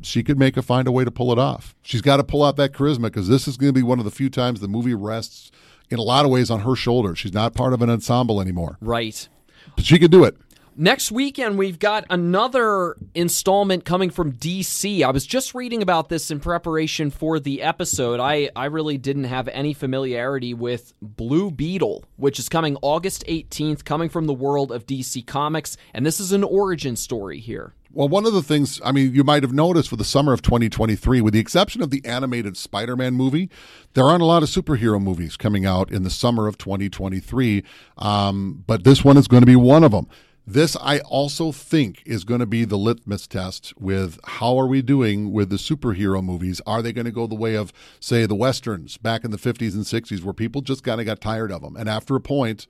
she 0.00 0.22
could 0.22 0.38
make 0.38 0.56
a 0.56 0.62
find 0.62 0.86
a 0.86 0.92
way 0.92 1.04
to 1.04 1.10
pull 1.10 1.32
it 1.32 1.38
off. 1.38 1.74
She's 1.82 2.02
got 2.02 2.18
to 2.18 2.24
pull 2.24 2.44
out 2.44 2.56
that 2.56 2.72
charisma 2.72 3.02
because 3.02 3.28
this 3.28 3.48
is 3.48 3.56
going 3.56 3.70
to 3.70 3.78
be 3.78 3.82
one 3.82 3.98
of 3.98 4.04
the 4.04 4.10
few 4.10 4.30
times 4.30 4.60
the 4.60 4.68
movie 4.68 4.94
rests 4.94 5.50
in 5.90 5.98
a 5.98 6.02
lot 6.02 6.24
of 6.24 6.30
ways 6.30 6.50
on 6.50 6.60
her 6.60 6.76
shoulders. 6.76 7.18
She's 7.18 7.32
not 7.32 7.54
part 7.54 7.72
of 7.72 7.82
an 7.82 7.90
ensemble 7.90 8.40
anymore, 8.40 8.78
right. 8.80 9.28
but 9.74 9.84
she 9.84 9.98
could 9.98 10.10
do 10.10 10.24
it. 10.24 10.36
Next 10.80 11.10
weekend, 11.10 11.58
we've 11.58 11.80
got 11.80 12.04
another 12.08 12.94
installment 13.12 13.84
coming 13.84 14.10
from 14.10 14.34
DC. 14.34 15.02
I 15.02 15.10
was 15.10 15.26
just 15.26 15.52
reading 15.52 15.82
about 15.82 16.08
this 16.08 16.30
in 16.30 16.38
preparation 16.38 17.10
for 17.10 17.40
the 17.40 17.62
episode. 17.62 18.20
I, 18.20 18.50
I 18.54 18.66
really 18.66 18.96
didn't 18.96 19.24
have 19.24 19.48
any 19.48 19.74
familiarity 19.74 20.54
with 20.54 20.94
Blue 21.02 21.50
Beetle, 21.50 22.04
which 22.14 22.38
is 22.38 22.48
coming 22.48 22.76
August 22.80 23.26
18th, 23.26 23.84
coming 23.84 24.08
from 24.08 24.26
the 24.26 24.32
world 24.32 24.70
of 24.70 24.86
DC 24.86 25.26
Comics. 25.26 25.76
And 25.92 26.06
this 26.06 26.20
is 26.20 26.30
an 26.30 26.44
origin 26.44 26.94
story 26.94 27.40
here. 27.40 27.74
Well, 27.90 28.08
one 28.08 28.24
of 28.24 28.32
the 28.32 28.42
things, 28.42 28.80
I 28.84 28.92
mean, 28.92 29.12
you 29.12 29.24
might 29.24 29.42
have 29.42 29.52
noticed 29.52 29.88
for 29.88 29.96
the 29.96 30.04
summer 30.04 30.32
of 30.32 30.42
2023, 30.42 31.20
with 31.20 31.34
the 31.34 31.40
exception 31.40 31.82
of 31.82 31.90
the 31.90 32.04
animated 32.04 32.56
Spider 32.56 32.94
Man 32.94 33.14
movie, 33.14 33.50
there 33.94 34.04
aren't 34.04 34.22
a 34.22 34.26
lot 34.26 34.44
of 34.44 34.48
superhero 34.48 35.02
movies 35.02 35.36
coming 35.36 35.66
out 35.66 35.90
in 35.90 36.04
the 36.04 36.10
summer 36.10 36.46
of 36.46 36.56
2023. 36.56 37.64
Um, 37.96 38.62
but 38.64 38.84
this 38.84 39.04
one 39.04 39.16
is 39.16 39.26
going 39.26 39.42
to 39.42 39.46
be 39.46 39.56
one 39.56 39.82
of 39.82 39.90
them. 39.90 40.06
This, 40.50 40.78
I 40.80 41.00
also 41.00 41.52
think, 41.52 42.02
is 42.06 42.24
going 42.24 42.40
to 42.40 42.46
be 42.46 42.64
the 42.64 42.78
litmus 42.78 43.26
test 43.26 43.74
with 43.78 44.18
how 44.24 44.58
are 44.58 44.66
we 44.66 44.80
doing 44.80 45.30
with 45.30 45.50
the 45.50 45.56
superhero 45.56 46.24
movies? 46.24 46.62
Are 46.66 46.80
they 46.80 46.90
going 46.90 47.04
to 47.04 47.10
go 47.10 47.26
the 47.26 47.34
way 47.34 47.54
of, 47.54 47.70
say, 48.00 48.24
the 48.24 48.34
westerns 48.34 48.96
back 48.96 49.24
in 49.24 49.30
the 49.30 49.36
50s 49.36 49.74
and 49.74 49.84
60s 49.84 50.22
where 50.22 50.32
people 50.32 50.62
just 50.62 50.82
kind 50.82 51.00
of 51.00 51.06
got 51.06 51.20
tired 51.20 51.52
of 51.52 51.60
them? 51.60 51.76
And 51.76 51.86
after 51.86 52.16
a 52.16 52.20
point, 52.20 52.66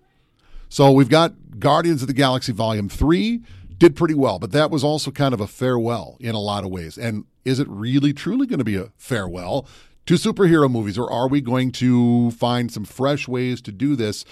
so 0.68 0.90
we've 0.90 1.08
got 1.08 1.60
Guardians 1.60 2.02
of 2.02 2.08
the 2.08 2.14
Galaxy 2.14 2.50
Volume 2.50 2.88
3 2.88 3.42
did 3.76 3.94
pretty 3.94 4.14
well, 4.14 4.40
but 4.40 4.50
that 4.50 4.72
was 4.72 4.82
also 4.82 5.12
kind 5.12 5.32
of 5.32 5.40
a 5.40 5.46
farewell 5.46 6.16
in 6.18 6.34
a 6.34 6.40
lot 6.40 6.64
of 6.64 6.72
ways. 6.72 6.98
And 6.98 7.26
is 7.44 7.60
it 7.60 7.68
really 7.68 8.12
truly 8.12 8.48
going 8.48 8.58
to 8.58 8.64
be 8.64 8.74
a 8.74 8.90
farewell 8.96 9.68
to 10.06 10.14
superhero 10.14 10.68
movies, 10.68 10.98
or 10.98 11.08
are 11.12 11.28
we 11.28 11.40
going 11.40 11.70
to 11.70 12.32
find 12.32 12.72
some 12.72 12.84
fresh 12.84 13.28
ways 13.28 13.60
to 13.60 13.70
do 13.70 13.94
this? 13.94 14.24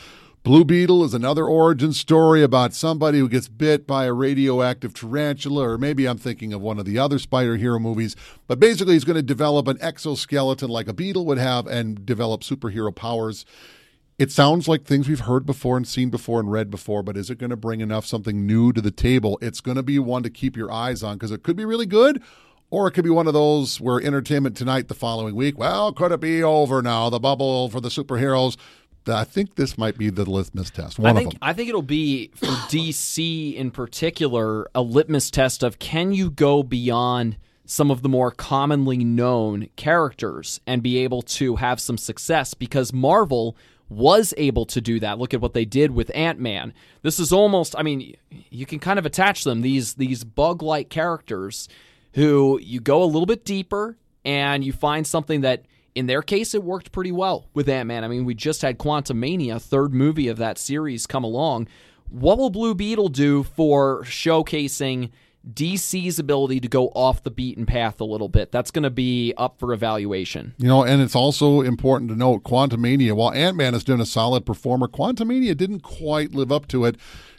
Blue 0.47 0.64
Beetle 0.64 1.03
is 1.03 1.12
another 1.12 1.44
origin 1.44 1.92
story 1.92 2.40
about 2.40 2.72
somebody 2.72 3.18
who 3.18 3.28
gets 3.28 3.49
bit 3.49 3.84
by 3.84 4.05
a 4.05 4.12
radioactive 4.12 4.94
tarantula, 4.94 5.70
or 5.70 5.76
maybe 5.76 6.07
I'm 6.07 6.18
thinking 6.18 6.53
of 6.53 6.61
one 6.61 6.78
of 6.78 6.84
the 6.84 7.01
other 7.01 7.18
spider 7.18 7.57
hero 7.57 7.80
movies. 7.80 8.14
But 8.47 8.61
basically, 8.61 8.92
he's 8.92 9.03
going 9.03 9.16
to 9.16 9.22
develop 9.22 9.66
an 9.66 9.76
exoskeleton 9.80 10.70
like 10.70 10.86
a 10.86 10.92
beetle 10.92 11.26
would 11.26 11.38
have 11.38 11.66
and 11.66 12.07
develop 12.07 12.42
superhero 12.42 12.94
powers. 12.94 13.44
It 14.20 14.30
sounds 14.30 14.68
like 14.68 14.84
things 14.84 15.09
we've 15.09 15.18
heard 15.18 15.47
before 15.47 15.76
and 15.76 15.88
seen 15.88 16.11
before 16.11 16.38
and 16.38 16.49
read 16.49 16.70
before, 16.70 17.03
but 17.03 17.16
is 17.16 17.28
it 17.28 17.38
going 17.38 17.51
to 17.51 17.57
bring 17.57 17.80
enough 17.80 18.07
something 18.07 18.47
new 18.47 18.72
to 18.72 18.80
the 18.80 18.92
table? 18.92 19.40
It's 19.42 19.61
going 19.61 19.78
to 19.78 19.82
be 19.82 19.99
one 19.99 20.22
to 20.22 20.30
keep 20.30 20.57
your 20.57 20.70
eyes 20.70 21.03
on 21.03 21.16
because 21.16 21.32
it 21.32 21.42
could 21.42 21.57
be 21.57 21.64
really 21.64 21.86
good 21.86 22.22
or 22.70 22.88
it 22.88 22.92
could 22.92 23.05
be 23.05 23.11
one 23.11 23.26
of 23.26 23.32
those 23.32 23.80
where 23.80 24.01
entertainment 24.01 24.57
tonight 24.57 24.88
the 24.88 24.94
following 24.94 25.34
week, 25.34 25.59
well, 25.59 25.92
could 25.92 26.12
it 26.12 26.20
be 26.20 26.42
over 26.42 26.82
now? 26.82 27.11
The 27.11 27.20
bubble 27.20 27.68
for 27.68 27.80
the 27.80 27.88
superheroes. 27.88 28.57
I 29.09 29.24
think 29.24 29.54
this 29.54 29.78
might 29.78 29.98
be 29.98 30.11
the 30.11 30.28
litmus 30.28 30.70
test. 30.70 30.98
One 30.98 31.16
I 31.16 31.18
think 31.18 31.26
of 31.28 31.32
them. 31.34 31.38
I 31.42 31.52
think 31.52 31.68
it'll 31.68 31.82
be 31.82 32.30
for 32.34 32.46
DC 32.68 33.54
in 33.54 33.70
particular 33.70 34.68
a 34.74 34.82
litmus 34.82 35.30
test 35.30 35.62
of 35.62 35.78
can 35.78 36.12
you 36.12 36.30
go 36.30 36.62
beyond 36.62 37.36
some 37.64 37.90
of 37.90 38.02
the 38.02 38.09
more 38.09 38.30
commonly 38.30 38.98
known 38.98 39.68
characters 39.76 40.61
and 40.66 40.82
be 40.82 40.98
able 40.98 41.22
to 41.22 41.57
have 41.57 41.80
some 41.80 41.98
success 41.98 42.54
because 42.54 42.92
Marvel 42.92 43.57
was 43.88 44.32
able 44.36 44.66
to 44.66 44.80
do 44.80 44.98
that. 45.00 45.18
Look 45.18 45.34
at 45.34 45.40
what 45.40 45.52
they 45.52 45.64
did 45.64 45.90
with 45.92 46.11
Ant-Man. 46.14 46.72
This 47.02 47.18
is 47.18 47.32
almost 47.32 47.74
I 47.76 47.82
mean 47.82 48.16
you 48.50 48.66
can 48.66 48.78
kind 48.78 48.98
of 48.98 49.07
attach 49.07 49.44
them 49.44 49.62
these 49.62 49.94
these 49.94 50.24
bug-like 50.24 50.88
characters 50.88 51.68
who 52.14 52.59
you 52.62 52.80
go 52.80 53.02
a 53.02 53.04
little 53.04 53.26
bit 53.26 53.44
deeper 53.44 53.96
and 54.24 54.64
you 54.64 54.72
find 54.72 55.07
something 55.07 55.42
that 55.42 55.66
in 55.97 56.07
their 56.07 56.22
case 56.22 56.55
it 56.55 56.62
worked 56.62 56.92
pretty 56.92 57.11
well 57.11 57.49
with 57.55 57.68
Ant-Man. 57.68 58.05
I 58.05 58.09
mean, 58.09 58.24
we 58.24 58.34
just 58.34 58.62
had 58.62 58.78
Quantumania, 58.78 59.61
third 59.61 59.94
movie 59.94 60.28
of 60.28 60.36
that 60.36 60.59
series 60.59 61.07
come 61.07 61.24
along. 61.24 61.66
What 62.09 62.38
will 62.38 62.51
Blue 62.51 62.74
Beetle 62.74 63.09
do 63.09 63.42
for 63.42 64.05
showcasing 64.05 65.11
DC's 65.53 66.18
ability 66.18 66.59
to 66.61 66.68
go 66.68 66.88
off 66.88 67.22
the 67.22 67.30
beaten 67.30 67.66
path 67.66 68.01
a 68.01 68.05
little 68.05 68.28
bit. 68.28 68.51
That's 68.51 68.72
going 68.72 68.82
to 68.82 68.90
be 68.90 69.32
up 69.36 69.61
for 69.61 69.72
evaluation. 69.72 70.55
You 70.59 70.66
know, 70.66 70.82
and 70.82 71.01
it's 71.01 71.14
also 71.14 71.61
important 71.61 72.11
to 72.11 72.16
note 72.16 72.42
Quantumania, 72.42 73.12
while 73.12 73.30
Ant 73.32 73.57
Man 73.57 73.72
has 73.72 73.84
been 73.84 74.01
a 74.01 74.07
solid 74.07 74.44
performer, 74.44 74.88
Quantumania 74.88 75.57
didn't 75.57 75.80
quite 75.80 76.32
live 76.34 76.51
up 76.51 76.66
to 76.68 76.84
it. 76.84 76.97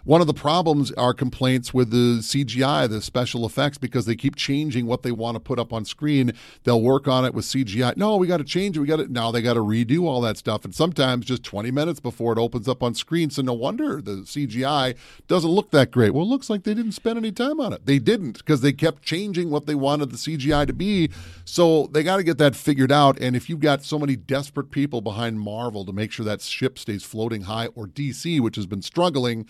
One 0.08 0.22
of 0.22 0.28
the 0.28 0.34
problems 0.34 0.94
are 0.94 1.14
complaints 1.14 1.74
with 1.74 1.90
the 1.90 2.20
CGI, 2.22 2.88
the 2.88 3.02
special 3.02 3.46
effects, 3.46 3.78
because 3.78 4.06
they 4.06 4.16
keep 4.16 4.38
changing 4.38 4.86
what 4.86 5.04
they 5.04 5.12
want 5.12 5.36
to 5.36 5.42
put 5.42 5.60
up 5.60 5.74
on 5.74 5.84
screen. 5.84 6.32
They'll 6.64 6.82
work 6.82 7.10
on 7.10 7.26
it 7.26 7.34
with 7.34 7.44
CGI. 7.44 7.98
No, 7.98 8.16
we 8.16 8.26
got 8.26 8.38
to 8.38 8.46
change 8.46 8.78
it. 8.78 8.80
We 8.80 8.88
got 8.88 9.00
to 9.00 9.12
now 9.12 9.32
they 9.32 9.42
got 9.42 9.56
to 9.56 9.60
redo 9.60 10.04
all 10.04 10.22
that 10.22 10.38
stuff, 10.38 10.64
and 10.64 10.74
sometimes 10.74 11.26
just 11.26 11.44
20 11.44 11.72
minutes 11.72 12.00
before 12.00 12.32
it 12.32 12.40
opens 12.40 12.70
up 12.70 12.82
on 12.82 12.96
screen. 12.96 13.30
So 13.30 13.42
no 13.42 13.52
wonder 13.52 14.02
the 14.02 14.22
CGI 14.22 14.96
doesn't 15.28 15.52
look 15.52 15.72
that 15.72 15.92
great. 15.92 16.14
Well, 16.14 16.24
it 16.24 16.30
looks 16.30 16.50
like 16.50 16.64
they 16.64 16.74
didn't 16.74 16.94
spend 16.94 17.18
any 17.18 17.34
time 17.34 17.60
on 17.60 17.74
it. 17.74 17.86
They 17.86 18.00
didn't 18.00 18.38
because 18.38 18.62
they 18.62 18.72
kept 18.72 19.04
changing 19.04 19.50
what 19.50 19.66
they 19.66 19.76
wanted 19.76 20.12
the 20.12 20.18
CGI 20.18 20.68
to 20.68 20.74
be. 20.74 21.10
So 21.44 21.88
they 21.88 22.04
got 22.04 22.16
to 22.16 22.24
get 22.24 22.38
that 22.38 22.56
figured 22.56 22.94
out. 22.94 23.20
And 23.20 23.36
if 23.36 23.50
you've 23.50 23.60
got 23.60 23.84
so 23.84 24.00
many 24.00 24.16
desperate 24.16 24.72
people 24.72 25.02
behind 25.02 25.42
Marvel 25.42 25.84
to 25.84 25.92
make 25.92 26.14
sure 26.14 26.26
that 26.26 26.40
ship 26.40 26.80
stays 26.80 27.04
floating 27.04 27.42
high, 27.42 27.68
or 27.76 27.88
DC, 27.88 28.40
which 28.40 28.56
has 28.56 28.66
been 28.66 28.82
struggling 28.82 29.46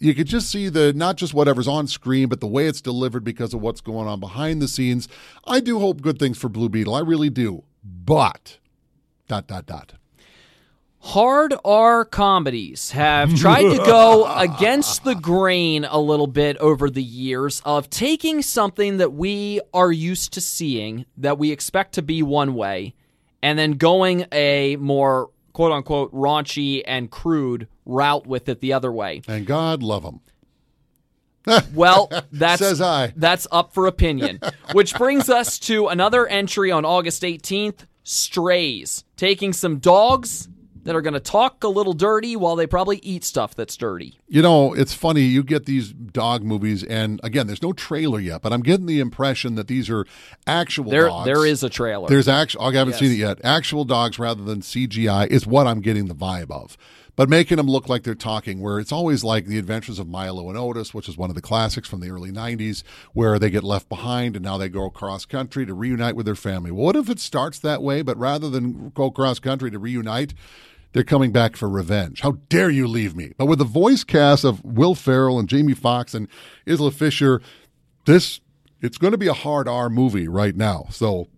you 0.00 0.14
could 0.14 0.26
just 0.26 0.50
see 0.50 0.68
the 0.68 0.92
not 0.92 1.16
just 1.16 1.34
whatever's 1.34 1.68
on 1.68 1.86
screen, 1.86 2.28
but 2.28 2.40
the 2.40 2.46
way 2.46 2.66
it's 2.66 2.80
delivered 2.80 3.24
because 3.24 3.54
of 3.54 3.60
what's 3.60 3.80
going 3.80 4.08
on 4.08 4.20
behind 4.20 4.60
the 4.60 4.68
scenes. 4.68 5.08
I 5.46 5.60
do 5.60 5.78
hope 5.78 6.00
good 6.02 6.18
things 6.18 6.38
for 6.38 6.48
Blue 6.48 6.68
Beetle. 6.68 6.94
I 6.94 7.00
really 7.00 7.30
do. 7.30 7.64
But 7.82 8.58
dot 9.28 9.46
dot 9.46 9.66
dot. 9.66 9.94
Hard 10.98 11.52
R 11.66 12.06
comedies 12.06 12.92
have 12.92 13.34
tried 13.34 13.64
to 13.64 13.76
go 13.76 14.24
against 14.38 15.04
the 15.04 15.14
grain 15.14 15.84
a 15.84 15.98
little 15.98 16.26
bit 16.26 16.56
over 16.56 16.88
the 16.88 17.02
years 17.02 17.60
of 17.66 17.90
taking 17.90 18.40
something 18.40 18.96
that 18.96 19.12
we 19.12 19.60
are 19.74 19.92
used 19.92 20.32
to 20.32 20.40
seeing, 20.40 21.04
that 21.18 21.38
we 21.38 21.52
expect 21.52 21.92
to 21.94 22.02
be 22.02 22.22
one 22.22 22.54
way, 22.54 22.94
and 23.42 23.58
then 23.58 23.72
going 23.72 24.24
a 24.32 24.76
more 24.76 25.28
quote 25.52 25.72
unquote 25.72 26.10
raunchy 26.14 26.82
and 26.86 27.10
crude 27.10 27.68
route 27.86 28.26
with 28.26 28.48
it 28.48 28.60
the 28.60 28.72
other 28.72 28.90
way. 28.92 29.22
And 29.28 29.46
God 29.46 29.82
love 29.82 30.02
them. 30.02 30.20
Well, 31.74 32.10
that's 32.32 32.60
Says 32.60 32.80
I. 32.80 33.12
that's 33.16 33.46
up 33.52 33.74
for 33.74 33.86
opinion. 33.86 34.40
Which 34.72 34.94
brings 34.96 35.28
us 35.28 35.58
to 35.60 35.88
another 35.88 36.26
entry 36.26 36.70
on 36.70 36.86
August 36.86 37.22
18th, 37.22 37.80
Strays, 38.02 39.04
taking 39.16 39.52
some 39.52 39.78
dogs 39.78 40.48
that 40.84 40.94
are 40.96 41.00
going 41.02 41.14
to 41.14 41.20
talk 41.20 41.62
a 41.64 41.68
little 41.68 41.92
dirty 41.94 42.34
while 42.36 42.56
they 42.56 42.66
probably 42.66 42.98
eat 42.98 43.24
stuff 43.24 43.54
that's 43.54 43.76
dirty. 43.76 44.18
You 44.28 44.40
know, 44.42 44.72
it's 44.74 44.92
funny. 44.94 45.22
You 45.22 45.42
get 45.42 45.64
these 45.66 45.92
dog 45.92 46.42
movies, 46.44 46.82
and 46.82 47.20
again, 47.22 47.46
there's 47.46 47.62
no 47.62 47.72
trailer 47.74 48.20
yet, 48.20 48.40
but 48.42 48.52
I'm 48.52 48.60
getting 48.62 48.84
the 48.86 49.00
impression 49.00 49.54
that 49.56 49.66
these 49.68 49.88
are 49.90 50.06
actual 50.46 50.90
There 50.90 51.08
dogs. 51.08 51.24
there 51.26 51.44
is 51.46 51.62
a 51.62 51.70
trailer. 51.70 52.08
There's 52.08 52.28
actual. 52.28 52.62
Oh, 52.62 52.66
I 52.68 52.74
haven't 52.74 52.92
Yes. 52.92 53.00
seen 53.00 53.12
it 53.12 53.16
yet. 53.18 53.38
Actual 53.44 53.84
dogs 53.84 54.18
rather 54.18 54.42
than 54.44 54.60
CGI 54.60 55.26
is 55.28 55.46
what 55.46 55.66
I'm 55.66 55.80
getting 55.80 56.06
the 56.06 56.14
vibe 56.14 56.50
of. 56.50 56.76
But 57.16 57.28
making 57.28 57.58
them 57.58 57.68
look 57.68 57.88
like 57.88 58.02
they're 58.02 58.14
talking, 58.14 58.60
where 58.60 58.80
it's 58.80 58.90
always 58.90 59.22
like 59.22 59.46
the 59.46 59.58
Adventures 59.58 59.98
of 59.98 60.08
Milo 60.08 60.48
and 60.48 60.58
Otis, 60.58 60.92
which 60.92 61.08
is 61.08 61.16
one 61.16 61.30
of 61.30 61.36
the 61.36 61.42
classics 61.42 61.88
from 61.88 62.00
the 62.00 62.10
early 62.10 62.32
'90s, 62.32 62.82
where 63.12 63.38
they 63.38 63.50
get 63.50 63.62
left 63.62 63.88
behind 63.88 64.36
and 64.36 64.44
now 64.44 64.58
they 64.58 64.68
go 64.68 64.84
across 64.86 65.24
country 65.24 65.64
to 65.64 65.74
reunite 65.74 66.16
with 66.16 66.26
their 66.26 66.34
family. 66.34 66.70
Well, 66.70 66.86
what 66.86 66.96
if 66.96 67.08
it 67.08 67.20
starts 67.20 67.58
that 67.60 67.82
way, 67.82 68.02
but 68.02 68.16
rather 68.16 68.50
than 68.50 68.90
go 68.90 69.10
cross 69.10 69.38
country 69.38 69.70
to 69.70 69.78
reunite, 69.78 70.34
they're 70.92 71.04
coming 71.04 71.32
back 71.32 71.56
for 71.56 71.68
revenge. 71.68 72.20
How 72.20 72.38
dare 72.48 72.70
you 72.70 72.86
leave 72.86 73.14
me? 73.16 73.32
But 73.36 73.46
with 73.46 73.58
the 73.58 73.64
voice 73.64 74.04
cast 74.04 74.44
of 74.44 74.64
Will 74.64 74.94
Ferrell 74.94 75.38
and 75.38 75.48
Jamie 75.48 75.74
Foxx 75.74 76.14
and 76.14 76.28
Isla 76.66 76.92
Fisher, 76.92 77.42
this 78.06 78.40
it's 78.80 78.98
going 78.98 79.12
to 79.12 79.18
be 79.18 79.26
a 79.26 79.32
hard 79.32 79.66
R 79.66 79.88
movie 79.88 80.28
right 80.28 80.54
now. 80.54 80.86
So 80.90 81.28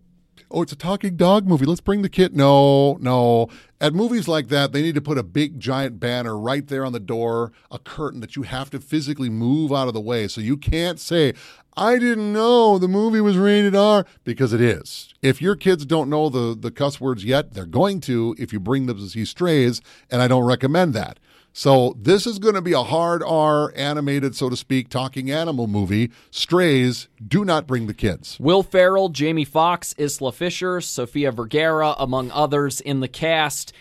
oh, 0.51 0.63
it's 0.63 0.73
a 0.73 0.77
talking 0.77 1.17
dog 1.17 1.47
movie. 1.47 1.67
Let's 1.67 1.81
bring 1.81 2.03
the 2.03 2.09
kid. 2.09 2.37
No, 2.37 2.95
no. 2.95 3.49
At 3.81 3.95
movies 3.95 4.29
like 4.29 4.49
that, 4.49 4.73
they 4.73 4.83
need 4.83 4.95
to 4.95 5.01
put 5.01 5.19
a 5.19 5.23
big 5.23 5.61
giant 5.61 6.01
banner 6.01 6.39
right 6.39 6.67
there 6.67 6.85
on 6.85 6.93
the 6.93 7.01
door, 7.01 7.53
a 7.71 7.79
curtain 7.79 8.21
that 8.21 8.37
you 8.37 8.43
have 8.43 8.71
to 8.71 8.81
physically 8.81 9.29
move 9.29 9.73
out 9.73 9.89
of 9.89 9.95
the 9.95 10.01
way. 10.01 10.29
So 10.29 10.41
you 10.41 10.57
can't 10.57 10.99
say, 10.99 11.35
I 11.77 11.99
didn't 11.99 12.33
know 12.33 12.79
the 12.79 12.89
movie 12.89 13.21
was 13.21 13.37
rated 13.37 13.77
R 13.77 14.07
because 14.25 14.55
it 14.55 14.63
is. 14.63 15.13
If 15.21 15.43
your 15.43 15.57
kids 15.57 15.85
don't 15.85 16.09
know 16.09 16.31
the, 16.31 16.57
the 16.59 16.71
cuss 16.71 17.01
words 17.01 17.23
yet, 17.23 17.53
they're 17.53 17.67
going 17.67 18.01
to 18.03 18.35
if 18.39 18.51
you 18.53 18.61
bring 18.61 18.87
them 18.87 18.97
to 18.97 19.09
see 19.09 19.27
strays, 19.27 19.83
and 20.11 20.23
I 20.23 20.29
don't 20.29 20.45
recommend 20.45 20.95
that. 20.95 21.19
So 21.59 21.97
this 21.99 22.27
is 22.27 22.39
going 22.39 22.55
to 22.55 22.61
be 22.61 22.75
a 22.75 22.83
hard 22.83 23.23
R 23.23 23.73
animated, 23.75 24.37
so 24.37 24.51
to 24.51 24.57
speak, 24.59 24.91
talking 24.91 25.31
animal 25.31 25.67
movie. 25.67 26.11
Strays, 26.31 27.09
do 27.27 27.47
not 27.47 27.67
bring 27.67 27.87
the 27.87 27.95
kids. 27.95 28.39
Will 28.39 28.63
Ferrell, 28.63 29.09
Jamie 29.09 29.47
Foxx, 29.47 29.95
Isla 29.99 30.33
Fisher, 30.33 30.83
Sofia 30.83 31.33
Vergara, 31.33 31.95
among 31.99 32.31
others 32.31 32.83
in 32.83 33.01
the 33.01 33.09
cast. 33.09 33.73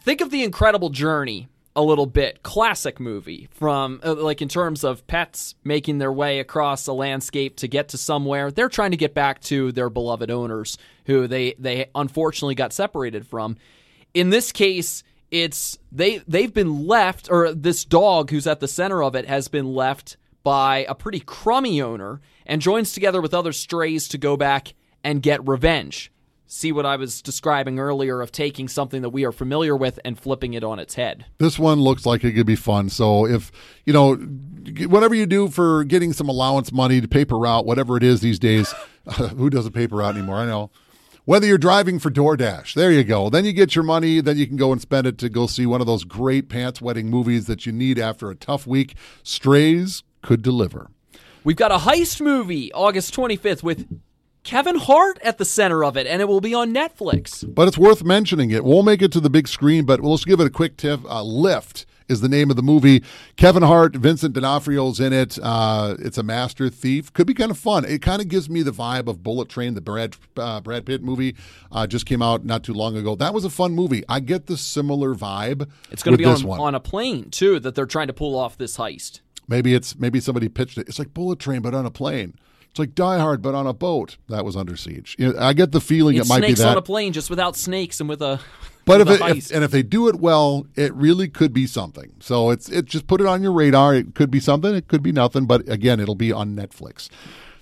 Think 0.00 0.20
of 0.20 0.30
the 0.30 0.44
incredible 0.44 0.90
journey 0.90 1.48
a 1.74 1.82
little 1.82 2.06
bit. 2.06 2.44
Classic 2.44 3.00
movie 3.00 3.48
from 3.50 4.00
uh, 4.04 4.14
like 4.14 4.40
in 4.40 4.48
terms 4.48 4.84
of 4.84 5.04
pets 5.08 5.56
making 5.64 5.98
their 5.98 6.12
way 6.12 6.38
across 6.38 6.86
a 6.86 6.92
landscape 6.92 7.56
to 7.56 7.66
get 7.66 7.88
to 7.88 7.98
somewhere. 7.98 8.52
They're 8.52 8.68
trying 8.68 8.92
to 8.92 8.96
get 8.96 9.12
back 9.12 9.40
to 9.42 9.72
their 9.72 9.90
beloved 9.90 10.30
owners 10.30 10.78
who 11.06 11.26
they 11.26 11.56
they 11.58 11.90
unfortunately 11.96 12.54
got 12.54 12.72
separated 12.72 13.26
from. 13.26 13.56
In 14.14 14.30
this 14.30 14.52
case, 14.52 15.02
it's 15.42 15.78
they 15.92 16.18
they've 16.28 16.52
been 16.52 16.86
left 16.86 17.28
or 17.30 17.52
this 17.52 17.84
dog 17.84 18.30
who's 18.30 18.46
at 18.46 18.60
the 18.60 18.68
center 18.68 19.02
of 19.02 19.14
it 19.14 19.26
has 19.26 19.48
been 19.48 19.74
left 19.74 20.16
by 20.42 20.86
a 20.88 20.94
pretty 20.94 21.20
crummy 21.20 21.82
owner 21.82 22.20
and 22.46 22.62
joins 22.62 22.92
together 22.92 23.20
with 23.20 23.34
other 23.34 23.52
strays 23.52 24.08
to 24.08 24.18
go 24.18 24.36
back 24.36 24.74
and 25.02 25.22
get 25.22 25.46
revenge. 25.46 26.12
See 26.48 26.70
what 26.70 26.86
I 26.86 26.94
was 26.94 27.20
describing 27.20 27.80
earlier 27.80 28.20
of 28.20 28.30
taking 28.30 28.68
something 28.68 29.02
that 29.02 29.10
we 29.10 29.24
are 29.24 29.32
familiar 29.32 29.76
with 29.76 29.98
and 30.04 30.16
flipping 30.16 30.54
it 30.54 30.62
on 30.62 30.78
its 30.78 30.94
head. 30.94 31.26
This 31.38 31.58
one 31.58 31.80
looks 31.80 32.06
like 32.06 32.22
it 32.22 32.32
could 32.32 32.46
be 32.46 32.54
fun. 32.54 32.88
So 32.88 33.26
if 33.26 33.50
you 33.84 33.92
know, 33.92 34.14
whatever 34.86 35.14
you 35.14 35.26
do 35.26 35.48
for 35.48 35.82
getting 35.82 36.12
some 36.12 36.28
allowance 36.28 36.70
money 36.70 37.00
to 37.00 37.08
paper 37.08 37.36
route, 37.36 37.66
whatever 37.66 37.96
it 37.96 38.04
is 38.04 38.20
these 38.20 38.38
days, 38.38 38.72
who 39.36 39.50
does 39.50 39.66
a 39.66 39.72
paper 39.72 39.96
route 39.96 40.16
anymore? 40.16 40.36
I 40.36 40.46
know. 40.46 40.70
Whether 41.26 41.48
you're 41.48 41.58
driving 41.58 41.98
for 41.98 42.08
DoorDash, 42.08 42.74
there 42.74 42.92
you 42.92 43.02
go. 43.02 43.28
Then 43.28 43.44
you 43.44 43.52
get 43.52 43.74
your 43.74 43.82
money, 43.82 44.20
then 44.20 44.36
you 44.36 44.46
can 44.46 44.56
go 44.56 44.70
and 44.70 44.80
spend 44.80 45.08
it 45.08 45.18
to 45.18 45.28
go 45.28 45.48
see 45.48 45.66
one 45.66 45.80
of 45.80 45.86
those 45.88 46.04
great 46.04 46.48
pants 46.48 46.80
wetting 46.80 47.10
movies 47.10 47.46
that 47.46 47.66
you 47.66 47.72
need 47.72 47.98
after 47.98 48.30
a 48.30 48.36
tough 48.36 48.64
week. 48.64 48.94
Strays 49.24 50.04
could 50.22 50.40
deliver. 50.40 50.88
We've 51.42 51.56
got 51.56 51.72
a 51.72 51.78
heist 51.78 52.20
movie 52.20 52.72
August 52.72 53.12
25th 53.12 53.64
with 53.64 53.88
Kevin 54.44 54.76
Hart 54.76 55.18
at 55.20 55.38
the 55.38 55.44
center 55.44 55.82
of 55.82 55.96
it, 55.96 56.06
and 56.06 56.22
it 56.22 56.28
will 56.28 56.40
be 56.40 56.54
on 56.54 56.72
Netflix. 56.72 57.44
But 57.52 57.66
it's 57.66 57.76
worth 57.76 58.04
mentioning. 58.04 58.52
It 58.52 58.62
won't 58.62 58.86
make 58.86 59.02
it 59.02 59.10
to 59.10 59.20
the 59.20 59.28
big 59.28 59.48
screen, 59.48 59.84
but 59.84 60.02
we'll 60.02 60.14
just 60.14 60.28
give 60.28 60.38
it 60.38 60.46
a 60.46 60.50
quick 60.50 60.76
tip. 60.76 61.04
Uh, 61.10 61.24
Lift 61.24 61.86
is 62.08 62.20
the 62.20 62.28
name 62.28 62.50
of 62.50 62.56
the 62.56 62.62
movie. 62.62 63.02
Kevin 63.36 63.62
Hart, 63.62 63.96
Vincent 63.96 64.34
D'Onofrio's 64.34 65.00
in 65.00 65.12
it. 65.12 65.38
Uh, 65.42 65.96
it's 65.98 66.18
a 66.18 66.22
master 66.22 66.68
thief. 66.68 67.12
Could 67.12 67.26
be 67.26 67.34
kind 67.34 67.50
of 67.50 67.58
fun. 67.58 67.84
It 67.84 68.02
kind 68.02 68.20
of 68.20 68.28
gives 68.28 68.48
me 68.48 68.62
the 68.62 68.70
vibe 68.70 69.08
of 69.08 69.22
Bullet 69.22 69.48
Train, 69.48 69.74
the 69.74 69.80
Brad 69.80 70.16
uh, 70.36 70.60
Brad 70.60 70.86
Pitt 70.86 71.02
movie. 71.02 71.36
Uh, 71.70 71.86
just 71.86 72.06
came 72.06 72.22
out 72.22 72.44
not 72.44 72.62
too 72.62 72.74
long 72.74 72.96
ago. 72.96 73.14
That 73.14 73.34
was 73.34 73.44
a 73.44 73.50
fun 73.50 73.72
movie. 73.72 74.04
I 74.08 74.20
get 74.20 74.46
the 74.46 74.56
similar 74.56 75.14
vibe. 75.14 75.68
It's 75.90 76.02
going 76.02 76.16
to 76.16 76.18
be 76.18 76.24
this 76.28 76.42
on, 76.42 76.48
one. 76.48 76.60
on 76.60 76.74
a 76.74 76.80
plane 76.80 77.30
too 77.30 77.58
that 77.60 77.74
they're 77.74 77.86
trying 77.86 78.06
to 78.08 78.12
pull 78.12 78.36
off 78.36 78.56
this 78.56 78.76
heist. 78.76 79.20
Maybe 79.48 79.74
it's 79.74 79.98
maybe 79.98 80.20
somebody 80.20 80.48
pitched 80.48 80.78
it. 80.78 80.88
It's 80.88 80.98
like 80.98 81.14
Bullet 81.14 81.38
Train, 81.38 81.62
but 81.62 81.74
on 81.74 81.86
a 81.86 81.90
plane. 81.90 82.34
It's 82.76 82.78
like 82.78 82.94
Die 82.94 83.18
Hard, 83.18 83.40
but 83.40 83.54
on 83.54 83.66
a 83.66 83.72
boat. 83.72 84.18
That 84.28 84.44
was 84.44 84.54
Under 84.54 84.76
Siege. 84.76 85.16
You 85.18 85.32
know, 85.32 85.38
I 85.38 85.54
get 85.54 85.72
the 85.72 85.80
feeling 85.80 86.18
It's 86.18 86.26
it 86.26 86.28
might 86.28 86.40
be 86.40 86.48
snakes 86.48 86.60
that. 86.60 86.72
on 86.72 86.76
a 86.76 86.82
plane 86.82 87.14
just 87.14 87.30
without 87.30 87.56
snakes 87.56 88.00
and 88.00 88.08
with 88.08 88.20
a 88.20 88.38
But 88.84 89.00
if 89.00 89.08
with 89.08 89.22
it, 89.22 89.36
if, 89.38 89.50
and 89.50 89.64
if 89.64 89.70
they 89.70 89.82
do 89.82 90.08
it 90.08 90.16
well, 90.16 90.66
it 90.74 90.92
really 90.92 91.26
could 91.26 91.54
be 91.54 91.66
something. 91.66 92.12
So 92.20 92.50
it's 92.50 92.68
it 92.68 92.84
just 92.84 93.06
put 93.06 93.22
it 93.22 93.26
on 93.26 93.42
your 93.42 93.52
radar. 93.52 93.94
It 93.94 94.14
could 94.14 94.30
be 94.30 94.40
something. 94.40 94.74
It 94.74 94.88
could 94.88 95.02
be 95.02 95.10
nothing. 95.10 95.46
But 95.46 95.66
again, 95.70 96.00
it'll 96.00 96.16
be 96.16 96.32
on 96.32 96.54
Netflix. 96.54 97.08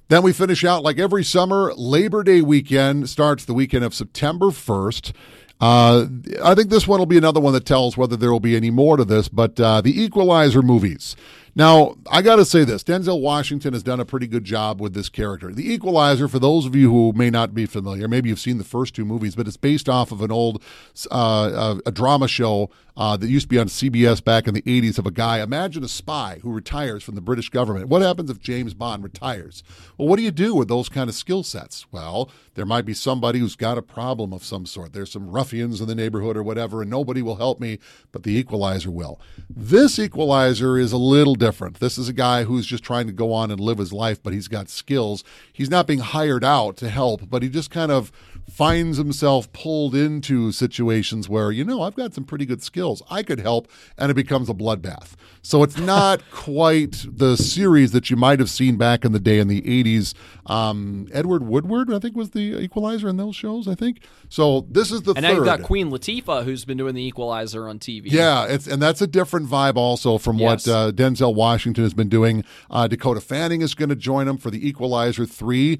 Then 0.08 0.24
we 0.24 0.32
finish 0.32 0.64
out 0.64 0.82
like 0.82 0.98
every 0.98 1.22
summer. 1.22 1.72
Labor 1.76 2.24
Day 2.24 2.40
weekend 2.40 3.08
starts 3.08 3.44
the 3.44 3.54
weekend 3.54 3.84
of 3.84 3.94
September 3.94 4.50
first. 4.50 5.12
Uh, 5.60 6.06
I 6.42 6.56
think 6.56 6.70
this 6.70 6.88
one 6.88 6.98
will 6.98 7.06
be 7.06 7.18
another 7.18 7.38
one 7.38 7.52
that 7.52 7.64
tells 7.64 7.96
whether 7.96 8.16
there 8.16 8.32
will 8.32 8.40
be 8.40 8.56
any 8.56 8.72
more 8.72 8.96
to 8.96 9.04
this. 9.04 9.28
But 9.28 9.60
uh, 9.60 9.80
the 9.80 10.02
Equalizer 10.02 10.60
movies. 10.60 11.14
Now, 11.56 11.94
I 12.10 12.20
got 12.20 12.36
to 12.36 12.44
say 12.44 12.64
this 12.64 12.82
Denzel 12.82 13.20
Washington 13.20 13.74
has 13.74 13.82
done 13.82 14.00
a 14.00 14.04
pretty 14.04 14.26
good 14.26 14.44
job 14.44 14.80
with 14.80 14.92
this 14.92 15.08
character. 15.08 15.52
The 15.52 15.72
Equalizer, 15.72 16.26
for 16.26 16.40
those 16.40 16.66
of 16.66 16.74
you 16.74 16.90
who 16.90 17.12
may 17.14 17.30
not 17.30 17.54
be 17.54 17.66
familiar, 17.66 18.08
maybe 18.08 18.28
you've 18.28 18.40
seen 18.40 18.58
the 18.58 18.64
first 18.64 18.94
two 18.94 19.04
movies, 19.04 19.36
but 19.36 19.46
it's 19.46 19.56
based 19.56 19.88
off 19.88 20.10
of 20.10 20.20
an 20.20 20.32
old 20.32 20.62
uh, 21.10 21.78
a, 21.86 21.92
drama 21.92 22.26
show 22.26 22.70
uh, 22.96 23.16
that 23.16 23.28
used 23.28 23.44
to 23.44 23.48
be 23.48 23.58
on 23.58 23.66
CBS 23.66 24.22
back 24.22 24.48
in 24.48 24.54
the 24.54 24.62
80s 24.62 24.98
of 24.98 25.06
a 25.06 25.10
guy. 25.10 25.40
Imagine 25.40 25.84
a 25.84 25.88
spy 25.88 26.38
who 26.42 26.52
retires 26.52 27.02
from 27.02 27.14
the 27.14 27.20
British 27.20 27.50
government. 27.50 27.88
What 27.88 28.02
happens 28.02 28.30
if 28.30 28.40
James 28.40 28.74
Bond 28.74 29.02
retires? 29.02 29.62
Well, 29.96 30.08
what 30.08 30.16
do 30.16 30.22
you 30.22 30.30
do 30.30 30.54
with 30.54 30.68
those 30.68 30.88
kind 30.88 31.08
of 31.08 31.14
skill 31.14 31.42
sets? 31.42 31.86
Well, 31.92 32.30
there 32.54 32.66
might 32.66 32.84
be 32.84 32.94
somebody 32.94 33.38
who's 33.40 33.56
got 33.56 33.78
a 33.78 33.82
problem 33.82 34.32
of 34.32 34.44
some 34.44 34.66
sort. 34.66 34.92
There's 34.92 35.10
some 35.10 35.28
ruffians 35.28 35.80
in 35.80 35.88
the 35.88 35.94
neighborhood 35.94 36.36
or 36.36 36.42
whatever, 36.42 36.82
and 36.82 36.90
nobody 36.90 37.22
will 37.22 37.36
help 37.36 37.60
me, 37.60 37.78
but 38.12 38.22
the 38.22 38.36
equalizer 38.36 38.90
will. 38.90 39.20
This 39.48 39.98
equalizer 39.98 40.78
is 40.78 40.92
a 40.92 40.98
little 40.98 41.34
different. 41.44 41.78
This 41.78 41.98
is 41.98 42.08
a 42.08 42.14
guy 42.14 42.44
who's 42.44 42.64
just 42.64 42.82
trying 42.82 43.06
to 43.06 43.12
go 43.12 43.30
on 43.30 43.50
and 43.50 43.60
live 43.60 43.76
his 43.76 43.92
life, 43.92 44.22
but 44.22 44.32
he's 44.32 44.48
got 44.48 44.70
skills. 44.70 45.22
He's 45.52 45.68
not 45.68 45.86
being 45.86 45.98
hired 45.98 46.42
out 46.42 46.78
to 46.78 46.88
help, 46.88 47.28
but 47.28 47.42
he 47.42 47.50
just 47.50 47.70
kind 47.70 47.92
of 47.92 48.10
finds 48.50 48.98
himself 48.98 49.52
pulled 49.52 49.94
into 49.94 50.52
situations 50.52 51.28
where, 51.28 51.50
you 51.50 51.64
know, 51.64 51.82
I've 51.82 51.94
got 51.96 52.14
some 52.14 52.24
pretty 52.24 52.46
good 52.46 52.62
skills. 52.62 53.02
I 53.10 53.22
could 53.22 53.40
help, 53.40 53.68
and 53.98 54.10
it 54.10 54.14
becomes 54.14 54.48
a 54.48 54.54
bloodbath. 54.54 55.12
So 55.42 55.62
it's 55.62 55.76
not 55.78 56.22
quite 56.30 57.04
the 57.10 57.36
series 57.36 57.92
that 57.92 58.10
you 58.10 58.16
might 58.16 58.38
have 58.38 58.50
seen 58.50 58.76
back 58.76 59.04
in 59.04 59.12
the 59.12 59.18
day 59.18 59.38
in 59.38 59.48
the 59.48 59.62
80s. 59.62 60.14
Um, 60.46 61.08
Edward 61.12 61.46
Woodward, 61.46 61.92
I 61.92 61.98
think, 61.98 62.14
was 62.16 62.30
the 62.30 62.58
equalizer 62.60 63.08
in 63.08 63.16
those 63.16 63.34
shows, 63.34 63.66
I 63.66 63.74
think. 63.74 64.00
So 64.28 64.66
this 64.70 64.90
is 64.92 65.02
the 65.02 65.12
and 65.14 65.16
third. 65.16 65.22
now 65.22 65.30
you've 65.32 65.44
got 65.44 65.62
Queen 65.62 65.90
Latifah 65.90 66.44
who's 66.44 66.64
been 66.64 66.76
doing 66.78 66.94
the 66.94 67.02
Equalizer 67.06 67.68
on 67.68 67.78
TV. 67.78 68.04
Yeah, 68.12 68.44
it's 68.46 68.66
and 68.66 68.80
that's 68.80 69.00
a 69.00 69.06
different 69.06 69.48
vibe 69.48 69.76
also 69.76 70.18
from 70.18 70.38
Yes. 70.38 70.66
what 70.66 70.74
uh, 70.74 70.92
Denzel 70.92 71.34
Washington 71.34 71.84
has 71.84 71.94
been 71.94 72.08
doing. 72.08 72.44
Uh, 72.70 72.86
Dakota 72.88 73.20
Fanning 73.20 73.62
is 73.62 73.74
going 73.74 73.88
to 73.88 73.96
join 73.96 74.28
him 74.28 74.36
for 74.36 74.50
the 74.50 74.66
Equalizer 74.66 75.26
three. 75.26 75.78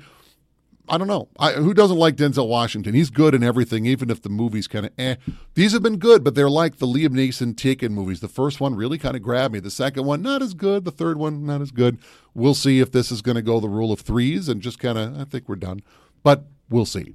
I 0.87 0.99
don't 0.99 1.09
know. 1.09 1.29
I, 1.39 1.53
who 1.53 1.73
doesn't 1.73 1.97
like 1.97 2.17
Denzel 2.17 2.47
Washington? 2.47 2.93
He's 2.95 3.09
good 3.09 3.35
in 3.35 3.43
everything, 3.43 3.87
even 3.87 4.11
if 4.11 4.21
the 4.21 4.29
movie's 4.29 4.67
kind 4.69 4.85
of 4.85 4.93
eh. 4.99 5.17
These 5.55 5.73
have 5.73 5.83
been 5.83 5.97
good, 5.97 6.23
but 6.23 6.35
they're 6.35 6.51
like 6.51 6.77
the 6.77 6.87
Liam 6.87 7.15
Neeson 7.15 7.57
Taken 7.57 7.95
movies. 7.95 8.21
The 8.21 8.29
first 8.29 8.61
one 8.61 8.75
really 8.75 8.99
kind 8.99 9.17
of 9.17 9.23
grabbed 9.23 9.55
me. 9.55 9.61
The 9.61 9.71
second 9.71 10.05
one, 10.05 10.21
not 10.21 10.43
as 10.43 10.53
good. 10.53 10.85
The 10.85 10.91
third 10.91 11.17
one, 11.17 11.47
not 11.47 11.63
as 11.63 11.71
good. 11.71 11.99
We'll 12.35 12.55
see 12.55 12.81
if 12.81 12.93
this 12.93 13.11
is 13.11 13.23
going 13.23 13.37
to 13.37 13.43
go 13.43 13.61
the 13.61 13.69
rule 13.69 13.93
of 13.93 14.01
threes 14.01 14.49
and 14.49 14.61
just 14.61 14.79
kind 14.79 14.99
of, 14.99 15.19
I 15.19 15.25
think 15.25 15.49
we're 15.49 15.57
done. 15.57 15.81
But 16.23 16.45
we'll 16.69 16.85
see. 16.85 17.15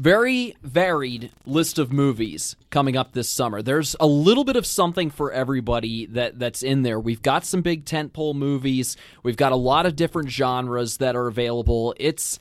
very 0.00 0.56
varied 0.62 1.30
list 1.44 1.78
of 1.78 1.92
movies 1.92 2.56
coming 2.70 2.96
up 2.96 3.12
this 3.12 3.28
summer. 3.28 3.60
There's 3.60 3.94
a 4.00 4.06
little 4.06 4.44
bit 4.44 4.56
of 4.56 4.64
something 4.64 5.10
for 5.10 5.30
everybody 5.30 6.06
that 6.06 6.38
that's 6.38 6.62
in 6.62 6.82
there. 6.82 6.98
We've 6.98 7.20
got 7.20 7.44
some 7.44 7.60
big 7.60 7.84
tentpole 7.84 8.34
movies. 8.34 8.96
We've 9.22 9.36
got 9.36 9.52
a 9.52 9.56
lot 9.56 9.84
of 9.84 9.96
different 9.96 10.30
genres 10.30 10.96
that 10.98 11.16
are 11.16 11.26
available. 11.26 11.94
It's 11.98 12.38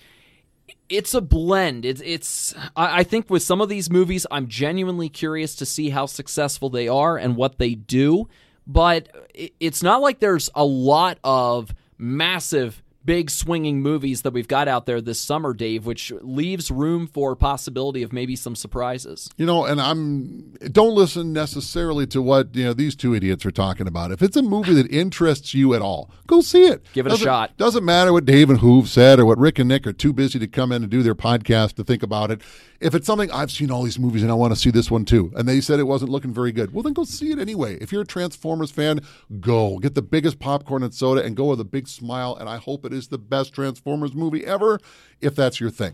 it's 0.89 1.13
a 1.13 1.21
blend. 1.21 1.85
It's 1.85 2.01
it's. 2.03 2.53
I 2.75 3.03
think 3.03 3.29
with 3.29 3.43
some 3.43 3.61
of 3.61 3.69
these 3.69 3.89
movies, 3.89 4.25
I'm 4.31 4.47
genuinely 4.47 5.09
curious 5.09 5.55
to 5.55 5.65
see 5.65 5.89
how 5.89 6.05
successful 6.05 6.69
they 6.69 6.87
are 6.87 7.17
and 7.17 7.35
what 7.35 7.57
they 7.57 7.75
do. 7.75 8.27
But 8.67 9.09
it- 9.33 9.53
it's 9.59 9.81
not 9.83 10.01
like 10.01 10.19
there's 10.19 10.49
a 10.55 10.63
lot 10.65 11.17
of 11.23 11.73
massive, 11.97 12.81
big 13.05 13.29
swinging 13.29 13.81
movies 13.81 14.21
that 14.23 14.33
we've 14.33 14.47
got 14.47 14.67
out 14.67 14.85
there 14.85 14.99
this 15.01 15.19
summer, 15.19 15.53
Dave, 15.53 15.85
which 15.85 16.11
leaves 16.21 16.69
room 16.69 17.07
for 17.07 17.35
possibility 17.35 18.03
of 18.03 18.11
maybe 18.13 18.35
some 18.35 18.55
surprises. 18.55 19.29
You 19.37 19.45
know, 19.45 19.65
and 19.65 19.79
I'm 19.81 20.51
don't 20.71 20.93
listen 20.95 21.31
necessarily 21.33 22.05
to 22.07 22.21
what 22.21 22.53
you 22.55 22.65
know 22.65 22.73
these 22.73 22.95
two 22.95 23.15
idiots 23.15 23.45
are 23.45 23.51
talking 23.51 23.87
about. 23.87 24.11
If 24.11 24.21
it's 24.21 24.35
a 24.37 24.41
movie 24.41 24.73
that 24.73 24.91
interests 24.91 25.53
you 25.53 25.73
at 25.73 25.81
all, 25.81 26.11
go 26.27 26.41
see 26.41 26.63
it. 26.65 26.85
Give 26.93 27.05
it 27.05 27.09
a 27.09 27.13
Doesn't- 27.13 27.25
shot. 27.25 27.57
Doesn't 27.57 27.85
matter 27.85 28.11
what 28.13 28.25
Dave 28.25 28.49
and 28.49 28.59
Hoove 28.59 28.87
said 28.87 29.19
or 29.19 29.25
what 29.25 29.37
Rick 29.37 29.59
and 29.59 29.69
Nick 29.69 29.87
are 29.87 29.93
too 29.93 30.13
busy 30.13 30.37
to 30.39 30.47
come 30.47 30.71
in 30.71 30.83
and 30.83 30.91
do 30.91 31.01
their 31.03 31.15
podcast 31.15 31.73
to 31.75 31.83
think 31.83 32.03
about 32.03 32.31
it. 32.31 32.41
If 32.79 32.95
it's 32.95 33.05
something 33.07 33.29
I've 33.31 33.51
seen 33.51 33.71
all 33.71 33.83
these 33.83 33.99
movies 33.99 34.21
and 34.23 34.31
I 34.31 34.35
want 34.35 34.53
to 34.53 34.59
see 34.59 34.71
this 34.71 34.89
one 34.89 35.03
too, 35.05 35.31
and 35.35 35.47
they 35.47 35.59
said 35.61 35.79
it 35.79 35.83
wasn't 35.83 36.11
looking 36.11 36.33
very 36.33 36.51
good, 36.51 36.73
well 36.73 36.83
then 36.83 36.93
go 36.93 37.03
see 37.03 37.31
it 37.31 37.39
anyway. 37.39 37.77
If 37.81 37.91
you're 37.91 38.03
a 38.03 38.05
Transformers 38.05 38.71
fan, 38.71 39.01
go 39.39 39.79
get 39.79 39.95
the 39.95 40.01
biggest 40.01 40.39
popcorn 40.39 40.83
and 40.83 40.93
soda 40.93 41.23
and 41.23 41.35
go 41.35 41.45
with 41.45 41.59
a 41.59 41.65
big 41.65 41.87
smile. 41.87 42.35
And 42.39 42.47
I 42.47 42.57
hope 42.57 42.85
is 42.93 43.07
the 43.07 43.17
best 43.17 43.53
Transformers 43.53 44.13
movie 44.13 44.45
ever. 44.45 44.79
If 45.21 45.35
that's 45.35 45.59
your 45.59 45.69
thing. 45.69 45.93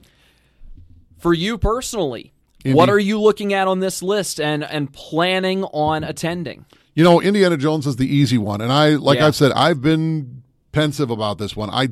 For 1.17 1.33
you 1.33 1.57
personally, 1.57 2.33
Indeed. 2.63 2.75
what 2.75 2.89
are 2.89 2.99
you 2.99 3.19
looking 3.21 3.53
at 3.53 3.67
on 3.67 3.79
this 3.79 4.03
list 4.03 4.39
and 4.39 4.63
and 4.63 4.91
planning 4.91 5.63
on 5.65 6.03
attending? 6.03 6.65
You 6.93 7.03
know, 7.03 7.21
Indiana 7.21 7.57
Jones 7.57 7.85
is 7.87 7.95
the 7.97 8.07
easy 8.07 8.37
one, 8.37 8.61
and 8.61 8.71
I, 8.71 8.91
like 8.95 9.19
Yeah. 9.19 9.27
I've 9.27 9.35
said, 9.35 9.51
I've 9.51 9.81
been 9.81 10.43
pensive 10.71 11.09
about 11.09 11.37
this 11.37 11.55
one. 11.55 11.69
I, 11.69 11.89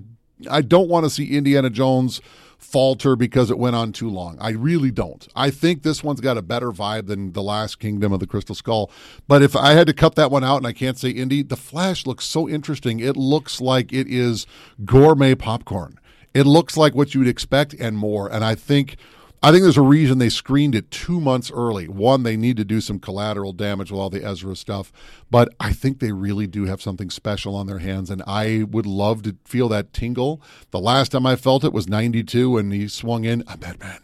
I 0.49 0.61
don't 0.61 0.87
want 0.87 1.05
to 1.05 1.09
see 1.09 1.35
Indiana 1.35 1.69
Jones 1.69 2.21
falter 2.63 3.15
because 3.15 3.51
it 3.51 3.57
went 3.57 3.75
on 3.75 3.91
too 3.91 4.09
long. 4.09 4.37
I 4.39 4.51
really 4.51 4.91
don't. 4.91 5.27
I 5.35 5.49
think 5.51 5.83
this 5.83 6.03
one's 6.03 6.21
got 6.21 6.37
a 6.37 6.41
better 6.41 6.71
vibe 6.71 7.07
than 7.07 7.33
the 7.33 7.43
Last 7.43 7.79
Kingdom 7.79 8.13
of 8.13 8.19
the 8.19 8.27
Crystal 8.27 8.55
Skull. 8.55 8.89
But 9.27 9.41
if 9.41 9.55
I 9.55 9.73
had 9.73 9.87
to 9.87 9.93
cut 9.93 10.15
that 10.15 10.31
one 10.31 10.43
out, 10.43 10.57
and 10.57 10.67
I 10.67 10.73
can't 10.73 10.97
say 10.97 11.13
indie, 11.13 11.47
the 11.47 11.57
Flash 11.57 12.05
looks 12.05 12.25
so 12.25 12.47
interesting. 12.47 12.99
It 12.99 13.17
looks 13.17 13.61
like 13.61 13.91
it 13.91 14.07
is 14.07 14.47
gourmet 14.85 15.35
popcorn. 15.35 15.99
It 16.33 16.45
looks 16.45 16.77
like 16.77 16.95
what 16.95 17.13
you 17.13 17.19
would 17.19 17.27
expect 17.27 17.73
and 17.75 17.97
more. 17.97 18.31
And 18.31 18.43
I 18.43 18.55
think 18.55 18.97
I 19.45 19.51
think 19.51 19.63
there's 19.63 19.75
a 19.75 19.81
reason 19.81 20.19
they 20.19 20.29
screened 20.29 20.73
it 20.73 20.89
two 20.89 21.19
months 21.19 21.51
early. 21.51 21.89
One, 21.89 22.23
they 22.23 22.37
need 22.37 22.55
to 22.55 22.63
do 22.63 22.79
some 22.79 22.97
collateral 22.97 23.51
damage 23.51 23.91
with 23.91 23.99
all 23.99 24.09
the 24.09 24.23
Ezra 24.23 24.55
stuff, 24.55 24.93
but 25.29 25.53
I 25.59 25.73
think 25.73 25.99
they 25.99 26.13
really 26.13 26.47
do 26.47 26.63
have 26.63 26.81
something 26.81 27.09
special 27.09 27.53
on 27.53 27.67
their 27.67 27.79
hands, 27.79 28.09
and 28.09 28.23
I 28.25 28.63
would 28.69 28.85
love 28.85 29.21
to 29.23 29.35
feel 29.43 29.67
that 29.67 29.91
tingle. 29.91 30.41
The 30.71 30.79
last 30.79 31.11
time 31.11 31.25
I 31.25 31.35
felt 31.35 31.65
it 31.65 31.73
was 31.73 31.89
'92 31.89 32.51
when 32.51 32.71
he 32.71 32.87
swung 32.87 33.25
in. 33.25 33.43
I'm 33.45 33.59
Batman 33.59 33.99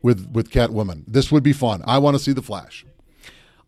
with 0.00 0.30
with 0.32 0.52
Catwoman. 0.52 1.02
This 1.08 1.32
would 1.32 1.42
be 1.42 1.52
fun. 1.52 1.82
I 1.84 1.98
want 1.98 2.16
to 2.16 2.22
see 2.22 2.32
the 2.32 2.40
Flash. 2.40 2.86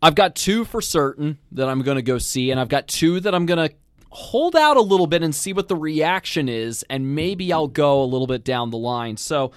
I've 0.00 0.14
got 0.14 0.36
two 0.36 0.64
for 0.64 0.80
certain 0.80 1.38
that 1.50 1.68
I'm 1.68 1.82
going 1.82 1.96
to 1.96 2.02
go 2.02 2.18
see, 2.18 2.52
and 2.52 2.60
I've 2.60 2.68
got 2.68 2.86
two 2.86 3.18
that 3.18 3.34
I'm 3.34 3.46
going 3.46 3.68
to 3.68 3.74
hold 4.10 4.54
out 4.54 4.76
a 4.76 4.80
little 4.80 5.08
bit 5.08 5.24
and 5.24 5.34
see 5.34 5.52
what 5.52 5.66
the 5.66 5.74
reaction 5.74 6.48
is, 6.48 6.84
and 6.88 7.16
maybe 7.16 7.52
I'll 7.52 7.66
go 7.66 8.00
a 8.00 8.06
little 8.06 8.28
bit 8.28 8.44
down 8.44 8.70
the 8.70 8.78
line. 8.78 9.16
So, 9.16 9.50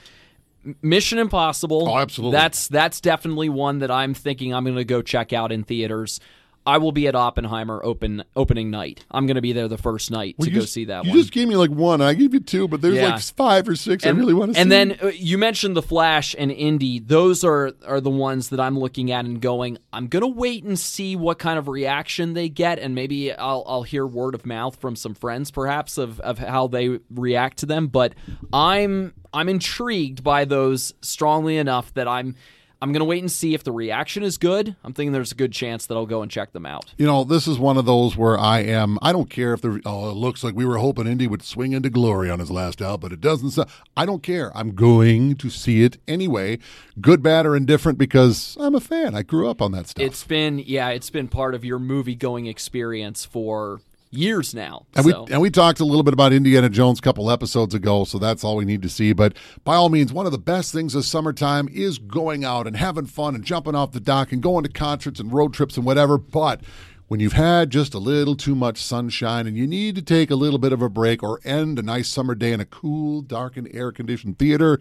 Mission 0.82 1.20
Impossible. 1.20 1.88
Oh, 1.90 1.98
absolutely. 1.98 2.38
That's 2.38 2.68
that's 2.68 3.02
definitely 3.02 3.50
one 3.50 3.80
that 3.80 3.92
I'm 3.92 4.14
thinking 4.14 4.54
I'm 4.54 4.64
going 4.64 4.76
to 4.76 4.86
go 4.86 5.02
check 5.02 5.34
out 5.34 5.52
in 5.52 5.64
theaters. 5.64 6.20
I 6.68 6.78
will 6.80 6.92
be 6.92 7.08
at 7.08 7.16
Oppenheimer 7.16 7.82
open 7.84 8.24
opening 8.36 8.70
night. 8.70 9.06
I'm 9.10 9.26
going 9.26 9.36
to 9.36 9.42
be 9.42 9.54
there 9.54 9.68
the 9.70 9.78
first 9.78 10.12
night 10.12 10.36
Well, 10.38 10.46
to 10.48 10.52
go 10.52 10.60
just- 10.60 10.74
see 10.74 10.86
that 10.86 11.06
you 11.06 11.12
one. 11.12 11.20
just 11.20 11.32
gave 11.32 11.48
me 11.48 11.56
like 11.56 11.72
one. 11.72 12.02
I 12.02 12.14
gave 12.14 12.34
you 12.34 12.42
two, 12.42 12.68
but 12.68 12.82
there's 12.82 12.96
Yeah. 12.96 13.12
like 13.14 13.22
five 13.22 13.70
or 13.70 13.76
six 13.76 14.04
and, 14.04 14.18
I 14.18 14.20
really 14.20 14.34
want 14.34 14.52
to 14.52 14.56
see. 14.56 14.62
and 14.62 14.72
then 14.72 14.98
uh, 15.02 15.08
you 15.08 15.38
mentioned 15.38 15.76
the 15.78 15.82
Flash 15.82 16.36
and 16.38 16.52
Indy. 16.52 17.00
Those 17.00 17.44
are 17.46 17.72
are 17.88 18.02
the 18.02 18.10
ones 18.10 18.50
that 18.50 18.60
I'm 18.60 18.78
looking 18.78 19.12
at 19.12 19.24
and 19.24 19.42
going. 19.42 19.78
I'm 19.94 20.08
gonna 20.08 20.28
wait 20.28 20.66
and 20.66 20.78
see 20.78 21.16
what 21.16 21.40
kind 21.40 21.58
of 21.58 21.70
reaction 21.70 22.34
they 22.34 22.50
get, 22.50 22.80
and 22.80 22.94
maybe 22.94 23.32
I'll 23.34 23.64
I'll 23.66 23.84
hear 23.84 24.06
word 24.06 24.36
of 24.36 24.46
mouth 24.46 24.76
from 24.76 24.98
some 24.98 25.14
friends, 25.16 25.50
perhaps 25.52 25.98
of 25.98 26.20
of 26.20 26.38
how 26.38 26.68
they 26.68 27.00
react 27.10 27.60
to 27.60 27.66
them. 27.66 27.88
But 27.88 28.14
I'm 28.52 29.14
I'm 29.34 29.50
intrigued 29.50 30.24
by 30.24 30.46
those 30.46 30.94
strongly 31.02 31.58
enough 31.58 31.94
that 31.94 32.08
I'm. 32.08 32.36
I'm 32.82 32.92
going 32.92 33.00
to 33.00 33.06
wait 33.06 33.24
and 33.24 33.32
see 33.32 33.54
if 33.54 33.64
the 33.64 33.72
reaction 33.72 34.22
is 34.24 34.38
good. 34.38 34.76
I'm 34.84 34.94
thinking 34.94 35.12
there's 35.12 35.32
a 35.32 35.36
good 35.36 35.52
chance 35.52 35.88
that 35.88 35.96
I'll 35.96 36.06
go 36.06 36.22
and 36.22 36.30
check 36.30 36.54
them 36.54 36.66
out. 36.66 36.94
You 36.98 37.08
know, 37.08 37.24
this 37.24 37.48
is 37.48 37.58
one 37.58 37.78
of 37.78 37.86
those 37.86 38.16
where 38.16 38.38
I 38.38 38.60
am. 38.60 39.00
I 39.02 39.12
don't 39.12 39.30
care 39.30 39.54
if 39.54 39.62
the. 39.62 39.82
Oh, 39.86 40.12
it 40.12 40.14
looks 40.14 40.44
like 40.44 40.54
we 40.56 40.66
were 40.66 40.78
hoping 40.78 41.08
Indy 41.08 41.28
would 41.28 41.42
swing 41.42 41.74
into 41.74 41.90
glory 41.90 42.30
on 42.30 42.40
his 42.40 42.52
last 42.52 42.82
out, 42.82 43.02
but 43.02 43.12
it 43.12 43.20
doesn't. 43.20 43.52
So, 43.52 43.66
I 43.96 44.06
don't 44.06 44.22
care. 44.22 44.56
I'm 44.56 44.76
going 44.76 45.36
to 45.36 45.50
see 45.50 45.84
it 45.84 45.98
anyway, 46.08 46.60
good, 47.02 47.24
bad, 47.24 47.46
or 47.46 47.56
indifferent, 47.56 47.98
because 47.98 48.56
I'm 48.60 48.76
a 48.76 48.80
fan. 48.80 49.16
I 49.16 49.24
grew 49.24 49.50
up 49.50 49.62
on 49.62 49.72
that 49.72 49.88
stuff. 49.88 50.04
It's 50.04 50.24
been 50.24 50.60
yeah, 50.60 50.90
it's 50.90 51.10
been 51.10 51.28
part 51.28 51.56
of 51.56 51.66
your 51.66 51.80
movie 51.80 52.16
going 52.16 52.46
experience 52.46 53.26
for 53.26 53.82
years 54.10 54.54
now. 54.54 54.86
And 54.96 55.06
so. 55.06 55.24
we 55.24 55.34
and 55.34 55.42
we 55.42 55.50
talked 55.50 55.80
a 55.80 55.86
little 55.86 56.04
bit 56.04 56.14
about 56.14 56.34
Indiana 56.34 56.70
Jones 56.70 57.00
a 57.00 57.02
couple 57.02 57.30
episodes 57.30 57.74
ago, 57.74 58.04
so 58.04 58.18
that's 58.18 58.44
all 58.44 58.56
we 58.56 58.66
need 58.66 58.82
to 58.82 58.90
see. 58.90 59.14
But 59.14 59.36
by 59.64 59.76
all 59.76 59.90
means, 59.90 60.14
one 60.14 60.26
of 60.26 60.32
the 60.32 60.38
best 60.38 60.72
things 60.74 60.94
this 60.94 61.08
summertime 61.08 61.68
is 61.72 61.98
going 61.98 62.44
out 62.44 62.68
and 62.68 62.76
having 62.78 63.06
fun 63.06 63.36
and 63.36 63.44
jumping 63.44 63.76
off 63.76 63.92
the 63.92 64.00
dock 64.00 64.32
and 64.32 64.42
going 64.42 64.64
to 64.64 64.70
concerts 64.70 65.20
and 65.20 65.34
road 65.34 65.54
trips 65.54 65.78
and 65.78 65.86
whatever. 65.86 66.18
But 66.18 66.62
when 67.08 67.20
you've 67.20 67.34
had 67.34 67.70
just 67.70 67.94
a 67.94 68.00
little 68.00 68.36
too 68.36 68.56
much 68.56 68.82
sunshine 68.82 69.48
and 69.48 69.56
you 69.56 69.66
need 69.66 69.96
to 69.96 70.02
take 70.02 70.30
a 70.30 70.36
little 70.36 70.60
bit 70.60 70.74
of 70.74 70.82
a 70.82 70.90
break 70.90 71.24
or 71.24 71.40
end 71.46 71.80
a 71.80 71.82
nice 71.82 72.10
summer 72.10 72.36
day 72.36 72.52
in 72.52 72.60
a 72.60 72.66
cool, 72.66 73.22
dark, 73.22 73.56
and 73.56 73.74
air 73.74 73.92
conditioned 73.92 74.38
theater 74.38 74.80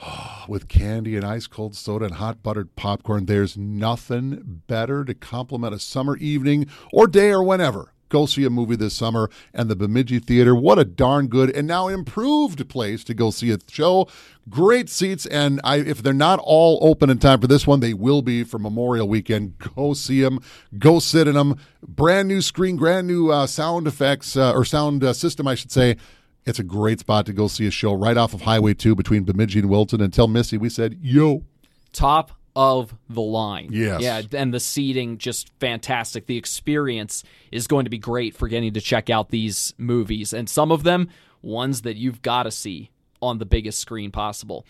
with 0.48 0.68
candy 0.68 1.16
and 1.16 1.24
ice 1.24 1.46
cold 1.46 1.76
soda 1.76 2.06
and 2.06 2.14
hot 2.14 2.42
buttered 2.42 2.74
popcorn, 2.76 3.26
there's 3.26 3.56
nothing 3.56 4.62
better 4.66 5.04
to 5.04 5.14
complement 5.14 5.74
a 5.74 5.78
summer 5.78 6.16
evening 6.16 6.66
or 6.92 7.06
day 7.06 7.30
or 7.30 7.42
whenever. 7.42 7.92
Go 8.10 8.26
see 8.26 8.44
a 8.44 8.50
movie 8.50 8.76
this 8.76 8.92
summer 8.92 9.30
and 9.54 9.70
the 9.70 9.76
Bemidji 9.76 10.18
Theater. 10.18 10.54
What 10.54 10.78
a 10.78 10.84
darn 10.84 11.28
good 11.28 11.48
and 11.56 11.66
now 11.66 11.88
improved 11.88 12.68
place 12.68 13.02
to 13.04 13.14
go 13.14 13.30
see 13.30 13.50
a 13.52 13.58
show. 13.68 14.08
Great 14.48 14.88
seats, 14.88 15.26
and 15.26 15.60
I, 15.62 15.76
if 15.76 16.02
they're 16.02 16.12
not 16.12 16.40
all 16.42 16.78
open 16.82 17.08
in 17.08 17.18
time 17.18 17.40
for 17.40 17.46
this 17.46 17.66
one, 17.66 17.80
they 17.80 17.94
will 17.94 18.20
be 18.20 18.42
for 18.42 18.58
Memorial 18.58 19.08
Weekend. 19.08 19.58
Go 19.58 19.94
see 19.94 20.20
them. 20.20 20.40
Go 20.78 20.98
sit 20.98 21.28
in 21.28 21.34
them. 21.34 21.56
Brand 21.86 22.26
new 22.26 22.42
screen, 22.42 22.76
brand 22.76 23.06
new 23.06 23.30
uh, 23.30 23.46
sound 23.46 23.86
effects 23.86 24.36
uh, 24.36 24.52
or 24.52 24.64
sound 24.64 25.04
uh, 25.04 25.12
system, 25.12 25.46
I 25.46 25.54
should 25.54 25.70
say. 25.70 25.96
It's 26.44 26.58
a 26.58 26.64
great 26.64 27.00
spot 27.00 27.26
to 27.26 27.32
go 27.32 27.46
see 27.46 27.66
a 27.66 27.70
show 27.70 27.92
right 27.92 28.16
off 28.16 28.34
of 28.34 28.42
Highway 28.42 28.74
2 28.74 28.96
between 28.96 29.22
Bemidji 29.24 29.60
and 29.60 29.70
Wilton. 29.70 30.00
And 30.00 30.12
tell 30.12 30.26
Missy 30.26 30.58
we 30.58 30.68
said, 30.68 30.98
yo. 31.00 31.44
top 31.92 32.32
of 32.56 32.94
the 33.08 33.20
line. 33.20 33.68
Yes. 33.72 34.00
Yeah, 34.02 34.22
and 34.32 34.52
the 34.52 34.60
seating 34.60 35.18
just 35.18 35.50
fantastic. 35.60 36.26
The 36.26 36.36
experience 36.36 37.22
is 37.52 37.66
going 37.66 37.84
to 37.84 37.90
be 37.90 37.98
great 37.98 38.34
for 38.34 38.48
getting 38.48 38.72
to 38.74 38.80
check 38.80 39.08
out 39.10 39.30
these 39.30 39.72
movies 39.78 40.32
and 40.32 40.48
some 40.48 40.72
of 40.72 40.82
them 40.82 41.08
ones 41.42 41.82
that 41.82 41.96
you've 41.96 42.22
got 42.22 42.42
to 42.44 42.50
see 42.50 42.90
on 43.22 43.38
the 43.38 43.46
biggest 43.46 43.78
screen 43.78 44.10
possible. 44.10 44.66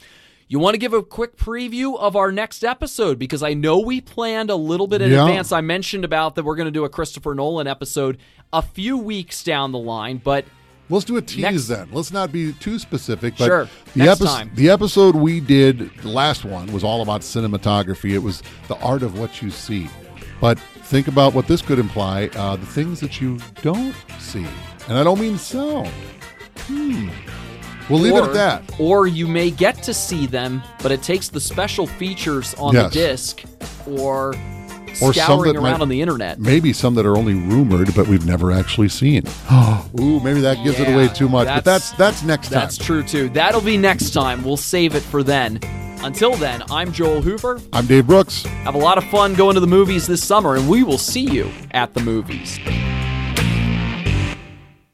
You 0.48 0.58
want 0.58 0.74
to 0.74 0.78
give 0.78 0.92
a 0.92 1.02
quick 1.02 1.36
preview 1.36 1.96
of 1.98 2.16
our 2.16 2.32
next 2.32 2.64
episode 2.64 3.18
because 3.20 3.42
I 3.42 3.54
know 3.54 3.78
we 3.78 4.00
planned 4.00 4.50
a 4.50 4.56
little 4.56 4.88
bit 4.88 5.00
in 5.00 5.10
Yeah. 5.12 5.24
advance. 5.26 5.52
I 5.52 5.60
mentioned 5.60 6.04
about 6.04 6.34
that 6.34 6.44
we're 6.44 6.56
going 6.56 6.66
to 6.66 6.72
do 6.72 6.84
a 6.84 6.88
Christopher 6.88 7.34
Nolan 7.36 7.68
episode 7.68 8.18
a 8.52 8.60
few 8.60 8.98
weeks 8.98 9.44
down 9.44 9.70
the 9.70 9.78
line, 9.78 10.20
but 10.22 10.44
Let's 10.90 11.04
do 11.04 11.16
a 11.16 11.22
tease 11.22 11.40
Next- 11.42 11.66
then. 11.68 11.88
Let's 11.92 12.12
not 12.12 12.32
be 12.32 12.52
too 12.54 12.78
specific. 12.78 13.34
But 13.38 13.46
Sure. 13.46 13.68
The, 13.94 14.04
Next 14.04 14.20
epi- 14.20 14.28
time. 14.28 14.50
the 14.54 14.68
episode 14.70 15.14
we 15.14 15.40
did, 15.40 15.90
the 16.02 16.08
last 16.08 16.44
one, 16.44 16.70
was 16.72 16.82
all 16.84 17.00
about 17.02 17.20
cinematography. 17.22 18.10
It 18.10 18.18
was 18.18 18.42
the 18.68 18.76
art 18.80 19.02
of 19.02 19.18
what 19.18 19.40
you 19.40 19.50
see. 19.50 19.88
But 20.40 20.58
think 20.58 21.06
about 21.06 21.32
what 21.34 21.46
this 21.46 21.62
could 21.62 21.78
imply 21.78 22.28
uh, 22.34 22.56
the 22.56 22.66
things 22.66 22.98
that 23.00 23.20
you 23.20 23.38
don't 23.62 23.94
see. 24.18 24.44
And 24.88 24.98
I 24.98 25.04
don't 25.04 25.20
mean 25.20 25.38
sound. 25.38 25.88
Hmm. 26.66 27.08
We'll 27.88 27.98
leave 28.00 28.14
it 28.14 28.20
or, 28.20 28.24
at 28.28 28.34
that. 28.34 28.62
Or 28.80 29.06
you 29.06 29.26
may 29.26 29.50
get 29.50 29.82
to 29.84 29.92
see 29.94 30.26
them, 30.26 30.62
but 30.82 30.92
it 30.92 31.02
takes 31.02 31.28
the 31.28 31.40
special 31.40 31.86
features 31.86 32.54
on 32.54 32.74
Yes. 32.74 32.92
the 32.92 32.98
disc 33.00 33.42
or 33.86 34.34
Or 35.02 35.12
some 35.14 35.40
scouring 35.40 35.56
around 35.56 35.62
might- 35.62 35.80
on 35.80 35.88
the 35.88 36.00
internet. 36.02 36.38
Maybe 36.40 36.72
some 36.72 36.94
that 36.96 37.06
are 37.06 37.16
only 37.16 37.34
rumored, 37.34 37.94
but 37.94 38.06
we've 38.08 38.26
never 38.26 38.52
actually 38.52 38.88
seen. 38.88 39.24
Ooh, 40.00 40.20
maybe 40.20 40.40
that 40.42 40.62
gives 40.64 40.78
it 40.78 40.88
away 40.88 41.08
too 41.08 41.28
much. 41.28 41.46
but 41.46 41.64
that's- 41.64 41.90
that's 41.90 41.92
that's 41.92 42.22
next 42.22 42.48
time. 42.50 42.60
That's 42.60 42.76
true 42.78 43.02
too. 43.02 43.28
That'll 43.30 43.60
be 43.60 43.76
next 43.76 44.10
time. 44.10 44.42
We'll 44.44 44.56
save 44.56 44.94
it 44.94 45.02
for 45.02 45.22
then. 45.22 45.58
Until 46.02 46.34
then, 46.36 46.62
I'm 46.70 46.92
Joel 46.92 47.20
Hoover. 47.20 47.60
I'm 47.74 47.86
Dave 47.86 48.06
Brooks. 48.06 48.42
Have 48.64 48.74
a 48.74 48.78
lot 48.78 48.96
of 48.98 49.04
fun 49.04 49.34
going 49.34 49.54
to 49.54 49.60
the 49.60 49.66
movies 49.66 50.06
this 50.06 50.22
summer, 50.24 50.56
and 50.56 50.68
we 50.68 50.82
will 50.82 50.96
see 50.98 51.20
you 51.30 51.50
at 51.72 51.92
the 51.94 52.00
movies. 52.00 52.58